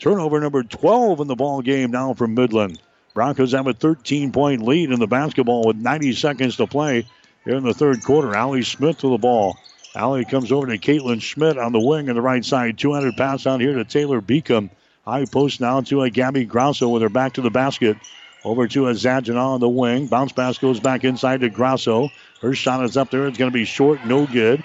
Turnover 0.00 0.40
number 0.40 0.62
12 0.62 1.20
in 1.20 1.26
the 1.26 1.34
ball 1.34 1.62
game 1.62 1.90
now 1.90 2.12
from 2.14 2.34
Midland. 2.34 2.80
Broncos 3.14 3.52
have 3.52 3.66
a 3.66 3.72
13 3.72 4.32
point 4.32 4.62
lead 4.62 4.90
in 4.90 5.00
the 5.00 5.06
basketball 5.06 5.66
with 5.66 5.76
90 5.76 6.12
seconds 6.12 6.56
to 6.56 6.66
play 6.66 7.06
here 7.44 7.56
in 7.56 7.64
the 7.64 7.72
third 7.72 8.02
quarter. 8.04 8.34
Allie 8.34 8.62
Smith 8.62 8.98
to 8.98 9.08
the 9.08 9.18
ball. 9.18 9.56
Allie 9.94 10.26
comes 10.26 10.52
over 10.52 10.66
to 10.66 10.76
Caitlin 10.76 11.22
Schmidt 11.22 11.56
on 11.56 11.72
the 11.72 11.80
wing 11.80 12.10
on 12.10 12.14
the 12.14 12.20
right 12.20 12.44
side. 12.44 12.76
200 12.78 13.16
pass 13.16 13.46
out 13.46 13.62
here 13.62 13.72
to 13.72 13.84
Taylor 13.84 14.20
Beacom. 14.20 14.68
High 15.06 15.24
post 15.24 15.60
now 15.60 15.80
to 15.82 16.02
a 16.02 16.10
Gabby 16.10 16.44
Grosso 16.44 16.88
with 16.88 17.02
her 17.02 17.08
back 17.08 17.34
to 17.34 17.40
the 17.40 17.50
basket. 17.50 17.96
Over 18.44 18.66
to 18.68 18.88
a 18.88 18.92
Zagina 18.92 19.40
on 19.40 19.60
the 19.60 19.68
wing. 19.68 20.08
Bounce 20.08 20.32
pass 20.32 20.58
goes 20.58 20.80
back 20.80 21.04
inside 21.04 21.40
to 21.40 21.48
Grosso. 21.48 22.10
Her 22.40 22.54
shot 22.54 22.84
is 22.84 22.96
up 22.96 23.10
there. 23.10 23.26
It's 23.26 23.38
going 23.38 23.50
to 23.50 23.54
be 23.54 23.64
short, 23.64 24.04
no 24.04 24.26
good. 24.26 24.64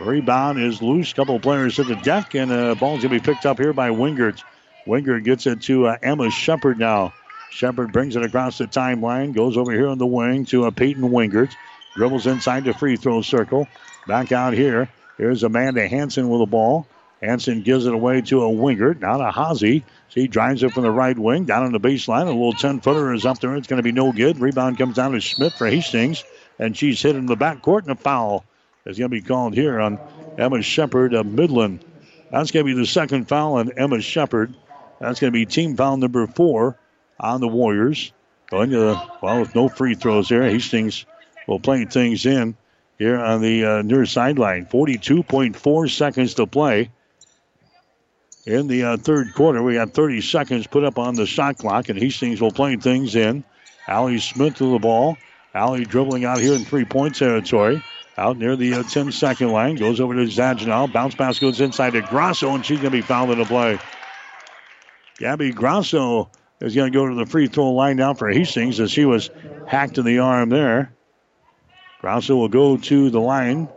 Rebound 0.00 0.58
is 0.58 0.80
loose. 0.80 1.12
Couple 1.12 1.38
players 1.40 1.76
hit 1.76 1.88
the 1.88 1.96
deck, 1.96 2.34
and 2.34 2.50
the 2.50 2.76
ball's 2.78 3.02
going 3.02 3.14
to 3.14 3.20
be 3.20 3.20
picked 3.20 3.46
up 3.46 3.58
here 3.58 3.72
by 3.72 3.90
Wingert. 3.90 4.42
Wingert 4.86 5.24
gets 5.24 5.46
it 5.46 5.62
to 5.62 5.86
uh, 5.86 5.96
Emma 6.02 6.30
Shepard 6.30 6.78
now. 6.78 7.12
Shepard 7.50 7.92
brings 7.92 8.16
it 8.16 8.22
across 8.22 8.58
the 8.58 8.66
timeline, 8.66 9.34
goes 9.34 9.56
over 9.56 9.72
here 9.72 9.88
on 9.88 9.98
the 9.98 10.06
wing 10.06 10.44
to 10.46 10.64
a 10.64 10.68
uh, 10.68 10.70
Peyton 10.70 11.10
Wingert. 11.10 11.52
Dribbles 11.96 12.26
inside 12.26 12.64
the 12.64 12.74
free 12.74 12.96
throw 12.96 13.22
circle. 13.22 13.66
Back 14.06 14.32
out 14.32 14.52
here. 14.52 14.90
Here's 15.16 15.42
Amanda 15.42 15.88
Hanson 15.88 16.28
with 16.28 16.40
the 16.40 16.46
ball. 16.46 16.86
Hanson 17.22 17.62
gives 17.62 17.86
it 17.86 17.94
away 17.94 18.20
to 18.22 18.42
a 18.42 18.50
winger, 18.50 18.94
Now 18.94 19.16
to 19.16 19.30
Hazy. 19.30 19.84
She 20.08 20.28
drives 20.28 20.62
it 20.62 20.72
from 20.72 20.82
the 20.82 20.90
right 20.90 21.18
wing 21.18 21.44
down 21.44 21.64
on 21.64 21.72
the 21.72 21.80
baseline. 21.80 22.22
A 22.22 22.26
little 22.26 22.52
10 22.52 22.80
footer 22.80 23.12
is 23.12 23.24
up 23.24 23.40
there. 23.40 23.56
It's 23.56 23.66
going 23.66 23.78
to 23.78 23.82
be 23.82 23.92
no 23.92 24.12
good. 24.12 24.38
Rebound 24.38 24.78
comes 24.78 24.96
down 24.96 25.12
to 25.12 25.20
Schmidt 25.20 25.54
for 25.54 25.66
Hastings. 25.66 26.24
And 26.58 26.76
she's 26.76 27.00
hit 27.00 27.16
in 27.16 27.26
the 27.26 27.36
backcourt, 27.36 27.82
and 27.82 27.90
a 27.90 27.96
foul 27.96 28.44
is 28.84 28.98
going 28.98 29.10
to 29.10 29.14
be 29.14 29.22
called 29.22 29.54
here 29.54 29.80
on 29.80 29.98
Emma 30.38 30.62
Shepard 30.62 31.14
of 31.14 31.26
Midland. 31.26 31.84
That's 32.30 32.50
going 32.50 32.66
to 32.66 32.74
be 32.74 32.78
the 32.78 32.86
second 32.86 33.28
foul 33.28 33.54
on 33.54 33.72
Emma 33.76 34.00
Shepard. 34.00 34.54
That's 35.00 35.20
going 35.20 35.32
to 35.32 35.36
be 35.38 35.46
team 35.46 35.76
foul 35.76 35.96
number 35.96 36.26
four 36.26 36.78
on 37.20 37.40
the 37.40 37.48
Warriors. 37.48 38.12
Going 38.50 38.70
to 38.70 38.78
the, 38.78 39.10
well, 39.22 39.40
with 39.40 39.54
no 39.54 39.68
free 39.68 39.94
throws 39.94 40.28
there. 40.28 40.42
Hastings 40.42 41.04
will 41.46 41.60
play 41.60 41.84
things 41.84 42.24
in 42.26 42.56
here 42.98 43.18
on 43.18 43.42
the 43.42 43.64
uh, 43.64 43.82
near 43.82 44.06
sideline. 44.06 44.66
42.4 44.66 45.90
seconds 45.90 46.34
to 46.34 46.46
play 46.46 46.90
in 48.46 48.68
the 48.68 48.84
uh, 48.84 48.96
third 48.96 49.34
quarter. 49.34 49.62
We 49.62 49.74
got 49.74 49.90
30 49.90 50.20
seconds 50.22 50.66
put 50.66 50.84
up 50.84 50.98
on 50.98 51.14
the 51.14 51.26
shot 51.26 51.58
clock, 51.58 51.88
and 51.88 51.98
Hastings 51.98 52.40
will 52.40 52.52
play 52.52 52.76
things 52.76 53.16
in. 53.16 53.44
Allie 53.88 54.18
Smith 54.18 54.56
to 54.56 54.70
the 54.70 54.78
ball. 54.78 55.16
Allie 55.52 55.84
dribbling 55.84 56.24
out 56.24 56.38
here 56.38 56.54
in 56.54 56.64
three 56.64 56.84
point 56.84 57.16
territory. 57.16 57.82
Out 58.18 58.38
near 58.38 58.56
the 58.56 58.74
uh, 58.74 58.82
10 58.82 59.12
second 59.12 59.50
line. 59.50 59.76
Goes 59.76 60.00
over 60.00 60.14
to 60.14 60.22
Zaginal. 60.22 60.90
Bounce 60.90 61.14
pass 61.14 61.38
goes 61.38 61.60
inside 61.60 61.90
to 61.90 62.00
Grosso, 62.02 62.54
and 62.54 62.64
she's 62.64 62.78
going 62.78 62.92
to 62.92 62.98
be 62.98 63.02
fouled 63.02 63.30
in 63.30 63.38
the 63.38 63.44
play. 63.44 63.78
Gabby 65.18 65.52
Grosso 65.52 66.30
is 66.60 66.74
going 66.74 66.90
to 66.90 66.96
go 66.96 67.06
to 67.06 67.14
the 67.14 67.26
free 67.26 67.46
throw 67.46 67.72
line 67.72 67.96
now 67.96 68.14
for 68.14 68.28
Hastings 68.28 68.80
as 68.80 68.90
she 68.90 69.04
was 69.04 69.28
hacked 69.66 69.98
in 69.98 70.06
the 70.06 70.20
arm 70.20 70.48
there. 70.48 70.94
Grosso 72.00 72.36
will 72.36 72.48
go 72.48 72.76
to 72.76 73.10
the 73.10 73.20
line 73.20 73.68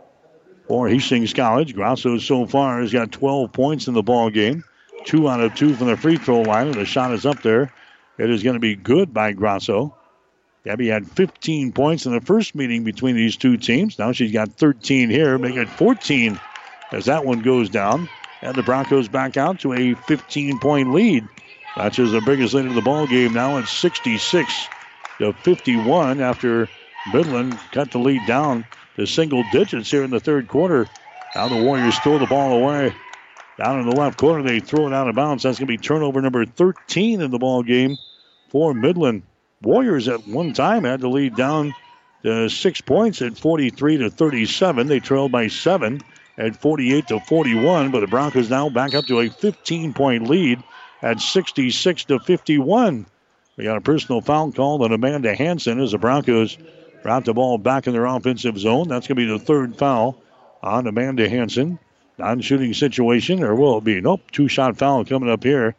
for 0.70 0.88
Hastings 0.88 1.32
College. 1.32 1.74
Grosso 1.74 2.18
so 2.18 2.46
far 2.46 2.80
has 2.80 2.92
got 2.92 3.10
12 3.10 3.52
points 3.52 3.88
in 3.88 3.94
the 3.94 4.04
ball 4.04 4.30
game. 4.30 4.62
Two 5.04 5.28
out 5.28 5.40
of 5.40 5.52
two 5.56 5.74
from 5.74 5.88
the 5.88 5.96
free 5.96 6.16
throw 6.16 6.42
line, 6.42 6.68
and 6.68 6.76
the 6.76 6.84
shot 6.84 7.12
is 7.12 7.26
up 7.26 7.42
there. 7.42 7.72
It 8.18 8.30
is 8.30 8.44
going 8.44 8.54
to 8.54 8.60
be 8.60 8.76
good 8.76 9.12
by 9.12 9.32
Grosso. 9.32 9.96
Gabby 10.64 10.86
had 10.86 11.10
15 11.10 11.72
points 11.72 12.06
in 12.06 12.12
the 12.12 12.20
first 12.20 12.54
meeting 12.54 12.84
between 12.84 13.16
these 13.16 13.36
two 13.36 13.56
teams. 13.56 13.98
Now 13.98 14.12
she's 14.12 14.30
got 14.30 14.52
13 14.52 15.10
here, 15.10 15.38
making 15.38 15.62
it 15.62 15.68
14 15.70 16.38
as 16.92 17.06
that 17.06 17.24
one 17.24 17.40
goes 17.40 17.68
down. 17.68 18.08
And 18.40 18.54
the 18.54 18.62
Broncos 18.62 19.08
back 19.08 19.36
out 19.36 19.58
to 19.60 19.72
a 19.72 19.94
15 19.94 20.60
point 20.60 20.92
lead. 20.92 21.26
That's 21.74 21.96
just 21.96 22.12
the 22.12 22.20
biggest 22.20 22.54
lead 22.54 22.66
of 22.66 22.76
the 22.76 22.80
ball 22.80 23.08
game 23.08 23.32
now. 23.32 23.58
It's 23.58 23.72
66 23.72 24.68
to 25.18 25.32
51 25.32 26.20
after 26.20 26.68
Midland 27.12 27.58
cut 27.72 27.90
the 27.90 27.98
lead 27.98 28.24
down 28.28 28.64
to 29.00 29.06
single 29.06 29.42
digits 29.50 29.90
here 29.90 30.04
in 30.04 30.10
the 30.10 30.20
third 30.20 30.46
quarter. 30.46 30.86
Now 31.34 31.48
the 31.48 31.62
Warriors 31.62 31.98
throw 32.00 32.18
the 32.18 32.26
ball 32.26 32.52
away. 32.52 32.94
Down 33.56 33.80
in 33.80 33.88
the 33.88 33.96
left 33.96 34.18
corner, 34.18 34.42
they 34.42 34.60
throw 34.60 34.86
it 34.86 34.92
out 34.92 35.08
of 35.08 35.14
bounds. 35.14 35.42
That's 35.42 35.58
going 35.58 35.66
to 35.68 35.72
be 35.72 35.78
turnover 35.78 36.20
number 36.20 36.44
13 36.44 37.20
in 37.20 37.30
the 37.30 37.38
ball 37.38 37.62
game 37.62 37.96
for 38.48 38.74
Midland. 38.74 39.22
Warriors 39.62 40.08
at 40.08 40.26
one 40.28 40.52
time 40.52 40.84
had 40.84 41.00
the 41.00 41.08
lead 41.08 41.34
down 41.34 41.74
to 42.24 42.48
six 42.48 42.80
points 42.80 43.22
at 43.22 43.38
43 43.38 43.98
to 43.98 44.10
37. 44.10 44.86
They 44.86 45.00
trailed 45.00 45.32
by 45.32 45.48
seven 45.48 46.00
at 46.36 46.56
48 46.56 47.08
to 47.08 47.20
41, 47.20 47.90
but 47.90 48.00
the 48.00 48.06
Broncos 48.06 48.50
now 48.50 48.68
back 48.68 48.94
up 48.94 49.06
to 49.06 49.20
a 49.20 49.30
15 49.30 49.94
point 49.94 50.28
lead 50.28 50.62
at 51.02 51.20
66 51.20 52.04
to 52.04 52.18
51. 52.18 53.06
We 53.56 53.64
got 53.64 53.76
a 53.76 53.82
personal 53.82 54.20
foul 54.20 54.52
call 54.52 54.82
on 54.84 54.92
Amanda 54.92 55.34
Hanson 55.34 55.80
as 55.80 55.92
the 55.92 55.98
Broncos 55.98 56.56
Brought 57.02 57.24
the 57.24 57.34
ball 57.34 57.58
back 57.58 57.86
in 57.86 57.92
their 57.92 58.06
offensive 58.06 58.58
zone. 58.58 58.88
That's 58.88 59.06
going 59.06 59.16
to 59.16 59.26
be 59.26 59.38
the 59.38 59.44
third 59.44 59.76
foul 59.76 60.22
on 60.62 60.86
Amanda 60.86 61.28
Hanson. 61.28 61.78
Non 62.18 62.40
shooting 62.42 62.74
situation, 62.74 63.42
or 63.42 63.54
will 63.54 63.78
it 63.78 63.84
be? 63.84 64.00
Nope, 64.00 64.30
two 64.30 64.48
shot 64.48 64.76
foul 64.76 65.06
coming 65.06 65.30
up 65.30 65.42
here 65.42 65.74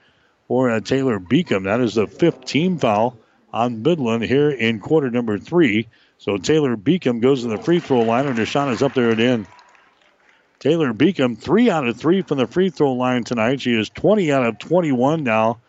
for 0.48 0.72
uh, 0.72 0.80
Taylor 0.80 1.20
Beacom. 1.20 1.66
That 1.66 1.82
is 1.82 1.94
the 1.94 2.08
fifth 2.08 2.46
team 2.46 2.80
foul 2.80 3.18
on 3.54 3.84
Midland 3.84 4.24
here 4.24 4.50
in 4.50 4.80
quarter 4.80 5.12
number 5.12 5.38
three. 5.38 5.88
So 6.18 6.38
Taylor 6.38 6.76
Beacom 6.76 7.22
goes 7.22 7.44
to 7.44 7.50
the 7.50 7.58
free 7.58 7.80
throw 7.80 8.02
line, 8.02 8.26
and 8.26 8.38
her 8.38 8.46
shot 8.46 8.70
is 8.70 8.82
up 8.82 8.96
there 8.96 9.12
at 9.12 9.20
end. 9.20 9.46
Taylor 10.60 10.94
Beacom, 10.94 11.38
three 11.38 11.70
out 11.70 11.88
of 11.88 11.98
three 11.98 12.22
from 12.22 12.38
the 12.38 12.48
free 12.48 12.70
throw 12.70 12.94
line 12.94 13.24
tonight. 13.24 13.62
She 13.62 13.74
is 13.74 13.90
20 13.90 14.32
out 14.32 14.46
of 14.46 14.60
21 14.60 15.24
now 15.24 15.60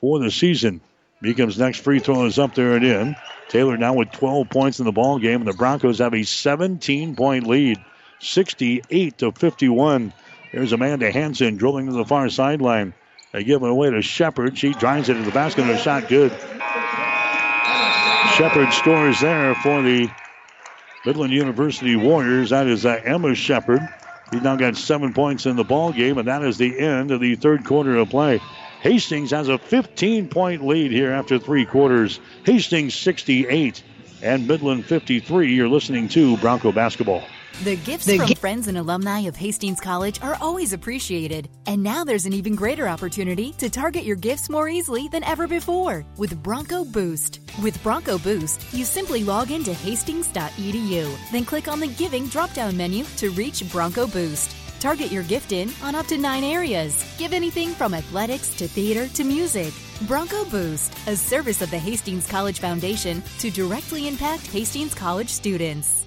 for 0.00 0.18
the 0.18 0.30
season. 0.30 0.80
Beacom's 1.22 1.56
next 1.56 1.78
free 1.78 2.00
throw 2.00 2.26
is 2.26 2.38
up 2.38 2.54
there 2.56 2.74
and 2.74 2.84
in. 2.84 3.16
Taylor 3.48 3.76
now 3.76 3.94
with 3.94 4.10
12 4.10 4.50
points 4.50 4.80
in 4.80 4.86
the 4.86 4.92
ball 4.92 5.20
game, 5.20 5.40
and 5.40 5.48
the 5.48 5.52
Broncos 5.52 5.98
have 5.98 6.14
a 6.14 6.24
17 6.24 7.14
point 7.14 7.46
lead, 7.46 7.78
68 8.18 9.18
to 9.18 9.30
51. 9.30 10.12
There's 10.52 10.72
Amanda 10.72 11.12
Hanson 11.12 11.56
drilling 11.56 11.86
to 11.86 11.92
the 11.92 12.04
far 12.04 12.28
sideline. 12.28 12.92
They 13.32 13.44
give 13.44 13.62
it 13.62 13.70
away 13.70 13.90
to 13.90 14.02
Shepard. 14.02 14.58
She 14.58 14.72
drives 14.72 15.08
it 15.08 15.14
to 15.14 15.22
the 15.22 15.30
basket 15.30 15.62
and 15.62 15.70
a 15.70 15.78
shot 15.78 16.08
good. 16.08 16.32
Shepard 18.36 18.72
scores 18.72 19.20
there 19.20 19.54
for 19.54 19.80
the 19.80 20.10
Midland 21.06 21.32
University 21.32 21.94
Warriors. 21.94 22.50
That 22.50 22.66
is 22.66 22.84
uh, 22.84 23.00
Emma 23.04 23.34
Shepard. 23.34 23.80
He's 24.32 24.42
now 24.42 24.56
got 24.56 24.76
seven 24.76 25.12
points 25.12 25.46
in 25.46 25.56
the 25.56 25.64
ball 25.64 25.92
game, 25.92 26.18
and 26.18 26.26
that 26.26 26.42
is 26.42 26.58
the 26.58 26.78
end 26.78 27.10
of 27.10 27.20
the 27.20 27.36
third 27.36 27.64
quarter 27.64 27.96
of 27.96 28.08
play. 28.10 28.40
Hastings 28.82 29.30
has 29.30 29.48
a 29.48 29.58
15 29.58 30.28
point 30.28 30.66
lead 30.66 30.90
here 30.90 31.12
after 31.12 31.38
three 31.38 31.64
quarters. 31.64 32.18
Hastings 32.44 32.96
68 32.96 33.80
and 34.22 34.48
Midland 34.48 34.84
53. 34.84 35.54
You're 35.54 35.68
listening 35.68 36.08
to 36.08 36.36
Bronco 36.38 36.72
Basketball. 36.72 37.22
The 37.62 37.76
gifts 37.76 38.06
the 38.06 38.16
from 38.16 38.26
gi- 38.26 38.34
friends 38.34 38.66
and 38.66 38.76
alumni 38.76 39.20
of 39.20 39.36
Hastings 39.36 39.80
College 39.80 40.20
are 40.20 40.36
always 40.40 40.72
appreciated. 40.72 41.48
And 41.66 41.80
now 41.80 42.02
there's 42.02 42.26
an 42.26 42.32
even 42.32 42.56
greater 42.56 42.88
opportunity 42.88 43.52
to 43.58 43.70
target 43.70 44.02
your 44.02 44.16
gifts 44.16 44.50
more 44.50 44.68
easily 44.68 45.06
than 45.06 45.22
ever 45.22 45.46
before 45.46 46.04
with 46.16 46.42
Bronco 46.42 46.84
Boost. 46.84 47.38
With 47.62 47.80
Bronco 47.84 48.18
Boost, 48.18 48.74
you 48.74 48.84
simply 48.84 49.22
log 49.22 49.52
into 49.52 49.72
hastings.edu, 49.72 51.30
then 51.30 51.44
click 51.44 51.68
on 51.68 51.78
the 51.78 51.86
Giving 51.86 52.26
drop 52.26 52.52
down 52.52 52.76
menu 52.76 53.04
to 53.18 53.30
reach 53.30 53.70
Bronco 53.70 54.08
Boost. 54.08 54.56
Target 54.82 55.12
your 55.12 55.22
gift 55.22 55.52
in 55.52 55.70
on 55.80 55.94
up 55.94 56.06
to 56.06 56.18
nine 56.18 56.42
areas. 56.42 57.14
Give 57.16 57.32
anything 57.32 57.68
from 57.68 57.94
athletics 57.94 58.52
to 58.56 58.66
theater 58.66 59.06
to 59.14 59.22
music. 59.22 59.72
Bronco 60.08 60.44
Boost, 60.46 60.92
a 61.06 61.14
service 61.14 61.62
of 61.62 61.70
the 61.70 61.78
Hastings 61.78 62.26
College 62.26 62.58
Foundation 62.58 63.22
to 63.38 63.48
directly 63.48 64.08
impact 64.08 64.44
Hastings 64.48 64.92
College 64.92 65.28
students. 65.28 66.04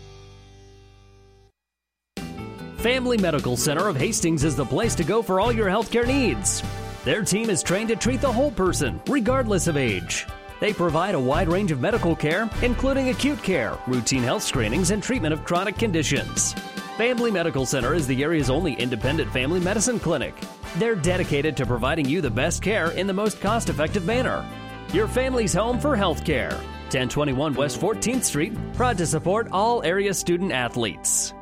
Family 2.75 3.17
Medical 3.17 3.55
Center 3.55 3.87
of 3.87 3.95
Hastings 3.95 4.43
is 4.43 4.57
the 4.57 4.65
place 4.65 4.93
to 4.95 5.05
go 5.05 5.21
for 5.21 5.39
all 5.39 5.53
your 5.53 5.67
healthcare 5.67 6.05
needs. 6.05 6.61
Their 7.05 7.23
team 7.23 7.49
is 7.49 7.63
trained 7.63 7.87
to 7.87 7.95
treat 7.95 8.19
the 8.19 8.31
whole 8.31 8.51
person, 8.51 9.01
regardless 9.07 9.67
of 9.67 9.77
age. 9.77 10.27
They 10.59 10.73
provide 10.73 11.15
a 11.15 11.19
wide 11.19 11.47
range 11.47 11.71
of 11.71 11.79
medical 11.79 12.13
care, 12.13 12.49
including 12.61 13.07
acute 13.07 13.41
care, 13.41 13.77
routine 13.87 14.23
health 14.23 14.43
screenings, 14.43 14.91
and 14.91 15.01
treatment 15.01 15.33
of 15.33 15.45
chronic 15.45 15.77
conditions. 15.77 16.53
Family 16.97 17.29
Medical 17.29 17.65
Center 17.65 17.93
is 17.93 18.07
the 18.07 18.23
area's 18.23 18.49
only 18.49 18.71
independent 18.75 19.29
family 19.33 19.59
medicine 19.59 19.99
clinic. 19.99 20.33
They're 20.77 20.95
dedicated 20.95 21.57
to 21.57 21.65
providing 21.65 22.07
you 22.07 22.21
the 22.21 22.29
best 22.29 22.61
care 22.61 22.91
in 22.91 23.05
the 23.05 23.11
most 23.11 23.41
cost 23.41 23.67
effective 23.67 24.05
manner. 24.05 24.47
Your 24.93 25.09
family's 25.09 25.53
home 25.53 25.77
for 25.77 25.97
health 25.97 26.23
care. 26.23 26.51
1021 26.51 27.53
West 27.53 27.81
14th 27.81 28.23
Street, 28.23 28.53
proud 28.75 28.97
to 28.97 29.05
support 29.05 29.49
all 29.51 29.83
area 29.83 30.13
student 30.13 30.53
athletes. 30.53 31.33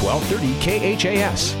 1230 0.00 0.96
KHAS. 0.96 1.54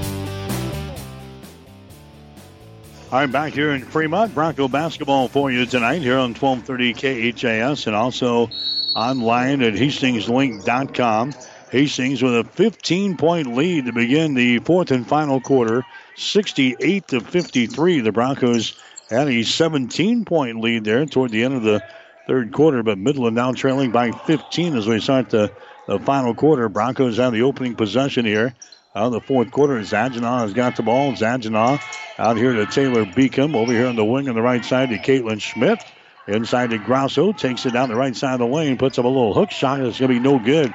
I'm 3.12 3.30
back 3.30 3.52
here 3.52 3.72
in 3.72 3.82
Fremont. 3.82 4.34
Bronco 4.34 4.66
basketball 4.66 5.28
for 5.28 5.50
you 5.50 5.66
tonight 5.66 6.00
here 6.00 6.16
on 6.16 6.32
1230 6.32 6.94
KHAS 7.34 7.86
and 7.86 7.94
also 7.94 8.48
online 8.94 9.60
at 9.60 9.74
hastingslink.com. 9.74 11.34
Hastings 11.70 12.22
with 12.22 12.36
a 12.36 12.44
15 12.44 13.16
point 13.16 13.54
lead 13.54 13.86
to 13.86 13.92
begin 13.92 14.34
the 14.34 14.60
fourth 14.60 14.90
and 14.92 15.06
final 15.06 15.40
quarter, 15.40 15.84
68 16.16 17.08
to 17.08 17.20
53. 17.20 18.00
The 18.00 18.12
Broncos 18.12 18.80
had 19.10 19.28
a 19.28 19.42
17 19.42 20.24
point 20.24 20.60
lead 20.60 20.84
there 20.84 21.04
toward 21.06 21.32
the 21.32 21.44
end 21.44 21.54
of 21.54 21.62
the 21.62 21.82
third 22.26 22.52
quarter, 22.52 22.82
but 22.82 22.98
Midland 22.98 23.36
now 23.36 23.52
trailing 23.52 23.90
by 23.90 24.12
15 24.12 24.76
as 24.76 24.86
we 24.86 25.00
start 25.00 25.30
the, 25.30 25.52
the 25.86 25.98
final 25.98 26.34
quarter. 26.34 26.68
Broncos 26.68 27.16
have 27.16 27.32
the 27.32 27.42
opening 27.42 27.74
possession 27.74 28.24
here. 28.24 28.54
Of 28.94 29.12
the 29.12 29.20
fourth 29.20 29.50
quarter, 29.50 29.78
Zaginaw 29.80 30.40
has 30.40 30.54
got 30.54 30.76
the 30.76 30.82
ball. 30.82 31.12
Zaginaw 31.12 31.78
out 32.18 32.36
here 32.38 32.54
to 32.54 32.64
Taylor 32.64 33.04
Beacom. 33.04 33.54
Over 33.54 33.72
here 33.72 33.88
on 33.88 33.96
the 33.96 34.04
wing 34.04 34.26
on 34.28 34.34
the 34.34 34.40
right 34.40 34.64
side 34.64 34.88
to 34.88 34.96
Caitlin 34.96 35.38
Schmidt. 35.38 35.84
Inside 36.26 36.70
to 36.70 36.78
Grosso. 36.78 37.32
Takes 37.32 37.66
it 37.66 37.74
down 37.74 37.90
the 37.90 37.94
right 37.94 38.16
side 38.16 38.32
of 38.32 38.38
the 38.40 38.46
lane. 38.46 38.78
Puts 38.78 38.98
up 38.98 39.04
a 39.04 39.08
little 39.08 39.34
hook 39.34 39.50
shot. 39.50 39.80
It's 39.80 39.98
going 39.98 40.08
to 40.08 40.14
be 40.14 40.18
no 40.18 40.38
good. 40.38 40.72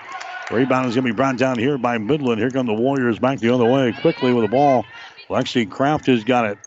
Rebound 0.52 0.90
is 0.90 0.96
going 0.96 1.06
to 1.06 1.14
be 1.14 1.16
brought 1.16 1.38
down 1.38 1.58
here 1.58 1.78
by 1.78 1.98
Midland. 1.98 2.40
Here 2.40 2.50
come 2.50 2.66
the 2.66 2.74
Warriors 2.74 3.20
back 3.20 3.40
the 3.40 3.54
other 3.54 3.66
way 3.66 3.94
quickly 3.94 4.34
with 4.34 4.44
the 4.44 4.52
ball. 4.52 4.86
Lexi 5.30 5.70
Kraft 5.70 6.08
has 6.08 6.26
got 6.26 6.46
it. 6.46 6.58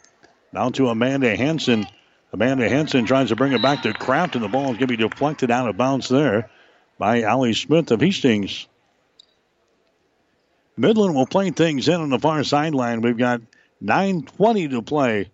Down 0.55 0.73
to 0.75 0.89
Amanda 0.89 1.37
Hanson. 1.37 1.87
Amanda 2.33 2.69
Hanson 2.69 3.05
tries 3.05 3.29
to 3.29 3.37
bring 3.37 3.53
it 3.53 3.61
back 3.61 3.83
to 3.83 3.93
Kraft, 3.93 4.37
and 4.37 4.45
the 4.45 4.49
ball 4.49 4.65
is 4.65 4.79
going 4.79 4.79
to 4.79 4.87
be 4.87 4.97
deflected 4.97 5.51
out 5.51 5.69
of 5.69 5.77
bounds 5.77 6.09
there 6.09 6.51
by 6.99 7.23
Allie 7.23 7.53
Smith 7.53 7.91
of 7.91 8.01
Hastings. 8.01 8.67
Midland 10.77 11.15
will 11.15 11.27
play 11.27 11.51
things 11.51 11.87
in 11.87 12.01
on 12.01 12.09
the 12.09 12.19
far 12.19 12.43
sideline. 12.43 13.03
We've 13.03 13.19
got 13.19 13.43
9.20 13.83 14.71
to 14.71 14.83
play 14.83 15.31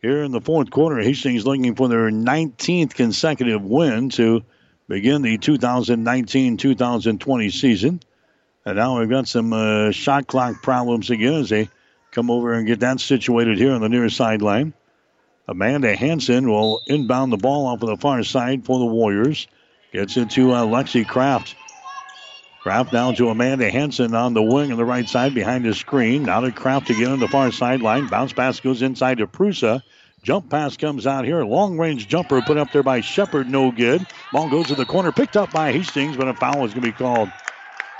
here 0.00 0.22
in 0.22 0.30
the 0.30 0.40
fourth 0.40 0.70
quarter. 0.70 0.98
Hastings 1.00 1.44
looking 1.44 1.74
for 1.74 1.88
their 1.88 2.10
19th 2.10 2.94
consecutive 2.94 3.62
win 3.62 4.10
to 4.10 4.44
begin 4.88 5.22
the 5.22 5.38
2019 5.38 6.56
2020 6.56 7.50
season. 7.50 8.00
And 8.64 8.76
now 8.76 8.98
we've 8.98 9.08
got 9.08 9.28
some 9.28 9.52
uh, 9.52 9.92
shot 9.92 10.26
clock 10.26 10.62
problems 10.62 11.10
again 11.10 11.34
as 11.34 11.50
they 11.50 11.68
come 12.10 12.30
over 12.30 12.54
and 12.54 12.66
get 12.66 12.80
that 12.80 13.00
situated 13.00 13.58
here 13.58 13.72
on 13.72 13.80
the 13.80 13.88
near 13.88 14.08
sideline. 14.08 14.72
Amanda 15.46 15.94
Hanson 15.94 16.48
will 16.48 16.82
inbound 16.86 17.32
the 17.32 17.38
ball 17.38 17.66
off 17.66 17.82
of 17.82 17.88
the 17.88 17.96
far 17.96 18.22
side 18.22 18.64
for 18.64 18.78
the 18.78 18.86
Warriors. 18.86 19.46
Gets 19.92 20.16
it 20.16 20.30
to 20.30 20.52
uh, 20.52 20.64
Lexi 20.64 21.06
Kraft. 21.06 21.54
Kraft 22.60 22.92
down 22.92 23.14
to 23.14 23.30
Amanda 23.30 23.70
Hanson 23.70 24.14
on 24.14 24.34
the 24.34 24.42
wing 24.42 24.72
on 24.72 24.76
the 24.76 24.84
right 24.84 25.08
side 25.08 25.32
behind 25.32 25.64
the 25.64 25.74
screen. 25.74 26.24
Now 26.24 26.40
to 26.40 26.52
Kraft 26.52 26.90
again 26.90 27.12
on 27.12 27.20
the 27.20 27.28
far 27.28 27.50
sideline. 27.52 28.08
Bounce 28.08 28.34
pass 28.34 28.60
goes 28.60 28.82
inside 28.82 29.18
to 29.18 29.26
Prusa. 29.26 29.82
Jump 30.22 30.50
pass 30.50 30.76
comes 30.76 31.06
out 31.06 31.24
here. 31.24 31.44
Long 31.44 31.78
range 31.78 32.08
jumper 32.08 32.42
put 32.42 32.56
up 32.56 32.72
there 32.72 32.82
by 32.82 33.00
Shepard. 33.00 33.48
No 33.48 33.70
good. 33.70 34.06
Ball 34.32 34.50
goes 34.50 34.66
to 34.66 34.74
the 34.74 34.84
corner. 34.84 35.12
Picked 35.12 35.36
up 35.36 35.52
by 35.52 35.72
Hastings, 35.72 36.16
but 36.16 36.28
a 36.28 36.34
foul 36.34 36.64
is 36.64 36.74
going 36.74 36.82
to 36.82 36.88
be 36.88 36.92
called. 36.92 37.30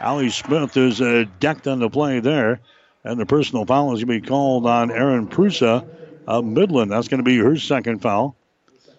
Allie 0.01 0.31
Smith 0.31 0.77
is 0.77 1.01
uh, 1.01 1.25
decked 1.41 1.67
on 1.67 1.79
the 1.79 1.89
play 1.89 2.21
there. 2.21 2.61
And 3.05 3.19
the 3.19 3.27
personal 3.27 3.65
foul 3.65 3.95
is 3.95 4.05
going 4.05 4.21
to 4.21 4.23
be 4.23 4.29
called 4.29 4.67
on 4.67 4.91
Aaron 4.91 5.29
Prusa 5.29 5.89
of 6.27 6.45
Midland. 6.45 6.91
That's 6.91 7.09
going 7.09 7.19
to 7.19 7.25
be 7.25 7.39
her 7.39 7.57
second 7.57 8.03
foul. 8.03 8.37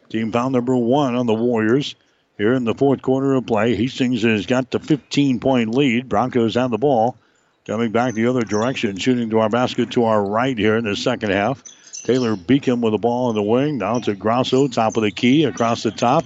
Team 0.10 0.32
foul 0.32 0.50
number 0.50 0.76
one 0.76 1.16
on 1.16 1.28
the 1.28 1.34
Warriors 1.34 1.96
here 2.38 2.54
in 2.54 2.64
the 2.64 2.74
fourth 2.74 3.02
quarter 3.02 3.36
of 3.36 3.46
play. 3.46 3.76
Hastings 3.76 4.24
has 4.24 4.46
got 4.46 4.72
the 4.72 4.80
15 4.80 5.40
point 5.40 5.76
lead. 5.76 6.10
Broncos 6.10 6.56
have 6.56 6.72
the 6.72 6.78
ball. 6.78 7.18
Coming 7.68 7.92
back 7.92 8.16
the 8.16 8.26
other 8.26 8.42
direction, 8.42 8.98
shooting 8.98 9.30
to 9.30 9.40
our 9.40 9.50
basket 9.50 9.92
to 9.92 10.06
our 10.06 10.26
right 10.26 10.58
here 10.58 10.78
in 10.78 10.86
the 10.86 10.96
second 10.96 11.30
half. 11.30 11.62
Taylor 12.04 12.36
Beacom 12.36 12.82
with 12.82 12.94
the 12.94 12.98
ball 12.98 13.30
in 13.30 13.36
the 13.36 13.44
wing. 13.44 13.80
Down 13.80 14.02
to 14.04 14.16
Grosso, 14.16 14.68
top 14.68 14.98
of 14.98 15.04
the 15.04 15.12
key, 15.12 15.44
across 15.44 15.84
the 15.84 15.92
top. 15.92 16.26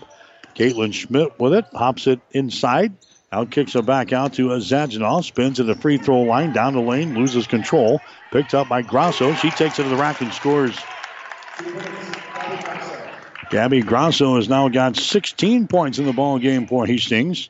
Caitlin 0.56 0.94
Schmidt 0.94 1.40
with 1.40 1.54
it, 1.54 1.66
hops 1.74 2.08
it 2.08 2.20
inside. 2.32 2.94
Out 3.32 3.50
kicks 3.50 3.76
it 3.76 3.86
back 3.86 4.14
out 4.14 4.34
to 4.34 4.50
Zaginaw. 4.50 5.24
Spins 5.24 5.58
to 5.58 5.64
the 5.64 5.74
free 5.74 5.98
throw 5.98 6.22
line, 6.22 6.54
down 6.54 6.74
the 6.74 6.82
lane, 6.82 7.16
loses 7.16 7.48
control. 7.48 8.00
Picked 8.32 8.54
up 8.54 8.70
by 8.70 8.84
Grosso. 8.84 9.34
She 9.34 9.50
takes 9.50 9.80
it 9.80 9.84
to 9.84 9.90
the 9.90 9.96
rack 9.96 10.22
and 10.22 10.32
scores. 10.32 10.78
Gabby 13.50 13.82
Grosso 13.82 14.36
has 14.36 14.48
now 14.50 14.70
got 14.70 14.96
16 14.96 15.68
points 15.68 15.98
in 15.98 16.06
the 16.06 16.14
ball 16.14 16.38
game 16.38 16.68
for 16.68 16.86
Hastings. 16.86 17.50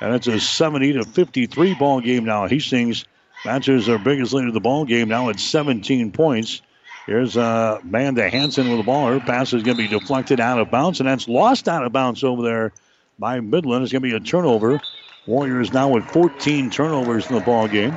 And 0.00 0.14
it's 0.14 0.26
a 0.26 0.38
70 0.38 0.94
to 0.94 1.04
53 1.04 1.74
ball 1.74 2.00
game 2.00 2.24
now. 2.24 2.46
Hastings 2.46 3.04
matches 3.44 3.86
their 3.86 3.98
biggest 3.98 4.32
lead 4.32 4.46
of 4.46 4.54
the 4.54 4.60
ball 4.60 4.84
game 4.84 5.08
now 5.08 5.30
at 5.30 5.40
17 5.40 6.12
points. 6.12 6.62
Here's 7.06 7.36
uh, 7.36 7.80
Amanda 7.82 8.30
Hanson 8.30 8.68
with 8.68 8.78
the 8.78 8.84
ball. 8.84 9.06
Her 9.06 9.20
pass 9.20 9.52
is 9.52 9.62
going 9.62 9.76
to 9.76 9.82
be 9.82 9.88
deflected 9.88 10.40
out 10.40 10.58
of 10.58 10.70
bounds, 10.70 11.00
and 11.00 11.08
that's 11.08 11.28
lost 11.28 11.68
out 11.68 11.84
of 11.84 11.92
bounds 11.92 12.24
over 12.24 12.42
there 12.42 12.72
by 13.18 13.40
Midland. 13.40 13.82
It's 13.82 13.92
going 13.92 14.02
to 14.02 14.08
be 14.08 14.16
a 14.16 14.20
turnover. 14.20 14.80
Warriors 15.26 15.72
now 15.72 15.90
with 15.90 16.04
14 16.04 16.70
turnovers 16.70 17.28
in 17.28 17.34
the 17.34 17.42
ball 17.42 17.68
game. 17.68 17.96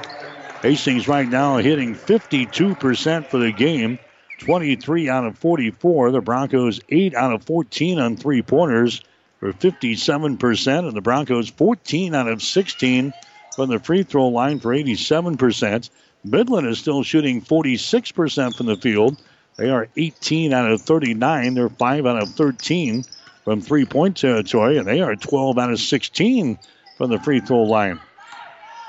Hastings 0.62 1.08
right 1.08 1.28
now 1.28 1.58
hitting 1.58 1.96
52% 1.96 3.28
for 3.28 3.38
the 3.38 3.52
game, 3.52 3.98
23 4.40 5.10
out 5.10 5.26
of 5.26 5.38
44. 5.38 6.12
The 6.12 6.22
Broncos 6.22 6.82
8 6.90 7.16
out 7.16 7.34
of 7.34 7.44
14 7.44 8.00
on 8.00 8.18
three 8.18 8.42
pointers 8.42 9.02
for 9.40 9.54
57%, 9.54 10.80
and 10.80 10.98
the 10.98 11.02
Broncos 11.02 11.50
14 11.50 12.14
out 12.14 12.28
of 12.28 12.42
16 12.42 13.14
from 13.56 13.70
the 13.70 13.80
free 13.80 14.04
throw 14.04 14.28
line 14.28 14.60
for 14.60 14.74
87%. 14.74 15.90
Midland 16.30 16.68
is 16.68 16.80
still 16.80 17.04
shooting 17.04 17.42
46% 17.42 18.56
from 18.56 18.66
the 18.66 18.76
field. 18.76 19.18
They 19.58 19.70
are 19.70 19.88
18 19.96 20.54
out 20.54 20.72
of 20.72 20.82
39. 20.82 21.54
They're 21.54 21.70
5 21.70 22.06
out 22.06 22.22
of 22.22 22.30
13 22.30 23.04
from 23.44 23.62
three 23.62 23.86
point 23.86 24.18
territory, 24.18 24.78
and 24.78 24.88
they 24.88 25.02
are 25.02 25.16
12 25.16 25.58
out 25.58 25.72
of 25.72 25.80
16 25.80 26.60
from 26.98 27.10
the 27.10 27.20
free 27.20 27.40
throw 27.40 27.64
line. 27.64 28.00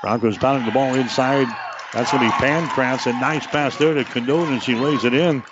Broncos 0.01 0.37
pounding 0.37 0.65
the 0.65 0.71
ball 0.71 0.93
inside. 0.95 1.47
That's 1.93 2.11
going 2.11 2.23
to 2.23 2.29
be 2.29 2.45
Pankratz. 2.45 3.07
A 3.07 3.13
nice 3.13 3.47
pass 3.47 3.77
there 3.77 3.93
to 3.93 4.03
Canode, 4.03 4.49
and 4.49 4.61
she 4.61 4.75
lays 4.75 5.05
it 5.05 5.13
in. 5.13 5.43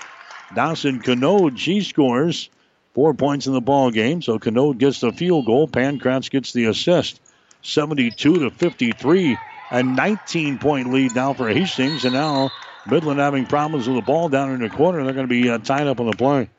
Dawson 0.53 1.01
Canode, 1.01 1.57
she 1.57 1.81
scores 1.81 2.49
four 2.93 3.13
points 3.13 3.47
in 3.47 3.53
the 3.53 3.61
ball 3.61 3.91
game. 3.91 4.21
So 4.21 4.37
Canode 4.37 4.77
gets 4.77 4.99
the 4.99 5.11
field 5.11 5.45
goal. 5.45 5.67
Pankratz 5.67 6.29
gets 6.29 6.53
the 6.53 6.65
assist. 6.65 7.19
72 7.63 8.39
to 8.39 8.49
53 8.51 9.37
a 9.71 9.83
19 9.83 10.59
point 10.59 10.91
lead 10.91 11.15
now 11.15 11.33
for 11.33 11.49
Hastings. 11.49 12.05
And 12.05 12.13
now 12.13 12.51
Midland 12.85 13.19
having 13.19 13.45
problems 13.45 13.87
with 13.87 13.97
the 13.97 14.01
ball 14.01 14.29
down 14.29 14.51
in 14.51 14.61
the 14.61 14.69
corner. 14.69 15.03
They're 15.03 15.13
going 15.13 15.27
to 15.27 15.41
be 15.41 15.49
uh, 15.49 15.57
tied 15.57 15.87
up 15.87 15.99
on 15.99 16.05
the 16.07 16.17
play. 16.17 16.49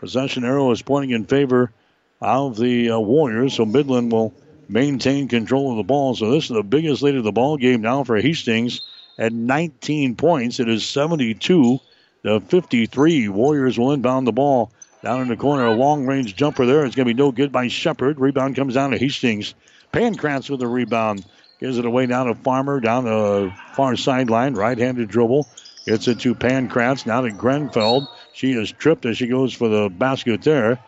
Possession 0.00 0.44
arrow 0.44 0.70
is 0.70 0.82
pointing 0.82 1.10
in 1.10 1.24
favor 1.24 1.72
of 2.20 2.56
the 2.56 2.90
uh, 2.90 2.98
Warriors. 2.98 3.54
So 3.54 3.64
Midland 3.64 4.12
will 4.12 4.34
maintain 4.68 5.28
control 5.28 5.72
of 5.72 5.76
the 5.76 5.82
ball. 5.82 6.14
So 6.14 6.30
this 6.30 6.44
is 6.44 6.50
the 6.50 6.62
biggest 6.62 7.02
lead 7.02 7.16
of 7.16 7.24
the 7.24 7.32
ball 7.32 7.56
game 7.56 7.80
now 7.80 8.04
for 8.04 8.16
Hastings 8.16 8.82
at 9.18 9.32
19 9.32 10.16
points. 10.16 10.60
It 10.60 10.68
is 10.68 10.84
72 10.84 11.80
to 12.24 12.40
53. 12.40 13.28
Warriors 13.28 13.78
will 13.78 13.92
inbound 13.92 14.26
the 14.26 14.32
ball 14.32 14.70
down 15.02 15.22
in 15.22 15.28
the 15.28 15.36
corner. 15.36 15.66
A 15.66 15.74
long 15.74 16.06
range 16.06 16.36
jumper 16.36 16.66
there. 16.66 16.84
It's 16.84 16.94
going 16.94 17.08
to 17.08 17.14
be 17.14 17.18
no 17.18 17.32
good 17.32 17.52
by 17.52 17.68
Shepard. 17.68 18.18
Rebound 18.18 18.56
comes 18.56 18.74
down 18.74 18.90
to 18.90 18.98
Hastings. 18.98 19.54
Pankratz 19.92 20.50
with 20.50 20.60
the 20.60 20.66
rebound. 20.66 21.24
Gives 21.60 21.78
it 21.78 21.84
away 21.84 22.06
down 22.06 22.26
to 22.26 22.34
Farmer, 22.34 22.80
down 22.80 23.04
the 23.04 23.52
far 23.74 23.96
sideline, 23.96 24.54
right-handed 24.54 25.08
dribble. 25.08 25.48
Gets 25.86 26.06
it 26.06 26.20
to 26.20 26.34
Pankratz, 26.34 27.06
now 27.06 27.22
to 27.22 27.30
Grenfeld. 27.30 28.06
She 28.32 28.52
is 28.52 28.70
tripped 28.70 29.06
as 29.06 29.16
she 29.18 29.26
goes 29.26 29.52
for 29.52 29.68
the 29.68 29.88
basket 29.88 30.42
there. 30.42 30.78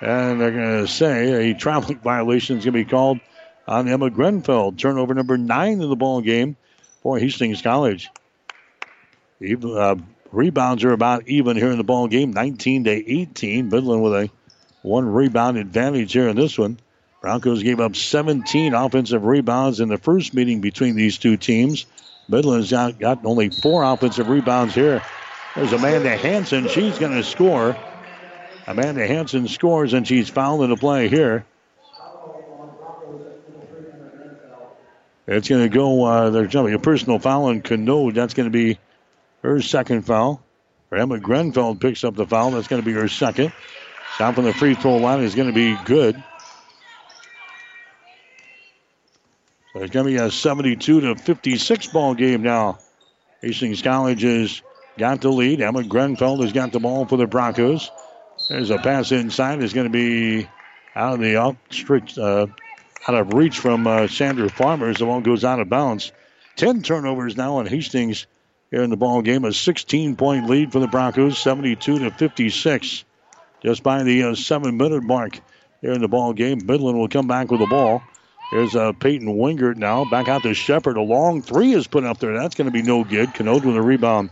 And 0.00 0.40
they're 0.40 0.50
going 0.50 0.84
to 0.84 0.88
say 0.88 1.50
a 1.50 1.54
traveling 1.58 1.98
violation 1.98 2.58
is 2.58 2.64
going 2.64 2.72
to 2.74 2.84
be 2.84 2.90
called 2.90 3.20
on 3.68 3.88
Emma 3.88 4.10
Grenfeld. 4.10 4.78
Turnover 4.78 5.14
number 5.14 5.38
nine 5.38 5.80
in 5.80 5.88
the 5.88 5.96
ball 5.96 6.20
game 6.20 6.56
for 7.02 7.18
Hastings 7.18 7.62
College. 7.62 8.08
Even, 9.40 9.76
uh, 9.76 9.96
rebounds 10.32 10.84
are 10.84 10.92
about 10.92 11.28
even 11.28 11.56
here 11.56 11.70
in 11.70 11.78
the 11.78 11.84
ball 11.84 12.08
game, 12.08 12.32
19 12.32 12.84
to 12.84 12.90
18. 12.90 13.68
Midland 13.68 14.02
with 14.02 14.12
a 14.14 14.30
one 14.82 15.06
rebound 15.06 15.58
advantage 15.58 16.12
here 16.12 16.28
in 16.28 16.36
this 16.36 16.58
one. 16.58 16.78
Broncos 17.20 17.62
gave 17.62 17.80
up 17.80 17.96
17 17.96 18.74
offensive 18.74 19.24
rebounds 19.24 19.80
in 19.80 19.88
the 19.88 19.98
first 19.98 20.34
meeting 20.34 20.60
between 20.60 20.96
these 20.96 21.18
two 21.18 21.36
teams. 21.36 21.86
Midland's 22.28 22.70
got, 22.70 23.24
only 23.24 23.50
four 23.50 23.82
offensive 23.82 24.28
rebounds 24.28 24.74
here. 24.74 25.02
There's 25.54 25.72
Amanda 25.72 26.16
Hanson. 26.16 26.68
She's 26.68 26.98
going 26.98 27.12
to 27.12 27.22
score. 27.22 27.76
Amanda 28.66 29.06
Hanson 29.06 29.48
scores, 29.48 29.92
and 29.92 30.06
she's 30.06 30.28
fouled 30.28 30.62
in 30.62 30.70
the 30.70 30.76
play 30.76 31.08
here. 31.08 31.46
It's 35.26 35.48
going 35.48 35.62
to 35.62 35.68
go, 35.68 36.04
uh, 36.04 36.30
there's 36.30 36.52
going 36.52 36.66
to 36.66 36.70
be 36.70 36.74
a 36.74 36.78
personal 36.78 37.18
foul 37.18 37.46
on 37.46 37.62
Canode. 37.62 38.14
That's 38.14 38.34
going 38.34 38.46
to 38.46 38.52
be 38.52 38.78
her 39.42 39.60
second 39.60 40.02
foul. 40.02 40.42
Emma 40.92 41.18
Grenfeld 41.18 41.80
picks 41.80 42.04
up 42.04 42.14
the 42.14 42.26
foul. 42.26 42.52
That's 42.52 42.68
going 42.68 42.80
to 42.80 42.86
be 42.86 42.92
her 42.92 43.08
second. 43.08 43.52
Shot 44.16 44.34
from 44.34 44.44
the 44.44 44.54
free 44.54 44.74
throw 44.74 44.96
line 44.96 45.22
is 45.22 45.34
going 45.34 45.48
to 45.48 45.54
be 45.54 45.76
good. 45.84 46.22
It's 49.82 49.92
going 49.92 50.06
to 50.06 50.12
be 50.12 50.16
a 50.16 50.30
72 50.30 51.00
to 51.02 51.14
56 51.16 51.86
ball 51.88 52.14
game 52.14 52.42
now. 52.42 52.78
Hastings 53.42 53.82
College 53.82 54.22
has 54.22 54.62
got 54.96 55.20
the 55.20 55.30
lead. 55.30 55.60
Emma 55.60 55.82
Grenfeld 55.82 56.40
has 56.42 56.52
got 56.52 56.72
the 56.72 56.80
ball 56.80 57.04
for 57.04 57.18
the 57.18 57.26
Broncos. 57.26 57.90
There's 58.48 58.70
a 58.70 58.78
pass 58.78 59.12
inside. 59.12 59.62
It's 59.62 59.74
going 59.74 59.86
to 59.86 59.92
be 59.92 60.48
out 60.94 61.14
of 61.14 61.20
the 61.20 61.36
uh, 61.36 62.46
out 63.08 63.14
of 63.14 63.34
reach 63.34 63.58
from 63.58 63.86
uh, 63.86 64.08
Sandra 64.08 64.48
Farmer 64.48 64.88
as 64.88 64.96
the 64.96 65.04
ball 65.04 65.20
goes 65.20 65.44
out 65.44 65.60
of 65.60 65.68
bounds. 65.68 66.10
Ten 66.56 66.82
turnovers 66.82 67.36
now 67.36 67.56
on 67.56 67.66
Hastings 67.66 68.26
here 68.70 68.82
in 68.82 68.88
the 68.88 68.96
ball 68.96 69.20
game. 69.20 69.44
A 69.44 69.52
16 69.52 70.16
point 70.16 70.48
lead 70.48 70.72
for 70.72 70.80
the 70.80 70.88
Broncos, 70.88 71.38
72 71.38 71.98
to 71.98 72.10
56. 72.10 73.04
Just 73.62 73.82
by 73.82 74.02
the 74.02 74.22
uh, 74.22 74.34
seven 74.34 74.78
minute 74.78 75.02
mark 75.02 75.38
here 75.82 75.92
in 75.92 76.00
the 76.00 76.08
ball 76.08 76.32
game, 76.32 76.60
Midland 76.64 76.98
will 76.98 77.08
come 77.08 77.26
back 77.26 77.50
with 77.50 77.60
the 77.60 77.66
ball. 77.66 78.02
Here's 78.50 78.76
uh, 78.76 78.92
Peyton 78.92 79.26
Wingert 79.26 79.76
now. 79.76 80.04
Back 80.04 80.28
out 80.28 80.42
to 80.44 80.54
Shepard. 80.54 80.96
A 80.96 81.02
long 81.02 81.42
three 81.42 81.72
is 81.72 81.86
put 81.86 82.04
up 82.04 82.18
there. 82.18 82.32
That's 82.32 82.54
going 82.54 82.66
to 82.66 82.72
be 82.72 82.82
no 82.82 83.02
good. 83.02 83.34
Canode 83.34 83.64
with 83.64 83.76
a 83.76 83.82
rebound. 83.82 84.30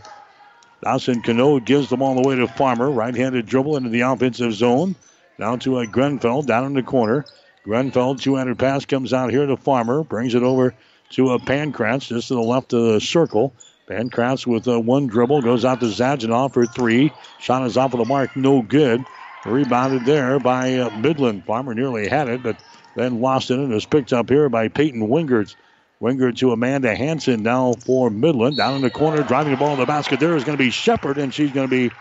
Dawson 0.81 1.21
Canode 1.21 1.65
gives 1.65 1.89
the 1.89 1.97
ball 1.97 2.17
away 2.17 2.35
to 2.35 2.47
Farmer. 2.47 2.89
Right 2.89 3.13
handed 3.13 3.45
dribble 3.45 3.75
into 3.75 3.89
the 3.89 4.01
offensive 4.01 4.53
zone. 4.53 4.95
Down 5.37 5.59
to 5.59 5.79
a 5.79 5.87
Grenfell 5.87 6.43
down 6.43 6.65
in 6.65 6.73
the 6.73 6.83
corner. 6.83 7.25
Grenfell, 7.63 8.15
two 8.15 8.35
handed 8.35 8.57
pass 8.57 8.85
comes 8.85 9.11
out 9.11 9.31
here 9.31 9.45
to 9.45 9.57
Farmer. 9.57 10.03
Brings 10.03 10.33
it 10.33 10.43
over 10.43 10.73
to 11.11 11.31
a 11.31 11.35
uh, 11.35 11.37
Pankratz 11.39 12.07
just 12.07 12.29
to 12.29 12.35
the 12.35 12.41
left 12.41 12.71
of 12.73 12.83
the 12.83 13.01
circle. 13.01 13.53
Pankratz 13.87 14.47
with 14.47 14.67
uh, 14.67 14.79
one 14.79 15.07
dribble 15.07 15.41
goes 15.41 15.65
out 15.65 15.79
to 15.81 15.87
Zadzinoff 15.87 16.53
for 16.53 16.65
three. 16.65 17.11
Shot 17.39 17.65
is 17.65 17.77
off 17.77 17.93
of 17.93 17.99
the 17.99 18.05
mark. 18.05 18.35
No 18.35 18.61
good. 18.61 19.03
Rebounded 19.45 20.05
there 20.05 20.39
by 20.39 20.75
uh, 20.75 20.89
Midland. 20.97 21.45
Farmer 21.45 21.73
nearly 21.73 22.07
had 22.07 22.29
it, 22.29 22.41
but 22.41 22.57
then 22.95 23.21
lost 23.21 23.51
it 23.51 23.59
and 23.59 23.73
is 23.73 23.85
picked 23.85 24.13
up 24.13 24.29
here 24.29 24.49
by 24.49 24.67
Peyton 24.67 25.07
Wingert. 25.07 25.55
Wingert 26.01 26.37
to 26.37 26.51
Amanda 26.51 26.93
Hanson 26.95 27.43
now 27.43 27.73
for 27.73 28.09
Midland. 28.09 28.57
Down 28.57 28.75
in 28.75 28.81
the 28.81 28.89
corner, 28.89 29.23
driving 29.23 29.51
the 29.51 29.57
ball 29.57 29.73
in 29.73 29.79
the 29.79 29.85
basket. 29.85 30.19
There 30.19 30.35
is 30.35 30.43
going 30.43 30.57
to 30.57 30.63
be 30.63 30.69
Shepard, 30.69 31.17
and 31.17 31.33
she's 31.33 31.51
going 31.51 31.69
to 31.69 31.71
be 31.71 31.93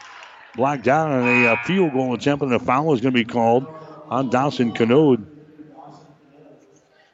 blocked 0.57 0.85
down, 0.85 1.11
on 1.11 1.29
a 1.29 1.57
field 1.65 1.93
goal 1.93 2.15
attempt, 2.15 2.43
and 2.43 2.53
a 2.53 2.59
foul 2.59 2.93
is 2.95 3.01
going 3.01 3.15
to 3.15 3.19
be 3.19 3.25
called 3.25 3.66
on 4.09 4.31
Dawson 4.31 4.73
Canode. 4.73 5.27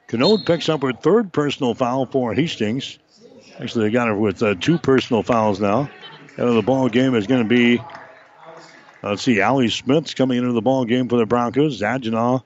Canode 0.08 0.44
picks 0.44 0.68
up 0.68 0.82
her 0.82 0.92
third 0.92 1.32
personal 1.32 1.74
foul 1.74 2.06
for 2.06 2.34
Hastings. 2.34 2.98
Actually, 3.60 3.86
they 3.86 3.92
got 3.92 4.08
her 4.08 4.16
with 4.16 4.42
uh, 4.42 4.54
two 4.54 4.78
personal 4.78 5.22
fouls 5.22 5.60
now. 5.60 5.90
Of 6.38 6.54
the 6.54 6.62
ball 6.62 6.88
game 6.88 7.14
is 7.14 7.26
going 7.26 7.42
to 7.42 7.48
be, 7.48 7.82
let's 9.02 9.22
see, 9.22 9.42
Allie 9.42 9.68
Smith's 9.68 10.14
coming 10.14 10.38
into 10.38 10.52
the 10.52 10.62
ball 10.62 10.86
game 10.86 11.08
for 11.08 11.18
the 11.18 11.26
Broncos. 11.26 11.80
Zaginaw 11.80 12.42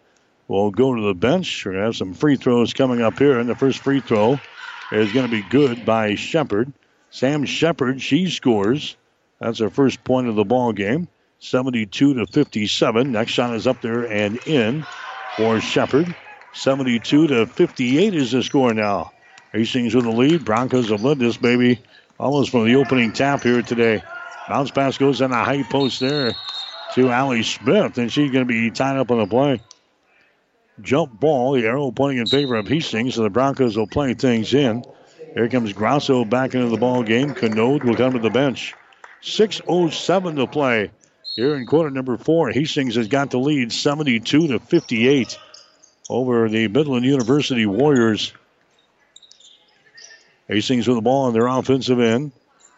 will 0.49 0.71
go 0.71 0.95
to 0.95 1.03
the 1.03 1.15
bench. 1.15 1.65
We're 1.65 1.73
going 1.73 1.83
to 1.83 1.87
have 1.87 1.97
some 1.97 2.15
free 2.15 2.37
throws 2.37 2.73
coming 2.73 3.03
up 3.03 3.19
here. 3.19 3.39
And 3.39 3.49
the 3.49 3.55
first 3.55 3.79
free 3.81 4.01
throw 4.01 4.39
is 4.93 5.13
going 5.13 5.27
to 5.27 5.31
be 5.31 5.43
good 5.43 5.85
by 5.85 6.15
Shepard. 6.15 6.73
Sam 7.11 7.45
Shepard, 7.45 8.03
she 8.03 8.29
scores. 8.29 8.97
That's 9.41 9.61
her 9.61 9.71
first 9.71 10.05
point 10.05 10.29
of 10.29 10.35
the 10.35 10.45
ball 10.45 10.73
game. 10.73 11.09
72 11.39 12.15
to 12.15 12.27
57. 12.27 13.13
Next 13.13 13.33
shot 13.33 13.55
is 13.55 13.67
up 13.67 13.81
there 13.81 14.05
and 14.11 14.39
in 14.47 14.87
for 15.37 15.61
Shepard. 15.61 16.15
72 16.53 17.27
to 17.29 17.47
58 17.47 18.15
is 18.15 18.33
the 18.33 18.43
score 18.43 18.73
now. 18.73 19.13
Hastings 19.53 19.95
with 19.95 20.05
the 20.05 20.11
lead. 20.11 20.45
Broncos 20.45 20.91
have 20.91 21.03
led 21.03 21.19
this 21.19 21.37
baby 21.37 21.81
almost 22.19 22.51
from 22.51 22.65
the 22.65 22.77
opening 22.77 23.13
tap 23.13 23.43
here 23.43 23.63
today. 23.63 24.03
Bounce 24.49 24.71
pass 24.71 24.99
goes 24.99 25.21
in 25.21 25.31
the 25.31 25.37
high 25.37 25.63
post 25.63 26.01
there 26.01 26.33
to 26.95 27.11
Allie 27.11 27.43
Smith, 27.43 27.99
and 27.99 28.13
she's 28.13 28.31
going 28.31 28.47
to 28.47 28.53
be 28.53 28.71
tied 28.71 28.97
up 28.97 29.11
on 29.11 29.19
the 29.19 29.27
play 29.27 29.61
jump 30.81 31.19
ball. 31.19 31.53
The 31.53 31.67
arrow 31.67 31.91
pointing 31.91 32.19
in 32.19 32.27
favor 32.27 32.57
of 32.57 32.69
Hastings, 32.69 33.15
so 33.15 33.23
the 33.23 33.31
Broncos 33.31 33.77
will 33.77 33.87
play 33.87 34.15
things 34.15 34.55
in. 34.55 34.85
Here 35.35 35.49
comes 35.49 35.73
Grasso 35.73 36.25
back 36.25 36.55
into 36.55 36.69
the 36.69 36.77
ball 36.77 37.03
game. 37.03 37.35
Canode 37.35 37.85
will 37.85 37.97
come 37.97 38.13
to 38.13 38.19
the 38.19 38.31
bench. 38.31 38.75
6.07 39.23 40.37
to 40.37 40.47
play 40.47 40.91
here 41.35 41.57
in 41.57 41.67
quarter 41.67 41.91
number 41.91 42.17
four. 42.17 42.51
Hastings 42.51 42.95
has 42.95 43.09
got 43.09 43.31
the 43.31 43.39
lead 43.39 43.73
72 43.73 44.49
to 44.49 44.59
58 44.59 45.39
over 46.09 46.49
the 46.49 46.69
Midland 46.69 47.05
University 47.05 47.67
Warriors. 47.67 48.33
Hastings 50.47 50.87
with 50.87 50.99
the 50.99 51.03
ball 51.03 51.27
on 51.27 51.33
their 51.33 51.47
offensive 51.47 51.99
end. 51.99 52.33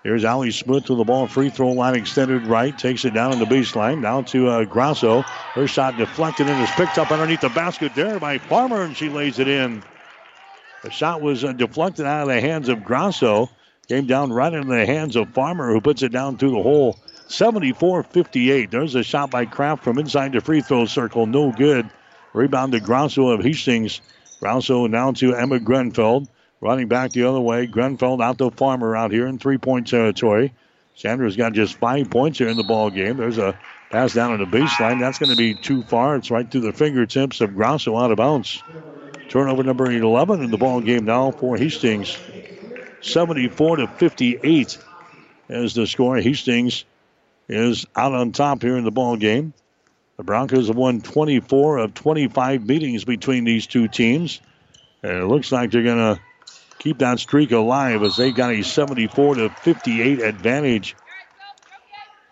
Here's 0.07 0.25
Allie 0.25 0.53
Smith 0.53 0.85
to 0.85 0.95
the 0.95 1.03
ball, 1.03 1.27
free 1.27 1.51
throw 1.51 1.73
line 1.73 1.97
extended 1.97 2.47
right, 2.47 2.79
takes 2.79 3.05
it 3.05 3.13
down 3.13 3.33
on 3.33 3.41
the 3.41 3.45
baseline, 3.45 4.03
down 4.03 4.25
to 4.27 4.47
uh, 4.47 4.65
Grasso. 4.65 5.23
Her 5.23 5.67
shot 5.67 5.97
deflected 5.97 6.47
and 6.47 6.63
is 6.63 6.71
picked 6.77 6.97
up 6.97 7.11
underneath 7.11 7.41
the 7.41 7.49
basket 7.49 7.93
there 7.97 8.21
by 8.21 8.39
Farmer, 8.39 8.83
and 8.83 8.97
she 8.97 9.09
lays 9.09 9.41
it 9.41 9.49
in. 9.49 9.83
The 10.85 10.93
shot 10.93 11.23
was 11.23 11.43
uh, 11.43 11.55
deflected 11.55 12.07
out 12.07 12.23
of 12.23 12.29
the 12.29 12.41
hands 12.41 12.69
of 12.69 12.85
Grasso, 12.85 13.51
came 13.89 14.07
down 14.07 14.33
right 14.33 14.53
into 14.53 14.69
the 14.69 14.87
hands 14.87 15.17
of 15.17 15.31
Farmer, 15.31 15.73
who 15.73 15.81
puts 15.81 16.05
it 16.05 16.13
down 16.13 16.39
through 16.39 16.53
the 16.53 16.63
hole. 16.63 16.97
74 17.27 18.05
58. 18.05 18.71
There's 18.71 18.95
a 18.95 19.03
shot 19.03 19.33
by 19.33 19.45
Kraft 19.45 19.83
from 19.83 19.99
inside 19.99 20.31
the 20.31 20.41
free 20.41 20.61
throw 20.61 20.87
circle, 20.87 21.27
no 21.27 21.51
good. 21.51 21.91
Rebound 22.33 22.71
to 22.75 22.79
Grasso 22.79 23.31
of 23.31 23.43
Hastings. 23.43 24.01
Grasso 24.39 24.87
now 24.87 25.11
to 25.15 25.35
Emma 25.35 25.59
Grenfell. 25.59 26.29
Running 26.61 26.89
back 26.89 27.13
the 27.13 27.25
other 27.25 27.41
way, 27.41 27.67
Grenfell 27.67 28.23
out 28.23 28.39
to 28.39 28.51
Farmer 28.51 28.97
out 28.97 29.13
here 29.13 29.27
in 29.27 29.39
three-point 29.39 29.89
territory. 29.89 30.53
Sanders 30.95 31.37
got 31.37 31.53
just 31.53 31.77
five 31.77 32.11
points 32.11 32.39
here 32.39 32.49
in 32.49 32.57
the 32.57 32.65
ball 32.65 32.91
game. 32.91 33.19
There's 33.19 33.37
a 33.37 33.59
pass 33.91 34.15
down 34.15 34.33
on 34.33 34.39
the 34.39 34.47
baseline. 34.47 34.99
That's 34.99 35.19
going 35.19 35.31
to 35.31 35.37
be 35.37 35.55
too 35.55 35.83
far. 35.83 36.17
It's 36.17 36.31
right 36.31 36.51
through 36.51 36.63
the 36.63 36.73
fingertips 36.73 37.43
of 37.43 37.55
Grasso 37.55 37.97
out 37.99 38.11
of 38.11 38.17
bounds. 38.17 38.63
Turnover 39.29 39.63
number 39.63 39.91
11 39.91 40.43
in 40.43 40.51
the 40.51 40.57
ball 40.57 40.81
game 40.81 41.05
now 41.05 41.31
for 41.31 41.57
Hastings. 41.59 42.17
74 43.03 43.77
to 43.77 43.87
58 43.87 44.79
is 45.51 45.75
the 45.75 45.87
score. 45.87 46.17
Hastings 46.17 46.85
is 47.49 47.87
out 47.95 48.15
on 48.15 48.33
top 48.33 48.63
here 48.63 48.77
in 48.79 48.85
the 48.85 48.91
ball 48.91 49.17
game. 49.17 49.53
The 50.17 50.25
Broncos 50.25 50.69
have 50.69 50.77
won 50.77 51.03
24 51.03 51.79
of 51.79 51.95
25 51.95 52.67
meetings 52.67 53.05
between 53.05 53.45
these 53.45 53.67
two 53.67 53.87
teams. 53.89 54.41
And 55.03 55.13
it 55.13 55.27
looks 55.27 55.53
like 55.53 55.71
they're 55.71 55.83
going 55.83 56.17
to 56.17 56.21
keep 56.87 56.99
that 56.99 57.19
streak 57.19 57.51
alive 57.51 58.01
as 58.05 58.17
they've 58.17 58.37
got 58.37 58.53
a 58.53 58.63
74 58.63 59.35
to 59.35 59.49
58 59.49 60.21
advantage 60.21 60.95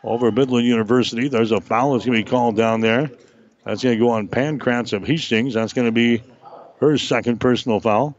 over 0.05 0.31
Midland 0.31 0.65
University. 0.65 1.27
There's 1.27 1.51
a 1.51 1.61
foul 1.61 1.95
that's 1.95 2.07
going 2.07 2.21
to 2.21 2.25
be 2.25 2.31
called 2.31 2.57
down 2.57 2.81
there. 2.81 3.11
That's 3.65 3.83
going 3.83 3.99
to 3.99 4.05
go 4.05 4.11
on 4.11 4.29
Pankratz 4.29 4.93
of 4.93 5.05
Hastings. 5.05 5.55
That's 5.55 5.73
going 5.73 5.87
to 5.87 5.93
be 5.93 6.23
her 6.79 6.97
second 6.99 7.41
personal 7.41 7.81
foul. 7.81 8.17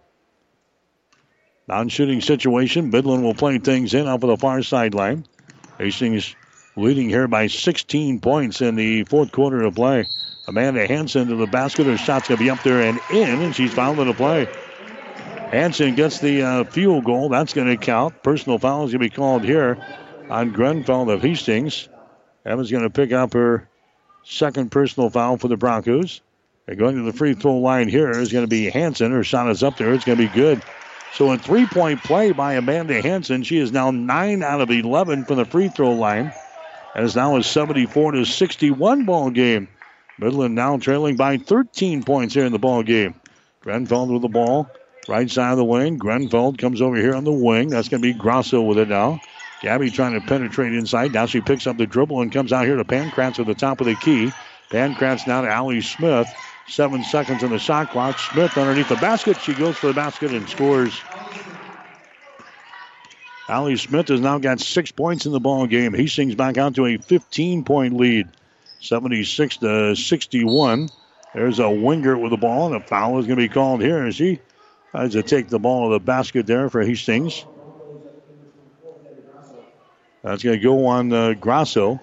Non 1.70 1.88
shooting 1.88 2.20
situation. 2.20 2.90
Midland 2.90 3.24
will 3.24 3.34
play 3.34 3.58
things 3.60 3.94
in 3.94 4.06
off 4.06 4.22
of 4.24 4.28
the 4.28 4.36
far 4.36 4.62
sideline. 4.62 5.26
Hastings 5.78 6.36
leading 6.76 7.08
here 7.08 7.30
by 7.30 7.48
16 7.48 8.20
points 8.20 8.60
in 8.60 8.76
the 8.76 9.06
fourth 9.06 9.32
quarter 9.32 9.64
of 9.64 9.76
play. 9.76 10.06
Amanda 10.50 10.86
Hanson 10.86 11.30
to 11.30 11.38
the 11.38 11.48
basket. 11.48 11.88
Her 11.88 11.98
shot's 11.98 12.28
going 12.28 12.40
to 12.40 12.44
be 12.44 12.50
up 12.50 12.62
there 12.62 12.82
and 12.82 13.00
in, 13.10 13.42
and 13.42 13.56
she's 13.56 13.74
fouled 13.74 14.00
in 14.00 14.08
the 14.08 14.14
play. 14.14 14.50
Hanson 15.56 15.96
gets 15.96 16.20
the 16.20 16.42
uh, 16.42 16.64
field 16.66 17.06
goal. 17.06 17.30
That's 17.30 17.54
going 17.54 17.68
to 17.68 17.78
count. 17.78 18.22
Personal 18.24 18.60
foul 18.60 18.84
is 18.84 18.92
going 18.92 19.00
to 19.00 19.10
be 19.10 19.10
called 19.10 19.46
here 19.46 19.78
on 20.30 20.52
Grenfell 20.52 21.10
of 21.10 21.22
Hastings. 21.22 21.88
Evans 22.46 22.70
going 22.70 22.84
to 22.84 22.90
pick 22.90 23.14
up 23.14 23.32
her 23.32 23.70
second 24.26 24.70
personal 24.70 25.10
foul 25.10 25.38
for 25.38 25.48
the 25.48 25.56
Broncos. 25.56 26.20
They're 26.66 26.76
going 26.76 26.98
to 26.98 27.04
the 27.04 27.18
free 27.18 27.36
throw 27.36 27.60
line 27.60 27.88
here 27.88 28.12
is 28.12 28.34
going 28.34 28.44
to 28.44 28.50
be 28.50 28.70
Hanson. 28.70 29.14
Her 29.14 29.24
shot 29.24 29.50
is 29.50 29.64
up 29.64 29.78
there. 29.78 29.94
It's 29.94 30.04
going 30.04 30.18
to 30.18 30.28
be 30.28 30.34
good. 30.34 30.62
So 31.14 31.32
a 31.32 31.38
three-point 31.38 32.04
play 32.04 32.34
by 32.34 32.56
Amanda 32.56 33.02
Hanson. 33.02 33.44
She 33.44 33.58
is 33.58 33.72
now 33.72 33.92
9 33.92 34.44
out 34.44 34.60
of 34.60 34.70
11 34.70 35.24
from 35.24 35.38
the 35.38 35.46
free 35.46 35.70
throw 35.70 35.94
line. 35.94 36.34
And 36.96 37.06
is 37.06 37.16
now 37.16 37.38
a 37.38 37.44
74 37.44 38.12
to 38.12 38.26
61 38.26 39.06
ball 39.06 39.30
game. 39.30 39.70
Midland 40.20 40.56
now 40.56 40.78
trailing 40.78 41.16
by 41.16 41.38
13 41.38 42.04
points 42.04 42.34
here 42.34 42.44
in 42.44 42.52
the 42.52 42.60
ball 42.60 42.84
game. 42.84 43.16
Grenfell 43.62 44.08
with 44.08 44.22
the 44.22 44.28
ball. 44.28 44.70
Right 45.08 45.30
side 45.30 45.52
of 45.52 45.58
the 45.58 45.66
wing. 45.66 46.00
Grenfeld 46.00 46.58
comes 46.58 46.82
over 46.82 46.96
here 46.96 47.14
on 47.16 47.26
the 47.26 47.32
wing. 47.32 47.70
That's 47.70 47.90
going 47.90 48.02
to 48.02 48.08
be 48.08 48.18
Grasso 48.18 48.62
with 48.64 48.80
it 48.80 48.88
now. 48.88 49.22
Gabby 49.60 49.92
trying 49.92 50.14
to 50.14 50.22
penetrate 50.22 50.74
inside. 50.74 51.14
Now 51.14 51.28
she 51.28 51.42
picks 51.42 51.68
up 51.68 51.78
the 51.78 51.86
dribble 51.86 52.22
and 52.22 52.32
comes 52.32 52.52
out 52.52 52.66
here 52.66 52.76
to 52.78 52.86
Pankratz 52.86 53.40
at 53.40 53.46
the 53.46 53.56
top 53.56 53.82
of 53.82 53.88
the 53.88 53.96
key. 53.96 54.34
Pankratz 54.72 55.28
now 55.28 55.42
to 55.42 55.50
Allie 55.50 55.82
Smith. 55.82 56.34
Seven 56.68 57.04
seconds 57.04 57.44
on 57.44 57.52
the 57.52 57.60
shot 57.60 57.90
clock. 57.90 58.18
Smith 58.18 58.58
underneath 58.58 58.88
the 58.88 58.98
basket. 58.98 59.40
She 59.40 59.54
goes 59.54 59.78
for 59.78 59.88
the 59.88 59.94
basket 59.94 60.32
and 60.32 60.50
scores. 60.50 61.06
Allie 63.48 63.78
Smith 63.78 64.08
has 64.08 64.22
now 64.22 64.40
got 64.40 64.60
six 64.60 64.92
points 64.92 65.28
in 65.28 65.32
the 65.32 65.40
ball 65.40 65.68
game. 65.68 65.94
He 65.94 66.04
Hastings 66.04 66.34
back 66.34 66.58
out 66.58 66.76
to 66.76 66.86
a 66.88 66.98
15 66.98 67.64
point 67.64 67.96
lead, 67.96 68.28
76 68.80 69.58
to 69.58 69.96
61. 69.96 70.90
There's 71.36 71.60
a 71.60 71.64
Wingert 71.64 72.20
with 72.20 72.32
the 72.32 72.38
ball, 72.38 72.74
and 72.74 72.82
a 72.82 72.88
foul 72.88 73.20
is 73.20 73.28
going 73.28 73.38
to 73.38 73.44
be 73.44 73.50
called 73.50 73.82
here 73.82 74.08
he 74.10 74.40
tries 74.96 75.12
to 75.12 75.24
take 75.24 75.50
the 75.50 75.60
ball 75.60 75.90
to 75.90 75.94
the 75.94 76.00
basket 76.00 76.48
there 76.48 76.70
for 76.70 76.82
Hastings. 76.82 77.46
That's 80.24 80.42
going 80.42 80.58
to 80.58 80.64
go 80.64 80.88
on 80.88 81.12
uh, 81.12 81.34
Grasso. 81.34 82.00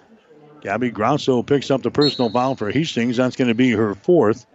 Gabby 0.61 0.91
Grasso 0.91 1.43
picks 1.43 1.71
up 1.71 1.83
the 1.83 1.91
personal 1.91 2.31
foul 2.31 2.55
for 2.55 2.71
Hastings. 2.71 3.17
That's 3.17 3.35
going 3.35 3.49
to 3.49 3.55
be 3.55 3.71
her 3.71 3.95
fourth. 3.95 4.47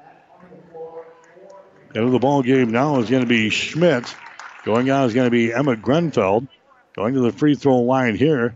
Into 1.95 2.11
the 2.11 2.19
ball 2.19 2.43
game 2.43 2.71
now 2.71 2.99
is 2.99 3.09
going 3.09 3.23
to 3.23 3.27
be 3.27 3.49
Schmidt. 3.49 4.15
Going 4.63 4.89
out 4.89 5.07
is 5.07 5.13
going 5.15 5.25
to 5.25 5.31
be 5.31 5.51
Emma 5.51 5.75
Grenfeld. 5.75 6.47
Going 6.95 7.15
to 7.15 7.21
the 7.21 7.31
free 7.31 7.55
throw 7.55 7.79
line 7.79 8.15
here 8.15 8.55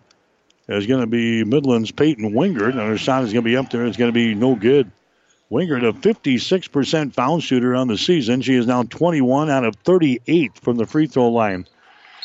is 0.67 0.85
going 0.85 1.01
to 1.01 1.07
be 1.07 1.43
Midland's 1.43 1.91
Peyton 1.91 2.33
Wingert. 2.33 2.71
And 2.71 2.79
her 2.79 2.97
shot 2.97 3.23
is 3.23 3.33
going 3.33 3.43
to 3.43 3.49
be 3.49 3.57
up 3.57 3.71
there. 3.71 3.85
It's 3.85 3.97
going 3.97 4.09
to 4.09 4.13
be 4.13 4.35
no 4.35 4.55
good. 4.55 4.91
Wingert, 5.52 5.88
a 5.88 5.91
56% 5.91 7.14
foul 7.14 7.41
shooter 7.41 7.76
on 7.76 7.90
the 7.90 7.98
season. 7.98 8.41
She 8.41 8.56
is 8.56 8.65
now 8.65 8.84
21 8.84 9.49
out 9.49 9.65
of 9.65 9.76
38 9.84 10.57
from 10.57 10.78
the 10.78 10.86
free 10.86 11.07
throw 11.07 11.30
line. 11.30 11.68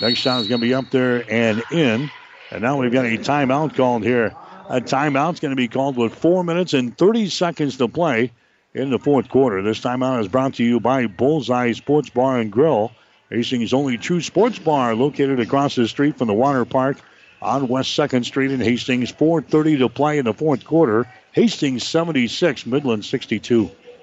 Next 0.01 0.21
shot 0.21 0.43
is 0.43 0.49
going 0.49 0.61
to 0.61 0.67
be 0.67 0.75
up 0.75 0.91
there 0.91 1.25
and 1.29 1.63
in. 1.73 2.09
And 2.53 2.63
now 2.63 2.81
we've 2.81 2.93
got 2.93 3.05
a 3.05 3.19
timeout 3.19 3.75
called 3.75 4.05
here. 4.05 4.37
A 4.69 4.81
timeout's 4.81 5.41
going 5.41 5.51
to 5.51 5.57
be 5.57 5.67
called 5.67 5.97
with 5.97 6.15
four 6.15 6.45
minutes 6.45 6.73
and 6.73 6.97
30 6.97 7.29
seconds 7.29 7.79
to 7.79 7.89
play 7.89 8.31
in 8.75 8.91
the 8.91 8.99
fourth 8.99 9.29
quarter. 9.29 9.61
This 9.61 9.81
timeout 9.81 10.21
is 10.21 10.29
brought 10.29 10.55
to 10.55 10.65
you 10.65 10.79
by 10.79 11.07
Bullseye 11.09 11.73
Sports 11.73 12.11
Bar 12.11 12.39
and 12.39 12.53
Grill. 12.53 12.93
Hastings' 13.31 13.73
only 13.73 13.99
true 13.99 14.21
sports 14.21 14.61
bar 14.61 14.95
located 14.95 15.41
across 15.41 15.75
the 15.75 15.89
street 15.89 16.17
from 16.17 16.29
the 16.29 16.35
water 16.35 16.65
park 16.65 16.99
on 17.43 17.67
West 17.67 17.97
2nd 17.99 18.25
Street 18.25 18.53
in 18.53 18.61
Hastings. 18.61 19.13
4.30 19.13 19.79
to 19.79 19.89
play 19.89 20.19
in 20.19 20.27
the 20.27 20.35
fourth 20.35 20.65
quarter. 20.65 21.09
Hastings 21.37 21.87
76, 21.87 22.65
Midland 22.65 23.05
62. 23.05 23.71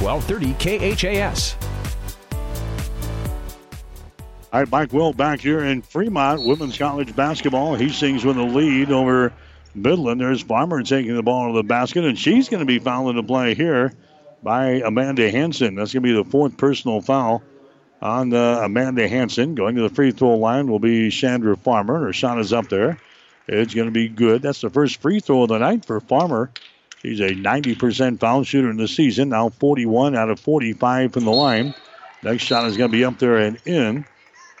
1230 0.00 0.96
KHAS. 0.96 1.56
All 4.50 4.60
right, 4.60 4.70
Mike 4.70 4.92
Will 4.94 5.12
back 5.12 5.40
here 5.40 5.62
in 5.62 5.82
Fremont. 5.82 6.46
Women's 6.46 6.78
college 6.78 7.14
basketball. 7.14 7.74
Hastings 7.74 8.24
with 8.24 8.36
the 8.36 8.44
lead 8.44 8.90
over 8.90 9.32
Midland. 9.74 10.20
There's 10.20 10.40
Farmer 10.40 10.82
taking 10.82 11.14
the 11.14 11.22
ball 11.22 11.52
to 11.52 11.56
the 11.56 11.62
basket, 11.62 12.04
and 12.04 12.18
she's 12.18 12.48
going 12.48 12.60
to 12.60 12.66
be 12.66 12.78
fouled 12.78 13.10
into 13.10 13.22
play 13.22 13.54
here 13.54 13.92
by 14.42 14.80
Amanda 14.84 15.30
Hanson. 15.30 15.74
That's 15.74 15.92
going 15.92 16.02
to 16.02 16.08
be 16.08 16.14
the 16.14 16.24
fourth 16.24 16.56
personal 16.56 17.02
foul 17.02 17.42
on 18.00 18.32
uh, 18.32 18.60
Amanda 18.62 19.06
Hanson. 19.06 19.54
Going 19.54 19.76
to 19.76 19.82
the 19.82 19.94
free 19.94 20.12
throw 20.12 20.36
line 20.36 20.68
will 20.68 20.78
be 20.78 21.10
Chandra 21.10 21.56
Farmer. 21.56 22.00
Her 22.00 22.12
shot 22.12 22.38
is 22.38 22.52
up 22.52 22.68
there. 22.68 22.98
It's 23.46 23.74
going 23.74 23.88
to 23.88 23.92
be 23.92 24.08
good. 24.08 24.42
That's 24.42 24.60
the 24.60 24.70
first 24.70 25.00
free 25.00 25.20
throw 25.20 25.42
of 25.42 25.48
the 25.48 25.58
night 25.58 25.84
for 25.84 26.00
Farmer. 26.00 26.50
She's 27.02 27.20
a 27.20 27.30
90% 27.30 28.18
foul 28.18 28.42
shooter 28.42 28.70
in 28.70 28.76
the 28.76 28.88
season, 28.88 29.28
now 29.28 29.50
41 29.50 30.16
out 30.16 30.30
of 30.30 30.40
45 30.40 31.12
from 31.12 31.24
the 31.24 31.30
line. 31.30 31.74
Next 32.22 32.42
shot 32.42 32.66
is 32.66 32.76
going 32.76 32.90
to 32.90 32.96
be 32.96 33.04
up 33.04 33.18
there 33.18 33.36
and 33.36 33.58
in. 33.64 34.04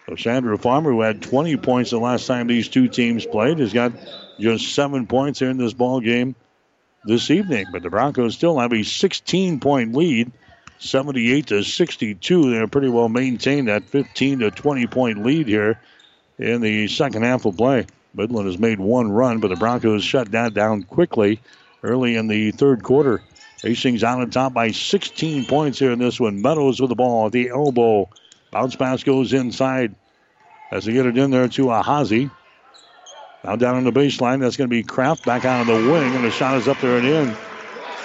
So 0.08 0.14
Chandra 0.14 0.56
Farmer, 0.56 0.92
who 0.92 1.00
had 1.00 1.20
20 1.20 1.56
points 1.56 1.90
the 1.90 1.98
last 1.98 2.26
time 2.26 2.46
these 2.46 2.68
two 2.68 2.88
teams 2.88 3.26
played, 3.26 3.58
has 3.58 3.72
got 3.72 3.92
just 4.38 4.74
seven 4.74 5.06
points 5.06 5.40
here 5.40 5.50
in 5.50 5.58
this 5.58 5.72
ball 5.72 6.00
game 6.00 6.36
this 7.04 7.30
evening. 7.30 7.66
But 7.72 7.82
the 7.82 7.90
Broncos 7.90 8.34
still 8.34 8.58
have 8.58 8.72
a 8.72 8.84
16 8.84 9.58
point 9.58 9.94
lead, 9.94 10.30
78 10.78 11.48
to 11.48 11.64
62. 11.64 12.50
They're 12.50 12.68
pretty 12.68 12.88
well 12.88 13.08
maintained 13.08 13.66
that 13.66 13.84
15 13.84 14.38
to 14.40 14.50
20 14.52 14.86
point 14.86 15.24
lead 15.24 15.48
here 15.48 15.80
in 16.38 16.60
the 16.60 16.86
second 16.86 17.24
half 17.24 17.44
of 17.44 17.56
play. 17.56 17.86
Midland 18.14 18.46
has 18.46 18.58
made 18.58 18.78
one 18.78 19.10
run, 19.10 19.40
but 19.40 19.48
the 19.48 19.56
Broncos 19.56 20.04
shut 20.04 20.30
that 20.30 20.54
down 20.54 20.84
quickly 20.84 21.40
early 21.82 22.16
in 22.16 22.26
the 22.26 22.50
third 22.52 22.82
quarter. 22.82 23.22
Hastings 23.62 24.04
on 24.04 24.28
top 24.30 24.54
by 24.54 24.70
16 24.70 25.46
points 25.46 25.78
here 25.78 25.90
in 25.90 25.98
this 25.98 26.20
one. 26.20 26.40
Meadows 26.40 26.80
with 26.80 26.90
the 26.90 26.96
ball 26.96 27.26
at 27.26 27.32
the 27.32 27.48
elbow. 27.48 28.08
Bounce 28.52 28.76
pass 28.76 29.02
goes 29.02 29.32
inside 29.32 29.94
as 30.70 30.84
they 30.84 30.92
get 30.92 31.06
it 31.06 31.18
in 31.18 31.30
there 31.30 31.48
to 31.48 31.66
Ahazi. 31.66 32.30
Now 33.44 33.56
down 33.56 33.76
on 33.76 33.84
the 33.84 33.92
baseline, 33.92 34.40
that's 34.40 34.56
going 34.56 34.68
to 34.68 34.74
be 34.74 34.82
Kraft 34.82 35.24
back 35.24 35.44
out 35.44 35.60
of 35.60 35.66
the 35.66 35.90
wing, 35.90 36.14
and 36.14 36.24
the 36.24 36.30
shot 36.30 36.56
is 36.56 36.68
up 36.68 36.80
there 36.80 36.98
and 36.98 37.06
in. 37.06 37.36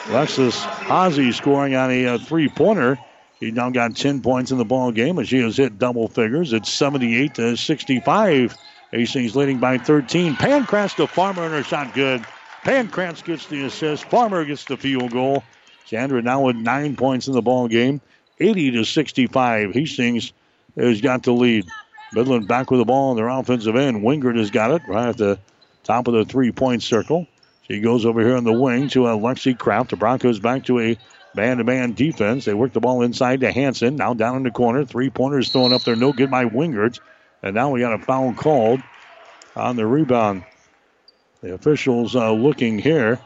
Alexis 0.09 0.63
Hazy 0.63 1.31
scoring 1.31 1.75
on 1.75 1.89
a, 1.91 2.05
uh, 2.07 2.17
three-pointer. 2.17 2.99
He 3.39 3.51
now 3.51 3.69
got 3.69 3.95
10 3.95 4.21
points 4.21 4.51
in 4.51 4.57
the 4.57 4.65
ball 4.65 4.91
game, 4.91 5.17
and 5.17 5.27
she 5.27 5.39
has 5.39 5.57
hit 5.57 5.79
double 5.79 6.07
figures. 6.07 6.53
It's 6.53 6.71
78 6.71 7.35
to 7.35 7.57
65. 7.57 8.57
Hastings 8.91 9.35
leading 9.35 9.59
by 9.59 9.77
13. 9.77 10.35
Pankratz 10.35 10.95
to 10.97 11.07
Farmer, 11.07 11.43
and 11.43 11.53
her 11.53 11.63
shot 11.63 11.93
good. 11.93 12.23
Pankratz 12.63 13.23
gets 13.23 13.47
the 13.47 13.65
assist. 13.65 14.05
Farmer 14.05 14.45
gets 14.45 14.63
the 14.63 14.77
field 14.77 15.11
goal. 15.11 15.43
Chandra 15.85 16.21
now 16.21 16.41
with 16.41 16.55
nine 16.55 16.95
points 16.95 17.27
in 17.27 17.33
the 17.33 17.41
ball 17.41 17.67
game, 17.67 17.99
80 18.39 18.71
to 18.71 18.85
65. 18.85 19.73
Hastings 19.73 20.31
has 20.77 21.01
got 21.01 21.23
the 21.23 21.33
lead. 21.33 21.65
Midland 22.13 22.47
back 22.47 22.71
with 22.71 22.79
the 22.79 22.85
ball 22.85 23.09
on 23.09 23.15
their 23.17 23.27
offensive 23.27 23.75
end. 23.75 24.01
Wingert 24.01 24.37
has 24.37 24.49
got 24.49 24.71
it 24.71 24.81
right 24.87 25.09
at 25.09 25.17
the 25.17 25.39
top 25.83 26.07
of 26.07 26.13
the 26.13 26.23
three-point 26.23 26.83
circle. 26.83 27.27
She 27.67 27.79
goes 27.79 28.05
over 28.05 28.21
here 28.21 28.37
on 28.37 28.43
the 28.43 28.53
wing 28.53 28.87
to 28.89 29.07
uh, 29.07 29.15
Lexi 29.15 29.57
Kraft. 29.57 29.89
The 29.89 29.97
Broncos 29.97 30.39
back 30.39 30.65
to 30.65 30.79
a 30.79 30.97
man-to-man 31.35 31.93
defense. 31.93 32.45
They 32.45 32.53
work 32.53 32.71
the 32.71 32.79
ball 32.79 33.01
inside 33.01 33.41
to 33.41 33.51
Hanson. 33.51 33.95
Now 33.95 34.13
down 34.13 34.37
in 34.37 34.43
the 34.43 34.51
corner. 34.51 34.85
Three-pointers 34.85 35.51
thrown 35.51 35.73
up 35.73 35.83
there. 35.83 35.95
No 35.95 36.13
good 36.13 36.31
by 36.31 36.45
Wingert. 36.45 36.99
And 37.41 37.55
now 37.55 37.71
we 37.71 37.81
got 37.81 37.93
a 37.93 37.99
foul 37.99 38.33
called 38.33 38.81
on 39.55 39.75
the 39.75 39.85
rebound. 39.85 40.43
The 41.43 41.53
officials 41.53 42.15
uh, 42.15 42.31
looking 42.31 42.79
here. 42.79 43.19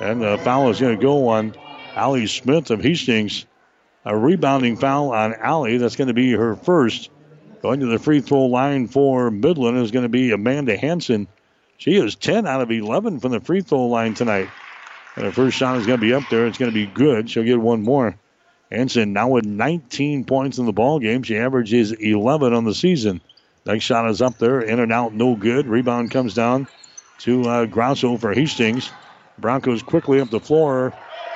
And 0.00 0.20
the 0.20 0.36
foul 0.38 0.70
is 0.70 0.80
going 0.80 0.98
to 0.98 1.02
go 1.02 1.28
on 1.28 1.54
Allie 1.94 2.26
Smith 2.26 2.72
of 2.72 2.82
Hastings. 2.82 3.46
A 4.04 4.16
rebounding 4.16 4.76
foul 4.76 5.12
on 5.12 5.34
Allie. 5.34 5.76
That's 5.76 5.94
going 5.94 6.08
to 6.08 6.14
be 6.14 6.32
her 6.32 6.56
first. 6.56 7.10
Going 7.62 7.78
to 7.78 7.86
the 7.86 8.00
free 8.00 8.20
throw 8.20 8.46
line 8.46 8.88
for 8.88 9.30
Midland 9.30 9.78
is 9.78 9.92
going 9.92 10.02
to 10.02 10.08
be 10.08 10.32
Amanda 10.32 10.76
Hanson. 10.76 11.28
She 11.76 11.94
is 11.94 12.16
10 12.16 12.48
out 12.48 12.62
of 12.62 12.72
11 12.72 13.20
from 13.20 13.30
the 13.30 13.40
free 13.40 13.60
throw 13.60 13.86
line 13.86 14.14
tonight. 14.14 14.48
And 15.14 15.24
her 15.24 15.30
first 15.30 15.56
shot 15.56 15.76
is 15.76 15.86
going 15.86 16.00
to 16.00 16.04
be 16.04 16.14
up 16.14 16.24
there. 16.30 16.48
It's 16.48 16.58
going 16.58 16.72
to 16.72 16.74
be 16.74 16.86
good. 16.86 17.30
She'll 17.30 17.44
get 17.44 17.60
one 17.60 17.84
more. 17.84 18.16
Hanson 18.72 19.12
now 19.12 19.28
with 19.28 19.44
19 19.44 20.24
points 20.24 20.58
in 20.58 20.66
the 20.66 20.72
ball 20.72 20.98
game. 20.98 21.22
She 21.22 21.36
averages 21.36 21.92
11 21.92 22.54
on 22.54 22.64
the 22.64 22.74
season. 22.74 23.20
Next 23.64 23.84
shot 23.84 24.10
is 24.10 24.20
up 24.20 24.38
there, 24.38 24.60
in 24.60 24.80
and 24.80 24.92
out, 24.92 25.14
no 25.14 25.36
good. 25.36 25.66
Rebound 25.66 26.10
comes 26.10 26.34
down 26.34 26.66
to 27.22 27.42
uh, 27.44 27.66
Grosso 27.66 28.16
for 28.16 28.32
Hastings. 28.32 28.90
Broncos 29.38 29.82
quickly 29.82 30.20
up 30.20 30.30
the 30.30 30.40
floor. 30.40 30.92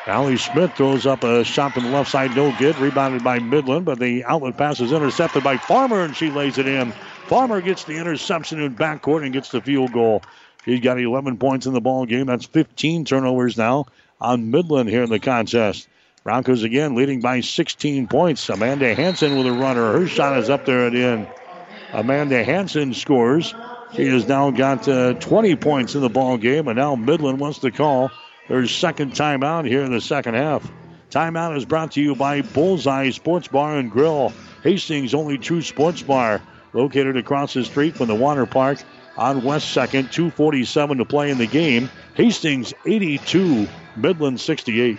Allie 0.07 0.37
Smith 0.37 0.73
throws 0.77 1.05
up 1.05 1.25
a 1.25 1.43
shot 1.43 1.73
from 1.73 1.85
the 1.85 1.91
left 1.91 2.11
side, 2.11 2.37
no 2.37 2.55
good. 2.59 2.79
Rebounded 2.79 3.25
by 3.25 3.41
Midland, 3.41 3.87
but 3.87 3.99
the 3.99 4.25
outlet 4.25 4.57
pass 4.57 4.81
is 4.81 4.93
intercepted 4.93 5.43
by 5.43 5.57
Farmer, 5.57 6.03
and 6.03 6.15
she 6.15 6.31
lays 6.31 6.59
it 6.59 6.69
in. 6.69 6.93
Farmer 7.27 7.61
gets 7.61 7.85
the 7.85 7.97
interception 7.97 8.61
in 8.61 8.77
backcourt 8.77 9.25
and 9.25 9.33
gets 9.33 9.51
the 9.51 9.61
field 9.61 9.93
goal. 9.93 10.23
He's 10.65 10.81
got 10.81 11.01
11 11.01 11.39
points 11.39 11.67
in 11.67 11.73
the 11.73 11.81
ball 11.81 12.07
game. 12.07 12.27
That's 12.27 12.47
15 12.47 13.05
turnovers 13.05 13.57
now 13.57 13.87
on 14.21 14.51
Midland 14.51 14.89
here 14.89 15.03
in 15.03 15.11
the 15.11 15.19
contest. 15.19 15.89
Broncos 16.23 16.63
again 16.65 16.95
leading 16.97 17.21
by 17.21 17.41
16 17.41 18.09
points. 18.09 18.49
Amanda 18.49 18.95
Hanson 18.95 19.37
with 19.37 19.47
a 19.47 19.53
runner. 19.53 19.93
Her 19.93 20.07
shot 20.09 20.39
is 20.39 20.51
up 20.51 20.67
there 20.67 20.87
at 20.87 20.93
the 20.93 21.03
end. 21.03 21.29
Amanda 21.93 22.43
Hanson 22.43 22.95
scores. 22.95 23.55
She 23.95 24.07
has 24.07 24.27
now 24.27 24.51
got 24.51 24.89
uh, 24.89 25.15
20 25.15 25.57
points 25.57 25.95
in 25.95 26.01
the 26.01 26.09
ball 26.09 26.37
game, 26.37 26.69
and 26.69 26.77
now 26.77 26.97
Midland 26.97 27.41
wants 27.41 27.61
to 27.61 27.71
call 27.71 28.11
their 28.49 28.67
second 28.67 29.13
timeout 29.13 29.67
here 29.67 29.83
in 29.83 29.93
the 29.93 30.01
second 30.01 30.35
half. 30.35 30.71
Timeout 31.11 31.57
is 31.57 31.65
brought 31.65 31.93
to 31.93 32.03
you 32.03 32.15
by 32.15 32.43
Bullseye 32.43 33.11
Sports 33.11 33.49
Bar 33.49 33.79
and 33.79 33.91
Grill, 33.91 34.33
Hastings' 34.63 35.15
only 35.15 35.39
true 35.39 35.63
sports 35.63 36.03
bar, 36.03 36.43
located 36.73 37.17
across 37.17 37.55
the 37.55 37.65
street 37.65 37.97
from 37.97 38.09
the 38.09 38.15
water 38.15 38.45
park 38.45 38.79
on 39.17 39.43
West 39.43 39.75
2nd. 39.75 40.11
247 40.11 40.99
to 40.99 41.05
play 41.05 41.31
in 41.31 41.39
the 41.39 41.47
game. 41.47 41.89
Hastings 42.15 42.75
82, 42.85 43.69
Midland 43.97 44.41
68. 44.41 44.99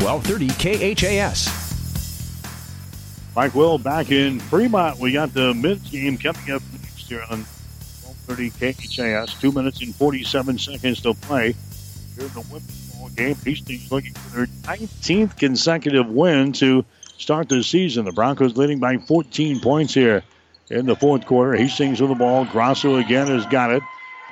1230 0.00 0.94
KHAS. 0.94 1.70
Mike 3.36 3.54
Will 3.54 3.76
back 3.76 4.10
in 4.10 4.40
Fremont. 4.40 4.98
We 4.98 5.12
got 5.12 5.34
the 5.34 5.52
men's 5.52 5.90
game 5.90 6.16
coming 6.16 6.50
up 6.50 6.62
next 6.72 7.08
here 7.08 7.22
on 7.30 7.44
1230 8.26 8.50
KHAS. 8.50 9.38
Two 9.38 9.52
minutes 9.52 9.82
and 9.82 9.94
47 9.94 10.58
seconds 10.58 11.02
to 11.02 11.12
play. 11.12 11.54
Here 12.16 12.24
in 12.24 12.32
the 12.32 12.44
women's 12.50 12.94
ball 12.94 13.10
game, 13.10 13.36
Hastings 13.44 13.92
looking 13.92 14.14
for 14.14 14.36
their 14.36 14.46
19th 14.46 15.36
consecutive 15.36 16.08
win 16.08 16.52
to 16.54 16.84
start 17.18 17.50
the 17.50 17.62
season. 17.62 18.06
The 18.06 18.12
Broncos 18.12 18.56
leading 18.56 18.78
by 18.78 18.96
14 18.96 19.60
points 19.60 19.92
here 19.92 20.22
in 20.70 20.86
the 20.86 20.96
fourth 20.96 21.26
quarter. 21.26 21.54
Hastings 21.54 22.00
with 22.00 22.08
the 22.08 22.16
ball. 22.16 22.46
Grosso 22.46 22.96
again 22.96 23.26
has 23.26 23.44
got 23.46 23.70
it. 23.70 23.82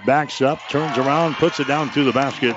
Backs 0.06 0.40
up, 0.40 0.60
turns 0.70 0.96
around, 0.96 1.34
puts 1.34 1.60
it 1.60 1.66
down 1.66 1.90
through 1.90 2.04
the 2.04 2.12
basket. 2.12 2.56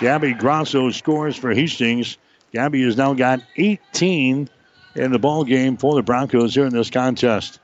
Gabby 0.00 0.32
Grosso 0.32 0.90
scores 0.90 1.36
for 1.36 1.52
Hastings. 1.52 2.16
Gabby 2.52 2.82
has 2.84 2.96
now 2.96 3.12
got 3.12 3.40
18 3.58 4.48
in 4.94 5.12
the 5.12 5.18
ball 5.18 5.44
game 5.44 5.76
for 5.76 5.94
the 5.94 6.02
Broncos 6.02 6.54
here 6.54 6.64
in 6.64 6.72
this 6.72 6.88
contest. 6.88 7.60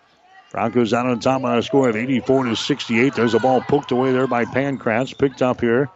Broncos 0.52 0.92
out 0.92 1.06
on 1.06 1.18
top 1.18 1.42
on 1.44 1.56
a 1.56 1.62
score 1.62 1.88
of 1.88 1.96
84 1.96 2.44
to 2.44 2.54
68. 2.54 3.14
There's 3.14 3.32
a 3.32 3.38
ball 3.38 3.62
poked 3.62 3.90
away 3.90 4.12
there 4.12 4.26
by 4.26 4.44
Pankratz, 4.44 5.16
picked 5.16 5.40
up 5.40 5.62
here 5.62 5.88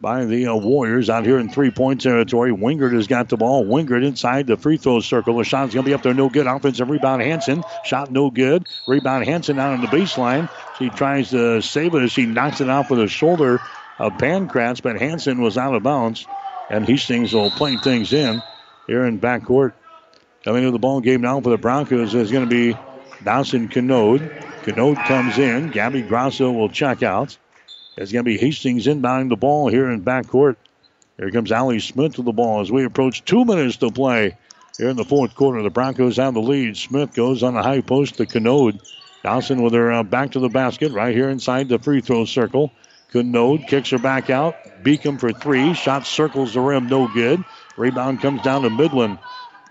by 0.00 0.24
the 0.24 0.46
uh, 0.46 0.54
Warriors 0.54 1.10
out 1.10 1.26
here 1.26 1.40
in 1.40 1.50
three-point 1.50 2.00
territory. 2.00 2.52
Wingert 2.52 2.92
has 2.92 3.08
got 3.08 3.28
the 3.28 3.36
ball. 3.36 3.64
Wingert 3.64 4.04
inside 4.04 4.46
the 4.46 4.56
free 4.56 4.76
throw 4.76 5.00
circle. 5.00 5.36
The 5.36 5.44
going 5.50 5.70
to 5.70 5.82
be 5.82 5.92
up 5.92 6.02
there, 6.02 6.14
no 6.14 6.28
good. 6.28 6.46
Offensive 6.46 6.88
rebound, 6.88 7.20
Hanson. 7.20 7.64
Shot 7.84 8.12
no 8.12 8.30
good. 8.30 8.66
Rebound, 8.86 9.24
Hanson 9.24 9.58
out 9.58 9.72
on 9.72 9.80
the 9.80 9.88
baseline. 9.88 10.48
She 10.78 10.88
tries 10.90 11.30
to 11.30 11.60
save 11.60 11.94
it 11.94 12.02
as 12.02 12.12
she 12.12 12.26
knocks 12.26 12.60
it 12.60 12.70
off 12.70 12.90
with 12.90 13.00
a 13.00 13.08
shoulder 13.08 13.60
of 14.00 14.14
Pankratz, 14.14 14.82
but 14.82 14.98
Hanson 14.98 15.42
was 15.42 15.58
out 15.58 15.74
of 15.74 15.82
bounds. 15.82 16.26
And 16.70 16.86
Hastings 16.86 17.34
will 17.34 17.50
play 17.50 17.76
things 17.76 18.12
in 18.12 18.42
here 18.86 19.04
in 19.04 19.20
backcourt. 19.20 19.72
Coming 20.42 20.62
to 20.64 20.70
the 20.70 20.78
ball 20.78 21.00
game 21.00 21.20
now 21.20 21.40
for 21.40 21.50
the 21.50 21.58
Broncos 21.58 22.14
is 22.14 22.32
going 22.32 22.48
to 22.48 22.50
be 22.50 22.78
Dawson 23.22 23.68
Canode. 23.68 24.30
Canode 24.62 24.96
comes 25.04 25.38
in. 25.38 25.70
Gabby 25.70 26.00
Grosso 26.00 26.50
will 26.50 26.70
check 26.70 27.02
out. 27.02 27.36
It's 27.96 28.12
going 28.12 28.24
to 28.24 28.30
be 28.30 28.38
Hastings 28.38 28.86
inbounding 28.86 29.28
the 29.28 29.36
ball 29.36 29.68
here 29.68 29.90
in 29.90 30.02
backcourt. 30.02 30.56
Here 31.18 31.30
comes 31.30 31.52
Allie 31.52 31.80
Smith 31.80 32.16
with 32.16 32.24
the 32.24 32.32
ball 32.32 32.60
as 32.60 32.72
we 32.72 32.84
approach 32.84 33.24
two 33.24 33.44
minutes 33.44 33.76
to 33.78 33.90
play 33.90 34.38
here 34.78 34.88
in 34.88 34.96
the 34.96 35.04
fourth 35.04 35.34
quarter. 35.34 35.62
The 35.62 35.68
Broncos 35.68 36.16
have 36.16 36.32
the 36.32 36.40
lead. 36.40 36.76
Smith 36.78 37.12
goes 37.12 37.42
on 37.42 37.56
a 37.56 37.62
high 37.62 37.82
post 37.82 38.14
to 38.16 38.24
Canode. 38.24 38.80
Dawson 39.22 39.60
with 39.60 39.74
her 39.74 39.92
uh, 39.92 40.02
back 40.04 40.30
to 40.30 40.38
the 40.38 40.48
basket 40.48 40.92
right 40.92 41.14
here 41.14 41.28
inside 41.28 41.68
the 41.68 41.78
free 41.78 42.00
throw 42.00 42.24
circle. 42.24 42.72
Canode 43.12 43.66
kicks 43.66 43.90
her 43.90 43.98
back 43.98 44.30
out. 44.30 44.54
Beacom 44.82 45.18
for 45.18 45.32
three. 45.32 45.74
Shot 45.74 46.06
circles 46.06 46.54
the 46.54 46.60
rim, 46.60 46.86
no 46.86 47.08
good. 47.08 47.44
Rebound 47.76 48.20
comes 48.20 48.42
down 48.42 48.62
to 48.62 48.70
Midland. 48.70 49.18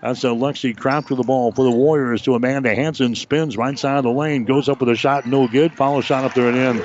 That's 0.02 0.24
a 0.24 0.28
Lexi 0.28 0.76
Kraft 0.76 1.10
with 1.10 1.18
the 1.18 1.24
ball 1.24 1.52
for 1.52 1.64
the 1.64 1.70
Warriors 1.70 2.22
to 2.22 2.34
Amanda 2.34 2.74
Hanson. 2.74 3.14
Spins 3.14 3.56
right 3.56 3.78
side 3.78 3.98
of 3.98 4.04
the 4.04 4.10
lane. 4.10 4.44
Goes 4.44 4.68
up 4.68 4.80
with 4.80 4.88
a 4.88 4.96
shot, 4.96 5.26
no 5.26 5.46
good. 5.46 5.72
Follow 5.74 6.00
shot 6.00 6.24
up 6.24 6.34
there 6.34 6.48
and 6.48 6.56
in. 6.78 6.82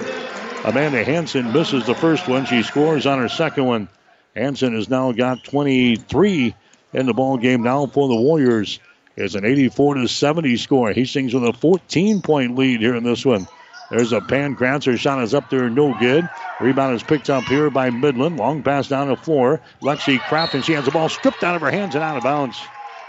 Amanda 0.65 1.03
Hanson 1.03 1.53
misses 1.53 1.85
the 1.85 1.95
first 1.95 2.27
one. 2.27 2.45
She 2.45 2.63
scores 2.63 3.05
on 3.05 3.19
her 3.19 3.29
second 3.29 3.65
one. 3.65 3.87
Hanson 4.35 4.75
has 4.75 4.89
now 4.89 5.11
got 5.11 5.43
23 5.45 6.55
in 6.93 7.05
the 7.05 7.13
ball 7.13 7.37
game 7.37 7.63
now 7.63 7.85
for 7.85 8.07
the 8.07 8.15
Warriors. 8.15 8.79
It's 9.15 9.35
an 9.35 9.45
84 9.45 9.95
to 9.95 10.07
70 10.07 10.57
score. 10.57 10.91
Hastings 10.91 11.33
with 11.33 11.45
a 11.45 11.53
14 11.53 12.21
point 12.21 12.55
lead 12.57 12.81
here 12.81 12.95
in 12.95 13.03
this 13.03 13.25
one. 13.25 13.47
There's 13.95 14.11
a 14.11 14.19
Pankratz. 14.19 14.85
Her 14.87 14.97
shot 14.97 15.23
is 15.23 15.33
up 15.33 15.49
there, 15.49 15.69
no 15.69 15.93
good. 15.93 16.27
Rebound 16.59 16.97
is 16.97 17.03
picked 17.03 17.29
up 17.29 17.45
here 17.45 17.69
by 17.69 17.89
Midland. 17.91 18.35
Long 18.35 18.61
pass 18.61 18.89
down 18.89 19.07
the 19.07 19.15
floor. 19.15 19.61
Lexi 19.81 20.19
Kraft, 20.19 20.53
and 20.53 20.65
she 20.65 20.73
has 20.73 20.83
the 20.83 20.91
ball 20.91 21.07
stripped 21.07 21.45
out 21.45 21.55
of 21.55 21.61
her 21.61 21.71
hands 21.71 21.95
and 21.95 22.03
out 22.03 22.17
of 22.17 22.23
bounds. 22.23 22.61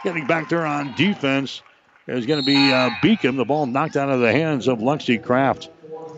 Getting 0.05 0.29
back 0.29 0.49
there 0.49 0.65
on 0.65 0.95
defense 0.95 1.61
is 2.07 2.25
going 2.25 2.41
to 2.41 2.47
be 2.47 2.73
uh, 2.73 2.91
Beacom. 3.03 3.37
The 3.37 3.45
ball 3.45 3.67
knocked 3.67 3.97
out 3.97 4.11
of 4.11 4.21
the 4.21 4.31
hands 4.31 4.69
of 4.69 4.79
Lexi 4.79 5.21
Kraft. 5.21 5.69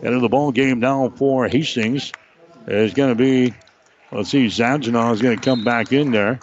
And 0.03 0.13
in 0.13 0.21
the 0.21 0.29
ball 0.29 0.51
game 0.51 0.79
now 0.79 1.09
for 1.15 1.47
Hastings 1.47 2.11
is 2.67 2.93
going 2.93 3.09
to 3.09 3.15
be, 3.15 3.55
let's 4.11 4.29
see, 4.29 4.45
Zadjanov 4.45 5.13
is 5.13 5.21
going 5.23 5.35
to 5.35 5.43
come 5.43 5.63
back 5.63 5.91
in 5.91 6.11
there. 6.11 6.39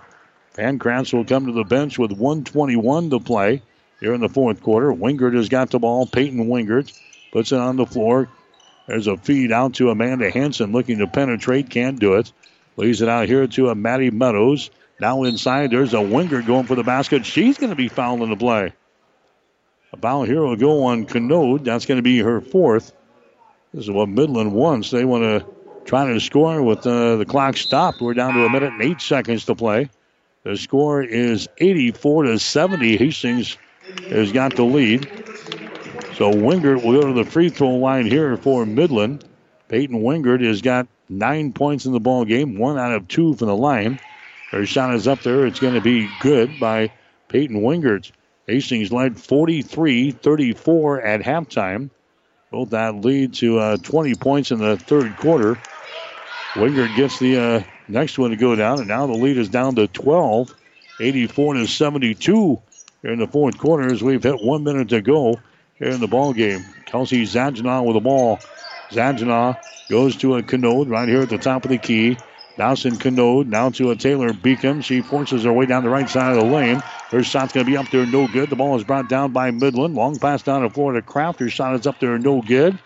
Pankratz 0.54 1.12
will 1.12 1.24
come 1.24 1.46
to 1.46 1.52
the 1.52 1.62
bench 1.62 1.96
with 1.96 2.10
121 2.10 3.10
to 3.10 3.20
play 3.20 3.62
here 4.00 4.14
in 4.14 4.20
the 4.20 4.28
fourth 4.28 4.64
quarter. 4.64 4.92
Wingert 4.92 5.36
has 5.36 5.48
got 5.48 5.70
the 5.70 5.78
ball. 5.78 6.06
Peyton 6.06 6.48
Wingert 6.48 6.92
puts 7.32 7.52
it 7.52 7.58
on 7.58 7.76
the 7.76 7.86
floor. 7.86 8.28
There's 8.86 9.06
a 9.06 9.16
feed 9.16 9.52
out 9.52 9.74
to 9.74 9.90
Amanda 9.90 10.30
Hanson 10.30 10.72
looking 10.72 10.98
to 10.98 11.06
penetrate. 11.06 11.70
Can't 11.70 11.98
do 11.98 12.14
it. 12.14 12.32
Leaves 12.76 13.02
it 13.02 13.08
out 13.08 13.26
here 13.26 13.46
to 13.46 13.70
a 13.70 13.74
Maddie 13.74 14.10
Meadows. 14.10 14.70
Now 15.00 15.24
inside, 15.24 15.70
there's 15.70 15.94
a 15.94 16.00
winger 16.00 16.42
going 16.42 16.66
for 16.66 16.74
the 16.74 16.82
basket. 16.82 17.26
She's 17.26 17.58
going 17.58 17.70
to 17.70 17.76
be 17.76 17.88
fouled 17.88 18.22
in 18.22 18.30
the 18.30 18.36
play. 18.36 18.72
A 19.92 19.96
foul 19.96 20.24
here 20.24 20.42
will 20.42 20.56
go 20.56 20.84
on 20.84 21.06
Canode. 21.06 21.64
That's 21.64 21.86
going 21.86 21.98
to 21.98 22.02
be 22.02 22.18
her 22.18 22.40
fourth. 22.40 22.92
This 23.72 23.84
is 23.84 23.90
what 23.90 24.08
Midland 24.08 24.52
wants. 24.52 24.90
They 24.90 25.04
want 25.04 25.22
to 25.24 25.46
try 25.84 26.12
to 26.12 26.20
score 26.20 26.62
with 26.62 26.86
uh, 26.86 27.16
the 27.16 27.24
clock 27.24 27.56
stopped. 27.56 28.00
We're 28.00 28.14
down 28.14 28.34
to 28.34 28.44
a 28.44 28.50
minute 28.50 28.72
and 28.72 28.82
eight 28.82 29.00
seconds 29.00 29.44
to 29.46 29.54
play. 29.54 29.90
The 30.44 30.56
score 30.56 31.02
is 31.02 31.48
84 31.58 32.24
to 32.24 32.38
70. 32.38 32.96
Hastings 32.96 33.56
has 34.08 34.32
got 34.32 34.54
the 34.54 34.64
lead. 34.64 35.10
So 36.16 36.32
Wingert 36.32 36.82
will 36.82 36.98
go 36.98 37.08
to 37.08 37.12
the 37.12 37.30
free 37.30 37.50
throw 37.50 37.74
line 37.74 38.06
here 38.06 38.38
for 38.38 38.64
Midland. 38.64 39.22
Peyton 39.68 40.00
Wingert 40.00 40.42
has 40.42 40.62
got 40.62 40.86
nine 41.10 41.52
points 41.52 41.84
in 41.84 41.92
the 41.92 42.00
ball 42.00 42.24
game, 42.24 42.56
one 42.56 42.78
out 42.78 42.92
of 42.92 43.06
two 43.06 43.34
from 43.34 43.48
the 43.48 43.56
line. 43.56 44.00
Her 44.50 44.64
shot 44.64 44.94
is 44.94 45.06
up 45.06 45.20
there. 45.20 45.44
It's 45.44 45.60
going 45.60 45.74
to 45.74 45.82
be 45.82 46.08
good 46.20 46.58
by 46.58 46.90
Peyton 47.28 47.60
Wingert. 47.60 48.12
Hastings 48.46 48.90
led 48.90 49.20
43 49.20 50.12
34 50.12 51.02
at 51.02 51.20
halftime. 51.20 51.90
Both 52.50 52.70
that 52.70 52.94
lead 52.94 53.34
to 53.34 53.58
uh, 53.58 53.76
20 53.76 54.14
points 54.14 54.52
in 54.52 54.58
the 54.58 54.78
third 54.78 55.18
quarter. 55.18 55.58
Wingert 56.54 56.96
gets 56.96 57.18
the 57.18 57.36
uh, 57.36 57.62
next 57.88 58.18
one 58.18 58.30
to 58.30 58.36
go 58.36 58.56
down, 58.56 58.78
and 58.78 58.88
now 58.88 59.06
the 59.06 59.12
lead 59.12 59.36
is 59.36 59.50
down 59.50 59.74
to 59.74 59.86
12, 59.86 60.54
84 60.98 61.54
to 61.54 61.66
72 61.66 62.62
here 63.02 63.12
in 63.12 63.18
the 63.18 63.26
fourth 63.26 63.58
quarter 63.58 63.92
as 63.92 64.02
we've 64.02 64.22
hit 64.22 64.42
one 64.42 64.64
minute 64.64 64.88
to 64.88 65.02
go 65.02 65.38
here 65.78 65.90
in 65.90 66.00
the 66.00 66.06
ball 66.06 66.32
game. 66.32 66.64
Kelsey 66.86 67.24
Zadjanov 67.24 67.84
with 67.84 67.94
the 67.94 68.00
ball. 68.00 68.38
Zadjanov 68.90 69.58
goes 69.90 70.16
to 70.16 70.36
a 70.36 70.42
Canode 70.42 70.88
right 70.88 71.08
here 71.08 71.22
at 71.22 71.28
the 71.28 71.38
top 71.38 71.64
of 71.64 71.70
the 71.70 71.78
key. 71.78 72.16
Dawson 72.56 72.96
Canode 72.96 73.46
now 73.46 73.68
to 73.70 73.90
a 73.90 73.96
Taylor 73.96 74.30
Beacom. 74.30 74.82
She 74.82 75.02
forces 75.02 75.44
her 75.44 75.52
way 75.52 75.66
down 75.66 75.84
the 75.84 75.90
right 75.90 76.08
side 76.08 76.36
of 76.36 76.42
the 76.42 76.50
lane. 76.50 76.80
Her 77.10 77.22
shot's 77.22 77.52
going 77.52 77.66
to 77.66 77.70
be 77.70 77.76
up 77.76 77.90
there, 77.90 78.06
no 78.06 78.26
good. 78.26 78.48
The 78.48 78.56
ball 78.56 78.76
is 78.76 78.84
brought 78.84 79.10
down 79.10 79.32
by 79.32 79.50
Midland. 79.50 79.94
Long 79.94 80.18
pass 80.18 80.42
down 80.42 80.62
to 80.62 80.70
Florida 80.70 81.02
Kraft. 81.02 81.40
Her 81.40 81.50
shot 81.50 81.78
is 81.78 81.86
up 81.86 82.00
there, 82.00 82.18
no 82.18 82.40
good. 82.40 82.78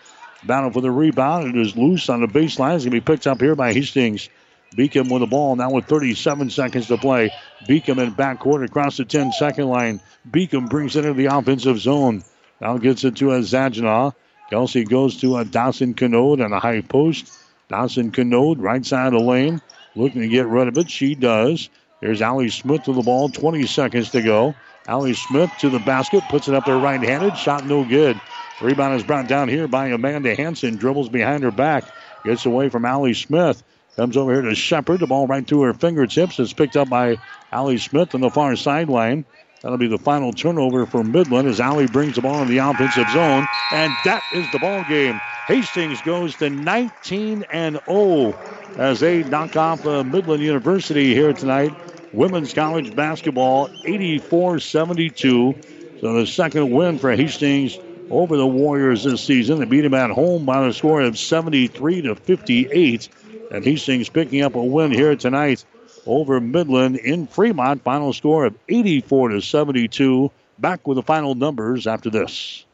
Battle 0.45 0.71
for 0.71 0.81
the 0.81 0.91
rebound. 0.91 1.55
It 1.55 1.61
is 1.61 1.77
loose 1.77 2.09
on 2.09 2.19
the 2.19 2.27
baseline. 2.27 2.75
It's 2.75 2.83
going 2.83 2.91
to 2.91 2.91
be 2.91 2.99
picked 2.99 3.27
up 3.27 3.39
here 3.39 3.55
by 3.55 3.71
Hastings. 3.73 4.27
Beacom 4.75 5.11
with 5.11 5.21
the 5.21 5.27
ball 5.27 5.55
now 5.55 5.71
with 5.71 5.85
37 5.85 6.49
seconds 6.49 6.87
to 6.87 6.97
play. 6.97 7.31
Beacom 7.67 8.01
in 8.01 8.13
backcourt 8.13 8.65
across 8.65 8.97
the 8.97 9.05
10 9.05 9.31
second 9.33 9.67
line. 9.67 10.01
Beacom 10.29 10.69
brings 10.69 10.95
it 10.95 11.05
into 11.05 11.13
the 11.13 11.27
offensive 11.27 11.79
zone. 11.79 12.23
Now 12.61 12.77
gets 12.77 13.03
it 13.03 13.17
to 13.17 13.31
a 13.31 13.39
Zadjanov. 13.39 14.13
Kelsey 14.49 14.85
goes 14.85 15.17
to 15.21 15.37
a 15.37 15.45
Dawson 15.45 15.95
Canode 15.95 16.43
on 16.43 16.53
a 16.53 16.59
high 16.59 16.81
post. 16.81 17.33
Dawson 17.69 18.11
Canode, 18.11 18.59
right 18.59 18.85
side 18.85 19.07
of 19.07 19.13
the 19.13 19.19
lane, 19.19 19.61
looking 19.95 20.21
to 20.21 20.27
get 20.27 20.47
rid 20.47 20.67
of 20.67 20.77
it. 20.77 20.89
She 20.89 21.15
does. 21.15 21.69
There's 22.01 22.21
Allie 22.21 22.49
Smith 22.49 22.83
to 22.83 22.93
the 22.93 23.01
ball, 23.01 23.29
20 23.29 23.65
seconds 23.65 24.11
to 24.11 24.21
go. 24.21 24.55
Allie 24.87 25.13
Smith 25.15 25.51
to 25.57 25.69
the 25.69 25.79
basket, 25.79 26.27
puts 26.29 26.47
it 26.47 26.53
up 26.55 26.65
there 26.65 26.77
right 26.77 27.01
handed. 27.01 27.37
Shot 27.37 27.65
no 27.65 27.83
good. 27.83 28.21
Rebound 28.59 28.95
is 28.95 29.03
brought 29.03 29.27
down 29.27 29.47
here 29.47 29.67
by 29.67 29.87
Amanda 29.87 30.35
Hanson. 30.35 30.77
Dribbles 30.77 31.09
behind 31.09 31.43
her 31.43 31.51
back. 31.51 31.85
Gets 32.23 32.45
away 32.45 32.69
from 32.69 32.85
Allie 32.85 33.13
Smith. 33.15 33.63
Comes 33.95 34.17
over 34.17 34.33
here 34.33 34.41
to 34.43 34.55
Shepard. 34.55 34.99
The 34.99 35.07
ball 35.07 35.27
right 35.27 35.47
through 35.47 35.61
her 35.61 35.73
fingertips. 35.73 36.39
It's 36.39 36.53
picked 36.53 36.77
up 36.77 36.89
by 36.89 37.17
Allie 37.51 37.77
Smith 37.77 38.13
on 38.13 38.21
the 38.21 38.29
far 38.29 38.55
sideline. 38.55 39.25
That'll 39.61 39.77
be 39.77 39.87
the 39.87 39.99
final 39.99 40.33
turnover 40.33 40.87
for 40.87 41.03
Midland 41.03 41.47
as 41.47 41.59
Allie 41.59 41.87
brings 41.87 42.15
the 42.15 42.21
ball 42.21 42.41
in 42.41 42.47
the 42.47 42.57
offensive 42.57 43.07
zone. 43.11 43.47
And 43.71 43.93
that 44.05 44.23
is 44.33 44.51
the 44.51 44.57
ball 44.57 44.83
game. 44.89 45.21
Hastings 45.47 46.01
goes 46.01 46.35
to 46.37 46.49
19 46.49 47.45
and 47.51 47.79
0 47.85 48.33
as 48.77 49.01
they 49.01 49.23
knock 49.23 49.55
off 49.55 49.85
uh, 49.85 50.03
Midland 50.03 50.41
University 50.41 51.13
here 51.13 51.33
tonight. 51.33 51.73
Women's 52.11 52.53
college 52.53 52.95
basketball 52.95 53.69
84 53.85 54.59
72. 54.59 55.55
So 55.99 56.13
the 56.13 56.25
second 56.25 56.71
win 56.71 56.97
for 56.97 57.15
Hastings 57.15 57.77
over 58.09 58.37
the 58.37 58.47
Warriors 58.47 59.03
this 59.03 59.23
season. 59.23 59.59
They 59.59 59.65
beat 59.65 59.81
them 59.81 59.93
at 59.93 60.09
home 60.09 60.43
by 60.43 60.65
the 60.65 60.73
score 60.73 61.01
of 61.01 61.19
73 61.19 62.01
to 62.01 62.15
58. 62.15 63.09
And 63.51 63.63
Hastings 63.63 64.09
picking 64.09 64.41
up 64.41 64.55
a 64.55 64.63
win 64.63 64.91
here 64.91 65.15
tonight 65.15 65.63
over 66.05 66.39
Midland 66.39 66.97
in 66.97 67.27
Fremont. 67.27 67.83
Final 67.83 68.13
score 68.13 68.45
of 68.45 68.57
84 68.69 69.29
to 69.29 69.41
72. 69.41 70.31
Back 70.59 70.87
with 70.87 70.95
the 70.95 71.03
final 71.03 71.35
numbers 71.35 71.87
after 71.87 72.09
this. 72.09 72.65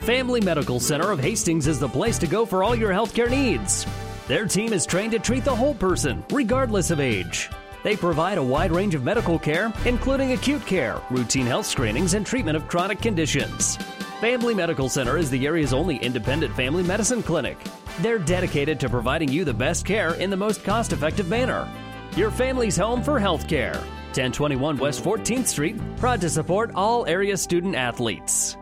Family 0.00 0.40
Medical 0.40 0.80
Center 0.80 1.10
of 1.10 1.20
Hastings 1.20 1.66
is 1.66 1.78
the 1.78 1.88
place 1.88 2.18
to 2.18 2.26
go 2.26 2.46
for 2.46 2.64
all 2.64 2.74
your 2.74 2.90
healthcare 2.90 3.30
needs. 3.30 3.86
Their 4.26 4.46
team 4.46 4.72
is 4.72 4.86
trained 4.86 5.12
to 5.12 5.18
treat 5.18 5.44
the 5.44 5.54
whole 5.54 5.74
person, 5.74 6.24
regardless 6.30 6.90
of 6.90 7.00
age. 7.00 7.50
They 7.82 7.96
provide 7.96 8.38
a 8.38 8.42
wide 8.42 8.72
range 8.72 8.94
of 8.94 9.04
medical 9.04 9.38
care, 9.38 9.72
including 9.84 10.32
acute 10.32 10.64
care, 10.66 11.00
routine 11.10 11.46
health 11.46 11.66
screenings, 11.66 12.14
and 12.14 12.26
treatment 12.26 12.56
of 12.56 12.68
chronic 12.68 13.00
conditions. 13.00 13.78
Family 14.20 14.52
Medical 14.52 14.88
Center 14.88 15.16
is 15.16 15.30
the 15.30 15.46
area's 15.46 15.72
only 15.72 15.96
independent 15.98 16.52
family 16.56 16.82
medicine 16.82 17.22
clinic. 17.22 17.56
They're 18.00 18.18
dedicated 18.18 18.80
to 18.80 18.88
providing 18.88 19.30
you 19.30 19.44
the 19.44 19.54
best 19.54 19.86
care 19.86 20.14
in 20.14 20.28
the 20.28 20.36
most 20.36 20.64
cost 20.64 20.92
effective 20.92 21.28
manner. 21.28 21.68
Your 22.16 22.32
family's 22.32 22.76
home 22.76 23.00
for 23.00 23.20
health 23.20 23.46
care. 23.46 23.74
1021 23.74 24.76
West 24.78 25.04
14th 25.04 25.46
Street, 25.46 25.76
proud 25.98 26.20
to 26.20 26.28
support 26.28 26.72
all 26.74 27.06
area 27.06 27.36
student 27.36 27.76
athletes. 27.76 28.56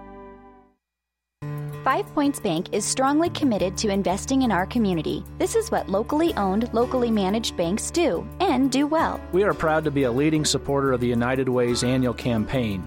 Five 1.83 2.05
Points 2.13 2.39
Bank 2.39 2.67
is 2.73 2.85
strongly 2.85 3.31
committed 3.31 3.79
to 3.79 3.89
investing 3.89 4.43
in 4.43 4.53
our 4.53 4.67
community. 4.67 5.25
This 5.39 5.55
is 5.55 5.71
what 5.71 5.89
locally 5.89 6.35
owned, 6.35 6.69
locally 6.75 7.11
managed 7.11 7.57
banks 7.57 7.91
do, 7.91 8.29
and 8.41 8.71
do 8.71 8.87
well. 8.87 9.19
We 9.33 9.43
are 9.45 9.55
proud 9.55 9.85
to 9.85 9.91
be 9.91 10.03
a 10.03 10.13
leading 10.13 10.45
supporter 10.45 10.93
of 10.93 11.01
the 11.01 11.09
United 11.09 11.49
Way's 11.49 11.83
annual 11.83 12.13
campaign. 12.13 12.87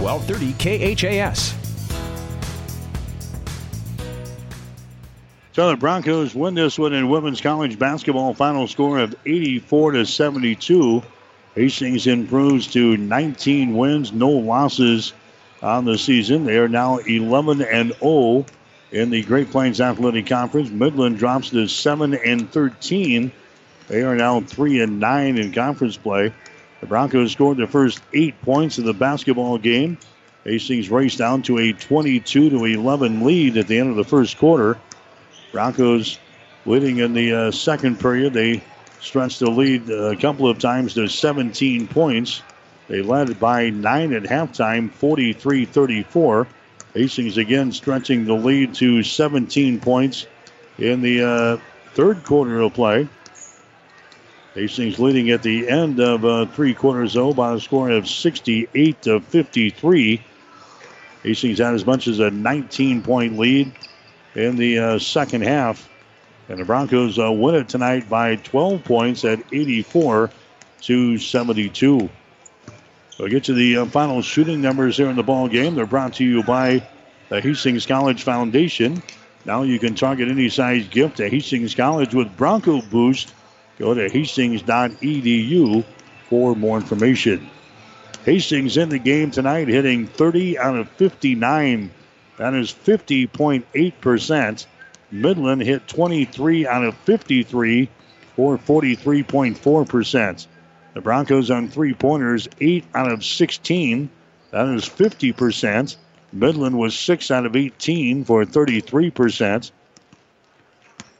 1230 0.00 0.96
KHAS. 0.96 1.54
So 5.52 5.70
the 5.70 5.76
Broncos 5.76 6.36
win 6.36 6.54
this 6.54 6.78
one 6.78 6.92
in 6.92 7.08
women's 7.08 7.40
college 7.40 7.80
basketball. 7.80 8.32
Final 8.32 8.68
score 8.68 9.00
of 9.00 9.16
84 9.26 9.92
to 9.92 10.06
72. 10.06 11.02
Hastings 11.56 12.06
improves 12.06 12.68
to 12.74 12.96
19 12.96 13.76
wins, 13.76 14.12
no 14.12 14.30
losses 14.30 15.12
on 15.60 15.84
the 15.84 15.98
season. 15.98 16.44
They 16.44 16.58
are 16.58 16.68
now 16.68 16.98
11 16.98 17.62
and 17.62 17.92
0 17.94 18.46
in 18.92 19.10
the 19.10 19.22
Great 19.24 19.50
Plains 19.50 19.80
Athletic 19.80 20.28
Conference. 20.28 20.70
Midland 20.70 21.18
drops 21.18 21.50
to 21.50 21.66
7 21.66 22.14
and 22.14 22.48
13. 22.52 23.32
They 23.88 24.02
are 24.02 24.14
now 24.14 24.40
3 24.40 24.80
and 24.80 25.00
9 25.00 25.38
in 25.38 25.52
conference 25.52 25.96
play. 25.96 26.32
The 26.80 26.86
Broncos 26.86 27.32
scored 27.32 27.58
the 27.58 27.66
first 27.66 28.00
eight 28.14 28.40
points 28.42 28.78
of 28.78 28.84
the 28.84 28.94
basketball 28.94 29.58
game. 29.58 29.98
Hastings 30.44 30.88
raced 30.88 31.18
down 31.18 31.42
to 31.42 31.58
a 31.58 31.72
22 31.72 32.50
to 32.50 32.64
11 32.64 33.24
lead 33.24 33.56
at 33.56 33.66
the 33.66 33.78
end 33.78 33.90
of 33.90 33.96
the 33.96 34.04
first 34.04 34.38
quarter. 34.38 34.78
Broncos 35.52 36.18
leading 36.66 36.98
in 36.98 37.14
the 37.14 37.32
uh, 37.32 37.50
second 37.50 37.98
period. 37.98 38.32
They 38.32 38.62
stretched 39.00 39.40
the 39.40 39.50
lead 39.50 39.90
a 39.90 40.16
couple 40.16 40.48
of 40.48 40.58
times 40.58 40.94
to 40.94 41.08
17 41.08 41.88
points. 41.88 42.42
They 42.88 43.02
led 43.02 43.38
by 43.38 43.70
nine 43.70 44.12
at 44.12 44.22
halftime, 44.22 44.90
43 44.90 45.64
34. 45.66 46.46
Hastings 46.94 47.36
again 47.36 47.72
stretching 47.72 48.24
the 48.24 48.34
lead 48.34 48.74
to 48.74 49.02
17 49.02 49.80
points 49.80 50.26
in 50.78 51.02
the 51.02 51.22
uh, 51.22 51.56
third 51.94 52.24
quarter 52.24 52.60
of 52.60 52.72
play. 52.72 53.08
Hastings 54.58 54.98
leading 54.98 55.30
at 55.30 55.44
the 55.44 55.68
end 55.68 56.00
of 56.00 56.24
uh, 56.24 56.46
three 56.46 56.74
quarters, 56.74 57.14
though, 57.14 57.32
by 57.32 57.54
a 57.54 57.60
score 57.60 57.90
of 57.90 58.08
68 58.08 59.02
to 59.02 59.20
53. 59.20 60.20
Hastings 61.22 61.58
had 61.58 61.74
as 61.74 61.86
much 61.86 62.08
as 62.08 62.18
a 62.18 62.28
19 62.32 63.02
point 63.02 63.38
lead 63.38 63.72
in 64.34 64.56
the 64.56 64.78
uh, 64.80 64.98
second 64.98 65.42
half. 65.42 65.88
And 66.48 66.58
the 66.58 66.64
Broncos 66.64 67.20
uh, 67.20 67.30
win 67.30 67.54
it 67.54 67.68
tonight 67.68 68.10
by 68.10 68.34
12 68.34 68.82
points 68.82 69.24
at 69.24 69.38
84 69.52 70.30
to 70.80 71.18
72. 71.18 72.10
We'll 73.20 73.28
get 73.28 73.44
to 73.44 73.54
the 73.54 73.76
uh, 73.76 73.86
final 73.86 74.22
shooting 74.22 74.60
numbers 74.60 74.96
here 74.96 75.08
in 75.08 75.14
the 75.14 75.22
ball 75.22 75.46
game. 75.46 75.76
They're 75.76 75.86
brought 75.86 76.14
to 76.14 76.24
you 76.24 76.42
by 76.42 76.84
the 77.28 77.40
Hastings 77.40 77.86
College 77.86 78.24
Foundation. 78.24 79.04
Now 79.44 79.62
you 79.62 79.78
can 79.78 79.94
target 79.94 80.28
any 80.28 80.48
size 80.48 80.88
gift 80.88 81.18
to 81.18 81.28
Hastings 81.28 81.76
College 81.76 82.12
with 82.12 82.36
Bronco 82.36 82.82
Boost 82.82 83.34
Go 83.78 83.94
to 83.94 84.08
hastings.edu 84.08 85.84
for 86.28 86.56
more 86.56 86.76
information. 86.78 87.48
Hastings 88.24 88.76
in 88.76 88.88
the 88.88 88.98
game 88.98 89.30
tonight, 89.30 89.68
hitting 89.68 90.06
30 90.06 90.58
out 90.58 90.76
of 90.76 90.88
59. 90.90 91.90
That 92.36 92.54
is 92.54 92.72
50.8%. 92.72 94.66
Midland 95.10 95.62
hit 95.62 95.88
23 95.88 96.66
out 96.66 96.84
of 96.84 96.96
53 96.98 97.88
for 98.36 98.58
43.4%. 98.58 100.46
The 100.94 101.00
Broncos 101.00 101.50
on 101.50 101.68
three 101.68 101.94
pointers, 101.94 102.48
8 102.60 102.84
out 102.94 103.10
of 103.10 103.24
16. 103.24 104.10
That 104.50 104.68
is 104.68 104.84
50%. 104.84 105.96
Midland 106.32 106.78
was 106.78 106.98
6 106.98 107.30
out 107.30 107.46
of 107.46 107.56
18 107.56 108.24
for 108.24 108.44
33%. 108.44 109.70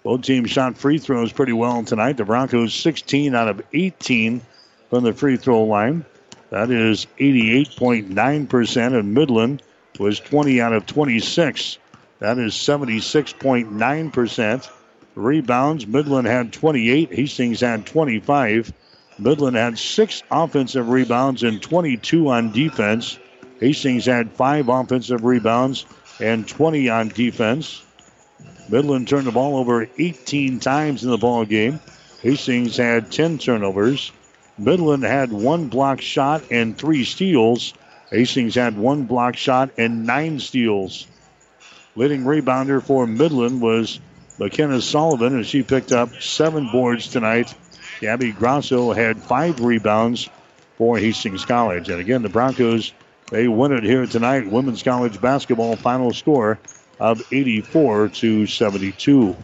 Both 0.09 0.23
teams 0.23 0.49
shot 0.49 0.79
free 0.79 0.97
throws 0.97 1.35
pretty 1.35 1.53
well 1.53 1.85
tonight. 1.85 2.17
The 2.17 2.25
Broncos 2.25 2.73
16 2.73 3.35
out 3.35 3.49
of 3.49 3.61
18 3.75 4.41
from 4.89 5.05
the 5.05 5.13
free 5.13 5.37
throw 5.37 5.65
line. 5.65 6.07
That 6.49 6.71
is 6.71 7.07
88.9%, 7.19 8.99
and 8.99 9.13
Midland 9.13 9.63
was 9.99 10.19
20 10.19 10.63
out 10.63 10.73
of 10.73 10.87
26. 10.87 11.77
That 12.21 12.39
is 12.39 12.55
76.9%. 12.55 14.71
Rebounds, 15.15 15.87
Midland 15.87 16.27
had 16.27 16.55
28, 16.55 17.13
Hastings 17.13 17.61
had 17.61 17.85
25. 17.85 18.73
Midland 19.19 19.59
had 19.59 19.79
six 19.79 20.23
offensive 20.31 20.89
rebounds 20.89 21.43
and 21.43 21.61
22 21.61 22.31
on 22.31 22.51
defense. 22.51 23.19
Hastings 23.61 24.07
had 24.07 24.33
five 24.33 24.71
offensive 24.71 25.25
rebounds 25.25 25.85
and 26.19 26.49
20 26.49 26.89
on 26.89 27.09
defense. 27.09 27.83
Midland 28.69 29.09
turned 29.09 29.27
the 29.27 29.33
ball 29.33 29.57
over 29.57 29.89
18 29.99 30.61
times 30.61 31.03
in 31.03 31.11
the 31.11 31.17
ball 31.17 31.45
game. 31.45 31.81
Hastings 32.21 32.77
had 32.77 33.11
10 33.11 33.39
turnovers. 33.39 34.13
Midland 34.59 35.05
had 35.05 35.33
one 35.33 35.69
block 35.69 36.01
shot 36.01 36.43
and 36.51 36.77
three 36.77 37.05
steals. 37.05 37.73
Hastings 38.11 38.55
had 38.55 38.77
one 38.77 39.05
block 39.05 39.37
shot 39.37 39.71
and 39.79 40.07
nine 40.07 40.39
steals. 40.41 41.07
Leading 41.97 42.25
rebounder 42.25 42.83
for 42.83 43.07
Midland 43.07 43.61
was 43.61 44.01
McKenna 44.39 44.81
Sullivan, 44.81 45.35
and 45.35 45.47
she 45.47 45.63
picked 45.63 45.93
up 45.93 46.11
seven 46.21 46.69
boards 46.71 47.09
tonight. 47.09 47.55
Gabby 48.01 48.33
Grosso 48.33 48.93
had 48.93 49.19
five 49.19 49.61
rebounds 49.61 50.29
for 50.77 50.99
Hastings 50.99 51.45
College. 51.45 51.89
And 51.89 52.01
again, 52.01 52.23
the 52.23 52.29
Broncos, 52.29 52.93
they 53.31 53.49
win 53.49 53.73
it 53.73 53.83
here 53.83 54.07
tonight. 54.07 54.51
Women's 54.51 54.83
college 54.83 55.21
basketball 55.21 55.75
final 55.77 56.13
score 56.13 56.59
of 57.01 57.23
84 57.33 58.09
to 58.09 58.47
72. 58.47 59.37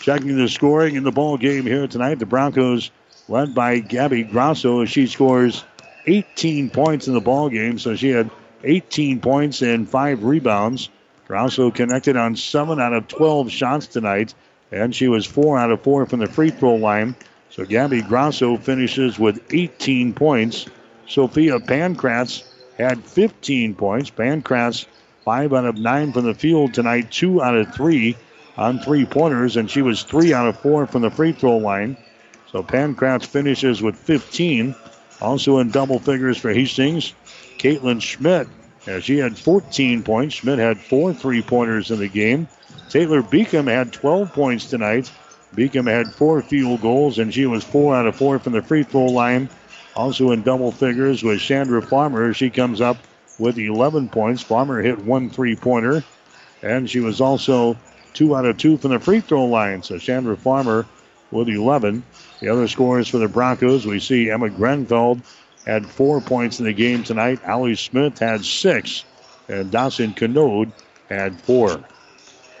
Checking 0.00 0.36
the 0.36 0.48
scoring 0.48 0.96
in 0.96 1.04
the 1.04 1.12
ball 1.12 1.36
game 1.36 1.64
here 1.64 1.86
tonight, 1.86 2.18
the 2.18 2.26
Broncos 2.26 2.90
led 3.28 3.54
by 3.54 3.78
Gabby 3.78 4.22
Grosso 4.22 4.84
she 4.84 5.06
scores 5.06 5.64
18 6.06 6.70
points 6.70 7.08
in 7.08 7.14
the 7.14 7.20
ball 7.20 7.48
game. 7.48 7.78
So 7.78 7.96
she 7.96 8.10
had 8.10 8.30
18 8.62 9.20
points 9.20 9.62
and 9.62 9.88
five 9.88 10.24
rebounds. 10.24 10.90
Grosso 11.26 11.70
connected 11.70 12.16
on 12.16 12.36
7 12.36 12.80
out 12.80 12.92
of 12.92 13.08
12 13.08 13.50
shots 13.50 13.86
tonight, 13.86 14.34
and 14.70 14.94
she 14.94 15.08
was 15.08 15.24
4 15.24 15.58
out 15.58 15.70
of 15.70 15.82
4 15.82 16.06
from 16.06 16.20
the 16.20 16.26
free 16.26 16.50
throw 16.50 16.74
line. 16.74 17.16
So 17.50 17.64
Gabby 17.64 18.02
Grosso 18.02 18.56
finishes 18.56 19.18
with 19.18 19.40
18 19.52 20.12
points. 20.12 20.66
Sophia 21.06 21.58
Pankratz 21.60 22.42
had 22.76 23.04
15 23.04 23.74
points. 23.74 24.10
Pankratz, 24.10 24.86
5 25.24 25.52
out 25.54 25.64
of 25.64 25.78
9 25.78 26.12
from 26.12 26.24
the 26.24 26.34
field 26.34 26.74
tonight, 26.74 27.10
2 27.10 27.42
out 27.42 27.56
of 27.56 27.74
3 27.74 28.16
on 28.56 28.78
three 28.78 29.04
pointers, 29.04 29.56
and 29.56 29.70
she 29.70 29.82
was 29.82 30.02
3 30.02 30.32
out 30.32 30.46
of 30.46 30.58
4 30.60 30.86
from 30.86 31.02
the 31.02 31.10
free 31.10 31.32
throw 31.32 31.56
line. 31.56 31.96
So 32.52 32.62
Pankratz 32.62 33.26
finishes 33.26 33.82
with 33.82 33.96
15. 33.96 34.74
Also 35.20 35.58
in 35.58 35.70
double 35.70 35.98
figures 35.98 36.36
for 36.38 36.52
Hastings, 36.52 37.14
Caitlin 37.58 38.00
Schmidt 38.00 38.46
as 38.86 39.04
she 39.04 39.18
had 39.18 39.36
14 39.38 40.02
points. 40.02 40.36
Schmidt 40.36 40.58
had 40.58 40.78
four 40.78 41.12
three 41.12 41.42
pointers 41.42 41.90
in 41.90 41.98
the 41.98 42.08
game. 42.08 42.48
Taylor 42.90 43.22
Beacom 43.22 43.68
had 43.68 43.92
12 43.92 44.32
points 44.32 44.66
tonight. 44.66 45.10
Beacom 45.54 45.88
had 45.88 46.12
four 46.12 46.42
field 46.42 46.82
goals, 46.82 47.18
and 47.18 47.32
she 47.32 47.46
was 47.46 47.64
four 47.64 47.94
out 47.94 48.06
of 48.06 48.16
four 48.16 48.38
from 48.38 48.52
the 48.52 48.62
free 48.62 48.82
throw 48.82 49.06
line. 49.06 49.48
Also 49.96 50.32
in 50.32 50.42
double 50.42 50.72
figures 50.72 51.22
was 51.22 51.40
Chandra 51.40 51.80
Farmer. 51.80 52.34
She 52.34 52.50
comes 52.50 52.80
up 52.80 52.96
with 53.38 53.58
11 53.58 54.08
points. 54.08 54.42
Farmer 54.42 54.82
hit 54.82 55.04
one 55.04 55.30
three 55.30 55.56
pointer, 55.56 56.04
and 56.62 56.88
she 56.88 57.00
was 57.00 57.20
also 57.20 57.76
two 58.12 58.34
out 58.36 58.46
of 58.46 58.56
two 58.56 58.76
from 58.76 58.92
the 58.92 59.00
free 59.00 59.20
throw 59.20 59.44
line. 59.46 59.82
So 59.82 59.98
Chandra 59.98 60.36
Farmer 60.36 60.86
with 61.30 61.48
11. 61.48 62.02
The 62.40 62.48
other 62.48 62.68
scores 62.68 63.08
for 63.08 63.18
the 63.18 63.28
Broncos, 63.28 63.86
we 63.86 64.00
see 64.00 64.30
Emma 64.30 64.48
Grenfeld 64.48 65.22
had 65.66 65.86
four 65.86 66.20
points 66.20 66.58
in 66.58 66.66
the 66.66 66.72
game 66.72 67.02
tonight. 67.02 67.40
Allie 67.44 67.74
Smith 67.74 68.18
had 68.18 68.44
six, 68.44 69.04
and 69.48 69.70
Dawson 69.70 70.12
Canode 70.12 70.72
had 71.08 71.40
four. 71.40 71.82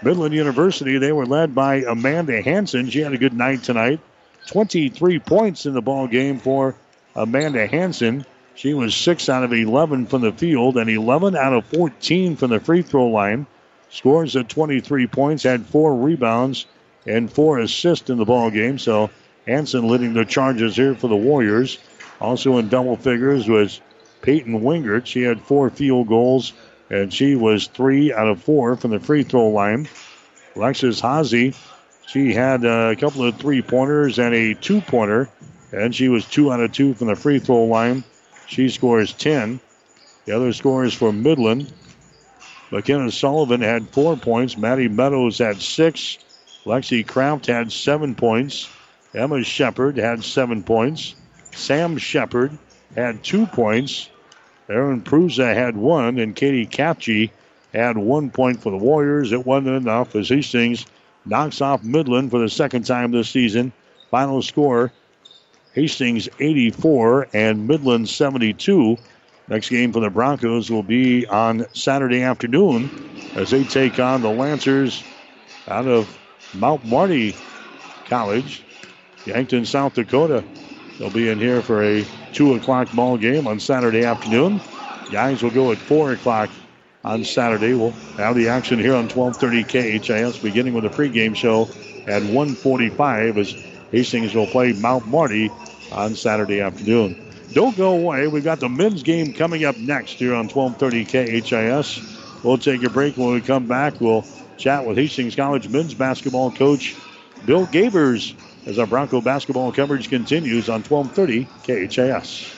Midland 0.02 0.34
University, 0.34 0.98
they 0.98 1.12
were 1.12 1.26
led 1.26 1.54
by 1.54 1.76
Amanda 1.76 2.42
Hanson. 2.42 2.90
She 2.90 3.00
had 3.00 3.12
a 3.12 3.18
good 3.18 3.32
night 3.32 3.62
tonight. 3.62 4.00
23 4.48 5.18
points 5.20 5.66
in 5.66 5.72
the 5.72 5.80
ball 5.80 6.06
game 6.06 6.38
for 6.38 6.74
Amanda 7.16 7.66
Hanson. 7.66 8.26
She 8.56 8.72
was 8.72 8.94
6 8.94 9.28
out 9.28 9.42
of 9.42 9.52
11 9.52 10.06
from 10.06 10.22
the 10.22 10.32
field 10.32 10.76
and 10.76 10.88
11 10.88 11.34
out 11.36 11.52
of 11.52 11.66
14 11.66 12.36
from 12.36 12.50
the 12.50 12.60
free 12.60 12.82
throw 12.82 13.08
line. 13.08 13.46
Scores 13.90 14.36
at 14.36 14.48
23 14.48 15.06
points, 15.08 15.42
had 15.42 15.66
four 15.66 15.94
rebounds 15.96 16.66
and 17.06 17.32
four 17.32 17.58
assists 17.58 18.10
in 18.10 18.18
the 18.18 18.24
ball 18.24 18.50
game. 18.50 18.78
So 18.78 19.10
Hanson 19.46 19.88
leading 19.88 20.14
the 20.14 20.24
charges 20.24 20.76
here 20.76 20.94
for 20.94 21.08
the 21.08 21.16
Warriors. 21.16 21.78
Also 22.20 22.58
in 22.58 22.68
double 22.68 22.96
figures 22.96 23.48
was 23.48 23.80
Peyton 24.22 24.60
Wingert. 24.60 25.06
She 25.06 25.22
had 25.22 25.40
four 25.40 25.68
field 25.68 26.08
goals, 26.08 26.52
and 26.90 27.12
she 27.12 27.34
was 27.34 27.66
three 27.66 28.12
out 28.12 28.28
of 28.28 28.42
four 28.42 28.76
from 28.76 28.92
the 28.92 29.00
free 29.00 29.24
throw 29.24 29.48
line. 29.48 29.88
Alexis 30.56 31.00
Hazy, 31.00 31.54
she 32.06 32.32
had 32.32 32.64
a 32.64 32.94
couple 32.96 33.24
of 33.24 33.36
three 33.36 33.62
pointers 33.62 34.18
and 34.18 34.34
a 34.34 34.54
two 34.54 34.80
pointer, 34.80 35.28
and 35.72 35.94
she 35.94 36.08
was 36.08 36.24
two 36.24 36.52
out 36.52 36.60
of 36.60 36.72
two 36.72 36.94
from 36.94 37.08
the 37.08 37.16
free 37.16 37.40
throw 37.40 37.64
line. 37.64 38.04
She 38.46 38.68
scores 38.68 39.12
10. 39.12 39.60
The 40.24 40.36
other 40.36 40.52
scores 40.52 40.94
for 40.94 41.12
Midland. 41.12 41.72
McKenna 42.70 43.10
Sullivan 43.10 43.60
had 43.60 43.88
four 43.90 44.16
points. 44.16 44.56
Maddie 44.56 44.88
Meadows 44.88 45.38
had 45.38 45.60
six. 45.60 46.18
Lexi 46.64 47.06
Kraft 47.06 47.46
had 47.46 47.70
seven 47.70 48.14
points. 48.14 48.68
Emma 49.14 49.44
Shepard 49.44 49.96
had 49.96 50.24
seven 50.24 50.62
points. 50.62 51.14
Sam 51.52 51.98
Shepard 51.98 52.56
had 52.94 53.22
two 53.22 53.46
points. 53.46 54.08
Aaron 54.68 55.02
Prusa 55.02 55.54
had 55.54 55.76
one, 55.76 56.18
and 56.18 56.34
Katie 56.34 56.66
Capchi 56.66 57.30
had 57.72 57.98
one 57.98 58.30
point 58.30 58.62
for 58.62 58.70
the 58.70 58.78
Warriors. 58.78 59.32
It 59.32 59.46
wasn't 59.46 59.76
enough 59.76 60.16
as 60.16 60.30
Hastings 60.30 60.86
knocks 61.26 61.60
off 61.60 61.84
Midland 61.84 62.30
for 62.30 62.40
the 62.40 62.48
second 62.48 62.86
time 62.86 63.10
this 63.10 63.28
season. 63.28 63.72
Final 64.10 64.42
score 64.42 64.90
Hastings 65.74 66.28
84 66.38 67.28
and 67.32 67.66
Midland 67.66 68.08
72. 68.08 68.96
Next 69.48 69.68
game 69.68 69.92
for 69.92 70.00
the 70.00 70.08
Broncos 70.08 70.70
will 70.70 70.84
be 70.84 71.26
on 71.26 71.66
Saturday 71.74 72.22
afternoon 72.22 72.88
as 73.34 73.50
they 73.50 73.64
take 73.64 73.98
on 73.98 74.22
the 74.22 74.30
Lancers 74.30 75.02
out 75.68 75.86
of 75.86 76.18
Mount 76.54 76.84
Marty 76.84 77.34
College, 78.06 78.62
Yankton, 79.26 79.64
South 79.64 79.94
Dakota. 79.94 80.44
They'll 80.98 81.10
be 81.10 81.28
in 81.28 81.38
here 81.38 81.60
for 81.60 81.82
a 81.82 82.06
2 82.32 82.54
o'clock 82.54 82.92
ball 82.92 83.18
game 83.18 83.48
on 83.48 83.58
Saturday 83.58 84.04
afternoon. 84.04 84.60
Guys 85.10 85.42
will 85.42 85.50
go 85.50 85.72
at 85.72 85.78
4 85.78 86.12
o'clock 86.12 86.50
on 87.04 87.24
Saturday. 87.24 87.74
We'll 87.74 87.90
have 88.16 88.36
the 88.36 88.48
action 88.48 88.78
here 88.78 88.94
on 88.94 89.08
1230 89.08 89.98
KHAS 89.98 90.38
beginning 90.38 90.72
with 90.72 90.84
a 90.84 90.88
pregame 90.88 91.34
show 91.34 91.62
at 92.06 92.22
145 92.22 93.38
as 93.38 93.54
Hastings 93.90 94.34
will 94.34 94.46
play 94.46 94.72
Mount 94.72 95.06
Marty 95.06 95.50
on 95.92 96.14
Saturday 96.14 96.60
afternoon. 96.60 97.20
Don't 97.52 97.76
go 97.76 97.92
away. 97.92 98.26
We've 98.26 98.44
got 98.44 98.60
the 98.60 98.68
men's 98.68 99.02
game 99.02 99.32
coming 99.32 99.64
up 99.64 99.76
next 99.76 100.14
here 100.14 100.34
on 100.34 100.48
1230 100.48 101.40
KHAS. 101.40 102.42
We'll 102.42 102.58
take 102.58 102.82
a 102.82 102.90
break. 102.90 103.16
When 103.16 103.32
we 103.32 103.40
come 103.40 103.66
back, 103.66 104.00
we'll 104.00 104.24
chat 104.56 104.84
with 104.84 104.96
Hastings 104.96 105.34
College 105.34 105.68
men's 105.68 105.94
basketball 105.94 106.50
coach 106.50 106.96
Bill 107.46 107.66
Gabers 107.66 108.34
as 108.66 108.78
our 108.78 108.86
Bronco 108.86 109.20
basketball 109.20 109.72
coverage 109.72 110.08
continues 110.08 110.68
on 110.68 110.82
1230 110.82 111.46
KHAS. 111.64 112.50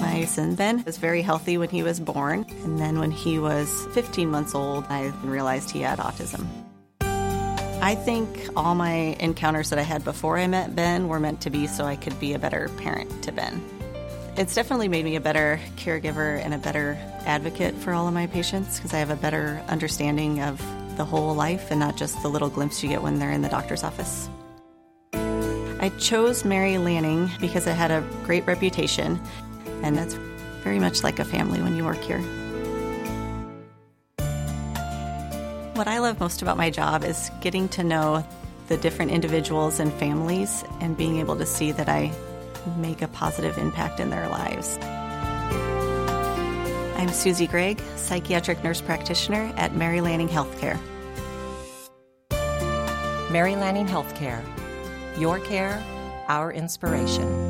My 0.00 0.24
son 0.26 0.54
Ben 0.54 0.84
was 0.84 0.98
very 0.98 1.22
healthy 1.22 1.56
when 1.56 1.70
he 1.70 1.82
was 1.82 1.98
born, 1.98 2.44
and 2.62 2.78
then 2.78 2.98
when 2.98 3.10
he 3.10 3.38
was 3.38 3.86
15 3.92 4.28
months 4.28 4.54
old, 4.54 4.84
I 4.90 5.12
realized 5.24 5.70
he 5.70 5.80
had 5.80 5.98
autism. 5.98 6.46
I 7.82 7.94
think 7.94 8.28
all 8.56 8.74
my 8.74 9.16
encounters 9.20 9.70
that 9.70 9.78
I 9.78 9.82
had 9.82 10.04
before 10.04 10.36
I 10.36 10.46
met 10.46 10.76
Ben 10.76 11.08
were 11.08 11.18
meant 11.18 11.40
to 11.42 11.50
be 11.50 11.66
so 11.66 11.86
I 11.86 11.96
could 11.96 12.20
be 12.20 12.34
a 12.34 12.38
better 12.38 12.68
parent 12.76 13.22
to 13.22 13.32
Ben. 13.32 13.62
It's 14.36 14.54
definitely 14.54 14.88
made 14.88 15.06
me 15.06 15.16
a 15.16 15.20
better 15.20 15.58
caregiver 15.76 16.44
and 16.44 16.52
a 16.52 16.58
better 16.58 16.98
advocate 17.24 17.74
for 17.74 17.94
all 17.94 18.06
of 18.06 18.12
my 18.12 18.26
patients 18.26 18.76
because 18.76 18.92
I 18.92 18.98
have 18.98 19.08
a 19.08 19.16
better 19.16 19.62
understanding 19.68 20.42
of 20.42 20.58
the 20.98 21.06
whole 21.06 21.34
life 21.34 21.70
and 21.70 21.80
not 21.80 21.96
just 21.96 22.20
the 22.20 22.28
little 22.28 22.50
glimpse 22.50 22.82
you 22.82 22.90
get 22.90 23.00
when 23.02 23.18
they're 23.18 23.32
in 23.32 23.40
the 23.40 23.48
doctor's 23.48 23.82
office. 23.82 24.28
I 25.14 25.90
chose 25.98 26.44
Mary 26.44 26.76
Lanning 26.76 27.30
because 27.40 27.66
it 27.66 27.72
had 27.72 27.90
a 27.90 28.06
great 28.24 28.46
reputation, 28.46 29.18
and 29.82 29.96
that's 29.96 30.12
very 30.62 30.78
much 30.78 31.02
like 31.02 31.18
a 31.18 31.24
family 31.24 31.62
when 31.62 31.74
you 31.74 31.86
work 31.86 32.00
here. 32.02 32.22
What 35.80 35.88
I 35.88 35.98
love 36.00 36.20
most 36.20 36.42
about 36.42 36.58
my 36.58 36.68
job 36.68 37.04
is 37.04 37.30
getting 37.40 37.66
to 37.70 37.82
know 37.82 38.22
the 38.68 38.76
different 38.76 39.12
individuals 39.12 39.80
and 39.80 39.90
families 39.94 40.62
and 40.78 40.94
being 40.94 41.16
able 41.16 41.36
to 41.36 41.46
see 41.46 41.72
that 41.72 41.88
I 41.88 42.12
make 42.76 43.00
a 43.00 43.08
positive 43.08 43.56
impact 43.56 43.98
in 43.98 44.10
their 44.10 44.28
lives. 44.28 44.76
I'm 46.98 47.08
Susie 47.08 47.46
Gregg, 47.46 47.80
psychiatric 47.96 48.62
nurse 48.62 48.82
practitioner 48.82 49.54
at 49.56 49.74
Mary 49.74 50.02
Lanning 50.02 50.28
Healthcare. 50.28 50.78
Mary 53.30 53.56
Lanning 53.56 53.86
Healthcare. 53.86 54.44
Your 55.18 55.38
care, 55.38 55.82
our 56.28 56.52
inspiration. 56.52 57.49